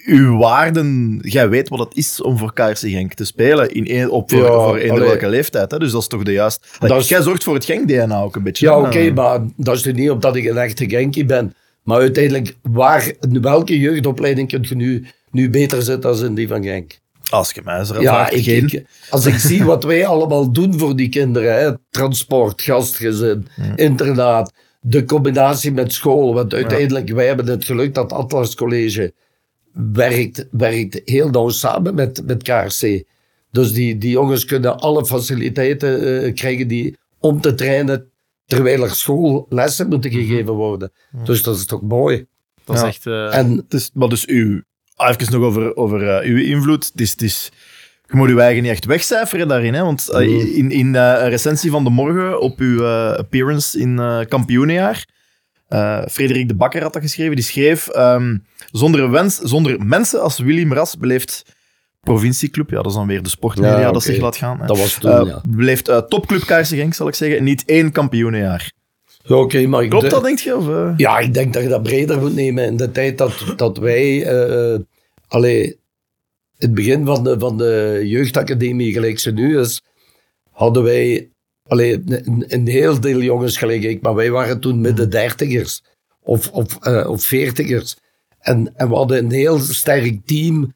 uw 0.05 0.37
waarden, 0.37 1.19
jij 1.23 1.49
weet 1.49 1.69
wat 1.69 1.79
het 1.79 1.95
is 1.95 2.21
om 2.21 2.37
voor 2.37 2.53
KRC 2.53 2.77
Genk 2.77 3.13
te 3.13 3.25
spelen 3.25 3.69
in 3.71 3.85
een, 4.01 4.09
op 4.09 4.29
voor, 4.31 4.39
Ja, 4.39 4.47
voor 4.51 4.77
eender 4.77 5.03
welke 5.03 5.29
leeftijd. 5.29 5.71
Hè? 5.71 5.77
Dus 5.79 5.91
dat 5.91 6.01
is 6.01 6.07
toch 6.07 6.23
de 6.23 6.31
juiste... 6.31 6.67
Dat 6.79 7.01
is- 7.01 7.07
Jij 7.07 7.21
zorgt 7.21 7.43
voor 7.43 7.53
het 7.53 7.65
Genk-DNA 7.65 8.21
ook 8.21 8.35
een 8.35 8.43
beetje. 8.43 8.65
Ja, 8.65 8.79
oké, 8.79 9.11
maar 9.13 9.39
dat 9.55 9.75
is 9.75 9.83
nu 9.83 9.91
niet 9.91 10.09
omdat 10.09 10.35
ik 10.35 10.45
een 10.45 10.57
echte 10.57 10.89
Genkie 10.89 11.25
ben. 11.25 11.53
Maar 11.83 11.99
uiteindelijk, 11.99 12.55
waar, 12.61 13.11
in 13.29 13.41
welke 13.41 13.79
jeugdopleiding 13.79 14.47
kun 14.49 14.65
je 14.69 14.75
nu, 14.75 15.05
nu 15.31 15.49
beter 15.49 15.81
zitten 15.81 16.11
dan 16.15 16.25
in 16.25 16.35
die 16.35 16.47
van 16.47 16.63
Genk? 16.63 16.97
Als 17.29 17.51
je 17.51 17.61
mij 17.63 17.83
zo 17.85 18.01
Ja, 18.01 18.29
ik, 18.29 18.45
ik- 18.73 18.85
als 19.09 19.25
ik 19.25 19.33
zie 19.35 19.63
wat 19.63 19.83
wij 19.83 20.05
allemaal 20.07 20.51
doen 20.51 20.79
voor 20.79 20.95
die 20.95 21.09
kinderen, 21.09 21.59
hè, 21.59 21.71
transport, 21.89 22.61
gastgezin, 22.61 23.47
internaat, 23.75 24.53
de 24.81 25.03
combinatie 25.05 25.71
met 25.71 25.93
school, 25.93 26.33
want 26.33 26.53
uiteindelijk, 26.53 27.09
wij 27.09 27.27
hebben 27.27 27.47
het 27.47 27.65
geluk 27.65 27.93
dat 27.93 28.11
Atlas 28.11 28.55
College 28.55 29.13
werkt, 29.93 30.47
werkt 30.51 31.01
heel 31.05 31.29
nauw 31.29 31.49
samen 31.49 31.95
met, 31.95 32.21
met 32.25 32.43
KRC. 32.43 33.03
Dus 33.51 33.73
die, 33.73 33.97
die 33.97 34.09
jongens 34.11 34.45
kunnen 34.45 34.79
alle 34.79 35.05
faciliteiten 35.05 36.23
eh, 36.23 36.33
krijgen 36.33 36.67
die 36.67 36.97
om 37.19 37.41
te 37.41 37.53
trainen, 37.55 38.11
terwijl 38.45 38.83
er 38.83 38.89
schoollessen 38.95 39.87
moeten 39.89 40.11
gegeven 40.11 40.53
worden. 40.53 40.91
Dus 41.23 41.43
dat 41.43 41.55
is 41.57 41.65
toch 41.65 41.81
mooi. 41.81 42.25
Dat 42.63 42.75
is 42.75 42.81
echt... 42.87 43.05
eh, 43.05 43.35
En 43.37 43.55
Het 43.55 43.73
is, 43.73 43.91
maar 43.93 44.09
dus 44.09 44.25
uw, 44.25 44.61
even 44.97 45.31
nog 45.31 45.41
over, 45.43 45.75
over 45.75 46.07
eh, 46.09 46.29
uw 46.29 46.37
invloed. 46.37 46.85
Het 46.91 47.01
is, 47.01 47.11
het 47.11 47.21
is, 47.21 47.51
je 48.05 48.15
moet 48.15 48.29
je 48.29 48.39
eigen 48.41 48.61
niet 48.63 48.71
echt 48.71 48.85
wegcijferen 48.85 49.47
daarin. 49.47 49.73
Hè? 49.73 49.83
Want 49.83 50.09
eh, 50.09 50.19
Mm. 50.27 50.39
in, 50.53 50.71
in 50.71 50.95
eh, 50.95 51.01
een 51.19 51.29
recensie 51.29 51.71
van 51.71 51.83
de 51.83 51.89
morgen 51.89 52.41
op 52.41 52.59
uw 52.59 52.85
appearance 53.17 53.79
in 53.79 53.99
eh 53.99 54.19
kampioenenjaar, 54.27 55.05
Frederik 56.09 56.47
de 56.47 56.55
Bakker 56.55 56.81
had 56.81 56.93
dat 56.93 57.01
geschreven. 57.01 57.35
Die 57.35 57.45
schreef: 57.45 57.87
ehm, 57.87 58.37
zonder, 58.71 59.09
wens, 59.11 59.37
zonder 59.39 59.85
mensen 59.85 60.21
als 60.21 60.39
Willy 60.39 60.63
Mras 60.63 60.97
beleeft 60.97 61.55
provincieclub, 62.01 62.69
ja, 62.69 62.75
dat 62.81 62.85
is 62.85 62.93
dan 62.93 63.07
weer 63.07 63.23
de 63.23 63.29
sportmedia 63.29 63.79
Ja, 63.79 63.91
dat 63.91 64.03
zich 64.03 64.19
laat 64.21 64.35
gaan. 64.37 64.59
hè. 64.59 64.65
dat 64.65 64.77
was 64.77 64.93
toen, 64.93 65.25
ja. 65.25 65.41
Beleeft 65.49 65.87
eh, 65.87 65.97
topclub 65.97 66.41
zal 66.89 67.07
ik 67.07 67.15
zeggen, 67.15 67.43
niet 67.43 67.63
één 67.65 67.91
kampioenenjaar. 67.91 68.71
Ja, 69.23 69.35
Oké, 69.35 69.67
maar 69.67 69.83
ik 69.83 69.89
Klopt 69.89 70.09
dat, 70.09 70.23
denk 70.23 70.39
je? 70.39 70.55
Of? 70.55 70.93
Ja, 70.97 71.19
ik 71.19 71.33
denk 71.33 71.53
dat 71.53 71.63
je 71.63 71.69
dat 71.69 71.83
breder 71.83 72.19
moet 72.19 72.35
nemen. 72.35 72.65
In 72.65 72.77
de 72.77 72.91
tijd 72.91 73.17
dat, 73.17 73.53
dat 73.55 73.77
wij, 73.77 74.25
allee, 75.27 75.79
het 76.57 76.73
begin 76.73 77.05
van 77.05 77.23
de, 77.23 77.39
van 77.39 77.57
de 77.57 78.01
jeugdacademie, 78.03 78.93
gelijk 78.93 79.19
ze 79.19 79.31
nu 79.31 79.59
is, 79.59 79.81
hadden 80.51 80.83
wij 80.83 81.29
allee, 81.67 82.01
een, 82.05 82.43
een 82.47 82.67
heel 82.67 82.99
deel 82.99 83.21
jongens 83.21 83.57
gelijk 83.57 83.83
ik, 83.83 84.01
maar 84.01 84.15
wij 84.15 84.31
waren 84.31 84.59
toen 84.59 84.81
midden 84.81 85.09
dertigers 85.09 85.83
of, 86.21 86.51
of, 86.51 86.77
eh, 86.85 87.09
of 87.09 87.23
veertigers. 87.23 87.95
En, 88.39 88.73
en 88.75 88.89
we 88.89 88.95
hadden 88.95 89.17
een 89.17 89.31
heel 89.31 89.59
sterk 89.59 90.25
team. 90.25 90.75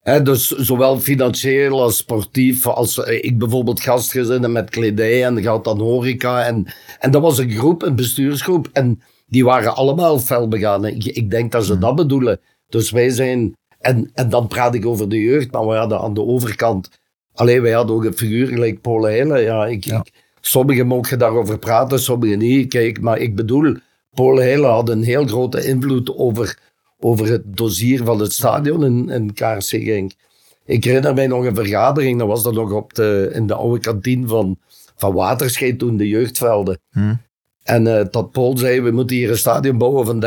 Hè, 0.00 0.22
dus 0.22 0.48
zowel 0.48 0.98
financieel 0.98 1.82
als 1.82 1.96
sportief, 1.96 2.66
als 2.66 3.02
eh, 3.02 3.24
ik 3.24 3.38
bijvoorbeeld 3.38 3.80
gastgezinnen 3.80 4.52
met 4.52 4.70
kledij 4.70 5.24
en 5.24 5.42
gaat 5.42 5.64
dan 5.64 5.80
horeca. 5.80 6.44
En, 6.44 6.66
en 6.98 7.10
dat 7.10 7.22
was 7.22 7.38
een 7.38 7.50
groep, 7.50 7.82
een 7.82 7.96
bestuursgroep. 7.96 8.68
En 8.72 9.02
die 9.26 9.44
waren 9.44 9.74
allemaal 9.74 10.18
fel 10.18 10.48
begaan. 10.48 10.84
Ik, 10.84 11.04
ik 11.04 11.30
denk 11.30 11.52
dat 11.52 11.64
ze 11.64 11.78
dat 11.78 11.94
bedoelen. 11.94 12.40
Dus 12.68 12.90
wij 12.90 13.10
zijn, 13.10 13.56
en, 13.84 14.10
en 14.14 14.28
dan 14.28 14.46
praat 14.46 14.74
ik 14.74 14.86
over 14.86 15.08
de 15.08 15.22
jeugd, 15.22 15.52
maar 15.52 15.66
we 15.66 15.74
hadden 15.74 16.00
aan 16.00 16.14
de 16.14 16.22
overkant, 16.22 16.90
alleen 17.32 17.62
wij 17.62 17.72
hadden 17.72 17.96
ook 17.96 18.04
een 18.04 18.16
figuur 18.16 18.46
gelijk 18.46 18.80
Paul 18.80 19.02
Heijlen. 19.02 19.42
Ja, 19.42 19.66
ik, 19.66 19.86
ik, 19.86 20.12
sommigen 20.40 20.86
mogen 20.86 21.18
daarover 21.18 21.58
praten, 21.58 22.00
sommigen 22.00 22.38
niet. 22.38 22.68
Kijk, 22.68 23.00
maar 23.00 23.18
ik 23.18 23.34
bedoel, 23.36 23.76
Paul 24.14 24.36
Heijlen 24.36 24.70
had 24.70 24.88
een 24.88 25.02
heel 25.02 25.26
grote 25.26 25.66
invloed 25.66 26.16
over, 26.16 26.58
over 26.98 27.26
het 27.26 27.56
dossier 27.56 28.04
van 28.04 28.20
het 28.20 28.32
stadion 28.32 28.84
in, 28.84 29.08
in 29.08 29.32
KRC 29.32 29.68
Genk. 29.68 30.12
Ik 30.64 30.84
herinner 30.84 31.14
mij 31.14 31.26
nog 31.26 31.44
een 31.44 31.54
vergadering, 31.54 32.18
dat 32.18 32.28
was 32.28 32.42
dat 32.42 32.54
nog 32.54 32.72
op 32.72 32.94
de, 32.94 33.30
in 33.32 33.46
de 33.46 33.54
oude 33.54 33.80
kantine 33.80 34.26
van, 34.26 34.58
van 34.96 35.12
Waterscheid 35.12 35.78
toen, 35.78 35.96
de 35.96 36.08
jeugdvelden. 36.08 36.80
Hm. 36.90 37.14
En 37.64 37.86
eh 37.98 38.04
dat 38.10 38.30
Paul 38.30 38.56
zei, 38.58 38.80
we 38.80 38.90
moeten 38.90 39.16
hier 39.16 39.30
een 39.30 39.38
stadion 39.38 39.78
bouwen 39.78 40.06
van 40.06 40.24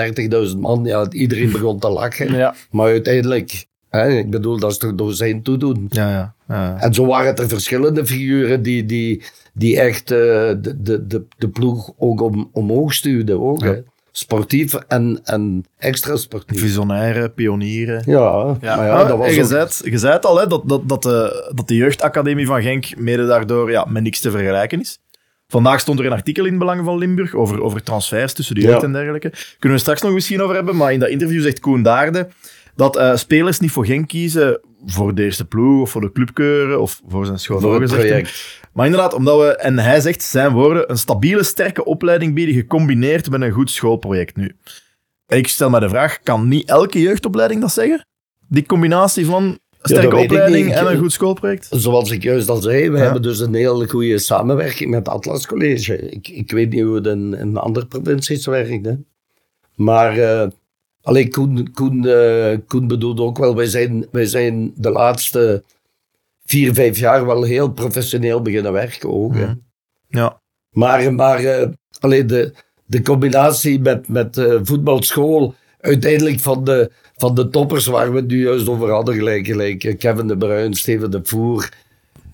30.000 0.52 0.58
man. 0.58 0.86
Ja, 0.86 1.10
iedereen 1.10 1.52
begon 1.58 1.80
te 1.80 1.90
lachen. 1.90 2.34
Ja. 2.34 2.56
Maar 2.72 2.88
uiteindelijk, 2.88 3.66
hè, 3.90 4.10
ik 4.10 4.30
bedoel, 4.30 4.60
dat 4.60 4.72
is 4.72 4.78
toch 4.78 4.96
door 4.96 5.14
zijn 5.14 5.42
toedoen. 5.44 5.86
Ja, 5.90 6.10
ja. 6.10 6.34
ja. 6.48 6.78
En 6.80 6.94
zo 6.94 7.06
waren 7.06 7.36
er 7.36 7.48
verschillende 7.48 8.06
figuren 8.06 8.62
die, 8.62 8.86
die, 8.86 9.24
die 9.54 9.80
echt 9.80 10.12
eh, 10.12 10.18
de, 10.18 10.74
de, 10.82 11.08
de, 11.08 11.24
de 11.38 11.50
ploeg 11.50 11.92
ook 11.98 12.22
om, 12.22 12.50
omhoog 12.54 12.94
stuwden. 12.94 13.42
Ook, 13.42 13.64
hè. 13.64 13.76
Sportief 14.12 14.74
en, 14.74 15.20
en 15.24 15.66
extra 15.78 16.16
sportief. 16.16 16.60
Visionaire, 16.60 17.30
pionieren. 17.30 18.02
Ja, 18.06 18.58
Ja. 18.62 18.76
maar 18.76 18.86
ja, 18.86 19.00
Ah, 19.02 19.08
dat 19.08 19.18
was 19.18 19.28
en 19.28 19.34
je, 19.34 19.42
ook- 19.42 19.48
zei 19.48 19.92
je 19.92 19.98
zei 19.98 20.14
het 20.14 20.26
al, 20.26 20.40
hè, 20.40 20.48
dat, 20.48 20.62
dat, 20.66 20.90
dat, 20.90 21.04
de, 21.04 21.52
dat 21.56 21.68
de 21.68 21.76
jeugdacademie 21.76 22.46
van 22.46 22.62
Genk 22.62 22.98
mede 22.98 23.26
daardoor 23.26 23.72
ja, 23.72 23.86
met 23.90 24.04
niks 24.04 24.20
te 24.20 24.32
vergelijken 24.32 24.80
is. 24.80 25.00
Vandaag 25.48 25.80
stond 25.80 26.00
er 26.00 26.06
een 26.06 26.12
artikel 26.12 26.46
in 26.46 26.58
Belangen 26.58 26.84
van 26.84 26.98
Limburg 26.98 27.34
over, 27.34 27.62
over 27.62 27.84
transfers 27.84 28.34
tussen 28.34 28.56
de 28.56 28.62
jeugd 28.62 28.82
Ja. 28.82 28.86
en 28.88 28.92
dergelijke. 28.92 29.30
Kunnen 29.60 29.78
we 29.78 29.84
straks 29.84 30.02
nog 30.02 30.14
misschien 30.14 30.42
over 30.42 30.56
hebben, 30.56 30.76
maar 30.76 30.94
in 30.94 31.00
dat 31.00 31.10
interview 31.10 31.42
zegt 31.42 31.60
Koen 31.60 31.84
Daarde 31.84 32.28
dat 32.78 32.96
eh, 32.98 33.16
spelers 33.16 33.60
niet 33.60 33.72
voor 33.72 33.86
Genk 33.86 34.08
kiezen 34.08 34.60
voor 34.86 35.16
de 35.16 35.24
eerste 35.24 35.46
ploeg 35.46 35.82
of 35.82 35.90
voor 35.90 36.02
de 36.02 36.12
clubkeuren 36.12 36.82
of 36.82 37.02
voor 37.08 37.26
zijn 37.26 37.60
project. 37.88 38.62
Maar 38.74 38.86
inderdaad, 38.86 39.14
omdat 39.14 39.40
we, 39.40 39.56
en 39.56 39.80
hij 39.80 40.00
zegt 40.02 40.24
zijn 40.24 40.52
woorden, 40.52 40.92
een 40.92 40.98
stabiele, 40.98 41.44
sterke 41.44 41.86
opleiding 41.86 42.34
bieden 42.34 42.56
gecombineerd 42.56 43.30
met 43.30 43.42
een 43.42 43.52
goed 43.52 43.72
schoolproject 43.72 44.36
nu. 44.36 44.56
Ik 45.28 45.48
stel 45.48 45.70
me 45.70 45.80
de 45.80 45.90
vraag, 45.90 46.20
kan 46.24 46.48
niet 46.48 46.70
elke 46.70 47.02
jeugdopleiding 47.02 47.62
dat 47.62 47.72
zeggen? 47.72 48.06
Die 48.50 48.66
combinatie 48.66 49.26
van 49.26 49.60
sterke 49.88 50.16
opleiding 50.16 50.74
en 50.74 50.88
een 50.88 50.98
goed 50.98 51.12
schoolproject? 51.12 51.68
Zoals 51.72 52.12
ik 52.12 52.24
juist 52.24 52.50
al 52.50 52.62
zei, 52.62 52.90
we 52.90 53.00
hebben 53.00 53.22
dus 53.22 53.40
een 53.40 53.54
hele 53.54 53.90
goede 53.90 54.18
samenwerking 54.18 54.90
met 54.90 55.08
Atlas 55.08 55.46
College. 55.46 56.10
Ik, 56.10 56.28
ik 56.28 56.52
weet 56.52 56.70
niet 56.70 56.84
hoe 56.84 56.96
het 56.96 57.06
in, 57.06 57.34
in 57.34 57.58
andere 57.58 57.86
provincies 57.86 58.46
werkt. 58.46 58.86
Hè. 58.86 58.94
Maar 59.76 60.18
uh, 60.18 60.48
alleen 61.02 61.30
Koen, 61.30 61.72
Koen, 61.74 62.04
uh, 62.04 62.58
Koen 62.68 62.88
bedoelt 62.88 63.20
ook 63.20 63.38
wel, 63.38 63.56
wij 63.56 63.66
zijn, 63.66 64.06
wij 64.12 64.26
zijn 64.26 64.74
de 64.76 64.90
laatste 64.90 65.64
vier, 66.46 66.74
vijf 66.74 66.98
jaar 66.98 67.26
wel 67.26 67.44
heel 67.44 67.72
professioneel 67.72 68.42
beginnen 68.42 68.72
werken. 68.72 69.10
Ook, 69.10 69.36
hè. 69.36 69.54
Ja. 70.08 70.42
Maar, 70.72 71.14
maar 71.14 71.44
uh, 71.44 71.68
alleen 72.00 72.28
de, 72.28 72.54
de 72.86 73.02
combinatie 73.02 73.80
met, 73.80 74.08
met 74.08 74.42
voetbalschool, 74.64 75.56
uiteindelijk 75.80 76.40
van 76.40 76.64
de, 76.64 76.92
van 77.18 77.36
de 77.36 77.50
toppers 77.50 77.86
waar 77.86 78.12
we 78.12 78.18
het 78.18 78.28
nu 78.28 78.44
juist 78.44 78.70
over 78.70 78.90
hadden, 78.90 79.16
gelijk, 79.16 79.46
gelijk 79.46 79.96
Kevin 80.00 80.28
de 80.28 80.38
Bruin, 80.38 80.74
Steven 80.74 81.12
de 81.12 81.20
Voer. 81.24 81.70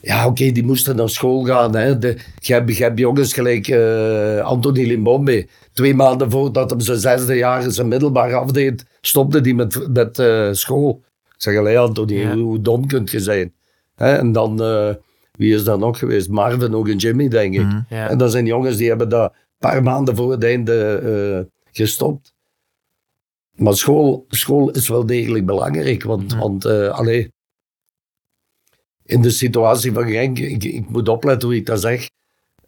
Ja, 0.02 0.20
oké, 0.20 0.28
okay, 0.28 0.52
die 0.52 0.64
moesten 0.64 0.96
naar 0.96 1.10
school 1.10 1.44
gaan. 1.44 1.76
Hè. 1.76 1.98
De, 1.98 2.18
je, 2.40 2.54
hebt, 2.54 2.78
je 2.78 2.84
hebt 2.84 3.00
jongens 3.00 3.34
gelijk 3.34 3.68
uh, 3.68 4.40
Anthony 4.40 4.86
Limbombe. 4.86 5.48
Twee 5.74 5.96
maanden 5.96 6.32
voordat 6.32 6.70
hij 6.70 6.80
zijn 6.80 6.98
zesde 6.98 7.36
jaar 7.36 7.72
zijn 7.72 7.88
middelbaar 7.88 8.36
afdeed, 8.36 8.86
stopte 9.02 9.40
hij 9.40 9.54
met, 9.54 9.88
met 9.94 10.20
uh, 10.20 10.48
school. 10.52 11.02
Ik 11.26 11.42
zeg, 11.42 11.58
allee 11.58 11.80
Anthony, 11.80 12.14
ja. 12.14 12.36
hoe, 12.36 12.62
dom 12.62 12.88
kunt 12.88 13.12
je 13.12 13.20
zijn? 13.20 13.54
Hè? 13.96 14.16
En 14.16 14.32
dan, 14.32 14.62
uh, 14.62 14.90
wie 15.32 15.54
is 15.54 15.64
dat 15.64 15.80
nog 15.80 16.00
geweest? 16.00 16.30
Marvin 16.30 16.76
ook 16.76 16.88
en 16.88 16.98
Jimmy, 16.98 17.28
denk 17.28 17.54
ik. 17.54 17.66
Mm, 17.66 17.86
ja. 17.90 18.10
En 18.10 18.18
dat 18.18 18.32
zijn 18.32 18.46
jongens 18.46 18.78
die 18.78 18.88
hebben 18.88 19.10
dat 19.10 19.32
een 19.32 19.40
paar 19.58 19.84
maanden 19.84 20.16
voor 20.16 20.32
het 20.32 20.44
einde 20.44 21.48
gestopt. 21.72 22.33
Maar 23.54 23.76
school, 23.76 24.26
school 24.30 24.72
is 24.72 24.88
wel 24.88 25.06
degelijk 25.06 25.46
belangrijk, 25.46 26.04
want, 26.04 26.34
Mm. 26.34 26.40
want 26.40 26.66
uh, 26.66 26.90
allee, 26.90 27.32
in 29.06 29.22
de 29.22 29.30
situatie 29.30 29.92
van 29.92 30.08
Genk, 30.08 30.40
ik, 30.40 30.64
ik, 30.64 30.90
moet 30.90 31.08
opletten 31.10 31.48
hoe 31.48 31.58
ik 31.58 31.66
dat 31.66 31.82
zeg, 31.82 32.10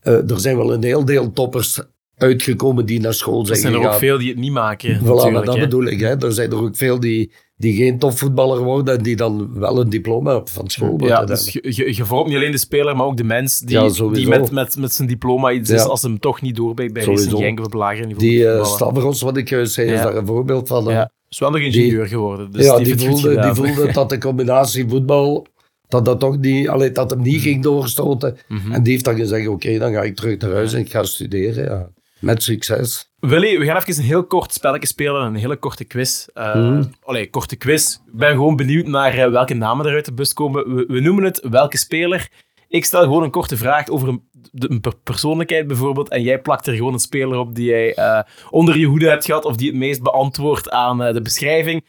uh, 0.03 0.31
er 0.31 0.39
zijn 0.39 0.57
wel 0.57 0.73
een 0.73 0.83
heel 0.83 1.05
deel 1.05 1.31
toppers 1.31 1.79
uitgekomen 2.15 2.85
die 2.85 2.99
naar 2.99 3.13
school 3.13 3.45
zijn 3.45 3.55
Er 3.55 3.61
zijn 3.61 3.73
er 3.73 3.79
gegaan. 3.79 3.93
ook 3.93 3.99
veel 3.99 4.17
die 4.17 4.29
het 4.29 4.37
niet 4.37 4.51
maken. 4.51 4.99
Voilà, 4.99 5.43
dat 5.45 5.59
bedoel 5.59 5.85
ik. 5.85 5.99
Hè. 5.99 6.17
Er 6.17 6.33
zijn 6.33 6.51
er 6.51 6.57
ook 6.57 6.75
veel 6.75 6.99
die, 6.99 7.31
die 7.57 7.75
geen 7.75 7.99
topvoetballer 7.99 8.63
worden 8.63 8.97
en 8.97 9.03
die 9.03 9.15
dan 9.15 9.59
wel 9.59 9.79
een 9.79 9.89
diploma 9.89 10.41
van 10.43 10.69
school 10.69 11.03
ja, 11.03 11.17
hebben. 11.17 11.27
dus 11.27 11.53
je, 11.53 11.95
je, 11.95 12.05
vormt 12.05 12.27
niet 12.27 12.35
alleen 12.35 12.51
de 12.51 12.57
speler, 12.57 12.95
maar 12.95 13.05
ook 13.05 13.17
de 13.17 13.23
mens 13.23 13.59
die, 13.59 13.79
Ja, 13.79 14.09
die 14.11 14.27
met, 14.27 14.51
met, 14.51 14.77
met 14.77 14.93
zijn 14.93 15.07
diploma 15.07 15.51
iets 15.51 15.69
is 15.69 15.83
als 15.83 16.01
hem 16.01 16.19
toch 16.19 16.41
niet 16.41 16.55
doorbreekt 16.55 16.93
bij. 16.93 17.03
Racing 17.03 17.37
Genk 17.37 17.65
op 17.65 17.73
lager 17.73 18.05
niveau. 18.05 18.27
Die 18.27 18.39
uh. 18.39 18.65
Stavros, 18.65 19.21
wat 19.21 19.37
ik 19.37 19.49
juist 19.49 19.73
zei, 19.73 19.91
is 19.91 20.01
daar 20.01 20.15
een 20.15 20.25
voorbeeld 20.25 20.67
van. 20.67 20.83
ja, 20.83 21.11
is 21.29 21.39
wel 21.39 21.51
nog 21.51 21.61
ingenieur 21.61 22.07
geworden. 22.07 22.51
Dus 22.51 22.65
ja, 22.65 22.77
die, 22.77 22.97
voelde, 22.97 23.41
die 23.41 23.53
voelde 23.53 23.91
dat 23.91 24.09
de 24.09 24.17
combinatie 24.17 24.89
voetbal, 24.89 25.47
dat 25.87 26.05
dat 26.05 26.19
toch 26.19 26.37
niet, 26.37 26.69
allee, 26.69 26.91
dat 26.91 27.09
hem 27.09 27.21
niet 27.21 27.41
ging 27.41 27.63
doorstoten. 27.63 28.37
Mhm. 28.47 28.71
En 28.71 28.83
die 28.83 28.91
heeft 28.91 29.05
dan 29.05 29.15
gezegd, 29.15 29.47
oké, 29.47 29.77
dan 29.77 29.93
ga 29.93 30.01
ik 30.01 30.15
terug 30.15 30.37
naar 30.37 30.51
huis 30.51 30.73
en 30.73 30.79
ik 30.79 30.91
ga 30.91 31.03
studeren. 31.03 31.93
Met 32.25 32.43
succes. 32.43 33.11
Willy, 33.19 33.59
we 33.59 33.65
gaan 33.65 33.77
even 33.77 33.97
een 33.97 34.03
heel 34.07 34.25
kort 34.25 34.53
spelletje 34.53 34.87
spelen, 34.87 35.21
een 35.21 35.35
hele 35.35 35.57
korte 35.57 35.83
quiz. 35.83 36.27
Uh. 36.35 36.81
Allee, 37.01 37.29
korte 37.29 37.55
quiz. 37.55 37.93
Ik 37.93 38.13
ben 38.17 38.29
gewoon 38.31 38.55
benieuwd 38.55 38.87
naar 38.87 39.17
uh, 39.17 39.27
welke 39.29 39.53
namen 39.53 39.85
er 39.85 39.93
uit 39.93 40.05
de 40.05 40.13
bus 40.13 40.33
komen. 40.33 40.75
We, 40.75 40.85
we 40.87 40.99
noemen 40.99 41.23
het 41.23 41.47
welke 41.49 41.77
speler. 41.77 42.29
Ik 42.67 42.85
stel 42.85 43.01
gewoon 43.01 43.23
een 43.23 43.31
korte 43.31 43.57
vraag 43.57 43.87
over 43.89 44.07
een, 44.07 44.29
de, 44.51 44.71
een 44.71 44.81
per- 44.81 44.97
persoonlijkheid 45.03 45.67
bijvoorbeeld. 45.67 46.09
En 46.09 46.21
jij 46.21 46.41
plakt 46.41 46.67
er 46.67 46.75
gewoon 46.75 46.93
een 46.93 46.99
speler 46.99 47.37
op 47.37 47.55
die 47.55 47.65
jij 47.69 47.97
uh, 47.97 48.21
onder 48.49 48.77
je 48.77 48.85
hoede 48.85 49.09
hebt 49.09 49.25
gehad. 49.25 49.45
Of 49.45 49.55
die 49.55 49.67
het 49.67 49.77
meest 49.77 50.01
beantwoordt 50.01 50.69
aan 50.69 50.97
de 50.97 51.21
beschrijving. 51.21 51.85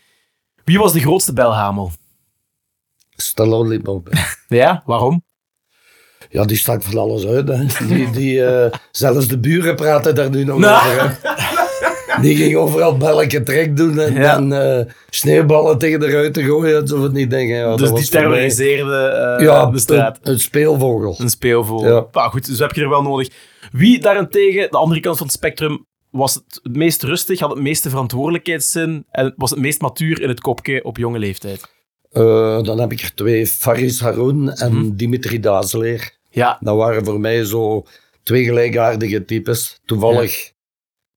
Wie 0.64 0.78
was 0.78 0.92
de 0.92 1.00
grootste 1.00 1.32
belhamel? 1.32 1.90
Stallone 3.10 3.80
op. 3.84 4.08
Ja, 4.48 4.82
waarom? 4.86 5.24
Ja, 6.28 6.44
die 6.44 6.56
stak 6.56 6.82
van 6.82 6.98
alles 6.98 7.26
uit. 7.26 7.48
Hè. 7.48 7.86
Die, 7.86 8.10
die, 8.10 8.34
uh, 8.38 8.66
zelfs 8.90 9.28
de 9.28 9.38
buren 9.38 9.74
praten 9.76 10.14
daar 10.14 10.30
nu 10.30 10.44
nog 10.44 10.58
Nou. 10.58 10.86
over. 10.88 11.18
Hè. 11.22 11.34
Die 12.22 12.36
ging 12.36 12.56
overal 12.56 12.96
belletje 12.96 13.42
trek 13.42 13.76
doen 13.76 13.98
en, 14.00 14.14
Ja. 14.14 14.36
en 14.36 14.50
uh, 14.50 14.92
sneeuwballen 15.10 15.78
tegen 15.78 16.00
de 16.00 16.10
ruiten 16.10 16.44
gooien. 16.44 16.80
En 16.80 16.86
zo 16.86 17.00
van 17.00 17.12
die 17.12 17.26
dingen. 17.26 17.58
Ja, 17.58 17.68
dat 17.68 17.78
dus 17.78 17.90
die 17.90 18.08
terroriseerde 18.08 19.36
uh, 19.38 19.44
Ja, 19.46 19.66
de 19.66 19.78
straat. 19.78 20.18
Een, 20.22 20.32
een 20.32 20.38
speelvogel. 20.40 21.14
Een 21.18 21.30
speelvogel. 21.30 21.88
Ja. 21.94 22.06
Maar 22.12 22.30
goed, 22.30 22.46
dus 22.46 22.58
heb 22.58 22.72
je 22.72 22.80
er 22.82 22.88
wel 22.88 23.02
nodig. 23.02 23.28
Wie 23.72 23.98
daarentegen, 24.00 24.70
de 24.70 24.76
andere 24.76 25.00
kant 25.00 25.16
van 25.16 25.26
het 25.26 25.34
spectrum, 25.36 25.86
was 26.10 26.34
het, 26.34 26.60
het 26.62 26.76
meest 26.76 27.02
rustig, 27.02 27.40
had 27.40 27.50
het 27.50 27.60
meeste 27.60 27.90
verantwoordelijkheidszin 27.90 29.04
en 29.10 29.32
was 29.36 29.50
het 29.50 29.58
meest 29.58 29.80
matuur 29.80 30.20
in 30.22 30.28
het 30.28 30.40
kopje 30.40 30.84
op 30.84 30.96
jonge 30.96 31.18
leeftijd? 31.18 31.74
Uh, 32.12 32.62
dan 32.62 32.80
heb 32.80 32.92
ik 32.92 33.00
er 33.00 33.14
twee, 33.14 33.46
Faris 33.46 34.00
Haroun 34.00 34.50
en 34.52 34.72
Mhm. 34.74 34.90
Dimitri 34.96 35.40
Dazeleer. 35.40 36.15
Ja, 36.36 36.58
Dat 36.60 36.76
waren 36.76 37.04
voor 37.04 37.20
mij 37.20 37.44
zo 37.44 37.86
twee 38.22 38.44
gelijkaardige 38.44 39.24
types. 39.24 39.80
Toevallig 39.84 40.52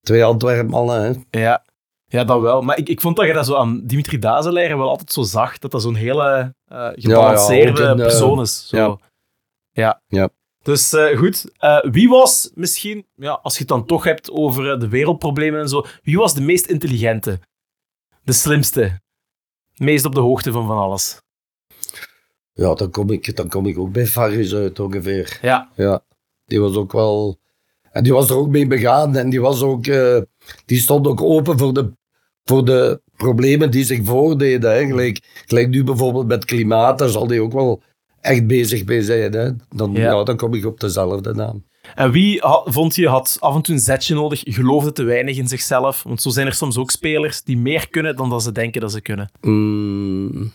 twee 0.02 0.24
Antwerpmannen. 0.24 1.02
Hè. 1.02 1.40
ja. 1.40 1.66
Ja, 2.06 2.24
dat 2.24 2.42
wel. 2.42 2.62
Maar 2.62 2.78
ik, 2.78 2.90
ik 2.90 3.02
vond 3.02 3.16
dat 3.16 3.26
je 3.26 3.34
dat 3.34 3.46
zo 3.46 3.56
aan 3.56 3.82
Dimitri 3.86 4.20
Dazelaire 4.20 4.78
wel 4.78 4.90
altijd 4.90 5.12
zo 5.12 5.22
zag, 5.22 5.58
dat 5.58 5.72
dat 5.72 5.82
zo'n 5.82 5.96
hele 5.96 6.56
eh, 6.66 6.90
gebalanceerde 6.94 7.82
Ja, 7.82 7.88
ja, 7.88 7.96
eh, 7.96 7.98
persoon 7.98 8.42
is. 8.42 8.68
Zo. 8.68 8.78
ja. 8.78 8.98
ja. 9.72 10.02
Ja. 10.08 10.30
Dus 10.64 10.94
eh, 10.94 11.18
goed, 11.18 11.46
wie 11.92 12.10
was 12.10 12.52
misschien, 12.54 13.08
ja, 13.16 13.32
als 13.32 13.54
je 13.54 13.60
het 13.60 13.68
dan 13.68 13.86
toch 13.86 14.04
hebt 14.04 14.32
over 14.32 14.80
de 14.80 14.88
wereldproblemen 14.88 15.60
en 15.60 15.70
zo, 15.70 15.86
wie 16.04 16.18
was 16.18 16.34
de 16.34 16.42
meest 16.42 16.66
intelligente? 16.66 17.40
De 18.24 18.34
slimste? 18.34 19.00
Meest 19.76 20.06
op 20.06 20.16
de 20.16 20.22
hoogte 20.22 20.52
van 20.52 20.68
van 20.68 20.78
alles? 20.78 21.22
Ja, 22.60 22.74
dan 22.74 22.90
kom, 22.92 23.10
ik, 23.10 23.36
dan 23.36 23.50
kom 23.50 23.66
ik 23.66 23.78
ook 23.80 23.92
bij 23.92 24.06
Faris 24.08 24.54
uit 24.54 24.80
ongeveer. 24.80 25.40
Ja, 25.42 25.70
Ja, 25.76 26.04
die 26.46 26.60
was 26.62 26.76
ook 26.76 26.92
wel... 26.92 27.40
En 27.92 28.04
die 28.04 28.14
was 28.14 28.30
er 28.30 28.36
ook 28.38 28.50
mee 28.50 28.68
begaan 28.68 29.16
en 29.16 29.30
die 29.30 29.42
was 29.42 29.62
ook... 29.62 29.86
eh, 29.88 30.18
die 30.66 30.80
stond 30.80 31.08
ook 31.08 31.22
open 31.22 31.58
voor 31.58 31.74
de, 31.74 31.92
voor 32.44 32.66
de 32.66 33.02
problemen 33.16 33.72
die 33.72 33.84
zich 33.84 34.04
voordeden. 34.04 34.72
Hè. 34.72 34.86
Gelijk, 34.86 35.44
gelijk 35.46 35.68
nu 35.70 35.84
bijvoorbeeld 35.84 36.28
met 36.28 36.46
klimaat, 36.46 37.00
daar 37.00 37.10
zal 37.10 37.28
die 37.28 37.42
ook 37.42 37.54
wel 37.54 37.82
echt 38.22 38.48
bezig 38.48 38.86
mee 38.86 39.02
zijn. 39.04 39.34
Hè. 39.34 39.52
Dan, 39.70 39.92
Ja. 39.94 40.02
ja. 40.02 40.24
dan 40.24 40.38
kom 40.38 40.54
ik 40.54 40.66
op 40.66 40.80
dezelfde 40.80 41.34
naam. 41.34 41.68
En 41.96 42.12
wie 42.12 42.42
vond 42.66 42.96
je 42.96 43.08
had 43.08 43.38
af 43.40 43.56
en 43.56 43.62
toe 43.62 43.76
een 43.76 43.82
zetje 43.82 44.16
nodig, 44.16 44.42
geloofde 44.46 44.92
te 44.92 45.04
weinig 45.04 45.38
in 45.38 45.48
zichzelf? 45.48 46.04
Want 46.04 46.22
zo 46.22 46.30
zijn 46.30 46.48
er 46.48 46.54
soms 46.54 46.78
ook 46.78 46.92
spelers 46.92 47.44
die 47.44 47.58
meer 47.58 47.90
kunnen 47.90 48.16
dan 48.16 48.30
dat 48.30 48.44
ze 48.44 48.52
denken 48.52 48.82
dat 48.82 48.92
ze 48.92 49.02
kunnen. 49.02 49.32
Mm, 49.42 50.52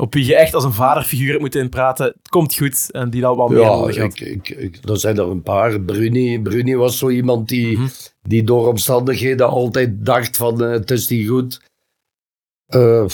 Op 0.00 0.14
wie 0.14 0.24
je 0.24 0.34
echt 0.36 0.54
als 0.54 0.64
een 0.64 0.72
vaderfiguur 0.72 1.40
moeten 1.40 1.60
inpraten. 1.60 2.06
Het 2.06 2.28
komt 2.28 2.54
goed. 2.56 2.90
En 2.90 3.10
die 3.10 3.20
dat 3.20 3.36
wel 3.36 3.48
meer 3.48 3.60
ja, 3.60 3.68
nodig 3.68 3.96
had. 3.98 4.20
ik, 4.20 4.48
ik, 4.48 4.78
er 4.88 4.98
zijn 4.98 5.18
er 5.18 5.28
een 5.28 5.42
paar. 5.42 5.80
Bruni, 5.80 6.40
Bruni 6.40 6.76
was 6.76 6.98
zo 6.98 7.08
iemand 7.08 7.48
die, 7.48 7.78
Mhm. 7.78 7.86
die 8.22 8.42
door 8.44 8.66
omstandigheden 8.68 9.48
altijd 9.48 9.90
dacht 10.06 10.36
van 10.36 10.64
eh, 10.64 10.70
het 10.70 10.90
is 10.90 11.08
niet 11.08 11.28
goed. 11.28 11.60
Eh, 12.66 13.04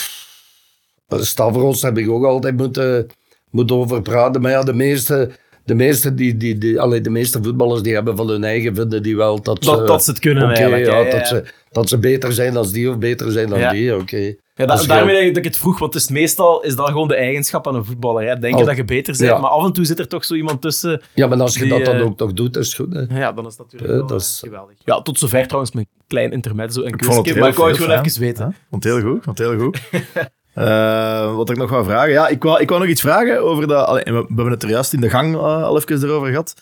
Stavros 1.09 1.83
heb 1.83 1.99
ik 1.99 2.11
ook 2.11 2.25
altijd 2.25 2.57
moeten, 2.57 3.07
moeten 3.51 3.77
over 3.77 4.03
praten. 4.03 4.41
Maar 4.41 4.51
ja, 4.51 4.63
de 4.63 4.73
meeste, 4.75 5.31
de 5.65 5.75
meeste, 5.75 6.15
die, 6.15 6.37
die, 6.37 6.59
die, 6.59 6.81
allee, 6.81 7.01
de 7.01 7.11
meeste 7.11 7.43
voetballers 7.43 7.83
die 7.83 7.95
hebben 7.95 8.17
van 8.17 8.29
hun 8.29 8.45
eigen 8.45 8.75
vinden 8.75 9.03
die 9.03 9.17
wel 9.17 9.43
dat, 9.43 9.63
Dat, 9.63 9.79
ze, 9.79 9.85
dat 9.85 10.05
ze 10.05 10.11
het 10.11 10.21
kunnen 10.21 10.49
eigenlijk. 10.51 10.87
ja, 10.87 10.93
ja, 10.99 11.05
ja, 11.05 11.11
dat, 11.11 11.21
ja. 11.21 11.27
Ze, 11.27 11.45
dat 11.71 11.89
ze 11.89 11.99
beter 11.99 12.33
zijn 12.33 12.53
dan 12.55 12.71
die 12.73 12.91
of 12.91 12.99
beter 12.99 13.33
zijn 13.33 13.49
dan 13.49 13.59
Ja. 13.59 13.71
die. 13.71 13.97
Oké. 13.97 14.35
Ja, 14.57 14.67
da- 14.67 14.75
is 14.75 14.87
daarmee 14.87 15.17
heel- 15.17 15.29
dat 15.29 15.37
ik 15.37 15.45
het 15.45 15.57
vroeg, 15.59 15.79
want 15.79 15.95
het 15.95 16.03
is 16.03 16.09
meestal 16.09 16.63
is 16.63 16.77
dat 16.77 16.87
gewoon 16.89 17.09
de 17.09 17.15
eigenschap 17.17 17.67
aan 17.69 17.75
een 17.75 17.85
voetballer. 17.85 18.27
Hè. 18.29 18.39
Denken 18.39 18.61
Oh, 18.61 18.67
dat 18.67 18.77
je 18.77 18.85
beter 18.85 19.17
bent, 19.17 19.31
ja. 19.31 19.39
maar 19.39 19.51
af 19.51 19.65
en 19.65 19.73
toe 19.73 19.85
zit 19.85 19.99
er 19.99 20.09
toch 20.09 20.25
zo 20.25 20.35
iemand 20.35 20.61
tussen. 20.63 21.03
Ja, 21.15 21.27
maar 21.27 21.41
als 21.41 21.55
je 21.55 21.61
Die, 21.61 21.69
dat 21.69 21.85
dan 21.85 21.95
eh, 21.97 22.05
ook 22.05 22.19
nog 22.19 22.33
doet, 22.33 22.57
is 22.57 22.67
het 22.67 22.77
goed. 22.77 22.95
Hè? 23.09 23.19
Ja, 23.21 23.33
dan 23.33 23.47
is 23.47 23.57
dat 23.57 23.67
natuurlijk 23.67 23.93
Ja, 23.93 23.99
wel, 23.99 24.07
dat 24.07 24.21
eh, 24.21 24.27
is- 24.27 24.39
geweldig. 24.45 24.77
Ja, 24.85 25.03
tot 25.03 25.19
zover 25.19 25.45
trouwens 25.47 25.73
mijn 25.75 25.87
klein 26.07 26.33
intermezzo 26.33 26.83
en 26.83 26.93
Ik 26.93 27.05
vond 27.05 27.05
het 27.05 27.11
quizje, 27.15 27.33
heel 27.33 27.41
maar 27.41 27.51
ik 27.51 27.57
wou 27.57 27.69
het 27.71 27.79
gewoon 27.81 27.99
even 28.05 28.21
weten. 28.21 28.45
Ja, 28.47 28.55
vond 28.71 28.85
het 28.85 28.93
heel 28.93 29.03
goed. 29.03 29.25
Vond 29.25 29.39
het 29.39 29.49
heel 29.49 29.59
goed. 29.59 29.79
Eh, 30.55 31.37
wat 31.37 31.51
ik 31.51 31.57
nog 31.57 31.71
wou 31.71 31.85
vragen. 31.85 32.11
Ja, 32.11 32.29
ik 32.29 32.43
wou, 32.43 32.61
ik 32.61 32.69
wou 32.69 32.81
nog 32.81 32.91
iets 32.91 33.01
vragen 33.01 33.43
over 33.43 33.67
dat. 33.69 33.87
allee, 33.87 34.05
we, 34.05 34.11
we 34.13 34.25
hebben 34.27 34.51
het 34.51 34.63
er 34.63 34.69
juist 34.69 34.93
in 34.93 35.01
de 35.01 35.11
gang 35.11 35.35
eh, 35.35 35.63
al 35.63 35.77
even 35.77 36.03
erover 36.03 36.29
gehad. 36.29 36.55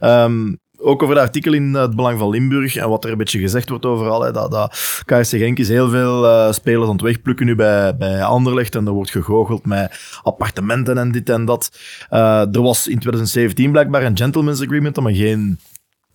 Ehm, 0.00 0.54
ook 0.80 1.02
over 1.02 1.14
het 1.14 1.24
artikel 1.24 1.52
in 1.52 1.74
het 1.74 1.96
Belang 1.96 2.18
van 2.18 2.30
Limburg 2.30 2.76
en 2.76 2.88
wat 2.88 3.04
er 3.04 3.10
een 3.10 3.18
beetje 3.18 3.38
gezegd 3.38 3.68
wordt 3.68 3.86
overal. 3.86 4.22
Hè, 4.22 4.32
dat, 4.32 4.50
dat 4.50 4.70
KSC 5.04 5.36
Genk 5.36 5.58
is 5.58 5.68
heel 5.68 5.88
veel 5.88 6.26
eh, 6.26 6.52
spelers 6.52 6.86
aan 6.86 6.92
het 6.92 7.00
wegplukken 7.00 7.46
nu 7.46 7.54
bij, 7.54 7.96
bij 7.96 8.22
Anderlecht. 8.22 8.74
En 8.74 8.86
er 8.86 8.92
wordt 8.92 9.10
gegoocheld 9.10 9.66
met 9.66 10.18
appartementen 10.22 10.98
en 10.98 11.12
dit 11.12 11.28
en 11.28 11.44
dat. 11.44 11.78
Eh, 12.08 12.54
er 12.54 12.62
was 12.62 12.88
in 12.88 12.98
2017 12.98 13.70
blijkbaar 13.70 14.02
een 14.02 14.16
gentleman's 14.16 14.62
agreement 14.62 14.94
dat 14.94 15.04
men 15.04 15.14
geen 15.14 15.58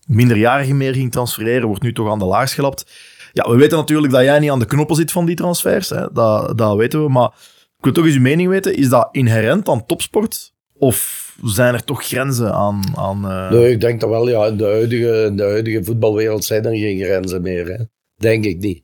minderjarigen 0.05 0.77
meer 0.77 0.93
ging 0.93 1.11
transfereren. 1.11 1.67
Wordt 1.67 1.83
nu 1.83 1.93
toch 1.93 2.11
aan 2.11 2.19
de 2.19 2.25
laars 2.25 2.53
gelapt. 2.53 2.91
Ja, 3.33 3.49
we 3.49 3.55
weten 3.55 3.77
natuurlijk 3.77 4.13
dat 4.13 4.23
jij 4.23 4.39
niet 4.39 4.51
aan 4.51 4.59
de 4.59 4.65
knoppen 4.65 4.95
zit 4.95 5.11
van 5.11 5.25
die 5.25 5.35
transfers. 5.35 5.89
Hè. 5.89 6.11
Dat, 6.13 6.57
dat 6.57 6.75
weten 6.75 7.03
we. 7.03 7.09
Maar 7.09 7.29
ik 7.77 7.83
wil 7.83 7.93
toch 7.93 8.05
eens 8.05 8.15
uw 8.15 8.21
mening 8.21 8.49
weten. 8.49 8.75
Is 8.75 8.89
dat 8.89 9.09
inherent 9.11 9.69
aan 9.69 9.85
topsport? 9.85 10.53
Of 10.73 11.24
zijn 11.43 11.73
er 11.73 11.83
toch 11.83 12.03
grenzen 12.03 12.53
aan... 12.53 12.81
aan 12.95 13.29
eh, 13.29 13.51
Nee, 13.51 13.71
ik 13.71 13.81
denk 13.81 13.99
dat 13.99 14.09
wel, 14.09 14.29
ja, 14.29 14.45
in 14.45 14.57
de 14.57 14.63
huidige, 14.63 15.23
in 15.23 15.35
de 15.35 15.43
huidige 15.43 15.83
voetbalwereld 15.83 16.45
zijn 16.45 16.65
er 16.65 16.75
geen 16.75 16.99
grenzen 16.99 17.41
meer. 17.41 17.67
Hè? 17.67 17.83
Denk 18.15 18.45
ik 18.45 18.57
niet. 18.57 18.83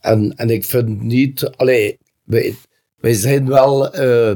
En, 0.00 0.32
en 0.36 0.50
ik 0.50 0.64
vind 0.64 1.02
niet, 1.02 1.50
allee, 1.56 1.98
wij, 2.24 2.54
wij 2.96 3.12
zijn 3.12 3.48
wel 3.48 3.92
eh, 3.92 4.32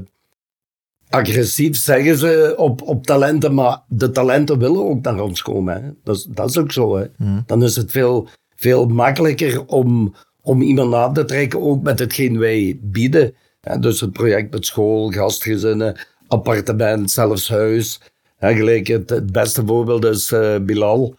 agressief, 1.08 1.76
zeggen 1.76 2.16
ze, 2.16 2.54
op, 2.56 2.82
op 2.82 3.06
talenten, 3.06 3.54
maar 3.54 3.82
de 3.88 4.10
talenten 4.10 4.58
willen 4.58 4.84
ook 4.84 5.02
naar 5.02 5.20
ons 5.20 5.42
komen. 5.42 5.82
Hè? 5.82 5.90
Dat, 6.04 6.16
is, 6.16 6.26
dat 6.30 6.48
is 6.48 6.58
ook 6.58 6.72
zo. 6.72 6.96
Hè? 6.96 7.04
Hmm. 7.16 7.42
Dan 7.46 7.62
is 7.62 7.76
het 7.76 7.90
veel, 7.90 8.28
veel 8.54 8.86
makkelijker 8.86 9.66
om, 9.66 10.14
om 10.42 10.62
iemand 10.62 10.94
aan 10.94 11.14
te 11.14 11.24
trekken, 11.24 11.60
ook 11.60 11.82
met 11.82 11.98
hetgeen 11.98 12.38
wij 12.38 12.78
bieden. 12.82 13.34
Dus 13.80 14.00
het 14.00 14.12
project 14.12 14.52
met 14.52 14.66
school, 14.66 15.10
gastgezinnen, 15.10 15.96
appartement, 16.32 17.10
zelfs 17.10 17.48
huis. 17.48 18.00
Hè, 18.36 18.54
gelijk 18.54 18.86
het, 18.86 19.10
het 19.10 19.32
beste 19.32 19.62
voorbeeld 19.66 20.04
is 20.04 20.32
eh, 20.32 20.56
Bilal. 20.62 21.14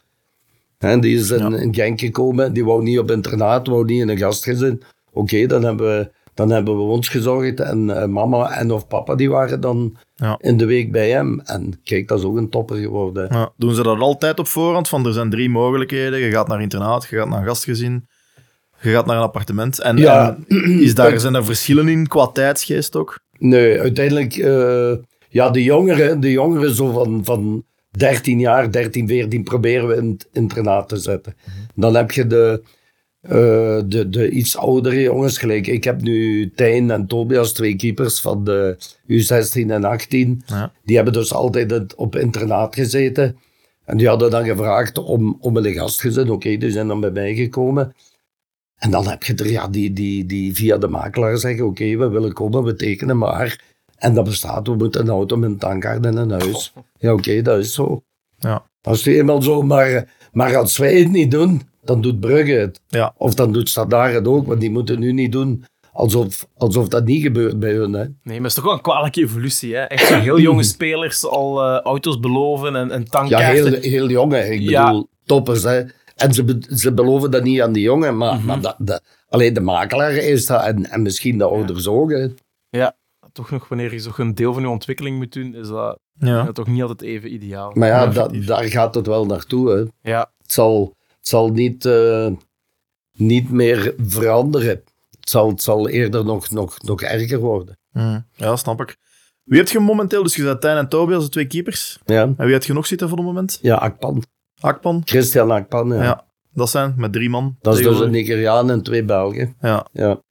Hè, 0.77 0.99
die 0.99 1.17
is 1.17 1.31
in, 1.31 1.49
Ja. 1.51 1.57
in 1.57 1.73
Genk 1.75 1.99
gekomen. 1.99 2.53
Die 2.53 2.65
wou 2.65 2.83
niet 2.83 2.99
op 2.99 3.11
internaat, 3.11 3.67
wou 3.67 3.85
niet 3.85 4.01
in 4.01 4.09
een 4.09 4.17
gastgezin. 4.17 4.81
Oké, 5.11 5.45
dan, 5.45 5.63
hebben 5.63 5.97
we, 5.97 6.11
dan 6.33 6.49
hebben 6.49 6.75
we 6.75 6.81
ons 6.83 7.09
gezorgd. 7.09 7.59
En 7.59 8.01
eh, 8.01 8.07
mama 8.07 8.51
en 8.57 8.71
of 8.71 8.87
papa 8.87 9.15
die 9.15 9.29
waren 9.29 9.61
dan 9.61 9.97
Ja. 10.15 10.37
in 10.41 10.57
de 10.57 10.65
week 10.65 10.91
bij 10.91 11.09
hem. 11.09 11.39
En 11.45 11.79
kijk, 11.83 12.07
dat 12.07 12.19
is 12.19 12.25
ook 12.25 12.37
een 12.37 12.49
topper 12.49 12.77
geworden. 12.77 13.27
Ja, 13.31 13.51
doen 13.57 13.73
ze 13.75 13.83
dat 13.83 13.99
altijd 13.99 14.39
op 14.39 14.47
voorhand? 14.47 14.89
Van 14.89 15.05
er 15.05 15.13
zijn 15.13 15.29
drie 15.29 15.49
mogelijkheden. 15.49 16.19
Je 16.19 16.31
gaat 16.31 16.47
naar 16.47 16.61
internaat, 16.61 17.07
je 17.09 17.15
gaat 17.17 17.29
naar 17.29 17.39
een 17.39 17.45
gastgezin, 17.47 18.07
je 18.81 18.89
gaat 18.91 19.05
naar 19.05 19.15
een 19.15 19.21
appartement. 19.21 19.79
En, 19.79 19.97
en 19.97 20.45
is 20.79 20.95
daar, 20.95 21.19
zijn 21.25 21.35
er 21.35 21.45
verschillen 21.45 21.87
in 21.87 22.07
qua 22.07 22.27
tijdsgeest 22.27 22.95
ook? 22.95 23.19
Nee, 23.43 23.79
uiteindelijk, 23.79 24.35
eh, 24.35 24.93
ja, 25.29 25.49
de 25.49 25.63
jongeren, 25.63 26.19
de 26.19 26.31
jongeren 26.31 26.75
zo 26.75 26.91
van, 26.91 27.25
van 27.25 27.65
13 27.91 28.39
jaar, 28.39 28.71
13, 28.71 29.07
14, 29.07 29.43
proberen 29.43 29.87
we 29.87 29.95
in 29.95 30.09
het 30.09 30.27
internaat 30.31 30.89
te 30.89 30.97
zetten. 30.97 31.35
Dan 31.75 31.95
heb 31.95 32.11
je 32.11 32.27
de, 32.27 32.63
eh, 33.21 33.79
de, 33.85 34.09
de 34.09 34.29
iets 34.29 34.57
oudere 34.57 35.01
jongens, 35.01 35.37
gelijk 35.37 35.67
ik 35.67 35.83
heb 35.83 36.01
nu 36.01 36.51
Tijn 36.55 36.91
en 36.91 37.07
Tobias, 37.07 37.53
twee 37.53 37.75
keepers 37.75 38.21
van 38.21 38.43
de 38.43 38.77
U16 39.07 39.71
en 39.71 39.83
18. 39.83 40.43
Ja. 40.45 40.71
Die 40.83 40.95
hebben 40.95 41.13
dus 41.13 41.33
altijd 41.33 41.95
op 41.95 42.15
internaat 42.15 42.75
gezeten. 42.75 43.37
En 43.85 43.97
die 43.97 44.07
hadden 44.07 44.31
dan 44.31 44.45
gevraagd 44.45 44.97
om, 44.97 45.37
om 45.39 45.57
een 45.57 45.73
gastgezin. 45.73 46.29
Oké, 46.29 46.57
die 46.57 46.71
zijn 46.71 46.87
dan 46.87 46.99
bij 46.99 47.11
mij 47.11 47.35
gekomen. 47.35 47.93
En 48.83 48.91
dan 48.91 49.07
heb 49.07 49.23
je 49.23 49.33
er 49.35 49.51
ja, 49.51 49.67
die, 49.67 49.93
die, 49.93 50.25
die 50.25 50.53
via 50.55 50.77
de 50.77 50.87
makelaar 50.87 51.37
zeggen: 51.37 51.65
Oké, 51.65 51.97
we 51.97 52.07
willen 52.09 52.33
komen, 52.33 52.63
we 52.63 52.75
tekenen 52.75 53.17
maar. 53.17 53.61
En 53.97 54.13
dat 54.13 54.23
bestaat, 54.23 54.67
we 54.67 54.75
moeten 54.75 55.01
een 55.01 55.09
auto 55.09 55.35
met 55.37 55.49
een 55.49 55.57
tankkaart 55.57 56.05
en 56.05 56.17
een 56.17 56.31
huis. 56.31 56.73
Ja, 56.97 57.13
oké, 57.13 57.41
dat 57.41 57.59
is 57.59 57.73
zo. 57.73 58.01
Ja. 58.39 58.65
Dat 58.81 58.93
is 58.95 59.03
nu 59.05 59.17
eenmaal 59.17 59.41
zo, 59.41 59.61
maar, 59.61 60.13
maar 60.31 60.57
als 60.57 60.77
wij 60.77 60.99
het 60.99 61.11
niet 61.11 61.31
doen, 61.31 61.61
dan 61.83 62.01
doet 62.01 62.19
Brugge 62.19 62.51
het. 62.51 62.81
Ja. 62.87 63.13
Of 63.17 63.33
dan 63.33 63.51
doet 63.53 63.69
Standaard 63.69 64.13
het 64.13 64.27
ook, 64.27 64.47
want 64.47 64.59
die 64.59 64.71
moeten 64.71 64.99
nu 64.99 65.11
niet 65.11 65.31
doen 65.31 65.65
alsof, 65.91 66.47
alsof 66.57 66.87
dat 66.87 67.05
niet 67.05 67.21
gebeurt 67.21 67.59
bij 67.59 67.73
hun. 67.73 67.93
Hè. 67.93 67.99
Nee, 68.03 68.13
maar 68.23 68.35
het 68.35 68.45
is 68.45 68.53
toch 68.53 68.63
wel 68.63 68.73
een 68.73 68.81
kwalijke 68.81 69.21
evolutie. 69.21 69.75
Hè? 69.75 69.81
Echt 69.81 70.07
zo 70.07 70.19
heel 70.19 70.39
jonge 70.39 70.63
spelers 70.75 71.25
al 71.25 71.63
eh, 71.63 71.79
auto's 71.81 72.19
beloven 72.19 72.75
en, 72.75 72.91
en 72.91 72.99
Ja, 73.01 73.05
tankkaarten. 73.09 73.71
heel, 73.71 73.81
heel 73.81 74.09
jongen. 74.09 74.51
Ik 74.51 74.59
Ja. 74.61 74.85
bedoel, 74.85 75.07
toppers. 75.25 75.63
Hè. 75.63 75.81
En 76.15 76.33
ze, 76.33 76.61
ze 76.69 76.93
beloven 76.93 77.31
dat 77.31 77.43
niet 77.43 77.61
aan 77.61 77.73
die 77.73 77.83
jongen, 77.83 78.17
maar, 78.17 78.35
Mhm. 78.35 78.45
maar 78.45 78.61
dat, 78.61 78.75
dat, 78.79 79.03
alleen 79.29 79.53
de 79.53 79.59
makelaar 79.59 80.13
is 80.13 80.45
dat 80.45 80.63
en, 80.63 80.89
en 80.89 81.01
misschien 81.01 81.37
de 81.37 81.43
ouders 81.43 81.87
ook. 81.87 82.11
Hè. 82.11 82.27
Ja, 82.69 82.95
toch 83.31 83.51
nog 83.51 83.67
wanneer 83.67 83.91
je 83.93 83.99
zo 83.99 84.11
een 84.17 84.35
deel 84.35 84.53
van 84.53 84.61
je 84.61 84.69
ontwikkeling 84.69 85.17
moet 85.17 85.33
doen, 85.33 85.55
is 85.55 85.67
dat 85.67 85.99
Ja. 86.19 86.27
ja, 86.27 86.51
toch 86.51 86.67
niet 86.67 86.81
altijd 86.81 87.01
even 87.01 87.33
ideaal. 87.33 87.71
Maar 87.73 87.87
ja, 87.87 88.07
dat, 88.07 88.33
daar 88.45 88.63
gaat 88.63 88.95
het 88.95 89.07
wel 89.07 89.25
naartoe. 89.25 89.69
Hè. 89.71 90.09
Ja, 90.11 90.31
Het 90.41 90.51
zal, 90.51 90.95
het 91.17 91.27
zal 91.27 91.49
niet, 91.49 91.85
eh, 91.85 92.27
niet 93.11 93.49
meer 93.51 93.93
veranderen. 93.97 94.83
Het 95.19 95.29
zal, 95.29 95.49
het 95.49 95.61
zal 95.61 95.89
eerder 95.89 96.25
nog, 96.25 96.51
nog, 96.51 96.81
nog 96.81 97.01
erger 97.01 97.39
worden. 97.39 97.77
Mm, 97.91 98.25
ja, 98.35 98.55
snap 98.55 98.81
ik. 98.81 98.97
Wie 99.43 99.59
heb 99.59 99.67
je 99.69 99.79
momenteel? 99.79 100.23
Dus 100.23 100.35
je 100.35 100.41
zet 100.43 100.61
Tijn 100.61 100.77
en 100.77 100.89
Tobias, 100.89 101.23
de 101.23 101.29
twee 101.29 101.47
keepers. 101.47 101.99
Ja, 102.05 102.21
En 102.21 102.35
wie 102.37 102.53
heb 102.53 102.63
je 102.63 102.73
nog 102.73 102.87
zitten 102.87 103.07
voor 103.09 103.17
het 103.17 103.25
moment? 103.27 103.59
ja 103.61 103.75
Akpan. 103.75 104.23
Akpan. 104.63 105.01
Christian 105.05 105.51
Akpan, 105.51 105.87
ja. 105.87 106.03
Ja. 106.03 106.25
Dat 106.53 106.69
zijn 106.69 106.93
met 106.97 107.13
drie 107.13 107.29
man. 107.29 107.55
Dat 107.61 107.77
is 107.79 107.83
dus 107.85 107.99
een. 107.99 108.11
Nigeriaan 108.11 108.69
en 108.71 108.83
twee 108.83 109.03
Belgen. 109.03 109.55
Ja, 109.61 109.85
Ja, 109.93 110.21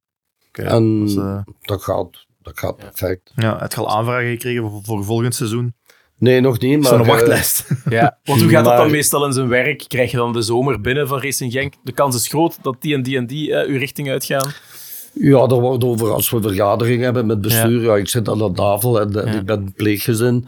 oké. 0.49 0.63
En- 0.63 1.05
eh, 1.17 1.39
dat 1.61 1.83
gaat, 1.83 2.27
dat 2.43 2.59
gaat 2.59 2.77
perfect. 2.77 3.33
ja, 3.35 3.59
het 3.59 3.77
al 3.77 3.89
aanvragen 3.97 4.31
gekregen 4.31 4.71
voor, 4.71 4.81
voor 4.83 5.05
volgend 5.05 5.35
seizoen. 5.35 5.75
Nee, 6.19 6.41
nog 6.41 6.59
niet, 6.61 6.83
maar... 6.83 6.93
een 6.93 7.01
eh, 7.01 7.07
wachtlijst. 7.07 7.67
ja. 7.91 8.19
want 8.25 8.41
hoe 8.41 8.51
gaat 8.51 8.65
dat 8.65 8.73
dan 8.77 8.83
Maar- 8.83 8.91
meestal 8.95 9.27
in 9.27 9.33
zijn 9.33 9.49
werk? 9.49 9.85
Krijg 9.89 10.11
je 10.11 10.17
dan 10.17 10.33
de 10.33 10.43
zomer 10.43 10.81
binnen 10.81 11.09
van 11.09 11.21
Racing 11.21 11.53
Genk? 11.53 11.75
De 11.83 11.93
kans 11.93 12.15
is 12.17 12.29
groot 12.29 12.59
dat 12.63 12.77
die 12.81 12.95
en 12.95 13.03
die 13.03 13.17
en 13.17 13.27
die 13.27 13.55
eh, 13.55 13.69
uw 13.69 13.79
richting 13.79 14.11
uitgaan. 14.11 14.51
Ja, 15.13 15.39
er 15.47 15.61
wordt 15.61 15.85
over 15.85 16.11
als 16.13 16.31
we 16.31 16.41
vergadering 16.41 17.03
hebben 17.03 17.27
met 17.27 17.41
bestuur. 17.41 17.83
Ja. 17.83 17.97
ik 17.97 18.09
zit 18.09 18.29
aan 18.29 18.39
de 18.39 18.53
tafel 18.53 19.01
en, 19.01 19.25
en 19.27 19.33
Ja. 19.33 19.39
ik 19.39 19.47
ben 19.47 19.73
pleeggezin. 19.73 20.47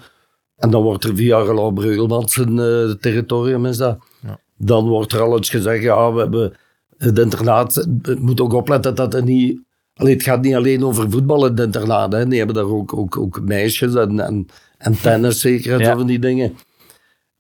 En 0.65 0.71
dan 0.71 0.83
wordt 0.83 1.05
er 1.05 1.17
via 1.17 1.39
Roland 1.39 1.75
Breugelmans 1.75 2.33
zijn 2.35 2.59
eh, 2.59 2.91
territorium 3.01 3.67
is 3.67 3.77
dat. 3.77 3.99
Ja. 4.23 4.39
Dan 4.57 4.89
wordt 4.89 5.13
er 5.13 5.21
al 5.21 5.37
eens 5.37 5.51
gezegd, 5.51 5.83
ja, 5.83 6.13
we 6.13 6.21
hebben 6.21 6.53
het 6.99 7.19
internaat. 7.19 7.75
Het 8.03 8.19
moet 8.21 8.41
ook 8.41 8.53
opletten 8.53 8.95
dat 8.95 9.13
het 9.13 9.25
niet. 9.25 9.61
Allee, 9.95 10.13
het 10.15 10.23
gaat 10.23 10.43
niet 10.43 10.55
alleen 10.55 10.85
over 10.85 11.11
voetbal 11.11 11.47
in 11.47 11.51
het 11.51 11.61
internaat. 11.61 12.13
Hè. 12.13 12.27
Die 12.29 12.39
hebben 12.39 12.57
daar 12.57 12.71
ook, 12.71 12.97
ook, 12.97 13.17
ook 13.19 13.41
meisjes 13.45 13.95
en, 13.95 14.21
en, 14.21 14.47
en 14.79 15.01
tennis 15.01 15.41
zeker 15.41 15.73
en 15.73 15.79
Ja. 15.79 15.91
zo 15.91 15.97
van 15.97 16.07
die 16.07 16.19
dingen. 16.19 16.57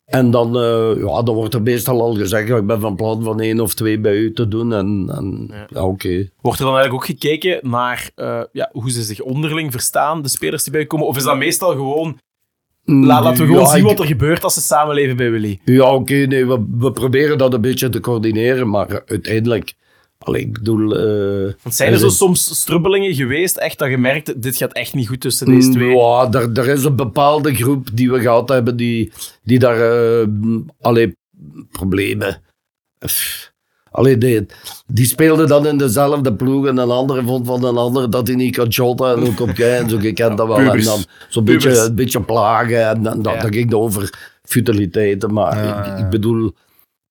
En 0.05 0.31
dan, 0.31 0.57
eh, 0.57 0.97
ja, 0.97 1.23
dan 1.23 1.35
wordt 1.35 1.55
er 1.55 1.63
meestal 1.63 2.01
al 2.01 2.15
gezegd, 2.15 2.49
ja, 2.49 2.57
ik 2.57 2.67
ben 2.67 2.81
van 2.81 2.97
plan 2.97 3.23
van 3.23 3.41
één 3.41 3.61
of 3.61 3.75
twee 3.75 4.01
bij 4.01 4.17
u 4.17 4.33
te 4.33 4.49
doen. 4.49 4.73
En, 4.73 5.11
en 5.15 5.49
Ja. 5.51 5.67
ja, 5.69 5.85
oké. 5.87 6.29
Wordt 6.41 6.59
er 6.59 6.65
dan 6.65 6.75
eigenlijk 6.77 6.95
ook 6.95 7.05
gekeken 7.19 7.71
naar 7.71 8.11
eh, 8.15 8.43
ja, 8.53 8.69
hoe 8.73 8.91
ze 8.91 9.03
zich 9.03 9.21
onderling 9.21 9.73
verstaan, 9.73 10.23
de 10.23 10.29
spelers 10.29 10.63
die 10.65 10.73
bijkomen? 10.73 11.07
Of 11.07 11.17
is 11.17 11.23
dat 11.25 11.37
meestal 11.37 11.71
gewoon, 11.71 12.19
la- 12.85 13.23
laten 13.23 13.41
we 13.41 13.47
gewoon 13.47 13.63
Ja, 13.67 13.71
zien 13.75 13.85
wat 13.85 13.99
er 13.99 14.07
gebeurt 14.07 14.45
als 14.45 14.55
ze 14.55 14.61
samenleven 14.61 15.17
bij 15.17 15.31
Willy? 15.31 15.61
Ja, 15.65 15.95
oké, 15.95 16.15
nee, 16.15 16.47
we, 16.47 16.65
we 16.79 16.93
proberen 16.93 17.39
dat 17.39 17.55
een 17.55 17.61
beetje 17.61 17.89
te 17.89 18.01
coördineren, 18.01 18.69
maar 18.71 19.03
uiteindelijk, 19.07 19.75
allee, 20.19 20.41
ik 20.41 20.53
bedoel... 20.53 20.97
eh, 20.97 21.53
Want 21.63 21.75
zijn 21.75 21.93
er 21.93 21.99
zo 21.99 22.09
soms 22.09 22.61
strubbelingen 22.61 23.15
geweest, 23.15 23.57
echt 23.57 23.79
dat 23.79 23.89
je 23.91 23.99
merkt, 23.99 24.43
dit 24.43 24.57
gaat 24.57 24.73
echt 24.73 24.95
niet 24.95 25.09
goed 25.09 25.21
tussen 25.21 25.47
deze 25.47 25.71
twee? 25.71 25.97
Ja, 25.97 26.29
er, 26.33 26.51
er 26.59 26.69
is 26.69 26.85
een 26.85 26.97
bepaalde 26.97 27.55
groep 27.55 27.89
die 27.93 28.11
we 28.11 28.21
gehad 28.21 28.49
hebben, 28.49 28.77
die, 28.77 29.13
die 29.43 29.59
daar, 29.59 30.27
allee, 30.81 31.17
problemen... 31.71 32.43
Pff, 32.99 33.53
Allee, 33.95 34.19
die, 34.19 34.47
die 34.87 35.07
speelden 35.07 35.49
dan 35.49 35.67
in 35.67 35.79
dezelfde 35.79 36.35
ploeg 36.35 36.67
en 36.67 36.77
een 36.77 36.91
andere 36.91 37.23
vond 37.23 37.47
van 37.47 37.65
een 37.65 37.77
ander 37.77 38.11
dat 38.11 38.27
hij 38.27 38.37
niet 38.37 38.57
kan 38.57 38.73
shotten 38.73 39.17
en 39.17 39.27
ook 39.27 39.41
op 39.41 39.49
en 39.79 39.89
zo, 39.89 40.01
je 40.01 40.13
kent 40.13 40.37
dat 40.39 40.47
wel. 40.47 40.57
En 40.59 40.65
pubers. 40.65 40.85
dan 40.85 41.05
zo'n 41.29 41.45
beetje, 41.45 41.79
een 41.79 41.95
beetje 41.95 42.21
plagen 42.21 42.89
en 42.89 43.03
dan, 43.03 43.23
dan, 43.23 43.33
Ja. 43.33 43.41
ging 43.41 43.65
het 43.65 43.75
over 43.75 44.33
futiliteiten, 44.43 45.33
maar 45.33 45.65
Ja, 45.65 45.97
ik, 45.97 46.11
bedoel, 46.11 46.53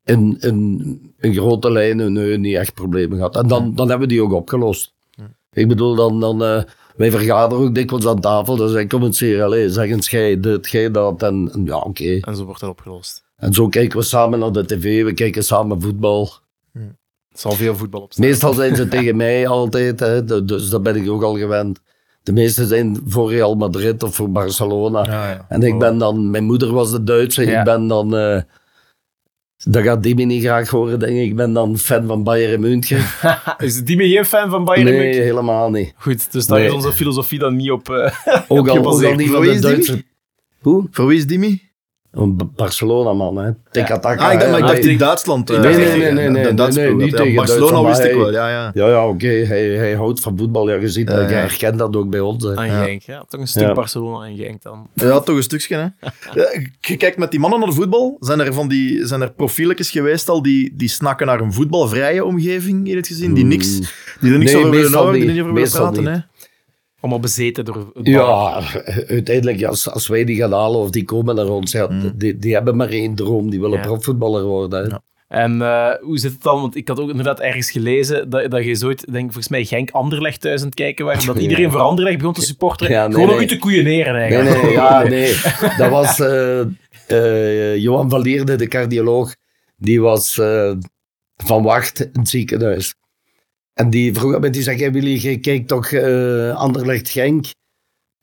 in, 0.04 0.38
in, 0.40 1.14
in 1.20 1.34
grote 1.34 1.72
lijnen 1.72 2.14
nee, 2.14 2.38
niet 2.38 2.56
echt 2.56 2.74
problemen 2.74 3.18
gehad. 3.18 3.36
En 3.36 3.48
dan, 3.48 3.76
dan 3.76 3.90
hebben 3.90 4.08
we 4.08 4.14
die 4.14 4.24
ook 4.24 4.34
opgelost. 4.34 4.94
Ik 5.54 5.68
bedoel, 5.68 5.96
dan, 5.96 6.20
dan, 6.20 6.44
eh, 6.44 6.64
wij 6.96 7.12
vergaderen 7.12 7.64
ook 7.64 7.76
dikwijls 7.76 8.06
aan 8.08 8.20
tafel, 8.20 8.56
dan 8.56 8.70
zeg 8.70 8.82
ik, 8.82 8.90
kom 8.90 9.04
eens 9.04 9.20
hier, 9.20 9.44
allez, 9.44 9.74
zeg 9.74 9.90
eens, 9.90 10.10
jij 10.10 10.40
dit, 10.40 10.70
jij 10.70 10.92
dat, 10.92 11.24
en, 11.24 11.50
en 11.54 11.66
ja, 11.66 11.78
oké. 11.78 12.18
En 12.22 12.36
zo 12.36 12.44
wordt 12.44 12.60
dat 12.60 12.70
opgelost. 12.70 13.24
En 13.36 13.54
zo 13.54 13.68
kijken 13.68 13.98
we 14.00 14.04
samen 14.04 14.40
naar 14.40 14.52
de 14.52 14.66
tv, 14.66 15.04
we 15.04 15.14
kijken 15.14 15.44
samen 15.44 15.82
voetbal. 15.82 16.42
Het 17.30 17.42
zal 17.42 17.52
veel 17.52 17.76
voetbal 17.76 18.02
op 18.02 18.14
staan. 18.14 18.26
Meestal 18.26 18.54
zijn 18.54 18.76
ze 18.76 18.88
tegen 18.88 19.16
mij 19.16 19.48
altijd, 19.48 20.00
hè, 20.00 20.46
dus 20.46 20.70
dat 20.70 20.84
ben 20.84 20.96
ik 20.96 21.10
ook 21.10 21.24
al 21.24 21.38
gewend. 21.38 21.80
De 22.24 22.32
meeste 22.32 22.66
zijn 22.68 23.02
voor 23.06 23.32
Real 23.32 23.56
Madrid 23.56 24.04
of 24.04 24.16
voor 24.16 24.32
Barcelona. 24.32 25.04
Ja, 25.06 25.30
ja. 25.30 25.46
En 25.50 25.64
ik 25.64 25.80
ben 25.80 25.98
dan, 25.98 26.30
mijn 26.30 26.44
moeder 26.44 26.72
was 26.74 26.92
de 26.92 27.04
Duitse, 27.04 27.46
Ja. 27.46 27.60
ik 27.60 27.66
ben 27.66 27.88
dan, 27.88 28.16
eh 28.16 28.42
dat 29.66 29.84
gaat 29.84 30.04
Dimi 30.04 30.26
niet 30.26 30.44
graag 30.44 30.70
horen, 30.70 31.00
denk 31.00 31.12
ik. 31.18 31.24
Ik 31.24 31.36
ben 31.36 31.54
dan 31.54 31.78
fan 31.78 32.08
van 32.08 32.24
Bayern 32.24 32.62
München. 32.62 32.98
Is 33.58 33.84
die 33.84 33.98
geen 33.98 34.26
fan 34.26 34.50
van 34.50 34.66
Bayern 34.66 34.84
nee, 34.90 34.98
München? 35.00 35.24
helemaal 35.24 35.70
niet. 35.72 35.94
Goed, 35.98 36.32
dus 36.32 36.46
daar 36.48 36.58
Nee. 36.60 36.68
is 36.68 36.74
onze 36.74 36.92
filosofie 36.92 37.40
dan 37.40 37.56
niet 37.56 37.72
op. 37.72 37.90
eh, 37.90 38.12
Ook 38.48 38.68
al, 38.70 38.78
ook 38.78 38.86
al 38.86 39.16
niet 39.16 39.28
Voor 39.30 39.36
van 39.36 39.42
de 39.46 39.50
Dimi? 39.50 39.60
Duitse... 39.62 40.04
Hoe? 40.62 40.88
Voor 40.92 41.08
wie 41.08 41.18
is 41.18 41.28
Dimi? 41.28 41.62
Een 42.14 42.52
Barcelona-man, 42.56 43.38
hè. 43.38 43.52
Tik-taka. 43.72 44.28
Ah, 44.28 44.34
ik 44.34 44.40
dacht, 44.40 44.52
maar 44.62 44.78
ik 44.78 44.84
in 44.86 44.98
Duitsland. 44.98 45.50
eh, 45.50 45.60
Nee, 45.60 45.76
nee, 45.76 45.98
nee, 45.98 46.12
nee, 46.12 46.30
nee, 46.30 46.44
de 46.44 46.54
Duitse 46.54 46.80
nee, 46.80 46.88
ploeg. 46.90 47.02
niet 47.02 47.12
Ja, 47.12 47.18
tegen 47.18 47.36
Barcelona 47.36 47.72
Duitsland, 47.82 47.98
wist 47.98 48.10
ik 48.12 48.18
wel, 48.18 48.32
ja, 48.32 48.50
ja. 48.50 48.72
Ja, 48.74 48.88
ja, 48.88 49.08
oké. 49.08 49.28
Hij, 49.28 49.66
hij 49.68 49.94
houdt 49.96 50.20
van 50.20 50.38
voetbal. 50.38 50.70
Ja, 50.70 50.76
je 50.76 50.90
ziet, 50.90 51.10
Ja, 51.10 51.16
dat, 51.16 51.30
je 51.30 51.36
ja. 51.36 51.42
herkent 51.42 51.78
dat 51.80 51.96
ook 51.96 52.10
bij 52.10 52.20
ons. 52.20 52.44
hè. 52.44 52.56
Aan 52.56 52.66
Ja. 52.68 52.84
Genk, 52.84 53.02
ja. 53.02 53.24
Toch 53.28 53.42
een 53.42 53.48
stuk 53.48 53.62
Ja. 53.62 53.74
Barcelona 53.74 54.26
en 54.26 54.36
Genk 54.38 54.62
dan. 54.62 54.88
Ja, 54.94 55.20
toch 55.20 55.36
een 55.36 55.44
stukje, 55.44 55.76
hè. 55.76 55.82
Ja, 56.42 56.60
je 56.80 56.98
kijkt 56.98 57.18
met 57.18 57.32
die 57.32 57.40
mannen 57.40 57.60
naar 57.60 57.68
de 57.70 57.76
voetbal. 57.76 58.18
Zijn 58.20 58.40
er, 58.40 58.54
van 58.54 58.68
die, 58.68 59.06
zijn 59.08 59.22
er 59.22 59.32
profieletjes 59.32 59.90
geweest 59.92 60.30
al 60.30 60.42
die, 60.42 60.74
die 60.76 60.90
snakken 60.90 61.28
naar 61.28 61.40
een 61.40 61.54
voetbalvrije 61.54 62.26
omgeving, 62.26 62.88
in 62.88 62.96
het 62.96 63.08
gezien? 63.08 63.34
Die 63.34 63.46
niks, 63.46 63.78
die 64.20 64.32
er 64.32 64.38
niks 64.38 64.52
Nee, 64.52 64.60
over 64.66 64.72
willen 64.76 64.94
horen, 64.98 65.14
die 65.14 65.22
er 65.28 65.32
niet. 65.34 65.42
over 65.42 65.54
willen 65.54 65.70
praten, 65.72 66.06
hè. 66.06 66.18
Allemaal 67.04 67.22
bezeten 67.22 67.66
door 67.66 67.76
het. 67.94 68.08
Ja, 68.08 68.62
uiteindelijk, 69.08 69.64
als, 69.64 69.90
als 69.90 70.08
wij 70.08 70.24
die 70.26 70.36
gaan 70.38 70.52
halen 70.54 70.80
of 70.80 70.90
die 70.90 71.06
komen 71.06 71.36
naar 71.36 71.48
ons, 71.50 71.72
ja, 71.72 71.88
die, 72.16 72.38
die 72.38 72.54
hebben 72.54 72.76
maar 72.76 72.90
één 72.90 73.16
droom. 73.16 73.50
Die 73.50 73.60
willen 73.60 73.78
Ja. 73.78 73.84
profvoetballer 73.86 74.44
worden. 74.44 74.90
Ja. 74.90 75.02
En 75.28 75.62
eh, 75.62 75.90
hoe 76.02 76.18
zit 76.18 76.32
het 76.32 76.42
dan? 76.42 76.62
Want 76.62 76.76
ik 76.76 76.88
had 76.88 77.00
ook 77.00 77.10
inderdaad 77.10 77.40
ergens 77.40 77.72
gelezen 77.72 78.30
dat, 78.30 78.52
dat 78.52 78.64
je 78.64 78.76
zoiets, 78.76 79.04
denk 79.04 79.24
volgens 79.24 79.48
mij 79.48 79.66
Genk 79.66 79.92
Anderlecht 79.92 80.42
thuis 80.42 80.60
aan 80.60 80.66
het 80.66 80.76
kijken 80.76 81.06
was. 81.06 81.26
Dat 81.26 81.38
iedereen 81.38 81.72
voor 81.72 81.80
Anderlecht 81.80 82.18
begon 82.18 82.34
te 82.34 82.42
supporteren. 82.42 82.94
Ja, 82.94 83.04
nee, 83.08 83.14
Gewoon 83.14 83.30
om 83.30 83.36
nee. 83.36 83.46
u 83.46 83.48
te 83.48 83.58
koeieneren 83.58 84.14
Nee, 84.14 84.22
eigenlijk. 84.22 84.62
nee, 84.64 84.72
ja, 84.72 85.04
nee. 85.08 85.36
Dat 85.78 85.90
was 85.90 86.20
eh, 86.20 86.60
eh, 87.08 87.78
Johan 87.78 88.10
van 88.10 88.22
Lierde, 88.22 88.56
de 88.56 88.68
cardioloog. 88.68 89.36
Die 89.78 90.02
was 90.02 90.38
eh, 90.38 90.72
van 91.36 91.64
wacht 91.64 92.00
in 92.00 92.10
het 92.20 92.30
ziekenhuis. 92.30 92.96
En 93.74 93.90
die 93.90 94.14
vroeg 94.14 94.40
mij, 94.40 94.50
die 94.50 94.62
zei, 94.62 94.78
"Jij, 94.78 94.92
Willy, 94.92 95.16
jij 95.16 95.38
kijkt 95.38 95.68
toch 95.68 95.92
eh 95.92 96.56
Anderlecht 96.56 97.10
Genk? 97.10 97.46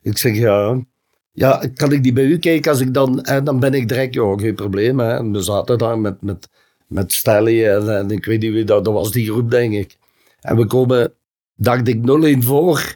Ik 0.02 0.18
zeg, 0.18 0.36
ja. 0.36 0.84
Ja, 1.32 1.70
kan 1.74 1.92
ik 1.92 2.02
die 2.02 2.12
bij 2.12 2.24
u 2.24 2.38
kijken? 2.38 2.70
Als 2.70 2.80
ik 2.80 2.94
dan, 2.94 3.22
en 3.22 3.44
dan 3.44 3.60
ben 3.60 3.74
ik 3.74 3.88
direct, 3.88 4.16
geen 4.16 4.54
probleem. 4.54 5.00
Hè. 5.00 5.16
En 5.16 5.32
we 5.32 5.42
zaten 5.42 5.78
daar 5.78 5.98
met, 5.98 6.22
met, 6.22 6.48
met 6.86 7.12
Stelly 7.12 7.66
en, 7.66 8.10
ik 8.10 8.24
weet 8.24 8.40
niet 8.40 8.52
wie 8.52 8.64
dat, 8.64 8.84
dat 8.84 8.94
was 8.94 9.12
die 9.12 9.26
groep, 9.26 9.50
denk 9.50 9.74
ik. 9.74 9.96
En 10.40 10.56
we 10.56 10.66
komen, 10.66 11.14
dacht 11.54 11.88
ik, 11.88 11.96
0-1 11.96 12.44
voor. 12.44 12.94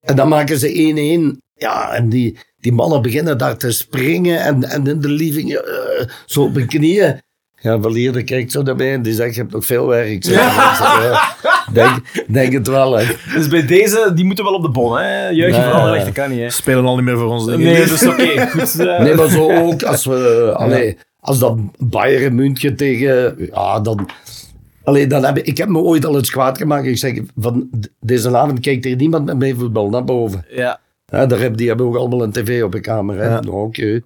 En 0.00 0.16
dan 0.16 0.28
maken 0.28 0.58
ze 0.58 1.34
1-1. 1.34 1.40
Ja, 1.54 1.94
en 1.94 2.08
die, 2.08 2.38
die 2.56 2.72
mannen 2.72 3.02
beginnen 3.02 3.38
daar 3.38 3.56
te 3.56 3.70
springen 3.70 4.40
en, 4.40 4.64
en 4.64 4.86
in 4.86 5.00
de 5.00 5.08
living 5.08 5.52
eh, 5.54 6.08
zo 6.26 6.42
op 6.42 6.54
hun 6.54 6.66
knieën. 6.66 7.20
Ja, 7.60 7.80
Valierde 7.80 8.24
kijkt 8.24 8.52
zo 8.52 8.62
naar 8.62 8.76
mij 8.76 8.92
en 8.92 9.02
die 9.02 9.12
zegt, 9.12 9.34
je 9.34 9.40
hebt 9.40 9.52
nog 9.52 9.64
veel 9.64 9.86
werk. 9.86 10.08
Ik 10.08 10.24
zeg, 10.24 10.34
ja, 10.54 11.36
denk, 11.72 12.24
denk 12.28 12.52
het 12.52 12.66
wel, 12.66 12.98
hè. 12.98 13.04
Dus 13.34 13.48
bij 13.48 13.66
deze, 13.66 14.12
die 14.14 14.24
moeten 14.24 14.44
wel 14.44 14.54
op 14.54 14.62
de 14.62 14.70
bon. 14.70 14.98
Hè? 14.98 15.30
Nee. 15.30 15.52
van 15.54 15.72
Anderlecht, 15.72 16.04
dat 16.04 16.14
kan 16.14 16.30
niet. 16.30 16.40
Hè? 16.40 16.50
Spelen 16.50 16.84
al 16.84 16.96
niet 16.96 17.04
meer 17.04 17.18
voor 17.18 17.28
ons, 17.28 17.46
denk. 17.46 17.58
Nee, 17.58 17.86
dus 17.86 18.06
oké. 18.06 18.48
goed. 18.48 18.78
eh. 18.86 19.00
Nee, 19.00 19.14
maar 19.14 19.28
zo 19.28 19.52
ook 19.52 19.82
als 19.82 20.04
we... 20.04 20.52
Allee, 20.56 20.96
als 21.20 21.38
dat 21.38 21.58
Bayern 21.78 22.34
München 22.34 22.76
tegen... 22.76 23.34
Ja, 23.52 23.80
dan... 23.80 24.08
Allee, 24.84 25.06
dan 25.06 25.24
heb 25.24 25.38
ik, 25.38 25.46
ik 25.46 25.58
heb 25.58 25.68
me 25.68 25.78
ooit 25.78 26.06
al 26.06 26.16
eens 26.16 26.30
kwaad 26.30 26.58
gemaakt. 26.58 26.86
Ik 26.86 26.98
zeg, 26.98 27.20
van 27.36 27.70
deze 28.00 28.36
avond 28.36 28.60
kijkt 28.60 28.84
er 28.84 28.96
niemand 28.96 29.24
met 29.24 29.38
mij 29.38 29.54
voetbal 29.54 29.88
naar 29.88 30.04
boven. 30.04 30.44
Ja. 30.48 30.80
Ja, 31.06 31.26
daar 31.26 31.40
heb, 31.40 31.56
die 31.56 31.68
hebben 31.68 31.86
ook 31.86 31.96
allemaal 31.96 32.22
een 32.22 32.32
tv 32.32 32.62
op 32.62 32.72
de 32.72 32.80
kamer. 32.80 33.16
Hè? 33.18 33.28
Ja. 33.28 33.40
Nou, 33.40 33.56
Oké, 33.56 34.00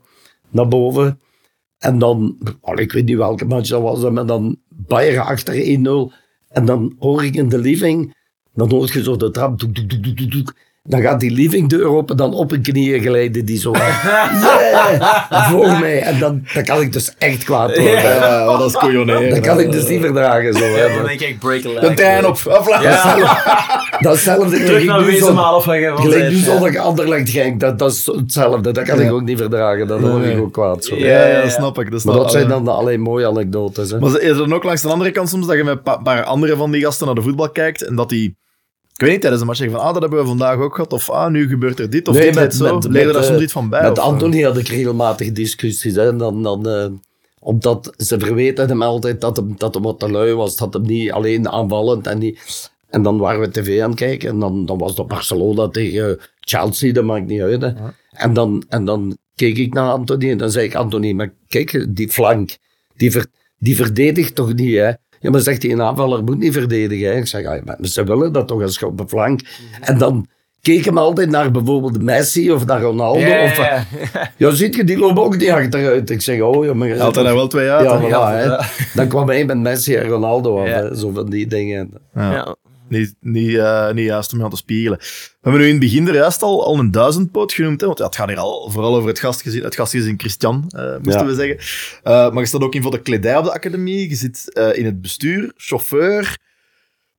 naar 0.50 0.68
boven. 0.68 1.20
En 1.80 1.98
dan, 1.98 2.38
ik 2.74 2.92
weet 2.92 3.04
niet 3.04 3.16
welke 3.16 3.44
match 3.44 3.68
dat 3.68 3.82
was, 3.82 4.10
maar 4.10 4.26
dan 4.26 4.58
Bayern 4.68 5.26
achter 5.26 5.54
1-0. 5.54 6.14
En 6.48 6.64
dan 6.64 6.94
hoor 6.98 7.24
ik 7.24 7.34
in 7.34 7.48
de 7.48 7.58
living, 7.58 8.14
dan 8.54 8.70
hoor 8.70 8.90
je 8.92 9.02
zo 9.02 9.16
de 9.16 9.30
trap, 9.30 9.58
doek, 9.58 9.74
doek, 9.74 9.88
doek, 9.88 10.16
doek, 10.16 10.30
doek. 10.30 10.54
Dan 10.90 11.00
gaat 11.00 11.20
die 11.20 11.30
livingdeur 11.30 11.84
open, 11.86 12.16
dan 12.16 12.34
op 12.34 12.50
hun 12.50 12.62
knieën 12.62 13.00
glijden 13.02 13.44
die 13.44 13.58
zo. 13.58 13.72
Yeah, 13.80 15.50
voor 15.50 15.78
mij. 15.78 16.00
En 16.02 16.18
dan, 16.18 16.42
dan 16.54 16.64
kan 16.64 16.80
ik 16.80 16.92
dus 16.92 17.14
echt 17.18 17.44
kwaad 17.44 17.76
worden. 17.76 17.92
Ja, 18.02 18.44
wat 18.44 18.60
als 18.60 18.72
koeioneren. 18.76 19.30
Dat 19.30 19.40
kan 19.40 19.60
ik 19.60 19.72
dus 19.72 19.86
niet 19.88 20.00
verdragen. 20.00 20.54
Zo, 20.54 20.64
hè. 20.64 20.94
Dan 20.96 21.06
denk 21.06 21.20
ik, 21.20 21.38
break 21.38 21.64
a 21.64 21.68
leg. 21.68 21.80
De 21.88 21.94
trein 21.94 22.26
op. 22.26 22.38
Afla. 22.48 22.78
Dat 24.00 24.14
is 24.14 24.24
hetzelfde. 24.24 24.64
Terug 24.64 24.84
naar 24.84 24.98
nu 25.00 25.04
zo- 25.04 25.10
Wezenmaal 25.10 25.60
van 25.60 25.74
Gelijk 25.74 26.30
nu 26.30 26.36
Ja. 26.36 26.42
zondag 26.44 26.76
Anderlecht 26.76 27.28
Genk, 27.30 27.60
dat, 27.60 27.78
dat 27.78 27.92
is 27.92 28.06
hetzelfde. 28.06 28.70
Dat 28.70 28.84
kan 28.84 29.00
ik 29.00 29.12
ook 29.12 29.22
niet 29.22 29.38
verdragen. 29.38 29.86
Dan 29.86 30.10
word 30.10 30.24
ik 30.24 30.38
ook 30.38 30.52
kwaad. 30.52 30.84
Zo. 30.84 30.94
Ja, 30.96 31.06
Ja, 31.06 31.10
ja, 31.20 31.26
ja, 31.26 31.36
ja. 31.36 31.42
dat 31.42 31.50
snap 31.52 31.78
ik. 31.78 31.90
Dat, 31.90 32.04
Maar 32.04 32.14
dat 32.14 32.30
zijn 32.30 32.48
dan 32.48 32.68
alleen 32.68 33.00
mooie 33.00 33.26
anekdotes. 33.26 33.90
Hè. 33.90 33.98
Maar 33.98 34.20
is 34.20 34.28
er 34.30 34.36
dan 34.36 34.54
ook 34.54 34.64
langs 34.64 34.82
de 34.82 34.88
andere 34.88 35.10
kant 35.10 35.28
soms 35.28 35.46
dat 35.46 35.56
je 35.56 35.64
met 35.64 35.74
een 35.76 35.82
pa- 35.82 35.96
paar 35.96 36.24
andere 36.24 36.56
van 36.56 36.70
die 36.70 36.82
gasten 36.82 37.06
naar 37.06 37.14
de 37.14 37.22
voetbal 37.22 37.50
kijkt 37.50 37.82
en 37.84 37.94
dat 37.96 38.08
die, 38.08 38.36
ik 38.94 39.00
weet 39.06 39.10
niet, 39.10 39.20
tijdens 39.20 39.40
een 39.40 39.46
match 39.46 39.58
zeggen 39.58 39.76
van 39.76 39.86
ah, 39.86 39.92
dat 39.92 40.02
hebben 40.02 40.20
we 40.20 40.26
vandaag 40.26 40.56
ook 40.58 40.74
gehad, 40.74 40.92
of 40.92 41.10
ah, 41.10 41.30
nu 41.30 41.48
gebeurt 41.48 41.78
er 41.78 41.90
dit, 41.90 42.08
of 42.08 42.14
Nee, 42.14 42.24
dit 42.24 42.34
met- 42.34 42.54
zo. 42.54 42.74
met- 42.74 42.84
Leer 42.88 43.12
daar 43.12 43.22
eh, 43.22 43.28
soms 43.28 43.42
iets 43.42 43.52
van 43.52 43.68
bij? 43.68 43.82
Met 43.82 43.98
eh? 43.98 44.04
Anthony 44.04 44.42
had 44.42 44.56
ik 44.58 44.68
regelmatig 44.68 45.32
discussies. 45.32 45.94
Hè. 45.94 46.08
En 46.08 46.18
dan, 46.18 46.42
dan, 46.42 46.68
eh, 46.68 46.86
omdat 47.38 47.92
ze 47.96 48.18
verweten 48.18 48.68
hem 48.68 48.82
altijd 48.82 49.20
dat 49.20 49.36
hem, 49.36 49.54
dat 49.56 49.74
hem 49.74 49.82
wat 49.82 49.98
te 49.98 50.10
lui 50.10 50.34
was. 50.34 50.56
Dat 50.56 50.72
hem 50.74 50.82
niet 50.82 51.12
alleen 51.12 51.48
aanvallend 51.48 52.06
en 52.06 52.18
niet... 52.18 52.68
En 52.90 53.02
dan 53.02 53.18
waren 53.18 53.40
we 53.40 53.50
tv 53.50 53.80
aan 53.82 53.90
het 53.90 53.98
kijken 53.98 54.28
en 54.28 54.38
dan, 54.38 54.66
dan 54.66 54.78
was 54.78 54.94
dat 54.94 55.08
Barcelona 55.08 55.68
tegen 55.68 56.18
Chelsea, 56.40 56.92
dat 56.92 57.04
maakt 57.04 57.26
niet 57.26 57.40
uit. 57.40 57.62
Hè. 57.62 57.70
En, 58.10 58.32
dan, 58.32 58.64
en 58.68 58.84
dan 58.84 59.16
keek 59.34 59.56
ik 59.58 59.74
naar 59.74 59.90
Anthony 59.90 60.30
en 60.30 60.38
dan 60.38 60.50
zei 60.50 60.66
ik, 60.66 60.74
Anthony, 60.74 61.12
maar 61.12 61.32
kijk, 61.48 61.86
die 61.88 62.08
flank, 62.08 62.56
die, 62.96 63.10
ver, 63.10 63.26
die 63.58 63.76
verdedigt 63.76 64.34
toch 64.34 64.54
niet, 64.54 64.76
hè? 64.76 64.90
Ja, 65.20 65.30
maar 65.30 65.40
zegt 65.40 65.62
hij, 65.62 65.72
een 65.72 65.82
aanvaller 65.82 66.24
moet 66.24 66.38
niet 66.38 66.52
verdedigen. 66.52 67.08
Hè? 67.08 67.16
Ik 67.16 67.26
zeg, 67.26 67.42
ja, 67.42 67.60
maar 67.64 67.76
ze 67.82 68.04
willen 68.04 68.32
dat 68.32 68.48
toch 68.48 68.62
als 68.62 68.78
je 68.78 68.86
op 68.86 68.98
de 68.98 69.08
flank. 69.08 69.40
En 69.80 69.98
dan 69.98 70.26
keek 70.60 70.84
hem 70.84 70.98
altijd 70.98 71.30
naar 71.30 71.50
bijvoorbeeld 71.50 72.02
Messi 72.02 72.52
of 72.52 72.66
naar 72.66 72.80
Ronaldo. 72.80 73.18
Ja, 73.18 73.44
of, 73.44 73.56
ja, 73.56 73.86
ja, 74.36 74.50
ziet 74.50 74.74
je, 74.74 74.84
die 74.84 74.98
lopen 74.98 75.22
ook 75.22 75.36
niet 75.36 75.50
achteruit. 75.50 76.10
Ik 76.10 76.20
zeg, 76.20 76.40
oh 76.40 76.64
ja, 76.64 76.74
maar... 76.74 76.88
Hij 76.88 76.98
had 76.98 77.16
er 77.16 77.22
nou 77.22 77.36
wel 77.36 77.48
twee 77.48 77.70
uit. 77.70 77.84
ja, 77.84 78.00
voilà, 78.00 78.36
hè. 78.36 78.66
Dan 78.94 79.08
kwam 79.08 79.28
hij 79.28 79.44
met 79.44 79.58
Messi 79.58 79.94
en 79.94 80.08
Ronaldo 80.08 80.58
af, 80.58 80.98
zo 80.98 81.10
van 81.10 81.30
die 81.30 81.46
dingen. 81.46 81.90
Ja. 82.14 82.56
Niet, 82.90 83.14
niet, 83.20 83.56
eh, 83.56 83.90
niet 83.92 84.04
juist 84.06 84.32
om 84.32 84.38
je 84.38 84.44
aan 84.44 84.50
te 84.50 84.56
spiegelen. 84.56 84.98
We 84.98 85.04
hebben 85.40 85.60
nu 85.60 85.66
in 85.66 85.72
het 85.72 85.80
begin 85.82 86.08
er 86.08 86.14
juist 86.14 86.42
al, 86.42 86.64
al 86.66 86.78
een 86.78 86.90
duizendpoot 86.90 87.52
genoemd. 87.52 87.80
Hè? 87.80 87.86
Want 87.86 87.98
ja, 87.98 88.04
het 88.04 88.16
gaat 88.16 88.28
hier 88.28 88.38
al 88.38 88.70
vooral 88.70 88.96
over 88.96 89.08
het 89.08 89.18
gastgezin, 89.18 89.62
het 89.64 89.74
gastgezin 89.74 90.18
Christian, 90.18 90.64
eh, 90.68 90.96
moesten 91.02 91.26
Ja. 91.26 91.26
we 91.26 91.34
zeggen. 91.34 91.56
Eh, 92.02 92.12
maar 92.32 92.38
je 92.42 92.46
staat 92.46 92.62
ook 92.62 92.74
in 92.74 92.82
voor 92.82 92.90
de 92.90 93.00
kledij 93.02 93.36
op 93.36 93.44
de 93.44 93.52
academie. 93.52 94.08
Je 94.08 94.14
zit 94.14 94.60
in 94.74 94.84
het 94.84 95.00
bestuur, 95.00 95.52
chauffeur, 95.56 96.36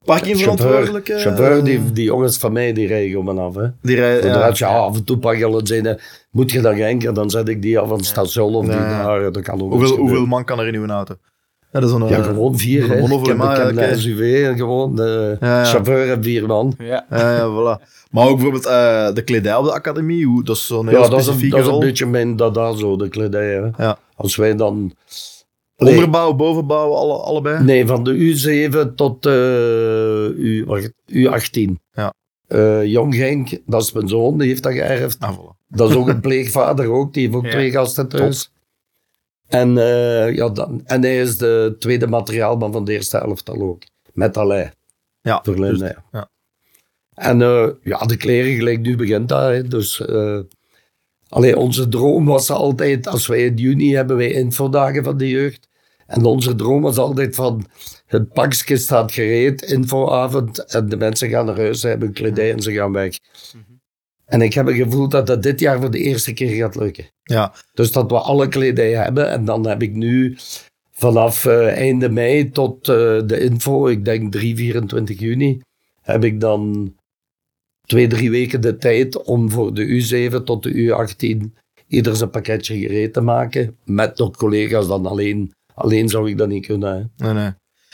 parkingverantwoordelijke. 0.05 1.19
Chauffeur, 1.19 1.63
die, 1.63 1.91
die 1.91 2.03
jongens 2.05 2.37
van 2.37 2.51
mij, 2.51 2.73
die 2.73 2.87
rijden 2.87 3.19
om 3.19 3.29
en 3.29 3.37
af. 3.37 3.55
Hè. 3.55 3.67
Die 3.81 3.95
rij- 3.95 4.21
Ja. 4.23 4.25
ja. 4.47 4.51
ja, 4.53 4.67
af 4.67 4.95
en 4.95 5.03
toe 5.03 5.17
pak 5.17 5.35
je 5.37 5.45
al 5.45 5.61
een. 5.71 5.99
Moet 6.31 6.51
je 6.51 6.61
dan 6.61 6.75
Genker, 6.75 7.13
dan 7.13 7.29
zet 7.29 7.47
ik 7.47 7.61
die 7.61 7.79
af 7.79 7.87
van 7.87 7.97
het 7.97 8.05
station 8.05 8.55
of 8.55 8.65
die 8.65 8.75
daar. 8.75 9.31
Dat 9.31 9.43
kan 9.43 9.61
ook 9.61 9.71
Hoeveel, 9.71 9.97
hoeveel 9.97 10.25
man 10.25 10.43
kan 10.45 10.59
er 10.59 10.67
in 10.67 10.75
uw 10.75 10.87
auto? 10.87 11.15
Ja, 11.71 11.79
dat 11.79 11.89
is 11.89 11.95
een, 11.95 12.07
Ja, 12.07 12.17
eh, 12.17 12.23
gewoon 12.23 12.57
vier. 12.57 12.87
heb 12.89 13.11
oké. 13.11 13.91
een 13.91 13.99
SUV 13.99 14.43
en 14.47 14.57
gewoon 14.57 14.95
de 14.95 15.37
Ja, 15.39 15.47
ja. 15.59 15.63
chauffeur 15.65 16.11
en 16.11 16.23
vier 16.23 16.45
man. 16.45 16.73
Ja. 16.77 17.05
Ja, 17.09 17.35
ja, 17.35 17.47
voilà. 17.49 17.83
Maar 18.11 18.27
ook 18.27 18.33
bijvoorbeeld 18.35 18.65
eh, 18.65 19.13
de 19.13 19.21
kledij 19.23 19.55
op 19.55 19.65
de 19.65 19.73
academie, 19.73 20.25
hoe, 20.25 20.43
dat 20.43 20.55
is 20.55 20.65
zo'n 20.67 20.87
heel 20.87 21.01
Ja, 21.01 21.07
dat 21.09 21.19
is, 21.19 21.27
een, 21.27 21.49
dat 21.49 21.59
is 21.59 21.67
een 21.67 21.79
beetje 21.79 22.05
mijn 22.05 22.35
dada 22.35 22.75
zo, 22.75 22.95
de 22.95 23.09
kledij. 23.09 23.53
Hè. 23.53 23.83
Ja. 23.83 23.97
Als 24.15 24.35
wij 24.35 24.55
dan... 24.55 24.93
Nee, 25.77 25.93
Onderbouw, 25.93 26.33
bovenbouw, 26.33 26.93
alle, 26.93 27.13
allebei? 27.13 27.63
nee, 27.63 27.87
van 27.87 28.03
de 28.03 28.13
U7 28.13 28.95
tot 28.95 29.25
eh, 29.25 29.33
U, 30.43 30.63
wacht, 30.67 30.91
U18. 31.13 31.71
Ja. 31.93 32.13
Eh, 32.47 32.85
Jong 32.85 33.15
Genk, 33.15 33.57
dat 33.65 33.81
is 33.81 33.91
mijn 33.91 34.07
zoon, 34.07 34.37
die 34.37 34.47
heeft 34.47 34.63
dat 34.63 34.73
geërfd. 34.73 35.17
Ah, 35.19 35.37
voilà. 35.37 35.67
Dat 35.67 35.89
is 35.89 35.95
ook 35.95 36.07
een 36.07 36.19
pleegvader 36.19 36.91
ook, 36.91 37.13
die 37.13 37.23
heeft 37.23 37.35
ook 37.35 37.45
Ja. 37.45 37.51
twee 37.51 37.71
gasten 37.71 38.07
thuis. 38.07 38.51
En, 39.51 39.77
eh, 39.77 40.35
ja, 40.35 40.49
dan, 40.49 40.81
en 40.85 41.01
hij 41.01 41.19
is 41.21 41.37
de 41.37 41.75
tweede 41.79 42.07
materiaalman 42.07 42.71
van 42.71 42.85
de 42.85 42.93
eerste 42.93 43.17
elftal 43.17 43.61
ook. 43.61 43.83
Met 44.13 44.37
Alain. 44.37 44.73
Ja, 45.21 45.39
Verlinde, 45.43 45.85
ja. 45.85 46.05
ja. 46.11 46.29
En 47.13 47.41
eh, 47.41 47.67
ja, 47.83 47.97
de 47.97 48.17
kleren 48.17 48.55
gelijk 48.55 48.79
nu 48.79 48.95
begint 48.95 49.29
dat. 49.29 49.41
Hè. 49.41 49.63
Dus 49.63 50.03
allee, 51.29 51.57
onze 51.57 51.87
droom 51.87 52.25
was 52.25 52.49
altijd, 52.49 53.07
als 53.07 53.27
wij 53.27 53.45
in 53.45 53.55
juni 53.55 53.95
hebben 53.95 54.17
wij 54.17 54.31
infodagen 54.31 55.03
van 55.03 55.17
de 55.17 55.29
jeugd. 55.29 55.69
En 56.11 56.25
onze 56.25 56.55
droom 56.55 56.81
was 56.81 56.97
altijd 56.97 57.35
van, 57.35 57.65
het 58.05 58.33
pakje 58.33 58.77
staat 58.77 59.11
gereed, 59.11 59.61
infoavond. 59.61 60.65
En 60.65 60.89
de 60.89 60.97
mensen 60.97 61.29
gaan 61.29 61.45
naar 61.45 61.57
huis, 61.57 61.79
ze 61.79 61.87
hebben 61.87 62.13
kledij 62.13 62.51
en 62.51 62.61
ze 62.61 62.73
gaan 62.73 62.91
weg. 62.91 63.17
En 64.31 64.41
ik 64.41 64.53
heb 64.53 64.65
het 64.65 64.75
gevoel 64.75 65.09
dat 65.09 65.27
dat 65.27 65.43
dit 65.43 65.59
jaar 65.59 65.79
voor 65.79 65.91
de 65.91 65.99
eerste 65.99 66.33
keer 66.33 66.55
gaat 66.55 66.75
lukken. 66.75 67.05
Ja, 67.23 67.53
Dus 67.73 67.91
dat 67.91 68.11
we 68.11 68.19
alle 68.19 68.47
kledij 68.47 68.91
hebben. 68.91 69.29
En 69.29 69.45
dan 69.45 69.67
heb 69.67 69.81
ik 69.81 69.93
nu 69.93 70.37
vanaf 70.91 71.45
eh, 71.45 71.67
einde 71.67 72.09
mei 72.09 72.49
tot 72.49 72.87
eh, 72.87 72.95
de 73.25 73.39
info, 73.39 73.87
ik 73.87 74.05
denk 74.05 74.31
3, 74.31 74.55
24 74.55 75.19
juni, 75.19 75.61
heb 76.01 76.23
ik 76.23 76.39
dan 76.39 76.93
twee, 77.87 78.07
drie 78.07 78.31
weken 78.31 78.61
de 78.61 78.77
tijd 78.77 79.23
om 79.23 79.51
voor 79.51 79.73
de 79.73 79.85
U7 79.85 80.43
tot 80.43 80.63
de 80.63 80.71
U18 80.73 81.59
ieder 81.87 82.15
zijn 82.15 82.29
pakketje 82.29 82.77
gereed 82.77 83.13
te 83.13 83.21
maken. 83.21 83.77
Met 83.85 84.17
nog 84.17 84.37
collega's 84.37 84.87
dan 84.87 85.05
alleen. 85.05 85.51
Alleen 85.73 86.09
zou 86.09 86.29
ik 86.29 86.37
dat 86.37 86.47
niet 86.47 86.65
kunnen. 86.65 87.11
hè. 87.17 87.25
Nee, 87.25 87.43
nee. 87.43 87.51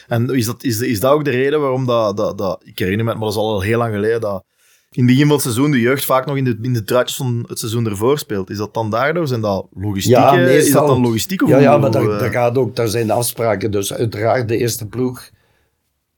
En 0.07 0.30
is 0.30 0.45
dat, 0.45 0.64
is, 0.64 0.81
is 0.81 0.99
dat 0.99 1.11
ook 1.11 1.26
de 1.26 1.31
reden 1.31 1.61
waarom 1.61 1.85
dat, 1.85 2.18
dat, 2.18 2.38
dat... 2.38 2.61
Ik 2.65 2.80
herinner 2.80 3.05
me, 3.05 3.11
maar 3.11 3.22
dat 3.22 3.30
is 3.31 3.35
al 3.35 3.61
heel 3.61 3.77
lang 3.77 3.93
geleden, 3.93 4.22
dat 4.22 4.43
in 4.91 5.03
het 5.03 5.11
begin 5.11 5.26
van 5.26 5.35
het 5.35 5.41
seizoen 5.41 5.72
de 5.72 5.80
jeugd 5.80 6.05
vaak 6.05 6.26
nog 6.26 6.38
in 6.38 6.43
de, 6.43 6.57
in 6.61 6.73
de 6.73 6.84
truitjes 6.84 7.18
van 7.18 7.45
het 7.47 7.59
seizoen 7.59 7.85
ervoor 7.85 8.19
speelt. 8.19 8.49
Is 8.49 8.57
dat 8.57 8.73
dan 8.73 8.89
daardoor? 8.89 9.27
Zijn 9.27 9.41
dat 9.41 9.68
logistiek? 9.73 10.14
Ja, 10.14 10.38
is 10.38 10.72
dat 10.72 10.88
dan 10.88 11.01
logistiek? 11.01 11.43
Of 11.43 11.49
Ja, 11.49 11.57
ja, 11.57 11.77
maar 11.77 11.93
eh, 11.93 12.19
dat 12.19 12.31
gaat 12.31 12.57
ook, 12.57 12.76
daar 12.76 12.88
zijn 12.88 13.11
afspraken. 13.11 13.72
Dus 13.72 13.93
uiteraard 13.93 14.47
de 14.47 14.57
eerste 14.57 14.88
ploeg, 14.88 15.30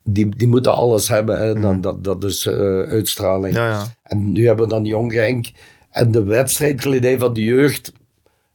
die, 0.03 0.35
die 0.35 0.47
moeten 0.47 0.73
alles 0.73 1.07
hebben. 1.07 1.39
Hè. 1.39 1.59
Dan, 1.59 1.81
dat, 1.81 2.03
dat 2.03 2.23
is 2.23 2.45
eh, 2.45 2.81
uitstraling. 2.81 3.55
Ja, 3.55 3.69
ja. 3.69 3.85
En 4.03 4.31
nu 4.31 4.45
hebben 4.45 4.65
we 4.65 4.71
dan 4.71 4.85
Jong 4.85 5.13
Genk. 5.13 5.51
En 5.89 6.11
de 6.11 6.23
wedstrijdkledij 6.23 7.19
van 7.19 7.33
de 7.33 7.43
jeugd. 7.43 7.93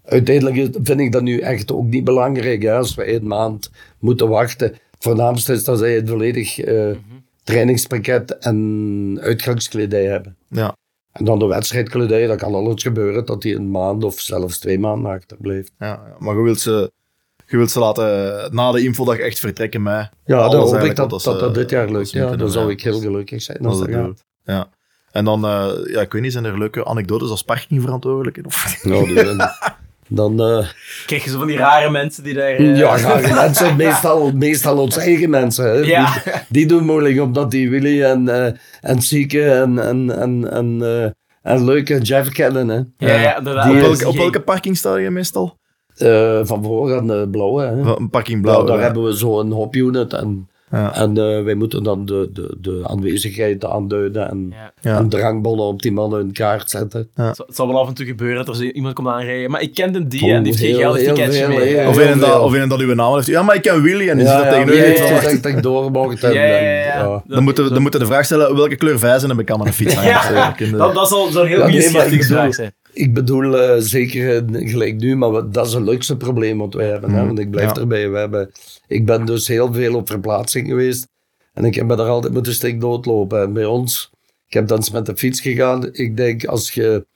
Uiteindelijk 0.04 0.76
vind 0.82 1.00
ik 1.00 1.12
dat 1.12 1.22
nu 1.22 1.38
echt 1.38 1.72
ook 1.72 1.86
niet 1.86 2.04
belangrijk. 2.04 2.62
Hè, 2.62 2.74
als 2.76 2.94
we 2.94 3.14
een 3.14 3.26
maand 3.26 3.70
moeten 3.98 4.28
wachten. 4.28 4.68
Het 4.68 5.02
voornaamste 5.12 5.52
is 5.52 5.64
dat 5.64 5.78
zij 5.78 5.98
een 5.98 6.06
volledig 6.06 6.58
eh, 6.58 6.90
trainingspakket 7.44 8.38
en 8.38 9.18
uitgangskledij 9.20 10.04
hebben. 10.04 10.36
ja. 10.48 10.74
En 11.14 11.24
dan 11.24 11.38
de 11.38 11.46
wedstrijdkledij, 11.46 12.26
dat 12.26 12.38
kan 12.38 12.54
alles 12.54 12.82
gebeuren 12.82 13.24
dat 13.26 13.42
die 13.42 13.54
een 13.54 13.70
maand 13.70 14.04
of 14.04 14.20
zelfs 14.20 14.58
twee 14.58 14.78
maanden 14.78 15.10
achterblijft. 15.10 15.72
Ja, 15.78 15.86
ja. 15.86 16.16
Maar 16.18 16.36
je 16.36 16.42
wilt 16.42 16.60
ze, 16.60 16.92
je 17.46 17.56
wilt 17.56 17.70
ze 17.70 17.78
laten 17.78 18.54
na 18.54 18.72
de 18.72 18.82
infodag 18.82 19.18
echt 19.18 19.38
vertrekken 19.38 19.82
met 19.82 20.10
Ja, 20.24 20.48
dan 20.48 20.60
hoop 20.60 20.74
ik 20.74 20.96
dat 20.96 21.10
dat, 21.10 21.54
dit 21.54 21.70
jaar 21.70 21.86
wat 21.86 21.96
lukt. 21.96 22.10
Ja, 22.10 22.36
dan 22.36 22.50
zou 22.50 22.70
ik 22.70 22.82
heel 22.82 23.00
gelukkig 23.00 23.42
zijn 23.42 23.66
als 23.66 23.78
dat 23.78 23.90
gaat. 23.90 24.24
Ja. 24.44 24.68
En 25.10 25.24
dan, 25.24 25.44
eh, 25.44 25.72
ja, 25.84 26.00
ik 26.00 26.12
weet 26.12 26.22
niet, 26.22 26.32
zijn 26.32 26.44
er 26.44 26.58
leuke 26.58 26.84
anekdotes 26.84 27.30
als 27.30 27.42
parkingverantwoordelijke? 27.42 28.42
Of... 28.46 28.84
Nou, 28.84 29.14
dan, 29.14 29.36
dan 30.08 30.40
eh, 30.40 30.68
Krijg 31.06 31.24
je 31.24 31.30
zo 31.30 31.38
van 31.38 31.46
die 31.46 31.56
rare 31.56 31.90
mensen 31.90 32.24
die 32.24 32.34
daar... 32.34 32.48
eh, 32.48 32.76
ja, 32.76 32.96
rare 32.96 33.34
mensen, 33.44 33.76
meestal, 33.76 34.32
meestal 34.32 34.78
onze 34.78 35.00
eigen 35.00 35.30
mensen. 35.30 35.64
Hè. 35.64 35.72
Ja. 35.72 36.12
Die, 36.12 36.32
die 36.48 36.66
doen 36.66 36.84
moeilijk, 36.84 37.20
omdat 37.20 37.50
die 37.50 37.70
Willy 37.70 38.02
en, 38.02 38.28
eh 38.28 38.52
en 38.80 39.00
Sieke 39.00 39.50
en, 39.50 39.78
en, 39.78 40.20
en, 40.20 40.50
en, 40.50 40.82
eh, 40.82 41.52
en 41.52 41.64
Leuke 41.64 42.00
Jeff 42.00 42.28
kennen. 42.28 42.68
Hè. 42.68 43.06
Ja, 43.06 43.20
ja, 43.20 43.38
inderdaad. 43.38 43.64
Die 43.64 43.74
op, 43.74 43.80
welke, 43.80 44.08
op 44.08 44.16
welke 44.16 44.40
parking 44.40 44.76
sta 44.76 44.96
je 44.96 45.10
meestal? 45.10 45.58
Eh, 45.96 46.40
van 46.42 46.64
voor 46.64 46.96
aan 46.96 47.06
de 47.06 47.28
blauwe. 47.30 47.62
Hè. 47.62 47.96
Een 47.96 48.10
parking 48.10 48.42
blauw. 48.42 48.54
Nou, 48.56 48.66
daar 48.66 48.76
ja. 48.76 48.82
hebben 48.82 49.04
we 49.04 49.12
zo'n 49.12 49.50
hopunit 49.50 50.12
en, 50.12 50.48
Ja. 50.70 50.94
en 50.94 51.16
eh, 51.18 51.42
wij 51.42 51.54
moeten 51.54 51.82
dan 51.82 52.04
de, 52.06 52.30
de, 52.32 52.56
de 52.60 52.80
aanwezigheid 52.86 53.64
aanduiden 53.64 54.30
en, 54.30 54.48
Ja. 54.50 54.72
Ja. 54.90 54.98
en 54.98 55.08
drangbonnen 55.08 55.64
op 55.66 55.82
die 55.82 55.92
mannen 55.92 56.18
hun 56.18 56.32
kaart 56.32 56.70
zetten. 56.70 57.08
Het 57.14 57.36
zal- 57.36 57.46
Het 57.46 57.56
zal 57.56 57.66
wel 57.66 57.78
af 57.80 57.88
en 57.88 57.94
toe 57.94 58.06
gebeuren 58.06 58.44
dat 58.44 58.56
er 58.58 58.72
iemand 58.72 58.94
komt 58.94 59.08
aanrijden. 59.08 59.50
Maar 59.50 59.62
ik 59.62 59.74
kende 59.74 60.06
die 60.06 60.22
Oh, 60.22 60.30
en 60.30 60.42
die 60.42 60.52
heeft 60.52 60.64
geen 60.64 60.74
geld 60.74 60.98
veel, 60.98 61.48
mee. 61.48 61.88
Of 61.88 61.96
een, 61.98 62.18
dat, 62.18 62.40
of 62.40 62.52
een 62.52 62.68
dat 62.68 62.80
uw 62.80 62.94
naam 62.94 63.14
heeft. 63.14 63.26
Ja, 63.26 63.42
maar 63.42 63.54
ik 63.54 63.62
ken 63.62 63.82
Willy. 63.82 64.08
En 64.08 64.16
die 64.18 64.26
zit 64.26 64.36
dat 64.36 64.50
tegen 64.52 64.68
u 64.68 64.74
ja, 64.74 65.20
dat 65.20 65.44
ik 65.44 65.62
door 65.62 65.90
mocht 65.90 66.22
hebben. 66.22 66.40
Ja, 66.40 66.46
ja, 66.46 66.54
ja, 66.58 66.92
en, 66.92 67.08
ja. 67.08 67.22
Dan 67.26 67.42
moeten 67.42 67.64
we 67.64 67.70
dan 67.72 67.82
moeten 67.82 68.00
we 68.00 68.06
de 68.06 68.12
vraag 68.12 68.24
stellen, 68.24 68.56
welke 68.56 68.76
kleur 68.76 68.98
vijzen 68.98 69.28
heb 69.28 69.38
ik 69.38 69.50
aan 69.50 69.58
mijn 69.58 69.72
fiets? 69.72 69.94
Ja, 70.04 70.54
dat, 70.72 70.94
dat 70.94 71.08
zal 71.08 71.26
zo'n 71.30 71.46
heel 71.46 71.58
Ja, 71.58 71.64
goede 71.64 72.08
bedoel- 72.18 72.52
zijn. 72.52 72.72
Ik 72.94 73.14
bedoel, 73.14 73.58
eh, 73.58 73.76
zeker 73.78 74.36
eh, 74.36 74.68
gelijk 74.70 74.96
nu, 74.96 75.16
maar 75.16 75.32
we- 75.32 75.48
dat 75.48 75.66
is 75.66 75.72
een 75.72 75.84
luxe 75.84 76.16
probleem 76.16 76.58
wat 76.58 76.74
wij 76.74 76.86
hebben. 76.88 77.10
Hè? 77.10 77.26
Want 77.26 77.38
ik 77.38 77.50
blijf 77.50 77.74
Ja. 77.74 77.80
erbij. 77.80 78.10
We 78.10 78.18
hebben, 78.18 78.50
ik 78.86 79.06
ben 79.06 79.24
dus 79.24 79.48
heel 79.48 79.72
veel 79.72 79.94
op 79.94 80.08
verplaatsing 80.08 80.68
geweest. 80.68 81.08
En 81.52 81.64
ik 81.64 81.74
heb 81.74 81.86
me 81.86 81.96
daar 81.96 82.08
altijd 82.08 82.32
moeten 82.32 82.54
stik 82.54 82.80
doodlopen. 82.80 83.42
En 83.42 83.52
bij 83.52 83.64
ons, 83.64 84.10
ik 84.46 84.52
heb 84.54 84.68
dan 84.68 84.76
eens 84.76 84.90
met 84.90 85.06
de 85.06 85.16
fiets 85.16 85.40
gegaan. 85.40 85.88
Ik 85.92 86.16
denk, 86.16 86.44
als 86.44 86.70
je 86.70 87.06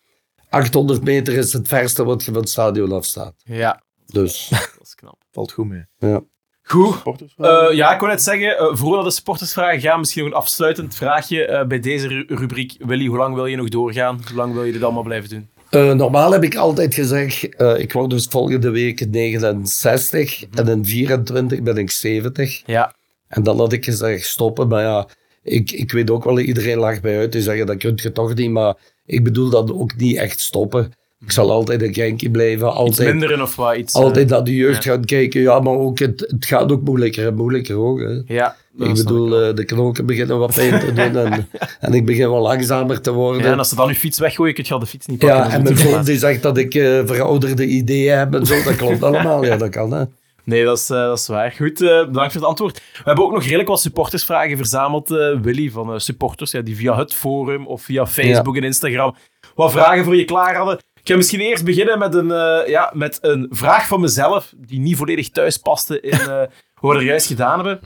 800 0.49 1.05
meter 1.05 1.35
is 1.35 1.53
het 1.53 1.69
verste 1.69 2.05
wat 2.05 2.25
je 2.25 2.33
van 2.33 2.41
het 2.41 2.51
stadion 2.51 2.93
afstaat. 2.93 3.35
Ja, 3.45 3.83
Dus, 4.07 4.49
dat 4.79 4.87
is 4.87 4.95
knap. 4.95 5.23
valt 5.33 5.53
goed 5.53 5.69
mee. 5.69 5.85
ja. 5.99 6.21
Goed. 6.63 7.03
Eh, 7.37 7.67
ja, 7.73 7.93
ik 7.95 8.01
wou 8.01 8.13
net 8.13 8.23
zeggen, 8.23 8.77
voordat 8.79 9.05
de 9.05 9.11
supportersvragen 9.11 9.81
gaan, 9.81 9.99
misschien 9.99 10.23
nog 10.25 10.33
een 10.33 10.39
afsluitend 10.39 10.95
vraagje 10.95 11.45
eh, 11.47 11.67
bij 11.67 11.81
deze 11.81 12.09
ru- 12.09 12.25
rubriek. 12.29 12.75
Willy, 12.79 13.07
hoe 13.07 13.17
lang 13.17 13.35
wil 13.35 13.47
je 13.47 13.57
nog 13.57 13.69
doorgaan? 13.69 14.21
Hoe 14.27 14.37
lang 14.37 14.53
wil 14.53 14.65
je 14.65 14.73
dit 14.73 14.83
allemaal 14.83 15.03
blijven 15.03 15.31
doen? 15.31 15.49
Eh, 15.71 15.93
normaal 15.93 16.33
heb 16.33 16.45
ik 16.45 16.57
altijd 16.57 16.95
gezegd, 16.95 17.55
eh, 17.57 17.79
ik 17.79 17.93
word 17.93 18.11
dus 18.11 18.27
volgende 18.31 18.71
week 18.71 19.07
69 19.11 20.45
en 20.55 20.69
in 20.69 20.85
24 20.85 21.63
ben 21.63 21.77
ik 21.77 21.91
70. 21.91 22.63
Ja, 22.67 22.95
En 23.29 23.43
dan 23.43 23.59
had 23.59 23.73
ik 23.73 23.85
gezegd 23.85 24.27
stoppen, 24.27 24.69
maar 24.69 24.83
ja, 24.83 25.09
ik, 25.43 25.71
ik 25.71 25.93
weet 25.93 26.11
ook 26.11 26.25
wel, 26.25 26.39
iedereen 26.39 26.79
lacht 26.79 27.03
bij 27.03 27.19
uit, 27.19 27.33
die 27.33 27.43
zeggen 27.43 27.67
dat 27.67 27.77
kun 27.77 27.99
je 28.03 28.13
toch 28.13 28.35
niet, 28.35 28.51
maar 28.51 28.75
ik 29.07 29.25
bedoel 29.25 29.51
dat 29.51 29.73
ook 29.73 29.97
niet 29.97 30.17
echt 30.17 30.41
stoppen. 30.41 30.93
Ik 31.21 31.33
zal 31.33 31.51
altijd 31.51 31.83
een 31.83 31.95
Genkie 31.95 32.31
blijven, 32.31 32.69
iets 32.69 32.77
altijd, 32.77 33.09
minderen 33.09 33.43
of 33.43 33.57
wat? 33.57 33.77
Iets, 33.77 33.95
eh, 33.95 34.01
altijd 34.01 34.29
naar 34.29 34.45
de 34.45 34.55
jeugd 34.55 34.85
gaan 34.85 35.05
kijken, 35.05 35.41
ja, 35.41 35.61
maar 35.61 35.75
ook 35.75 35.99
het, 35.99 36.21
het 36.21 36.47
gaat 36.47 36.73
ook 36.73 36.83
moeilijker 36.83 37.27
en 37.27 37.35
moeilijker 37.35 37.77
ook. 37.77 38.01
Hè. 38.01 38.35
Ja, 38.35 38.57
Ik 38.79 38.95
bedoel, 38.95 39.43
eh, 39.43 39.55
de 39.55 39.65
knoken 39.65 40.07
beginnen 40.07 40.39
wat 40.39 40.55
pijn 40.55 40.81
te 40.81 40.93
doen 40.93 41.17
en, 41.17 41.49
en 41.81 41.93
ik 41.93 42.07
begin 42.07 42.31
wel 42.31 42.41
langzamer 42.41 43.01
te 43.01 43.13
worden. 43.13 43.43
Ja, 43.43 43.53
en 43.53 43.59
als 43.59 43.69
ze 43.69 43.75
dan 43.75 43.89
je 43.89 43.95
fiets 43.95 44.19
weggooien, 44.19 44.55
kun 44.55 44.65
je 44.67 44.73
al 44.73 44.79
de 44.79 44.87
fiets 44.87 45.07
niet 45.07 45.19
pakken. 45.19 45.37
Ja, 45.39 45.45
Dat 45.45 45.53
en 45.53 45.63
mijn 45.63 45.77
zoon 45.77 46.05
die 46.05 46.19
zegt 46.19 46.43
dat 46.43 46.59
ik 46.59 46.75
eh, 46.75 47.01
verouderde 47.05 47.67
ideeën 47.67 48.19
heb 48.19 48.35
en 48.35 48.47
zo, 48.47 48.63
dat 48.63 48.77
klopt 48.77 49.03
allemaal. 49.03 49.45
Ja, 49.45 49.57
dat 49.57 49.71
kan 49.71 49.93
hè. 49.93 50.05
Nee, 50.45 50.65
dat 50.65 50.79
is, 50.79 50.91
eh, 50.91 50.99
dat 50.99 51.19
is 51.19 51.27
waar. 51.27 51.53
Goed, 51.53 51.79
bedankt 51.79 52.33
voor 52.33 52.41
het 52.41 52.45
antwoord. 52.45 52.77
We 52.77 53.03
hebben 53.05 53.25
ook 53.25 53.33
nog 53.33 53.43
redelijk 53.43 53.69
wat 53.69 53.81
supportersvragen 53.81 54.57
verzameld, 54.57 55.09
Willy, 55.43 55.71
van 55.71 56.01
supporters 56.01 56.51
ja, 56.51 56.61
die 56.61 56.77
via 56.77 56.99
het 56.99 57.15
forum 57.15 57.67
of 57.67 57.83
via 57.83 58.07
Facebook 58.07 58.57
en 58.57 58.63
Instagram 58.63 59.15
wat 59.55 59.73
vragen 59.73 60.05
voor 60.05 60.17
je 60.17 60.25
klaar 60.25 60.57
hadden. 60.57 60.79
Ik 61.03 61.09
ga 61.15 61.17
misschien 61.17 61.41
eerst 61.41 61.65
beginnen 61.65 61.99
met 61.99 62.15
een, 62.15 62.29
ja, 62.67 62.91
met 62.95 63.19
een 63.21 63.47
vraag 63.51 63.87
van 63.87 64.01
mezelf, 64.01 64.53
die 64.57 64.81
niet 64.81 64.97
volledig 64.97 65.31
thuis 65.31 65.57
paste 65.57 66.01
in 66.01 66.19
eh, 66.19 66.43
wat 66.81 66.93
we 66.93 66.99
er 66.99 67.05
juist 67.05 67.27
gedaan 67.27 67.55
hebben. 67.55 67.81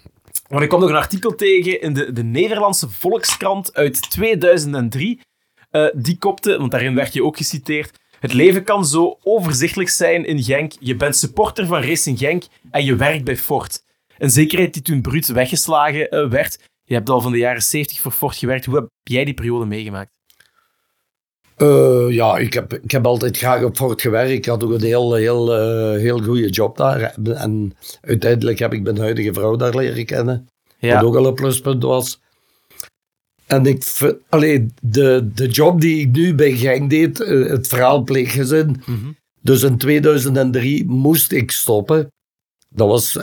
Want 0.53 0.65
ik 0.65 0.71
kwam 0.71 0.81
nog 0.81 0.91
een 0.91 0.97
artikel 0.97 1.35
tegen 1.35 1.81
in 1.81 1.93
de, 1.93 2.13
de 2.13 2.23
Nederlandse 2.23 2.91
Volkskrant 2.91 3.75
uit 3.75 4.11
2003. 4.11 5.21
Eh, 5.71 5.87
die 5.95 6.19
kopte, 6.19 6.59
want 6.59 6.71
daarin 6.71 6.95
werd 6.95 7.13
je 7.13 7.25
ook 7.25 7.37
geciteerd. 7.37 7.99
Het 8.21 8.33
leven 8.33 8.65
kan 8.65 8.87
zo 8.87 9.19
overzichtelijk 9.23 9.91
zijn 9.91 10.25
in 10.25 10.43
Genk. 10.43 10.73
Je 10.81 10.97
bent 10.97 11.17
supporter 11.17 11.67
van 11.67 11.83
Racing 11.83 12.19
Genk 12.19 12.45
en 12.71 12.85
je 12.85 12.97
werkt 12.97 13.25
bij 13.25 13.37
Ford. 13.37 13.83
Een 14.19 14.31
zekerheid 14.31 14.73
die 14.73 14.83
toen 14.83 15.01
bruut 15.01 15.27
weggeslagen 15.27 16.09
eh, 16.09 16.29
werd. 16.29 16.59
Je 16.85 16.95
hebt 16.95 17.11
al 17.11 17.21
van 17.21 17.33
de 17.33 17.39
jaren 17.39 17.63
70 17.63 18.01
voor 18.01 18.13
Ford 18.13 18.37
gewerkt. 18.37 18.65
Hoe 18.65 18.75
heb 18.75 18.89
jij 19.03 19.25
die 19.25 19.35
periode 19.35 19.67
meegemaakt? 19.67 20.11
Eh, 21.63 22.07
ja, 22.15 22.37
ik 22.37 22.53
heb, 22.53 22.73
ik 22.75 22.91
heb 22.91 23.07
altijd 23.07 23.37
graag 23.37 23.63
op 23.63 23.77
Ford 23.77 24.01
gewerkt. 24.01 24.31
Ik 24.31 24.45
had 24.47 24.65
ook 24.65 24.71
een 24.73 24.83
heel, 24.83 25.15
heel, 25.15 25.55
eh, 25.57 25.99
heel 26.01 26.23
goede 26.23 26.51
job 26.51 26.77
daar. 26.77 27.15
En 27.35 27.73
uiteindelijk 28.01 28.59
heb 28.59 28.73
ik 28.73 28.83
mijn 28.83 28.99
huidige 28.99 29.33
vrouw 29.33 29.57
daar 29.57 29.77
leren 29.77 30.05
kennen. 30.05 30.49
Wat 30.81 31.03
ook 31.03 31.17
al 31.17 31.27
een 31.27 31.35
pluspunt 31.35 31.83
was. 31.83 32.21
En 33.47 33.67
ik, 33.67 33.83
vind- 33.83 34.17
allee, 34.29 34.67
de, 34.83 35.29
de 35.35 35.49
job 35.49 35.81
die 35.81 36.01
ik 36.01 36.11
nu 36.13 36.35
bij 36.35 36.53
Genk 36.57 36.91
deed, 36.91 37.21
eh, 37.21 37.47
het 37.49 37.69
verhaal 37.69 38.03
pleeggezin. 38.03 38.83
Mhm. 38.87 39.11
Dus 39.41 39.63
in 39.63 39.79
2003 39.79 40.85
moest 40.87 41.33
ik 41.33 41.51
stoppen. 41.51 42.13
Dat 42.69 42.89
was 42.89 43.15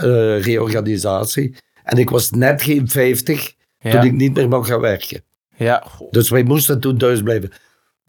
reorganisatie. 0.42 1.56
En 1.84 1.98
ik 1.98 2.10
was 2.10 2.32
net 2.32 2.62
geen 2.62 2.88
50 2.90 3.54
Ja. 3.80 3.92
toen 3.92 4.04
ik 4.04 4.12
niet 4.14 4.34
meer 4.34 4.48
mag 4.48 4.68
gaan 4.68 4.80
werken. 4.82 5.24
Ja. 5.58 5.84
Dus 6.12 6.30
wij 6.30 6.44
moesten 6.44 6.80
toen 6.80 6.98
thuis 6.98 7.22
blijven. 7.24 7.52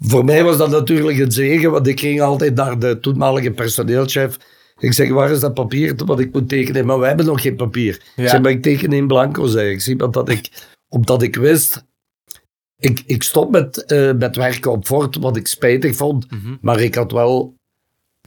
Voor 0.00 0.24
mij 0.24 0.44
was 0.44 0.56
dat 0.56 0.70
natuurlijk 0.70 1.18
een 1.18 1.32
zegen, 1.32 1.70
want 1.70 1.86
ik 1.86 2.00
ging 2.00 2.20
altijd 2.20 2.54
naar 2.54 2.78
de 2.78 3.00
toenmalige 3.00 3.50
personeelschef. 3.50 4.36
Ik 4.78 4.92
zeg, 4.92 5.10
waar 5.10 5.30
is 5.30 5.40
dat 5.40 5.54
papier 5.54 5.94
wat 6.06 6.20
ik 6.20 6.32
moet 6.32 6.48
tekenen? 6.48 6.86
Maar 6.86 6.98
we 7.00 7.06
hebben 7.06 7.26
nog 7.26 7.42
geen 7.42 7.56
papier. 7.56 8.02
Ja. 8.16 8.22
Ik 8.22 8.28
zeg, 8.28 8.40
maar 8.40 8.50
ik 8.50 8.62
teken 8.62 8.92
in 8.92 9.06
blanco, 9.06 9.46
zeg 9.46 9.70
ik. 9.70 9.80
Zie, 9.80 10.04
omdat 10.04 10.28
ik, 10.28 10.48
omdat 10.88 11.22
ik 11.22 11.36
wist, 11.36 11.84
ik, 12.78 13.02
ik 13.06 13.22
stop 13.22 13.50
met, 13.50 13.84
eh, 13.84 14.12
met 14.12 14.36
werken 14.36 14.70
op 14.70 14.86
Fort, 14.86 15.16
wat 15.16 15.36
ik 15.36 15.46
spijtig 15.46 15.96
vond. 15.96 16.30
Mhm. 16.30 16.56
Maar 16.60 16.80
ik 16.80 16.94
had 16.94 17.12
wel. 17.12 17.54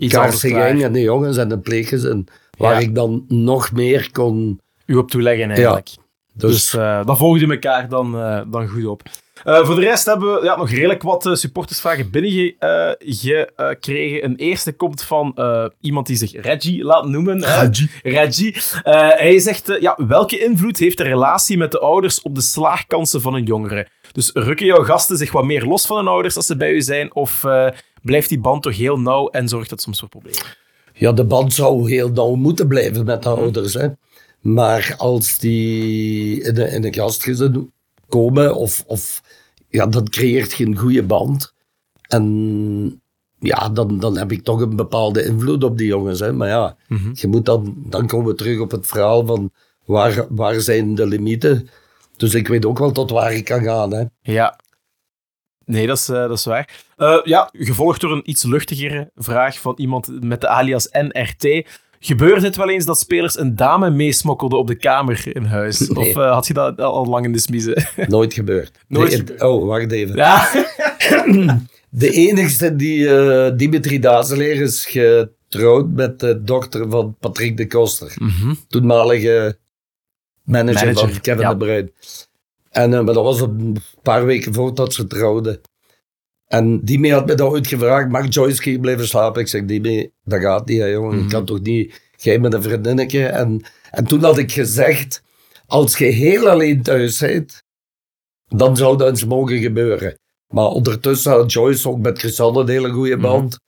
Kaarsengang 0.07 0.83
en 0.83 0.93
de 0.93 1.01
jongens 1.01 1.37
en 1.37 1.49
de 1.49 1.59
pleeggezin, 1.59 2.27
waar 2.57 2.73
Ja. 2.73 2.87
ik 2.87 2.95
dan 2.95 3.25
nog 3.27 3.71
meer 3.71 4.09
kon... 4.11 4.59
U 4.85 4.95
op 4.95 5.09
toeleggen 5.11 5.49
eigenlijk. 5.51 5.89
Dus, 6.33 6.51
Dus 6.51 6.73
eh 6.73 7.05
dan 7.05 7.17
volgden 7.17 7.47
we 7.47 7.53
elkaar 7.53 7.89
dan, 7.89 8.17
eh, 8.19 8.41
dan 8.51 8.67
goed 8.67 8.85
op. 8.85 9.01
Eh, 9.43 9.65
voor 9.65 9.75
de 9.75 9.81
rest 9.81 10.05
hebben 10.05 10.33
we 10.33 10.43
ja, 10.43 10.57
nog 10.57 10.69
redelijk 10.69 11.01
wat 11.01 11.25
eh, 11.25 11.33
supportersvragen 11.33 12.11
binnengekregen. 12.11 14.23
een 14.23 14.35
eerste 14.35 14.73
komt 14.73 15.03
van 15.03 15.31
eh, 15.35 15.65
iemand 15.81 16.07
die 16.07 16.15
zich 16.15 16.41
Reggie 16.41 16.83
laat 16.83 17.07
noemen. 17.07 17.45
Reggie. 17.45 17.89
Reggie. 18.03 18.55
Eh, 18.83 19.09
hij 19.09 19.39
zegt, 19.39 19.69
eh, 19.69 19.81
ja, 19.81 19.97
welke 20.07 20.39
invloed 20.39 20.77
heeft 20.77 20.97
de 20.97 21.03
relatie 21.03 21.57
met 21.57 21.71
de 21.71 21.79
ouders 21.79 22.21
op 22.21 22.35
de 22.35 22.41
slaagkansen 22.41 23.21
van 23.21 23.33
een 23.33 23.43
jongere? 23.43 23.87
Dus 24.11 24.31
rukken 24.33 24.65
jouw 24.65 24.83
gasten 24.83 25.17
zich 25.17 25.31
wat 25.31 25.43
meer 25.43 25.65
los 25.65 25.85
van 25.85 25.97
hun 25.97 26.07
ouders 26.07 26.35
als 26.35 26.45
ze 26.45 26.57
bij 26.57 26.71
u 26.71 26.81
zijn? 26.81 27.15
Of 27.15 27.43
eh, 27.43 27.67
blijft 28.01 28.29
die 28.29 28.39
band 28.39 28.63
toch 28.63 28.77
heel 28.77 28.99
nauw 28.99 29.27
en 29.27 29.47
zorgt 29.47 29.69
dat 29.69 29.81
soms 29.81 29.99
voor 29.99 30.09
problemen? 30.09 30.39
Ja, 30.93 31.11
de 31.11 31.25
band 31.25 31.53
zou 31.53 31.89
heel 31.89 32.09
nauw 32.09 32.35
moeten 32.35 32.67
blijven 32.67 33.05
met 33.05 33.23
de 33.23 33.29
ouders. 33.29 33.73
Hè. 33.73 33.87
Maar 34.41 34.93
als 34.97 35.37
die 35.37 36.43
in 36.43 36.57
een, 36.57 36.71
in 36.71 36.83
een 36.83 36.93
gastgezin 36.93 37.71
komen, 38.13 38.55
of, 38.55 38.83
of 38.87 39.21
ja, 39.69 39.87
dat 39.87 40.09
creëert 40.09 40.53
geen 40.53 40.77
goede 40.77 41.03
band. 41.03 41.53
En 42.07 43.01
ja, 43.39 43.69
dan, 43.69 43.99
dan 43.99 44.17
heb 44.17 44.31
ik 44.31 44.43
toch 44.43 44.61
een 44.61 44.75
bepaalde 44.75 45.25
invloed 45.25 45.63
op 45.63 45.77
die 45.77 45.87
jongens. 45.87 46.19
Hè. 46.19 46.33
Maar 46.33 46.47
ja, 46.47 46.77
je 47.13 47.27
moet 47.27 47.45
dan, 47.45 47.75
dan 47.77 48.07
komen 48.07 48.27
we 48.27 48.35
terug 48.35 48.59
op 48.59 48.71
het 48.71 48.87
verhaal 48.87 49.25
van 49.25 49.51
waar, 49.85 50.25
waar 50.29 50.59
zijn 50.61 50.95
de 50.95 51.07
limieten. 51.07 51.69
Dus 52.17 52.33
ik 52.33 52.47
weet 52.47 52.65
ook 52.65 52.79
wel 52.79 52.91
tot 52.91 53.11
waar 53.11 53.33
ik 53.33 53.45
kan 53.45 53.63
gaan. 53.63 53.93
Hè. 53.93 54.03
Ja. 54.21 54.59
Nee, 55.65 55.87
dat 55.87 55.97
is, 55.97 56.09
eh, 56.09 56.15
dat 56.15 56.37
is 56.37 56.45
waar. 56.45 56.83
Eh, 56.97 57.19
ja, 57.23 57.49
gevolgd 57.51 58.01
door 58.01 58.11
een 58.11 58.29
iets 58.29 58.43
luchtigere 58.43 59.11
vraag 59.15 59.59
van 59.59 59.73
iemand 59.77 60.23
met 60.23 60.41
de 60.41 60.47
alias 60.47 60.87
NRT. 60.91 61.67
Gebeurt 62.05 62.41
het 62.41 62.55
wel 62.55 62.69
eens 62.69 62.85
dat 62.85 62.99
spelers 62.99 63.39
een 63.39 63.55
dame 63.55 63.89
meesmokkelden 63.89 64.59
op 64.59 64.67
de 64.67 64.75
kamer 64.75 65.35
in 65.35 65.43
huis? 65.43 65.79
Nee. 65.79 66.09
Of 66.09 66.15
eh, 66.15 66.33
had 66.33 66.47
je 66.47 66.53
dat 66.53 66.79
al 66.81 67.05
lang 67.05 67.25
in 67.25 67.31
de 67.31 67.39
smiezen? 67.39 67.87
Nooit 68.07 68.33
gebeurd. 68.33 68.71
Nooit 68.87 69.09
Nee, 69.09 69.17
gebeurd. 69.17 69.41
Oh, 69.41 69.65
wacht 69.65 69.91
even. 69.91 70.15
ja. 70.15 70.49
De 71.89 72.11
enigste 72.11 72.75
die 72.75 73.15
eh, 73.17 73.51
Dimitri 73.57 73.99
Dazeleer 73.99 74.61
is 74.61 74.85
getrouwd 74.85 75.89
met 75.89 76.19
de 76.19 76.43
dochter 76.43 76.89
van 76.89 77.15
Patrick 77.19 77.57
de 77.57 77.67
Koster. 77.67 78.13
Toenmalige 78.67 79.57
manager, 80.43 80.85
Manager, 80.85 81.09
van 81.09 81.21
Kevin 81.21 81.41
ja. 81.41 81.49
de 81.49 81.57
Bruyne. 81.57 81.91
En, 82.69 82.93
eh, 82.93 83.01
maar 83.03 83.13
dat 83.13 83.23
was 83.23 83.41
een 83.41 83.77
paar 84.01 84.25
weken 84.25 84.53
voordat 84.53 84.93
ze 84.93 85.07
trouwden. 85.07 85.61
En 86.53 86.79
Dimi 86.83 87.11
had 87.11 87.25
me 87.25 87.35
dat 87.35 87.49
ooit 87.49 87.67
gevraagd, 87.67 88.09
mag 88.09 88.33
Joyce 88.33 88.69
hier 88.69 88.79
blijven 88.79 89.07
slapen? 89.07 89.41
Ik 89.41 89.47
zeg, 89.47 89.65
Dimi, 89.65 90.11
dat 90.23 90.41
gaat 90.41 90.67
niet, 90.67 90.79
hè, 90.79 90.85
jongen. 90.85 91.15
Mhm. 91.15 91.23
Ik 91.23 91.29
kan 91.29 91.45
toch 91.45 91.61
niet, 91.61 92.01
jij 92.17 92.39
met 92.39 92.53
een 92.53 92.63
vriendinnetje. 92.63 93.25
En, 93.25 93.61
en 93.91 94.05
toen 94.05 94.23
had 94.23 94.37
ik 94.37 94.51
gezegd, 94.51 95.23
als 95.65 95.97
je 95.97 96.05
heel 96.05 96.49
alleen 96.49 96.81
thuis 96.81 97.19
bent, 97.19 97.63
dan 98.47 98.77
zou 98.77 98.97
dat 98.97 99.09
eens 99.09 99.25
mogen 99.25 99.57
gebeuren. 99.57 100.17
Maar 100.47 100.65
ondertussen 100.65 101.31
had 101.31 101.51
Joyce 101.51 101.89
ook 101.89 101.99
met 101.99 102.19
Chrisanne 102.19 102.59
een 102.59 102.69
hele 102.69 102.89
goede 102.89 103.17
band. 103.17 103.59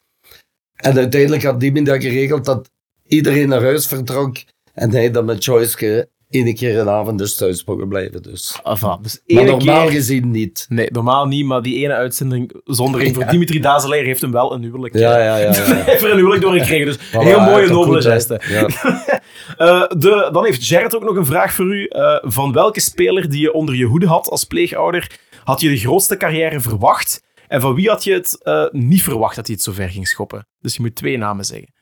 En 0.76 0.98
uiteindelijk 0.98 1.44
had 1.44 1.60
Dimi 1.60 1.84
dat 1.84 2.04
geregeld 2.04 2.46
dat 2.46 2.70
iedereen 3.08 3.50
naar 3.50 3.64
huis 3.64 3.88
vertrok. 3.88 4.38
En 4.74 4.92
hij 4.92 5.12
dan 5.12 5.26
met 5.26 5.44
Joyce 5.44 6.10
ene 6.30 6.54
keer 6.54 6.80
een 6.80 6.90
avond 6.90 7.18
dus 7.18 7.36
thuis 7.36 7.66
mogen 7.66 7.88
blijven. 7.88 8.24
Dus. 8.24 8.60
Enfin, 8.64 8.98
dus 9.02 9.22
Maar 9.26 9.46
normaal 9.46 9.84
keer... 9.84 9.92
gezien 9.92 10.32
niet. 10.32 10.66
Nee, 10.70 10.92
normaal 10.92 11.26
niet, 11.26 11.46
maar 11.46 11.62
die 11.62 11.84
ene 11.84 11.94
uitzending 11.94 12.52
voor 12.64 13.04
Ja. 13.04 13.32
Dimitri 13.32 13.60
Dazelaar 13.60 14.04
heeft 14.04 14.22
hem 14.22 14.32
wel 14.32 14.54
een 14.54 14.62
huwelijk. 14.62 14.94
Ja, 14.98 15.18
eh, 15.18 15.26
ja, 15.26 15.38
ja. 15.38 15.54
ja. 15.54 15.76
heeft 15.92 16.04
er 16.04 16.12
een 16.12 16.18
huwelijk 16.18 16.42
doorgekregen. 16.42 16.86
Dus 16.86 16.98
Voilà, 16.98 17.12
heel 17.12 17.40
mooie, 17.40 17.68
nobele 17.68 18.02
geste. 18.02 18.42
Ja. 18.48 18.70
Eh, 19.58 19.88
de, 19.98 20.30
dan 20.32 20.46
heeft 20.46 20.66
Gerrit 20.66 20.96
ook 20.96 21.04
nog 21.04 21.16
een 21.16 21.26
vraag 21.26 21.54
voor 21.54 21.66
u. 21.66 21.86
Eh, 21.86 22.18
van 22.22 22.54
welke 22.54 22.80
speler 22.80 23.30
die 23.30 23.42
je 23.42 23.54
onder 23.54 23.76
je 23.76 23.86
hoede 23.86 24.08
had 24.08 24.30
als 24.30 24.44
pleegouder, 24.44 25.20
had 25.44 25.62
je 25.62 25.70
de 25.70 25.78
grootste 25.78 26.18
carrière 26.18 26.60
verwacht? 26.60 27.24
En 27.48 27.62
van 27.62 27.76
wie 27.76 27.90
had 27.90 28.04
je 28.04 28.14
het 28.14 28.40
niet 28.72 29.04
verwacht 29.04 29.36
dat 29.36 29.46
hij 29.46 29.56
het 29.56 29.64
zo 29.64 29.72
ver 29.72 29.90
ging 29.90 30.08
schoppen? 30.08 30.48
Dus 30.60 30.76
je 30.76 30.82
moet 30.82 30.96
twee 30.96 31.18
namen 31.18 31.46
zeggen. 31.46 31.75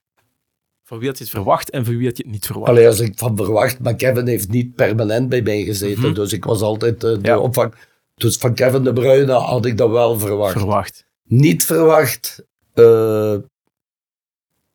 Van 0.93 1.01
wie 1.01 1.11
had 1.11 1.17
je 1.17 1.23
het 1.23 1.33
verwacht 1.33 1.69
en 1.69 1.85
van 1.85 1.97
wie 1.97 2.07
had 2.07 2.17
je 2.17 2.23
het 2.23 2.31
niet 2.31 2.45
verwacht? 2.45 2.69
Allee, 2.69 2.87
als 2.87 2.99
ik 2.99 3.13
van 3.17 3.35
verwacht, 3.37 3.79
maar 3.79 3.95
Kevin 3.95 4.27
heeft 4.27 4.49
niet 4.49 4.75
permanent 4.75 5.29
bij 5.29 5.41
mij 5.41 5.63
gezeten. 5.63 6.03
Mhm. 6.03 6.13
Dus 6.13 6.33
ik 6.33 6.43
was 6.45 6.61
altijd 6.61 7.03
eh, 7.03 7.11
de 7.13 7.19
Ja. 7.21 7.39
opvang. 7.39 7.73
Dus 8.15 8.37
van 8.37 8.53
Kevin 8.53 8.83
de 8.83 8.93
Bruyne 8.93 9.31
had 9.31 9.65
ik 9.65 9.77
dat 9.77 9.89
wel 9.89 10.19
verwacht. 10.19 10.51
verwacht. 10.57 11.05
niet 11.23 11.65
verwacht. 11.65 12.45
eh, 12.73 13.35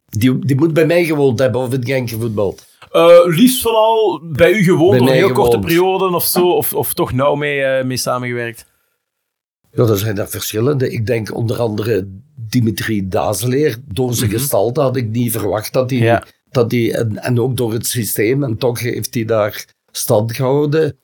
die, 0.07 0.39
die 0.39 0.57
moet 0.57 0.73
bij 0.73 0.87
mij 0.87 1.05
gewoond 1.05 1.39
hebben 1.39 1.61
of 1.61 1.73
in 1.73 1.85
Genk 1.87 2.09
gevoetbald. 2.11 2.67
Eh, 2.91 3.19
liefst 3.25 3.63
vooral 3.63 4.21
bij 4.33 4.53
u 4.53 4.63
gewoond, 4.63 4.91
Bij 4.91 5.07
door 5.07 5.15
heel 5.15 5.33
korte 5.33 5.59
perioden 5.59 6.15
of 6.15 6.25
zo, 6.25 6.51
of, 6.51 6.73
of 6.75 6.95
toch 6.95 7.13
nauw 7.13 7.35
mee, 7.35 7.63
eh, 7.63 7.85
mee 7.85 7.97
samengewerkt? 7.97 8.67
Ja, 9.73 9.85
er 9.85 9.99
zijn 9.99 10.19
er 10.19 10.29
verschillende. 10.29 10.91
Ik 10.91 11.07
denk 11.07 11.35
onder 11.35 11.61
andere 11.61 12.09
Dimitri 12.49 13.09
Dazeleer. 13.09 13.77
Door 13.85 14.15
zijn 14.15 14.31
gestalte 14.31 14.81
had 14.81 14.97
ik 14.97 15.09
niet 15.09 15.33
verwacht 15.33 15.73
dat 15.73 15.91
hij... 15.91 15.99
Ja. 15.99 16.25
Dat 16.51 16.71
hij 16.71 16.95
en, 16.95 17.17
en 17.19 17.41
ook 17.41 17.57
door 17.57 17.73
het 17.73 17.87
systeem. 17.87 18.45
En 18.45 18.57
toch 18.57 18.81
heeft 18.81 19.15
hij 19.15 19.25
daar 19.25 19.65
stand 19.91 20.35
gehouden. 20.37 20.99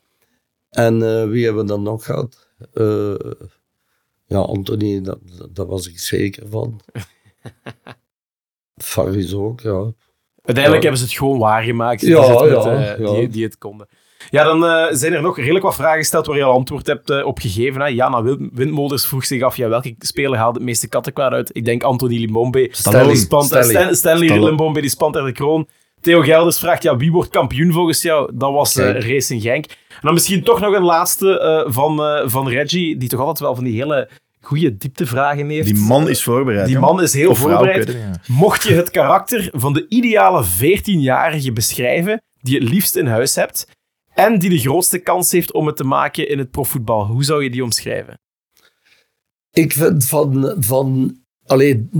En 0.71 0.95
eh, 1.03 1.29
wie 1.29 1.45
hebben 1.45 1.63
we 1.63 1.69
dan 1.69 1.83
nog 1.83 2.05
gehad? 2.05 2.49
Eh, 2.73 3.15
ja, 4.27 4.39
Anthony, 4.39 5.01
dat, 5.03 5.19
dat- 5.39 5.55
daar 5.57 5.67
was 5.67 5.89
ik 5.89 5.99
zeker 5.99 6.49
van. 6.49 6.81
Faris 8.83 9.35
ook, 9.35 9.61
ja. 9.61 9.93
Uiteindelijk 10.43 10.83
Ja. 10.85 10.89
hebben 10.91 10.99
ze 10.99 11.05
het 11.05 11.13
gewoon 11.15 11.39
waargemaakt. 11.39 12.01
Ja, 12.01 12.07
die, 12.27 12.31
het 12.31 12.65
met, 12.65 12.65
ja, 12.65 12.95
eh, 12.95 12.99
ja. 12.99 13.15
Die, 13.15 13.29
die 13.29 13.45
het 13.45 13.59
konden. 13.59 13.87
Ja, 14.35 14.45
dan 14.45 14.67
eh, 14.67 14.85
zijn 14.91 15.13
er 15.13 15.23
nog 15.23 15.37
redelijk 15.37 15.65
wat 15.65 15.75
vragen 15.75 15.99
gesteld 15.99 16.27
waar 16.27 16.37
je 16.37 16.43
al 16.43 16.53
antwoord 16.55 16.87
hebt 16.87 17.11
eh, 17.11 17.27
op 17.27 17.39
gegeven. 17.39 17.81
Hè. 17.81 17.87
Jana 17.87 18.23
Win- 18.23 18.51
Windmolders 18.53 19.07
vroeg 19.07 19.25
zich 19.25 19.43
af, 19.43 19.57
ja, 19.57 19.69
welke 19.69 19.95
speler 19.99 20.39
haalde 20.39 20.59
het 20.59 20.67
meeste 20.67 20.89
kattenkwaad 20.89 21.33
uit? 21.33 21.51
Ik 21.53 21.65
denk 21.65 21.83
Anthony 21.83 22.19
Limbombe. 22.19 22.69
Stanley. 22.71 23.05
Die 23.07 23.17
spant- 23.17 23.45
Stanley. 23.47 23.71
Stan- 23.71 23.95
Stanley 23.95 24.27
Stanley. 24.27 24.49
Limbombe, 24.49 24.81
die 24.81 24.91
spant 24.91 25.17
er 25.17 25.25
de 25.25 25.33
kroon. 25.33 25.69
Theo 26.01 26.21
Gelders 26.21 26.59
vraagt, 26.59 26.83
ja, 26.83 26.97
wie 26.97 27.13
wordt 27.13 27.31
kampioen 27.31 27.73
volgens 27.73 28.03
jou? 28.03 28.31
Dat 28.35 28.53
was 28.53 28.77
eh. 28.77 29.09
Racing 29.13 29.43
Genk. 29.43 29.65
En 29.65 30.01
dan 30.01 30.13
misschien 30.15 30.43
toch 30.43 30.61
nog 30.61 30.75
een 30.75 30.83
laatste 30.83 31.65
van, 31.69 31.97
van 32.31 32.49
Reggie, 32.49 32.97
die 32.97 33.09
toch 33.09 33.21
altijd 33.21 33.39
wel 33.39 33.55
van 33.55 33.65
die 33.65 33.75
hele 33.75 34.09
goede 34.41 34.77
dieptevragen 34.77 35.49
heeft. 35.49 35.67
Die 35.67 35.77
man 35.77 36.09
is 36.09 36.23
voorbereid. 36.23 36.67
Die 36.67 36.79
man 36.79 37.03
is 37.03 37.13
heel 37.13 37.35
vrouw, 37.35 37.49
voorbereid. 37.57 37.87
het 37.87 37.97
Mocht 38.29 38.63
je 38.63 38.75
het 38.75 38.91
karakter 38.91 39.49
van 39.53 39.73
de 39.73 39.87
ideale 39.89 40.45
14-jarige 40.45 41.53
beschrijven, 41.53 42.23
die 42.43 42.55
je 42.55 42.61
het 42.61 42.69
liefst 42.73 42.97
in 42.97 43.07
huis 43.07 43.35
hebt, 43.35 43.67
en 44.15 44.39
die 44.39 44.51
de 44.51 44.59
grootste 44.59 44.99
kans 44.99 45.33
heeft 45.33 45.53
om 45.53 45.67
het 45.67 45.77
te 45.77 45.85
maken 45.85 46.29
in 46.29 46.39
het 46.39 46.51
profvoetbal, 46.51 47.07
hoe 47.07 47.25
zou 47.25 47.43
je 47.43 47.51
die 47.51 47.63
omschrijven? 47.63 48.19
Ik 49.51 49.73
vind 49.73 50.07
van, 50.07 50.57
van 50.59 51.19
alleen 51.47 51.91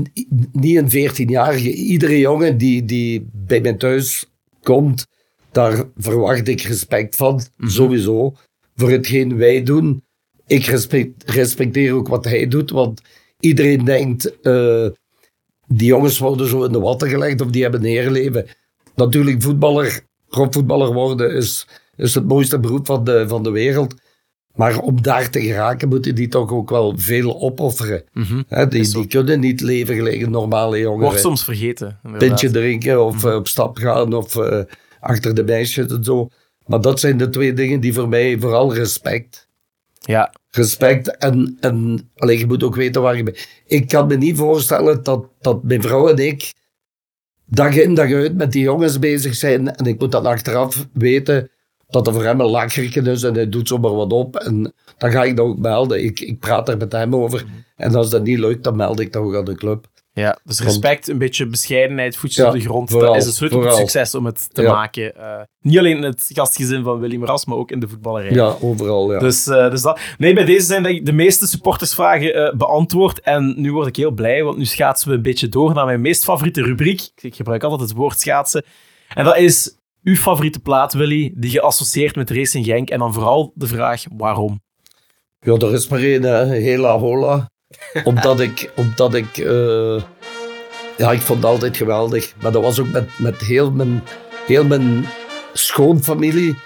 niet 0.53 0.77
een 0.77 1.11
14-jarige, 1.11 1.73
iedere 1.73 2.19
jongen 2.19 2.59
die, 2.59 2.85
die 2.85 3.29
bij 3.33 3.61
mij 3.61 3.75
thuis 3.75 4.27
komt, 4.63 5.07
daar 5.53 5.85
verwacht 5.97 6.49
ik 6.49 6.61
respect 6.61 7.17
van, 7.17 7.41
sowieso, 7.59 8.35
voor 8.75 8.91
hetgeen 8.91 9.37
wij 9.37 9.63
doen. 9.63 10.05
Ik 10.47 10.65
respect, 10.65 11.31
respecteer 11.31 11.93
ook 11.93 12.09
wat 12.09 12.25
hij 12.25 12.49
doet, 12.49 12.71
want 12.71 13.03
iedereen 13.41 13.85
denkt, 13.85 14.41
eh, 14.41 14.89
die 15.67 15.87
jongens 15.87 16.19
worden 16.19 16.49
zo 16.49 16.65
in 16.65 16.73
de 16.73 16.81
watten 16.81 17.09
gelegd 17.09 17.41
of 17.41 17.51
die 17.51 17.63
hebben 17.63 17.81
een 17.81 17.87
heerleven. 17.87 18.47
Natuurlijk, 18.95 19.43
voetballer, 19.43 20.01
profvoetballer 20.29 20.93
worden 20.93 21.35
is, 21.35 21.67
is 21.97 22.15
het 22.15 22.29
mooiste 22.29 22.59
beroep 22.59 22.87
van 22.87 23.05
de, 23.05 23.25
van 23.29 23.43
de 23.43 23.51
wereld. 23.51 23.95
Maar 24.55 24.79
om 24.79 25.03
daar 25.03 25.31
te 25.31 25.41
geraken 25.41 25.89
moeten 25.89 26.15
die 26.15 26.29
toch 26.29 26.51
ook 26.51 26.71
wel 26.71 26.95
veel 26.97 27.41
opofferen. 27.41 28.05
Hè, 28.49 28.69
die, 28.69 28.93
die 28.93 29.07
kunnen 29.07 29.41
niet 29.41 29.61
leven 29.61 29.95
gelijk 29.95 30.21
een 30.21 30.31
normale 30.31 30.79
jongen. 30.79 31.01
Wordt 31.01 31.21
soms 31.21 31.45
vergeten. 31.45 32.01
inderdaad. 32.05 32.29
Pintje 32.29 32.51
drinken 32.51 33.05
of 33.05 33.25
eh, 33.25 33.35
op 33.35 33.49
stap 33.49 33.77
gaan 33.77 34.13
of 34.13 34.37
eh, 34.37 34.61
achter 35.01 35.35
de 35.35 35.45
meisjes 35.45 35.87
en 35.87 36.05
zo. 36.05 36.29
Maar 36.67 36.81
dat 36.81 37.01
zijn 37.01 37.17
de 37.17 37.29
twee 37.29 37.53
dingen 37.53 37.81
die 37.81 37.95
voor 37.95 38.09
mij 38.09 38.39
vooral 38.39 38.75
respect. 38.75 39.49
Ja, 40.01 40.33
Respect 40.51 41.17
en, 41.17 41.57
en 41.61 42.11
alleen 42.17 42.39
je 42.39 42.47
moet 42.47 42.63
ook 42.63 42.75
weten 42.75 43.03
waar 43.03 43.17
je 43.17 43.23
bent. 43.23 43.49
Ik 43.67 43.89
kan 43.89 44.07
me 44.07 44.17
niet 44.17 44.37
voorstellen 44.37 45.03
dat, 45.03 45.27
dat 45.41 45.63
mijn 45.63 45.83
vrouw 45.83 46.09
en 46.09 46.19
ik 46.19 46.53
dag 47.47 47.77
in 47.77 47.95
dag 47.95 48.13
uit 48.13 48.37
met 48.37 48.53
die 48.53 48.63
jongens 48.63 48.99
bezig 48.99 49.35
zijn. 49.35 49.75
En 49.75 49.87
ik 49.87 49.99
moet 50.01 50.13
dan 50.13 50.27
achteraf 50.27 50.87
weten 50.93 51.51
dat 51.95 52.07
er 52.07 52.13
voor 52.13 52.25
hem 52.25 52.41
een 52.41 52.47
lakkerken 52.51 53.07
is 53.07 53.23
en 53.23 53.35
hij 53.35 53.49
doet 53.49 53.69
zomaar 53.69 53.95
wat 53.95 54.13
op. 54.13 54.37
En 54.37 54.73
dan 54.99 55.11
ga 55.11 55.25
ik 55.25 55.37
dat 55.37 55.47
ook 55.47 55.59
melden. 55.59 56.05
Ik, 56.05 56.21
ik 56.21 56.39
praat 56.39 56.69
er 56.69 56.77
met 56.77 56.93
hem 56.93 57.17
over. 57.17 57.45
En 57.77 57.95
als 57.95 58.11
dat 58.11 58.23
niet 58.25 58.39
lukt, 58.39 58.65
dan 58.65 58.77
meld 58.77 59.01
ik 59.01 59.13
dat 59.13 59.23
ook 59.23 59.35
aan 59.37 59.45
de 59.45 59.55
club. 59.55 59.87
ja, 60.13 60.39
dus 60.45 60.61
respect, 60.61 61.09
een 61.09 61.19
beetje 61.19 61.47
bescheidenheid, 61.47 62.17
voetjes 62.17 62.37
Ja, 62.45 62.47
op 62.49 62.55
de 62.55 62.61
grond. 62.61 62.91
vooral, 62.91 63.13
dat 63.13 63.23
is 63.23 63.27
een 63.29 63.33
sleutel 63.35 63.61
tot 63.63 63.75
succes 63.75 64.15
om 64.15 64.27
het 64.27 64.55
te 64.55 64.63
Ja. 64.63 64.73
maken. 64.73 65.17
Eh, 65.17 65.41
niet 65.61 65.79
alleen 65.79 65.97
in 65.97 66.03
het 66.03 66.25
gastgezin 66.29 66.83
van 66.83 66.99
Willy 67.01 67.23
Ras, 67.25 67.45
maar 67.45 67.57
ook 67.57 67.71
in 67.71 67.81
de 67.81 67.89
voetballerij. 67.89 68.33
Ja, 68.33 68.57
overal. 68.61 69.13
Ja. 69.13 69.19
Dus, 69.19 69.47
eh, 69.47 69.71
dus 69.71 69.83
dat. 69.83 70.01
Nee, 70.19 70.35
bij 70.35 70.45
deze 70.45 70.67
zijn 70.67 70.83
denk 70.83 70.97
ik 70.97 71.07
de 71.07 71.13
meeste 71.13 71.47
supportersvragen 71.47 72.35
eh, 72.35 72.55
beantwoord. 72.57 73.21
En 73.21 73.55
nu 73.57 73.73
word 73.73 73.87
ik 73.87 73.97
heel 73.97 74.11
blij, 74.11 74.43
want 74.43 74.57
nu 74.57 74.65
schaatsen 74.65 75.09
we 75.09 75.15
een 75.15 75.23
beetje 75.23 75.49
door 75.49 75.75
naar 75.75 75.87
mijn 75.87 76.01
meest 76.01 76.25
favoriete 76.25 76.63
rubriek. 76.63 77.11
Ik 77.21 77.35
gebruik 77.35 77.63
altijd 77.63 77.81
het 77.89 77.93
woord 77.99 78.21
schaatsen. 78.21 78.65
En 79.15 79.25
dat 79.25 79.37
is 79.37 79.77
uw 80.05 80.17
favoriete 80.17 80.61
plaat, 80.61 80.93
Willy, 80.93 81.33
die 81.37 81.53
je 81.53 81.61
associeert 81.61 82.17
met 82.17 82.31
Racing 82.31 82.65
Genk. 82.65 82.91
En 82.91 82.99
dan 82.99 83.13
vooral 83.13 83.53
de 83.55 83.67
vraag, 83.67 84.05
waarom? 84.17 84.63
Ja, 85.41 85.53
er 85.53 85.73
is 85.73 85.89
maar 85.89 86.01
één, 86.01 86.23
hè. 86.23 86.45
Hela 86.45 86.99
Hola. 86.99 87.51
omdat 88.05 88.41
ik, 88.41 88.71
omdat 88.77 89.15
ik, 89.15 89.37
eh, 89.37 90.03
ja, 90.97 91.13
ik 91.13 91.21
vond 91.21 91.43
het 91.43 91.51
altijd 91.51 91.77
geweldig. 91.77 92.35
Maar 92.43 92.53
dat 92.53 92.63
was 92.63 92.81
ook 92.81 92.89
met, 92.89 93.19
met 93.19 93.41
heel, 93.41 93.71
mijn, 93.71 94.03
heel 94.47 94.65
mijn 94.65 95.07
schoonfamilie. 95.53 96.57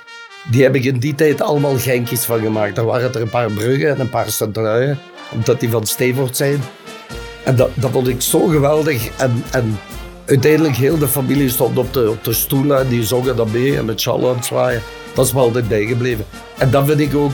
Die 0.50 0.62
heb 0.62 0.74
ik 0.74 0.84
in 0.84 0.98
die 0.98 1.14
tijd 1.14 1.40
allemaal 1.40 1.78
Genkjes 1.78 2.24
van 2.24 2.40
gemaakt. 2.40 2.78
Er 2.78 2.84
waren 2.84 3.14
er 3.14 3.20
een 3.20 3.30
paar 3.30 3.50
Bruggen 3.50 3.88
en 3.88 4.00
een 4.00 4.10
paar 4.10 4.30
Centruijen, 4.30 4.98
omdat 5.32 5.60
die 5.60 5.70
van 5.70 5.86
Stevoort 5.86 6.36
zijn. 6.36 6.60
En 7.44 7.56
dat, 7.56 7.70
dat 7.74 7.90
vond 7.90 8.08
ik 8.08 8.20
zo 8.20 8.46
geweldig. 8.46 9.18
En, 9.18 9.44
en 9.50 9.78
uiteindelijk 10.28 10.76
heel 10.76 10.98
de 10.98 11.08
familie 11.08 11.48
stond 11.48 11.78
op 11.78 11.92
de, 11.92 12.10
op 12.10 12.24
de 12.24 12.32
stoel 12.32 12.74
en 12.74 12.88
die 12.88 13.04
zongen 13.04 13.36
dat 13.36 13.50
mee 13.52 13.76
en 13.76 13.84
met 13.84 14.00
sjal 14.00 14.28
aan 14.28 14.36
het 14.36 14.44
zwaaien. 14.44 14.82
Dat 15.14 15.26
is 15.26 15.32
me 15.32 15.40
altijd 15.40 15.68
bijgebleven. 15.68 16.24
En 16.58 16.70
dat 16.70 16.86
vind 16.86 17.00
ik 17.00 17.14
ook, 17.14 17.32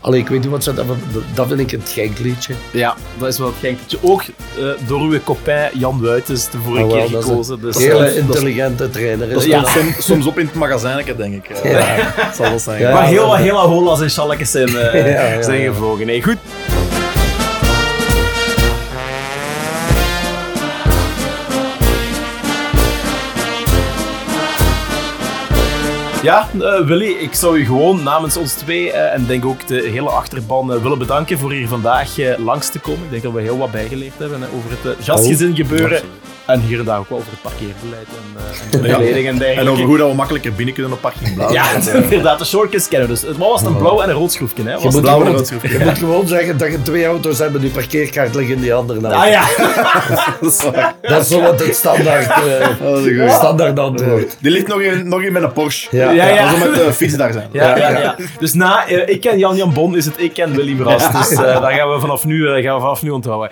allee, 0.00 0.20
ik 0.20 0.28
weet 0.28 0.40
niet 0.40 0.50
wat 0.50 0.62
ze 0.64 0.74
dat, 0.74 0.86
dat 1.34 1.48
vind 1.48 1.60
ik 1.60 1.70
het 1.70 1.90
Genkliedje. 1.94 2.54
Ja, 2.70 2.94
dat 3.18 3.28
is 3.28 3.38
wel 3.38 3.46
het 3.46 3.56
Genkertje. 3.60 3.98
Ook 4.00 4.22
eh, 4.22 4.64
door 4.86 5.00
uw 5.00 5.20
copain 5.24 5.70
Jan 5.78 6.00
Wuitens 6.00 6.50
de 6.50 6.58
vorige 6.58 6.84
Ah, 6.84 6.90
keer 7.08 7.20
gekozen. 7.22 7.60
Dus, 7.60 7.76
Een 7.76 7.82
hele 7.82 8.16
intelligente 8.16 8.90
trainer. 8.90 9.28
Is 9.28 9.34
Dat 9.34 9.44
Ja. 9.44 9.64
soms 9.98 10.26
op 10.26 10.38
in 10.38 10.46
het 10.46 10.54
magazijnke, 10.54 11.16
denk 11.16 11.34
ik. 11.34 11.62
Ja. 11.64 11.96
Dat 11.96 12.34
zal 12.36 12.48
wel 12.48 12.58
zijn. 12.58 12.80
Ja. 12.80 12.92
maar 12.92 13.06
heel 13.06 13.54
wat 13.54 13.64
holas 13.66 14.00
en 14.00 14.10
schalletjes 14.10 14.50
zijn, 14.50 14.68
eh, 14.76 14.94
Ja, 15.16 15.32
ja, 15.32 15.42
zijn 15.42 15.60
gevlogen. 15.72 16.06
Nee, 16.06 16.22
goed. 16.22 16.36
Ja, 26.22 26.48
eh, 26.60 26.86
Willy, 26.86 27.10
ik 27.10 27.34
zou 27.34 27.58
u 27.58 27.64
gewoon 27.64 28.02
namens 28.02 28.36
ons 28.36 28.52
twee 28.52 28.92
eh, 28.92 29.14
en 29.14 29.26
denk 29.26 29.44
ook 29.44 29.66
de 29.66 29.88
hele 29.92 30.08
achterban 30.08 30.72
eh, 30.72 30.82
willen 30.82 30.98
bedanken 30.98 31.38
voor 31.38 31.52
hier 31.52 31.68
vandaag 31.68 32.38
langs 32.38 32.70
te 32.70 32.78
komen. 32.78 33.04
Ik 33.04 33.10
denk 33.10 33.22
dat 33.22 33.32
we 33.32 33.40
heel 33.40 33.58
wat 33.58 33.70
bijgeleerd 33.70 34.18
hebben 34.18 34.40
over 34.56 34.70
het 34.70 34.98
uh, 34.98 35.04
jazzgezin 35.04 35.56
gebeuren. 35.56 36.02
En 36.46 36.60
hier 36.60 36.78
en 36.78 36.84
daar 36.84 36.98
ook 36.98 37.08
wel 37.08 37.18
over 37.18 37.30
het 37.30 37.42
parkeerbeleid 37.42 38.06
en, 38.08 38.36
eh, 38.36 38.74
en 38.74 38.82
de 38.82 38.88
Ja. 39.22 39.28
en 39.30 39.56
En 39.58 39.68
over 39.68 39.84
hoe 39.84 39.98
dat 39.98 40.08
we 40.08 40.14
makkelijker 40.14 40.52
binnen 40.52 40.74
kunnen 40.74 40.92
op 40.92 41.00
parking 41.00 41.34
blauw. 41.34 41.52
Ja, 41.52 41.64
inderdaad, 42.02 42.38
de 42.38 42.44
shortcuts 42.44 42.88
kennen 42.88 43.08
we 43.08 43.14
dus. 43.14 43.22
Het 43.22 43.36
was 43.36 43.62
een 43.62 43.76
blauw 43.76 44.00
en 44.00 44.08
een 44.08 44.14
rood 44.14 44.32
schroefje. 44.32 44.62
Hè? 44.64 44.72
Was 44.72 44.82
Je 44.82 44.88
moet, 44.90 45.00
blauwe 45.00 45.22
gewoon, 45.24 45.36
roodschrift. 45.38 45.70
je 45.78 45.84
moet 45.84 45.98
gewoon 45.98 46.26
zeggen 46.28 46.58
dat 46.58 46.70
je 46.70 46.82
twee 46.82 47.06
auto's 47.06 47.38
hebt 47.38 47.54
en 47.54 47.60
die 47.60 47.70
parkeerkaart 47.70 48.34
ligt 48.34 48.50
in 48.50 48.60
die 48.60 48.74
andere. 48.74 49.08
Ah 49.08 49.28
ja, 49.28 49.44
Dat 50.40 50.50
is 50.52 50.62
waar. 50.64 50.94
Dat 51.00 51.22
is 51.22 51.28
zo 51.28 51.40
wat 51.40 51.64
het 51.64 51.74
standaard, 51.74 52.26
eh, 52.26 52.66
goeie. 52.80 53.30
standaard 53.30 53.78
antwoord. 53.78 54.36
Die 54.40 54.50
ligt 54.50 54.66
nog 54.66 54.80
in, 54.80 55.08
nog 55.08 55.22
in 55.22 55.32
met 55.32 55.42
een 55.42 55.52
Porsche. 55.52 55.96
Ja. 55.96 56.10
Ja, 56.10 56.28
ja. 56.28 56.42
Als 56.50 56.58
we 56.58 56.68
met 56.68 56.74
de 56.74 56.92
fiets 56.92 57.14
daar 57.16 57.32
zijn. 57.32 57.48
ja, 57.52 57.76
ja, 57.78 57.88
ja. 57.98 58.16
Dus 58.38 58.52
na 58.54 58.86
eh, 58.86 59.08
ik 59.14 59.20
ken 59.20 59.38
Jan 59.38 59.56
Jan 59.56 59.72
Bon 59.72 59.96
is 59.96 60.04
het 60.04 60.14
ik 60.16 60.32
ken 60.32 60.54
Willy 60.54 60.74
Bras. 60.74 61.10
Dus 61.18 61.30
eh 61.30 61.60
daar 61.60 61.72
gaan 61.72 61.90
we 61.92 62.00
vanaf 62.00 62.24
nu, 62.24 62.46
gaan 62.62 62.74
we 62.74 62.80
vanaf 62.80 63.02
nu 63.02 63.10
onthouden. 63.10 63.50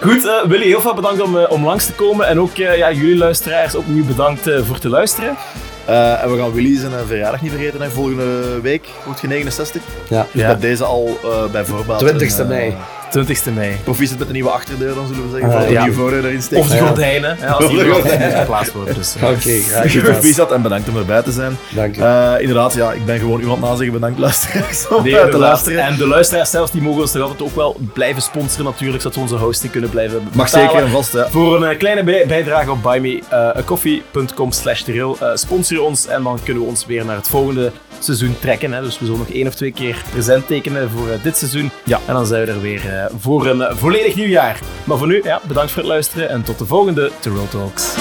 Goed, 0.00 0.26
eh, 0.26 0.42
Willy, 0.48 0.64
heel 0.66 0.80
veel 0.80 0.94
bedankt 0.94 1.20
om, 1.22 1.38
eh, 1.38 1.50
om 1.50 1.64
langs 1.64 1.86
te 1.86 1.92
komen. 1.92 2.26
En 2.26 2.40
ook 2.40 2.58
eh, 2.58 2.76
ja, 2.76 2.92
jullie 2.92 3.16
luisteraars 3.16 3.74
opnieuw 3.74 4.04
bedankt 4.04 4.46
eh, 4.46 4.60
voor 4.64 4.78
te 4.78 4.88
luisteren. 4.88 5.36
Eh, 5.84 6.22
en 6.22 6.30
we 6.32 6.38
gaan 6.38 6.52
Willy 6.52 6.76
zijn 6.78 6.92
verjaardag 7.06 7.42
niet 7.42 7.50
vergeten. 7.50 7.80
Hè. 7.80 7.90
Volgende 7.90 8.60
week 8.60 8.88
wordt 9.04 9.20
je 9.20 9.26
69. 9.26 9.82
Ja. 10.08 10.26
Dus 10.32 10.42
Ja. 10.42 10.46
bij 10.46 10.58
deze 10.60 10.84
al 10.84 11.18
eh 11.24 11.44
bij 11.52 11.64
voorbaat. 11.64 11.98
20e 11.98 12.38
een, 12.38 12.42
eh, 12.42 12.48
mei. 12.48 12.76
20e 13.18 13.52
mei. 13.54 13.76
Proficiat 13.84 14.18
met 14.18 14.26
de 14.26 14.32
nieuwe 14.32 14.50
achterdeur, 14.50 14.94
dan 14.94 15.06
zullen 15.06 15.22
we 15.22 15.30
zeggen. 15.30 15.50
Voor 15.58 15.66
de 15.66 15.72
ja. 15.72 15.82
nieuwe 15.82 15.96
voordeur 15.96 16.24
erin 16.24 16.42
steken. 16.42 16.64
Of 16.64 16.70
de 16.70 16.76
Ja. 16.76 16.86
gordijnen, 16.86 17.36
hè, 17.38 17.48
als 17.50 17.68
die 17.68 17.90
gordijnen 17.90 18.30
geplaatst 18.38 18.72
worden. 18.72 18.94
Dus, 18.94 19.14
eh. 19.16 19.28
Oké, 19.28 19.36
graag 19.60 19.92
gedaan. 19.92 20.12
Proficiat 20.12 20.52
en 20.52 20.62
bedankt 20.62 20.88
om 20.88 20.96
erbij 20.96 21.22
te 21.22 21.32
zijn. 21.32 21.56
Dank 21.74 21.94
je. 21.96 22.02
Eh, 22.04 22.34
inderdaad, 22.40 22.74
ja, 22.74 22.92
ik 22.92 23.04
ben 23.04 23.18
gewoon 23.18 23.40
iemand 23.40 23.60
na 23.60 23.74
zeggen 23.74 23.92
bedankt 23.92 24.18
luisteraars 24.18 24.88
om 24.88 25.02
Nee, 25.02 25.18
eh, 25.18 25.28
te 25.30 25.38
luisteren. 25.38 25.84
En 25.84 25.96
de 25.96 26.06
luisteraars 26.06 26.50
zelfs, 26.50 26.70
die 26.70 26.82
mogen 26.82 27.00
ons 27.00 27.12
toch 27.12 27.22
altijd 27.22 27.42
ook 27.42 27.54
wel 27.56 27.76
blijven 27.94 28.22
sponsoren 28.22 28.64
natuurlijk, 28.64 29.02
zodat 29.02 29.16
we 29.16 29.22
onze 29.22 29.36
hosting 29.36 29.72
kunnen 29.72 29.90
blijven 29.90 30.22
Mag 30.32 30.44
betalen. 30.46 30.68
zeker 30.70 30.84
en 30.84 30.90
vast, 30.90 31.12
ja. 31.12 31.28
Voor 31.30 31.56
een 31.56 31.70
eh, 31.70 31.78
kleine 31.78 32.04
bij- 32.04 32.24
bijdrage 32.26 32.70
op 32.70 32.82
buymeacoffee.com 32.82 34.52
slash 34.52 34.80
teril 34.82 35.16
uh, 35.22 35.28
sponsor 35.34 35.76
je 35.76 35.82
ons 35.82 36.06
en 36.06 36.22
dan 36.22 36.38
kunnen 36.44 36.62
we 36.62 36.68
ons 36.68 36.86
weer 36.86 37.04
naar 37.04 37.16
het 37.16 37.28
volgende 37.28 37.72
seizoen 37.98 38.36
trekken. 38.40 38.72
Hè. 38.72 38.82
Dus 38.82 38.98
we 38.98 39.04
zullen 39.04 39.20
nog 39.20 39.28
één 39.30 39.46
of 39.46 39.54
twee 39.54 39.72
keer 39.72 39.96
present 40.10 40.46
tekenen 40.46 40.90
voor 40.90 41.08
eh, 41.10 41.22
dit 41.22 41.36
seizoen. 41.36 41.70
Ja. 41.84 42.00
En 42.06 42.14
dan 42.14 42.26
zijn 42.26 42.44
we 42.44 42.52
er 42.52 42.60
weer 42.60 42.88
eh, 42.88 43.01
voor 43.18 43.46
een 43.46 43.62
eh, 43.62 43.76
volledig 43.76 44.14
nieuw 44.14 44.28
jaar. 44.28 44.60
Maar 44.84 44.98
voor 44.98 45.06
nu, 45.06 45.20
ja, 45.22 45.40
bedankt 45.48 45.70
voor 45.70 45.82
het 45.82 45.90
luisteren 45.90 46.28
en 46.28 46.42
tot 46.42 46.58
de 46.58 46.66
volgende 46.66 47.10
Terrell 47.20 47.46
Talks. 47.50 47.94